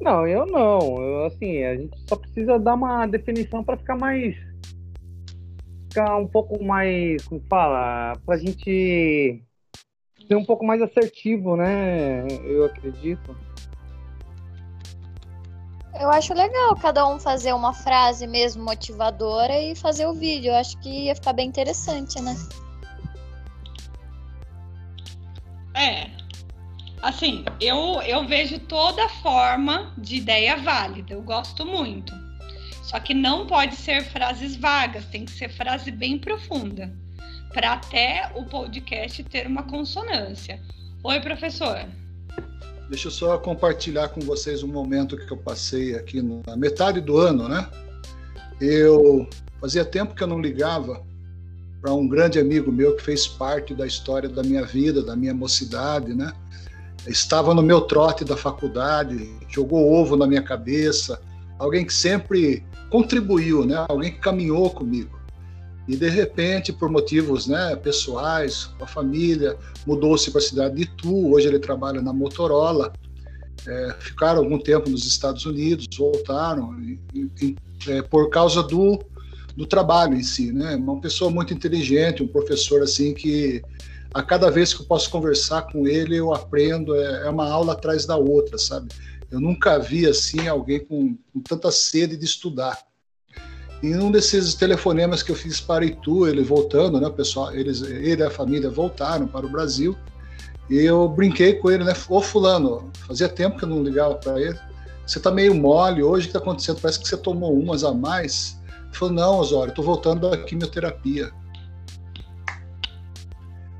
Não, 0.00 0.26
eu 0.26 0.46
não. 0.46 1.02
Eu, 1.02 1.26
assim, 1.26 1.62
a 1.64 1.76
gente 1.76 1.98
só 2.08 2.16
precisa 2.16 2.58
dar 2.58 2.74
uma 2.74 3.06
definição 3.06 3.64
para 3.64 3.76
ficar 3.76 3.96
mais. 3.96 4.36
Ficar 5.88 6.16
um 6.18 6.26
pouco 6.26 6.62
mais. 6.62 7.24
Como 7.24 7.42
fala? 7.48 8.12
Pra 8.24 8.36
gente 8.36 9.42
ser 10.28 10.36
um 10.36 10.44
pouco 10.44 10.64
mais 10.64 10.80
assertivo, 10.82 11.56
né? 11.56 12.26
Eu 12.44 12.66
acredito. 12.66 13.36
Eu 15.98 16.10
acho 16.10 16.34
legal 16.34 16.76
cada 16.76 17.08
um 17.08 17.18
fazer 17.18 17.54
uma 17.54 17.72
frase 17.72 18.26
mesmo 18.26 18.62
motivadora 18.62 19.58
e 19.58 19.74
fazer 19.74 20.06
o 20.06 20.12
vídeo. 20.12 20.50
Eu 20.50 20.56
acho 20.56 20.78
que 20.80 21.06
ia 21.06 21.14
ficar 21.14 21.32
bem 21.32 21.48
interessante, 21.48 22.20
né? 22.20 22.36
É. 25.76 26.10
Assim, 27.02 27.44
eu, 27.60 28.00
eu 28.02 28.26
vejo 28.26 28.58
toda 28.60 29.08
forma 29.08 29.92
de 29.98 30.16
ideia 30.16 30.56
válida, 30.56 31.12
eu 31.12 31.22
gosto 31.22 31.64
muito. 31.64 32.12
Só 32.82 32.98
que 32.98 33.12
não 33.12 33.46
pode 33.46 33.76
ser 33.76 34.02
frases 34.04 34.56
vagas, 34.56 35.04
tem 35.06 35.24
que 35.24 35.32
ser 35.32 35.50
frase 35.50 35.90
bem 35.90 36.18
profunda, 36.18 36.92
para 37.52 37.74
até 37.74 38.30
o 38.34 38.44
podcast 38.44 39.22
ter 39.24 39.46
uma 39.46 39.64
consonância. 39.64 40.60
Oi, 41.04 41.20
professor. 41.20 41.84
Deixa 42.88 43.08
eu 43.08 43.12
só 43.12 43.36
compartilhar 43.38 44.08
com 44.08 44.20
vocês 44.20 44.62
um 44.62 44.68
momento 44.68 45.16
que 45.16 45.30
eu 45.30 45.36
passei 45.36 45.94
aqui 45.94 46.22
na 46.22 46.56
metade 46.56 47.00
do 47.00 47.18
ano, 47.18 47.48
né? 47.48 47.68
Eu 48.60 49.28
fazia 49.60 49.84
tempo 49.84 50.14
que 50.14 50.22
eu 50.22 50.28
não 50.28 50.40
ligava 50.40 51.04
para 51.86 51.94
um 51.94 52.08
grande 52.08 52.40
amigo 52.40 52.72
meu 52.72 52.96
que 52.96 53.02
fez 53.04 53.28
parte 53.28 53.72
da 53.72 53.86
história 53.86 54.28
da 54.28 54.42
minha 54.42 54.64
vida, 54.64 55.04
da 55.04 55.14
minha 55.14 55.32
mocidade, 55.32 56.14
né? 56.14 56.32
Estava 57.06 57.54
no 57.54 57.62
meu 57.62 57.82
trote 57.82 58.24
da 58.24 58.36
faculdade, 58.36 59.32
jogou 59.48 59.92
ovo 59.92 60.16
na 60.16 60.26
minha 60.26 60.42
cabeça, 60.42 61.20
alguém 61.56 61.86
que 61.86 61.94
sempre 61.94 62.64
contribuiu, 62.90 63.64
né? 63.64 63.86
Alguém 63.88 64.10
que 64.10 64.18
caminhou 64.18 64.68
comigo. 64.68 65.16
E 65.86 65.94
de 65.94 66.08
repente, 66.08 66.72
por 66.72 66.90
motivos, 66.90 67.46
né, 67.46 67.76
pessoais, 67.76 68.64
com 68.76 68.82
a 68.82 68.88
família, 68.88 69.56
mudou-se 69.86 70.28
para 70.32 70.40
a 70.40 70.44
cidade 70.44 70.74
de 70.74 70.82
Itu. 70.82 71.32
Hoje 71.32 71.46
ele 71.46 71.60
trabalha 71.60 72.02
na 72.02 72.12
Motorola. 72.12 72.92
É, 73.64 73.94
ficaram 74.00 74.40
algum 74.40 74.58
tempo 74.58 74.90
nos 74.90 75.06
Estados 75.06 75.46
Unidos, 75.46 75.86
voltaram 75.96 76.76
e, 76.80 76.98
e, 77.14 77.56
é, 77.86 78.02
por 78.02 78.28
causa 78.28 78.60
do 78.60 78.98
do 79.56 79.66
trabalho 79.66 80.14
em 80.14 80.22
si, 80.22 80.52
né? 80.52 80.76
Uma 80.76 81.00
pessoa 81.00 81.30
muito 81.30 81.54
inteligente, 81.54 82.22
um 82.22 82.28
professor 82.28 82.82
assim 82.82 83.14
que 83.14 83.62
a 84.12 84.22
cada 84.22 84.50
vez 84.50 84.74
que 84.74 84.82
eu 84.82 84.86
posso 84.86 85.10
conversar 85.10 85.62
com 85.62 85.86
ele 85.86 86.16
eu 86.16 86.34
aprendo, 86.34 86.94
é, 86.94 87.26
é 87.26 87.30
uma 87.30 87.48
aula 87.48 87.72
atrás 87.72 88.04
da 88.04 88.16
outra, 88.16 88.58
sabe? 88.58 88.88
Eu 89.30 89.40
nunca 89.40 89.78
vi 89.78 90.06
assim 90.06 90.46
alguém 90.46 90.84
com, 90.84 91.16
com 91.32 91.40
tanta 91.40 91.70
sede 91.70 92.16
de 92.16 92.24
estudar. 92.24 92.78
E 93.82 93.94
um 93.94 94.10
desses 94.10 94.54
telefonemas 94.54 95.22
que 95.22 95.30
eu 95.30 95.36
fiz 95.36 95.60
para 95.60 95.84
Itu, 95.84 96.26
ele 96.26 96.42
voltando, 96.42 97.00
né, 97.00 97.10
pessoal, 97.10 97.54
eles, 97.54 97.82
ele 97.82 98.22
e 98.22 98.24
a 98.24 98.30
família 98.30 98.70
voltaram 98.70 99.26
para 99.26 99.44
o 99.44 99.50
Brasil, 99.50 99.96
e 100.70 100.76
eu 100.78 101.08
brinquei 101.08 101.54
com 101.54 101.70
ele, 101.70 101.84
né, 101.84 101.92
ô 102.08 102.22
fulano, 102.22 102.90
fazia 103.06 103.28
tempo 103.28 103.58
que 103.58 103.64
eu 103.64 103.68
não 103.68 103.82
ligava 103.82 104.14
para 104.14 104.40
ele, 104.40 104.58
você 105.06 105.20
tá 105.20 105.30
meio 105.30 105.54
mole 105.54 106.02
hoje, 106.02 106.24
o 106.24 106.28
que 106.28 106.32
tá 106.32 106.40
acontecendo? 106.40 106.80
Parece 106.80 106.98
que 106.98 107.06
você 107.06 107.16
tomou 107.16 107.56
umas 107.56 107.84
a 107.84 107.92
mais. 107.92 108.55
Falou, 108.96 109.14
não, 109.14 109.38
Osório, 109.38 109.74
tô 109.74 109.82
voltando 109.82 110.30
da 110.30 110.38
quimioterapia. 110.38 111.30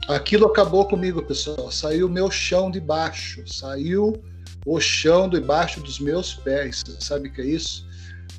Aquilo 0.06 0.46
acabou 0.46 0.86
comigo, 0.86 1.22
pessoal. 1.22 1.70
Saiu 1.70 2.06
o 2.06 2.10
meu 2.10 2.30
chão 2.30 2.70
de 2.70 2.80
baixo, 2.80 3.42
saiu 3.46 4.22
o 4.66 4.78
chão 4.78 5.28
debaixo 5.28 5.80
dos 5.80 5.98
meus 5.98 6.34
pés. 6.34 6.84
Sabe 7.00 7.28
o 7.28 7.32
que 7.32 7.40
é 7.40 7.46
isso? 7.46 7.86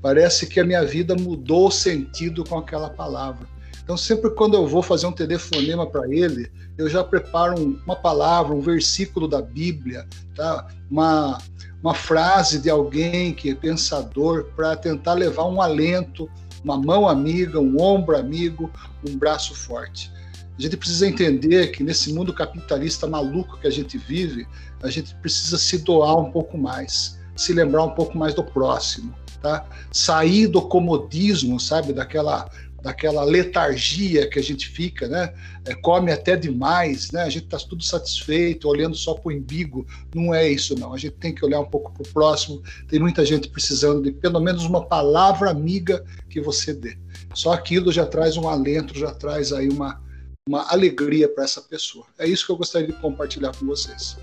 Parece 0.02 0.46
que 0.46 0.60
a 0.60 0.64
minha 0.64 0.86
vida 0.86 1.16
mudou 1.16 1.68
o 1.68 1.72
sentido 1.72 2.44
com 2.44 2.60
aquela 2.60 2.92
palavra. 2.92 3.48
Então, 3.84 3.98
sempre 3.98 4.30
quando 4.32 4.54
eu 4.54 4.68
vou 4.68 4.84
fazer 4.84 5.08
um 5.08 5.12
telefonema 5.12 5.88
para 5.88 6.08
ele, 6.14 6.52
eu 6.78 6.88
já 6.88 7.04
preparo 7.04 7.60
um, 7.60 7.82
uma 7.86 7.96
palavra, 7.96 8.54
um 8.54 8.62
versículo 8.62 9.28
da 9.28 9.42
Bíblia, 9.42 10.06
tá? 10.36 10.68
uma, 10.92 11.38
uma 11.82 11.94
frase 11.94 12.60
de 12.60 12.70
alguém 12.70 13.34
que 13.34 13.50
é 13.50 13.56
pensador, 13.56 14.52
para 14.56 14.76
tentar 14.76 15.14
levar 15.14 15.46
um 15.46 15.62
alento, 15.62 16.30
uma 16.64 16.78
mão 16.78 17.08
amiga, 17.08 17.60
um 17.60 17.82
ombro 17.82 18.18
amigo, 18.18 18.72
um 19.08 19.18
braço 19.18 19.56
forte. 19.56 20.12
A 20.58 20.62
gente 20.62 20.76
precisa 20.76 21.08
entender 21.08 21.68
que 21.68 21.84
nesse 21.84 22.12
mundo 22.12 22.34
capitalista 22.34 23.08
maluco 23.08 23.60
que 23.60 23.68
a 23.68 23.72
gente 23.72 23.98
vive, 23.98 24.48
a 24.82 24.90
gente 24.90 25.14
precisa 25.16 25.58
se 25.58 25.78
doar 25.80 26.18
um 26.18 26.32
pouco 26.32 26.58
mais, 26.58 27.20
se 27.36 27.54
lembrar 27.54 27.84
um 27.84 27.92
pouco 27.92 28.18
mais 28.18 28.34
do 28.34 28.44
próximo, 28.44 29.14
tá? 29.42 29.66
Sair 29.92 30.48
do 30.48 30.62
comodismo, 30.62 31.60
sabe, 31.60 31.94
daquela 31.94 32.50
daquela 32.82 33.24
letargia 33.24 34.30
que 34.30 34.38
a 34.38 34.44
gente 34.44 34.70
fica, 34.70 35.08
né? 35.08 35.34
É, 35.66 35.74
come 35.76 36.12
até 36.12 36.36
demais, 36.36 37.12
né? 37.12 37.24
A 37.24 37.30
gente 37.30 37.46
está 37.46 37.58
tudo 37.58 37.84
satisfeito, 37.84 38.68
olhando 38.68 38.96
só 38.96 39.14
para 39.14 39.32
o 39.32 39.36
umbigo. 39.36 39.86
Não 40.14 40.34
é 40.34 40.48
isso, 40.48 40.78
não. 40.78 40.94
A 40.94 40.98
gente 40.98 41.16
tem 41.16 41.34
que 41.34 41.44
olhar 41.44 41.60
um 41.60 41.66
pouco 41.66 41.92
para 41.92 42.04
o 42.04 42.14
próximo. 42.14 42.62
Tem 42.88 43.00
muita 43.00 43.26
gente 43.26 43.50
precisando 43.50 44.02
de 44.02 44.12
pelo 44.12 44.40
menos 44.40 44.64
uma 44.64 44.86
palavra 44.86 45.50
amiga 45.50 46.06
que 46.30 46.40
você 46.40 46.74
dê. 46.74 46.98
Só 47.34 47.52
aquilo 47.52 47.92
já 47.92 48.06
traz 48.06 48.38
um 48.38 48.48
alento, 48.48 48.98
já 48.98 49.14
traz 49.14 49.52
aí 49.52 49.70
uma, 49.70 50.02
uma 50.48 50.72
alegria 50.72 51.28
para 51.28 51.44
essa 51.44 51.62
pessoa. 51.62 52.06
É 52.18 52.28
isso 52.28 52.46
que 52.46 52.52
eu 52.52 52.58
gostaria 52.58 52.88
de 52.88 52.94
compartilhar 52.94 53.56
com 53.56 53.66
vocês. 53.66 54.18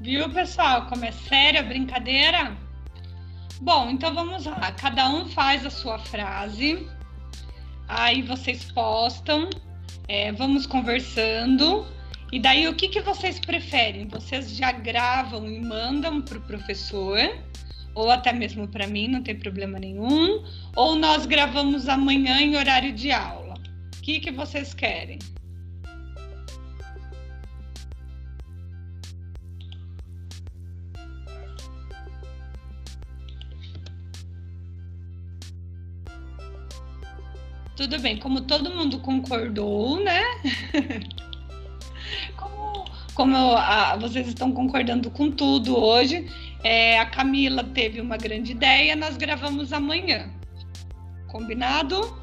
Viu, 0.00 0.30
pessoal, 0.30 0.86
como 0.86 1.04
é 1.04 1.10
séria 1.10 1.60
a 1.60 1.64
brincadeira? 1.64 2.67
Bom, 3.60 3.90
então 3.90 4.14
vamos 4.14 4.44
lá. 4.44 4.72
Cada 4.72 5.08
um 5.08 5.26
faz 5.26 5.66
a 5.66 5.70
sua 5.70 5.98
frase. 5.98 6.86
Aí 7.88 8.22
vocês 8.22 8.70
postam. 8.72 9.50
É, 10.06 10.30
vamos 10.32 10.66
conversando. 10.66 11.86
E 12.30 12.38
daí, 12.38 12.68
o 12.68 12.74
que, 12.74 12.88
que 12.88 13.00
vocês 13.00 13.40
preferem? 13.40 14.06
Vocês 14.06 14.54
já 14.54 14.70
gravam 14.70 15.46
e 15.50 15.60
mandam 15.60 16.20
para 16.20 16.38
o 16.38 16.42
professor, 16.42 17.18
ou 17.94 18.10
até 18.10 18.32
mesmo 18.32 18.68
para 18.68 18.86
mim, 18.86 19.08
não 19.08 19.22
tem 19.22 19.38
problema 19.38 19.78
nenhum. 19.78 20.44
Ou 20.76 20.94
nós 20.94 21.26
gravamos 21.26 21.88
amanhã 21.88 22.40
em 22.40 22.56
horário 22.56 22.92
de 22.92 23.10
aula. 23.10 23.54
O 23.96 24.02
que, 24.02 24.20
que 24.20 24.30
vocês 24.30 24.72
querem? 24.74 25.18
Tudo 37.78 37.96
bem, 38.00 38.16
como 38.16 38.40
todo 38.40 38.72
mundo 38.72 38.98
concordou, 38.98 40.00
né? 40.00 40.20
como 42.36 42.84
como 43.14 43.36
a, 43.36 43.94
vocês 43.94 44.26
estão 44.26 44.50
concordando 44.50 45.08
com 45.12 45.30
tudo 45.30 45.78
hoje, 45.78 46.26
é, 46.64 46.98
a 46.98 47.06
Camila 47.06 47.62
teve 47.62 48.00
uma 48.00 48.16
grande 48.16 48.50
ideia, 48.50 48.96
nós 48.96 49.16
gravamos 49.16 49.72
amanhã. 49.72 50.28
Combinado? 51.28 52.20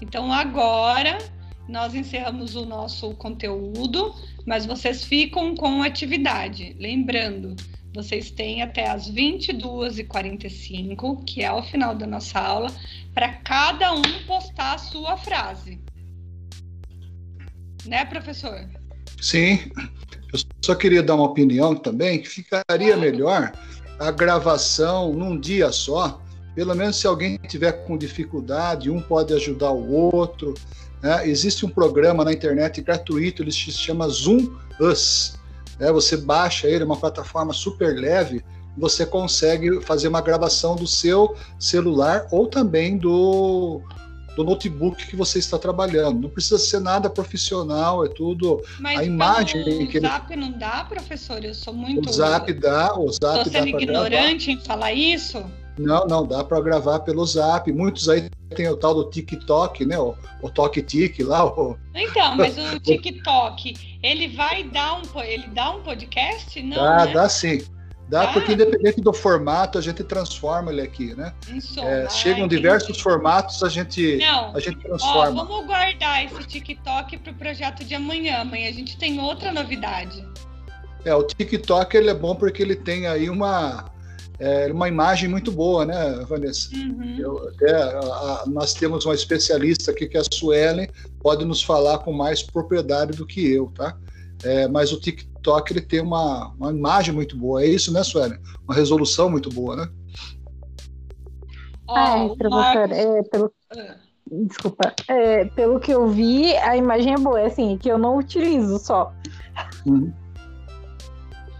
Então 0.00 0.32
agora 0.32 1.18
nós 1.68 1.94
encerramos 1.94 2.54
o 2.54 2.64
nosso 2.64 3.14
conteúdo, 3.16 4.14
mas 4.46 4.64
vocês 4.64 5.04
ficam 5.04 5.54
com 5.54 5.82
atividade. 5.82 6.74
Lembrando, 6.80 7.56
vocês 7.94 8.30
têm 8.30 8.62
até 8.62 8.88
as 8.88 9.10
22h45, 9.10 11.24
que 11.24 11.42
é 11.42 11.52
o 11.52 11.62
final 11.62 11.94
da 11.94 12.06
nossa 12.06 12.38
aula, 12.38 12.70
para 13.12 13.28
cada 13.28 13.92
um 13.92 14.02
postar 14.26 14.74
a 14.74 14.78
sua 14.78 15.16
frase. 15.16 15.80
Né, 17.84 18.04
professor? 18.04 18.68
Sim. 19.20 19.58
Eu 20.32 20.38
só 20.64 20.76
queria 20.76 21.02
dar 21.02 21.16
uma 21.16 21.24
opinião 21.24 21.74
também, 21.74 22.22
que 22.22 22.28
ficaria 22.28 22.96
melhor 22.96 23.50
a 23.98 24.12
gravação 24.12 25.12
num 25.12 25.38
dia 25.38 25.70
só. 25.72 26.22
Pelo 26.54 26.74
menos 26.74 26.96
se 26.96 27.06
alguém 27.06 27.38
tiver 27.48 27.84
com 27.84 27.98
dificuldade, 27.98 28.90
um 28.90 29.00
pode 29.00 29.32
ajudar 29.34 29.72
o 29.72 29.92
outro. 29.92 30.54
Né? 31.02 31.28
Existe 31.28 31.66
um 31.66 31.68
programa 31.68 32.24
na 32.24 32.32
internet 32.32 32.80
gratuito, 32.80 33.42
ele 33.42 33.50
se 33.50 33.72
chama 33.72 34.08
Zoom 34.08 34.56
Us 34.78 35.39
né? 35.80 35.90
Você 35.90 36.16
baixa 36.16 36.68
ele, 36.68 36.82
é 36.82 36.86
uma 36.86 36.96
plataforma 36.96 37.52
super 37.52 37.98
leve, 37.98 38.44
você 38.76 39.04
consegue 39.04 39.80
fazer 39.82 40.08
uma 40.08 40.20
gravação 40.20 40.76
do 40.76 40.86
seu 40.86 41.34
celular 41.58 42.26
ou 42.30 42.46
também 42.46 42.96
do, 42.96 43.80
do 44.36 44.44
notebook 44.44 45.06
que 45.06 45.16
você 45.16 45.38
está 45.38 45.58
trabalhando. 45.58 46.20
Não 46.20 46.30
precisa 46.30 46.58
ser 46.58 46.80
nada 46.80 47.10
profissional, 47.10 48.04
é 48.04 48.08
tudo 48.08 48.62
Mas 48.78 49.00
a 49.00 49.04
imagem 49.04 49.62
o 49.62 49.88
que 49.88 50.00
Zap 50.00 50.36
não 50.36 50.52
dá, 50.52 50.84
professor? 50.84 51.44
Eu 51.44 51.54
sou 51.54 51.74
muito. 51.74 52.08
O 52.08 52.12
Zap 52.12 52.52
dá, 52.52 52.94
o 52.96 53.10
Zap 53.10 53.38
Estou 53.38 53.52
sendo 53.52 53.72
dá 53.72 53.82
ignorante 53.82 54.46
gravar. 54.46 54.60
em 54.60 54.64
falar 54.64 54.92
isso? 54.92 55.44
Não, 55.78 56.06
não, 56.06 56.26
dá 56.26 56.44
para 56.44 56.60
gravar 56.60 57.00
pelo 57.00 57.24
Zap. 57.24 57.72
Muitos 57.72 58.08
aí 58.08 58.28
tem 58.54 58.68
o 58.68 58.76
tal 58.76 58.94
do 58.94 59.10
TikTok, 59.10 59.84
né? 59.86 59.98
O, 59.98 60.16
o 60.42 60.50
Tok 60.50 60.82
Tik 60.82 61.22
lá. 61.22 61.44
O... 61.46 61.78
Então, 61.94 62.36
mas 62.36 62.56
o 62.58 62.78
TikTok, 62.80 63.98
ele 64.02 64.28
vai 64.28 64.64
dar 64.64 64.94
um, 64.98 65.20
ele 65.22 65.48
dá 65.48 65.70
um 65.70 65.82
podcast? 65.82 66.62
Não, 66.62 66.76
dá, 66.76 67.06
né? 67.06 67.12
dá 67.12 67.28
sim. 67.28 67.62
Dá, 68.08 68.26
Dá? 68.26 68.32
porque 68.32 68.54
independente 68.54 69.00
do 69.00 69.12
formato, 69.12 69.78
a 69.78 69.80
gente 69.80 70.02
transforma 70.02 70.72
ele 70.72 70.80
aqui, 70.80 71.14
né? 71.14 71.32
Som. 71.60 71.84
É, 71.84 72.06
Ah, 72.06 72.08
chegam 72.08 72.46
entendi. 72.46 72.56
diversos 72.56 73.00
formatos, 73.00 73.62
a 73.62 73.68
gente, 73.68 74.16
Não. 74.16 74.52
a 74.52 74.58
gente 74.58 74.78
Ó, 74.78 74.88
transforma. 74.88 75.44
vamos 75.44 75.64
guardar 75.64 76.24
esse 76.24 76.42
TikTok 76.44 77.18
para 77.18 77.30
o 77.30 77.34
projeto 77.36 77.84
de 77.84 77.94
amanhã. 77.94 78.40
Amanhã 78.40 78.68
a 78.68 78.72
gente 78.72 78.96
tem 78.96 79.20
outra 79.20 79.52
novidade. 79.52 80.26
É, 81.04 81.14
o 81.14 81.22
TikTok 81.22 81.96
ele 81.96 82.10
é 82.10 82.14
bom 82.14 82.34
porque 82.34 82.60
ele 82.60 82.74
tem 82.74 83.06
aí 83.06 83.30
uma 83.30 83.88
é 84.40 84.72
uma 84.72 84.88
imagem 84.88 85.28
muito 85.28 85.52
boa, 85.52 85.84
né, 85.84 86.24
Vanessa? 86.26 86.74
Uhum. 86.74 87.16
Eu, 87.18 87.48
até, 87.48 87.74
a- 87.74 87.98
a- 87.98 88.44
nós 88.46 88.72
temos 88.72 89.04
uma 89.04 89.14
especialista 89.14 89.90
aqui 89.90 90.08
que 90.08 90.16
é 90.16 90.20
a 90.20 90.24
Suelen, 90.32 90.88
pode 91.22 91.44
nos 91.44 91.62
falar 91.62 91.98
com 91.98 92.12
mais 92.12 92.42
propriedade 92.42 93.16
do 93.16 93.26
que 93.26 93.52
eu, 93.52 93.70
tá? 93.74 93.96
É, 94.42 94.66
mas 94.66 94.90
o 94.92 94.98
TikTok 94.98 95.70
ele 95.70 95.82
tem 95.82 96.00
uma, 96.00 96.48
uma 96.58 96.70
imagem 96.70 97.14
muito 97.14 97.36
boa, 97.36 97.62
é 97.62 97.66
isso, 97.66 97.92
né, 97.92 98.02
Suelen? 98.02 98.38
Uma 98.66 98.74
resolução 98.74 99.28
muito 99.28 99.50
boa, 99.50 99.76
né? 99.76 99.88
Ah, 101.86 102.24
o 102.24 102.36
professor, 102.36 102.92
é, 102.92 103.22
pelo, 103.24 103.52
Ah, 103.76 103.96
desculpa, 104.30 104.94
é, 105.08 105.44
pelo 105.44 105.78
que 105.78 105.92
eu 105.92 106.08
vi, 106.08 106.56
a 106.56 106.76
imagem 106.76 107.12
é 107.12 107.18
boa, 107.18 107.40
é 107.40 107.46
assim, 107.46 107.76
que 107.76 107.90
eu 107.90 107.98
não 107.98 108.16
utilizo 108.16 108.78
só. 108.78 109.12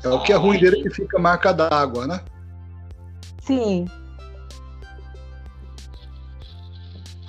É 0.02 0.08
o 0.08 0.22
que 0.22 0.32
é 0.32 0.36
ruim 0.36 0.58
dele 0.58 0.78
é 0.80 0.82
que 0.82 0.90
fica 0.90 1.18
marca 1.18 1.52
d'água, 1.52 2.06
né? 2.06 2.20
Sim, 3.50 3.86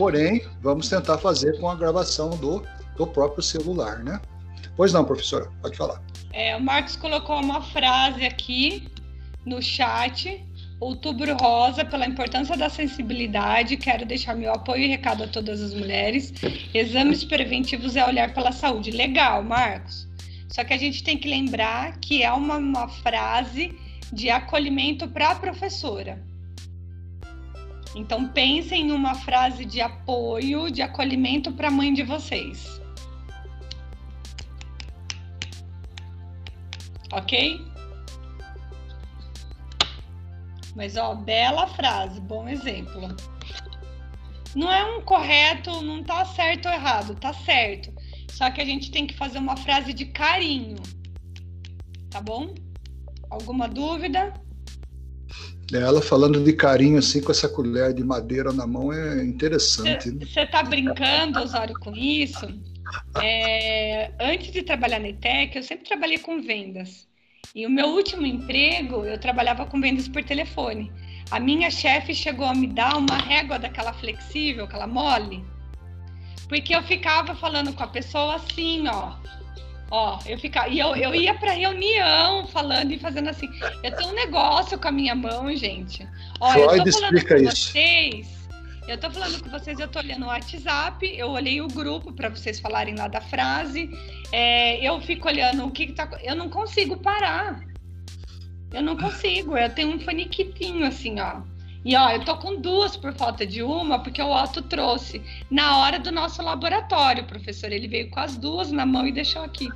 Porém, 0.02 0.43
vamos 0.61 0.89
tentar 0.89 1.19
fazer 1.19 1.60
com 1.60 1.69
a 1.69 1.76
gravação 1.76 2.31
do, 2.31 2.65
do 2.98 3.06
próprio 3.06 3.43
celular, 3.43 3.99
né? 3.99 4.19
Pois 4.76 4.91
não, 4.91 5.06
professora, 5.06 5.48
pode 5.61 5.77
falar. 5.77 6.02
É, 6.34 6.56
o 6.56 6.60
Marcos 6.60 6.95
colocou 6.95 7.39
uma 7.39 7.61
frase 7.61 8.26
aqui 8.26 8.88
no 9.45 9.61
chat. 9.61 10.43
Outubro 10.80 11.38
Rosa, 11.38 11.85
pela 11.85 12.07
importância 12.07 12.57
da 12.57 12.68
sensibilidade, 12.68 13.77
quero 13.77 14.03
deixar 14.03 14.35
meu 14.35 14.52
apoio 14.52 14.85
e 14.85 14.88
recado 14.88 15.23
a 15.23 15.27
todas 15.27 15.61
as 15.61 15.76
mulheres. 15.76 16.34
Exames 16.73 17.23
preventivos 17.23 17.95
é 17.95 18.03
olhar 18.03 18.34
pela 18.34 18.52
saúde. 18.52 18.89
Legal, 18.89 19.43
Marcos. 19.43 20.07
Só 20.49 20.64
que 20.64 20.73
a 20.73 20.77
gente 20.77 21.03
tem 21.03 21.15
que 21.15 21.30
lembrar 21.30 21.99
que 21.99 22.23
é 22.23 22.31
uma, 22.31 22.57
uma 22.57 22.88
frase 22.88 23.77
de 24.11 24.29
acolhimento 24.29 25.07
para 25.07 25.31
a 25.31 25.35
professora. 25.35 26.23
Então 27.95 28.27
pensem 28.29 28.88
em 28.88 28.91
uma 28.91 29.15
frase 29.15 29.65
de 29.65 29.81
apoio, 29.81 30.71
de 30.71 30.81
acolhimento 30.81 31.51
para 31.51 31.67
a 31.67 31.71
mãe 31.71 31.93
de 31.93 32.03
vocês. 32.03 32.81
Ok? 37.11 37.59
Mas, 40.75 40.95
ó, 40.95 41.13
bela 41.13 41.67
frase, 41.67 42.21
bom 42.21 42.47
exemplo. 42.47 43.13
Não 44.55 44.71
é 44.71 44.97
um 44.97 45.01
correto, 45.01 45.81
não 45.81 46.03
tá 46.03 46.23
certo 46.25 46.67
ou 46.67 46.73
errado, 46.73 47.15
tá 47.15 47.33
certo. 47.33 47.93
Só 48.29 48.49
que 48.49 48.61
a 48.61 48.65
gente 48.65 48.89
tem 48.89 49.05
que 49.05 49.13
fazer 49.13 49.38
uma 49.38 49.57
frase 49.57 49.93
de 49.93 50.05
carinho. 50.05 50.77
Tá 52.09 52.21
bom? 52.21 52.53
Alguma 53.31 53.67
dúvida? 53.67 54.33
Ela 55.73 56.01
falando 56.01 56.43
de 56.43 56.51
carinho 56.51 56.99
assim 56.99 57.21
com 57.21 57.31
essa 57.31 57.47
colher 57.47 57.93
de 57.93 58.03
madeira 58.03 58.51
na 58.51 58.67
mão 58.67 58.91
é 58.91 59.23
interessante. 59.23 60.11
né? 60.11 60.25
Você 60.25 60.45
tá 60.45 60.61
brincando, 60.61 61.39
Osório, 61.39 61.73
com 61.79 61.95
isso? 61.95 62.45
É, 63.23 64.11
antes 64.19 64.51
de 64.51 64.63
trabalhar 64.63 64.99
na 64.99 65.07
ETEC, 65.07 65.55
eu 65.55 65.63
sempre 65.63 65.85
trabalhei 65.85 66.17
com 66.17 66.41
vendas. 66.41 67.07
E 67.55 67.65
o 67.65 67.69
meu 67.69 67.87
último 67.87 68.25
emprego, 68.25 69.05
eu 69.05 69.17
trabalhava 69.17 69.65
com 69.65 69.79
vendas 69.79 70.09
por 70.09 70.21
telefone. 70.23 70.91
A 71.31 71.39
minha 71.39 71.71
chefe 71.71 72.13
chegou 72.13 72.45
a 72.45 72.53
me 72.53 72.67
dar 72.67 72.97
uma 72.97 73.17
régua 73.17 73.57
daquela 73.57 73.93
flexível, 73.93 74.65
aquela 74.65 74.87
mole, 74.87 75.41
porque 76.49 76.75
eu 76.75 76.83
ficava 76.83 77.33
falando 77.33 77.71
com 77.71 77.81
a 77.81 77.87
pessoa 77.87 78.35
assim, 78.35 78.85
ó. 78.89 79.13
Ó, 79.91 80.18
eu 80.26 80.39
ficava, 80.39 80.69
e 80.69 80.80
eu, 80.80 80.95
eu 80.95 81.13
ia 81.13 81.34
para 81.34 81.51
reunião 81.51 82.47
falando 82.47 82.93
e 82.93 82.97
fazendo 82.97 83.30
assim. 83.30 83.49
Eu 83.84 83.93
tenho 83.93 84.09
um 84.09 84.15
negócio 84.15 84.80
com 84.80 84.88
a 84.88 84.91
minha 84.91 85.13
mão, 85.13 85.53
gente. 85.53 86.07
Ó, 86.39 86.53
eu 86.55 86.69
Freud 86.69 86.91
tô 86.91 86.97
falando 86.97 87.27
com 87.27 87.35
isso. 87.35 87.72
vocês. 87.72 88.41
Eu 88.88 88.97
tô 88.97 89.11
falando 89.11 89.43
com 89.43 89.49
vocês, 89.49 89.80
eu 89.80 89.88
tô 89.88 89.99
olhando 89.99 90.23
o 90.23 90.27
WhatsApp, 90.27 91.05
eu 91.05 91.30
olhei 91.30 91.61
o 91.61 91.68
grupo 91.68 92.11
para 92.13 92.30
vocês 92.30 92.59
falarem 92.59 92.95
lá 92.95 93.09
da 93.09 93.22
frase. 93.22 93.89
É, 94.31 94.81
eu 94.84 94.99
fico 95.01 95.27
olhando 95.27 95.65
o 95.65 95.72
que, 95.72 95.88
que 95.88 95.93
tá. 95.93 96.09
Eu 96.23 96.35
não 96.35 96.49
consigo 96.49 96.97
parar. 96.97 97.61
Eu 98.73 98.81
não 98.81 98.95
consigo. 98.95 99.57
Eu 99.57 99.69
tenho 99.69 99.89
um 99.89 99.99
faniquitinho 99.99 100.85
assim, 100.85 101.19
ó. 101.19 101.41
E 101.83 101.95
ó, 101.95 102.11
eu 102.11 102.23
tô 102.23 102.37
com 102.37 102.61
duas 102.61 102.95
por 102.95 103.13
falta 103.13 103.45
de 103.45 103.63
uma, 103.63 103.99
porque 103.99 104.21
o 104.21 104.31
Otto 104.31 104.61
trouxe 104.61 105.21
na 105.49 105.79
hora 105.79 105.99
do 105.99 106.11
nosso 106.11 106.41
laboratório, 106.41 107.25
professor. 107.25 107.71
Ele 107.71 107.87
veio 107.87 108.09
com 108.09 108.19
as 108.19 108.37
duas 108.37 108.71
na 108.71 108.85
mão 108.85 109.07
e 109.07 109.11
deixou 109.11 109.43
aqui. 109.43 109.67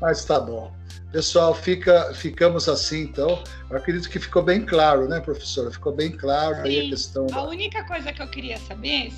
Mas 0.00 0.24
tá 0.24 0.40
bom. 0.40 0.72
Pessoal, 1.12 1.54
fica, 1.54 2.12
ficamos 2.12 2.68
assim 2.68 3.02
então. 3.02 3.42
Eu 3.70 3.76
acredito 3.76 4.10
que 4.10 4.18
ficou 4.18 4.42
bem 4.42 4.66
claro, 4.66 5.08
né, 5.08 5.20
professora? 5.20 5.70
Ficou 5.70 5.92
bem 5.92 6.10
claro 6.10 6.56
aí 6.56 6.80
a 6.80 6.82
Sim. 6.82 6.90
questão. 6.90 7.26
A 7.32 7.42
única 7.44 7.84
coisa 7.84 8.12
que 8.12 8.20
eu 8.20 8.28
queria 8.28 8.58
saber 8.58 9.12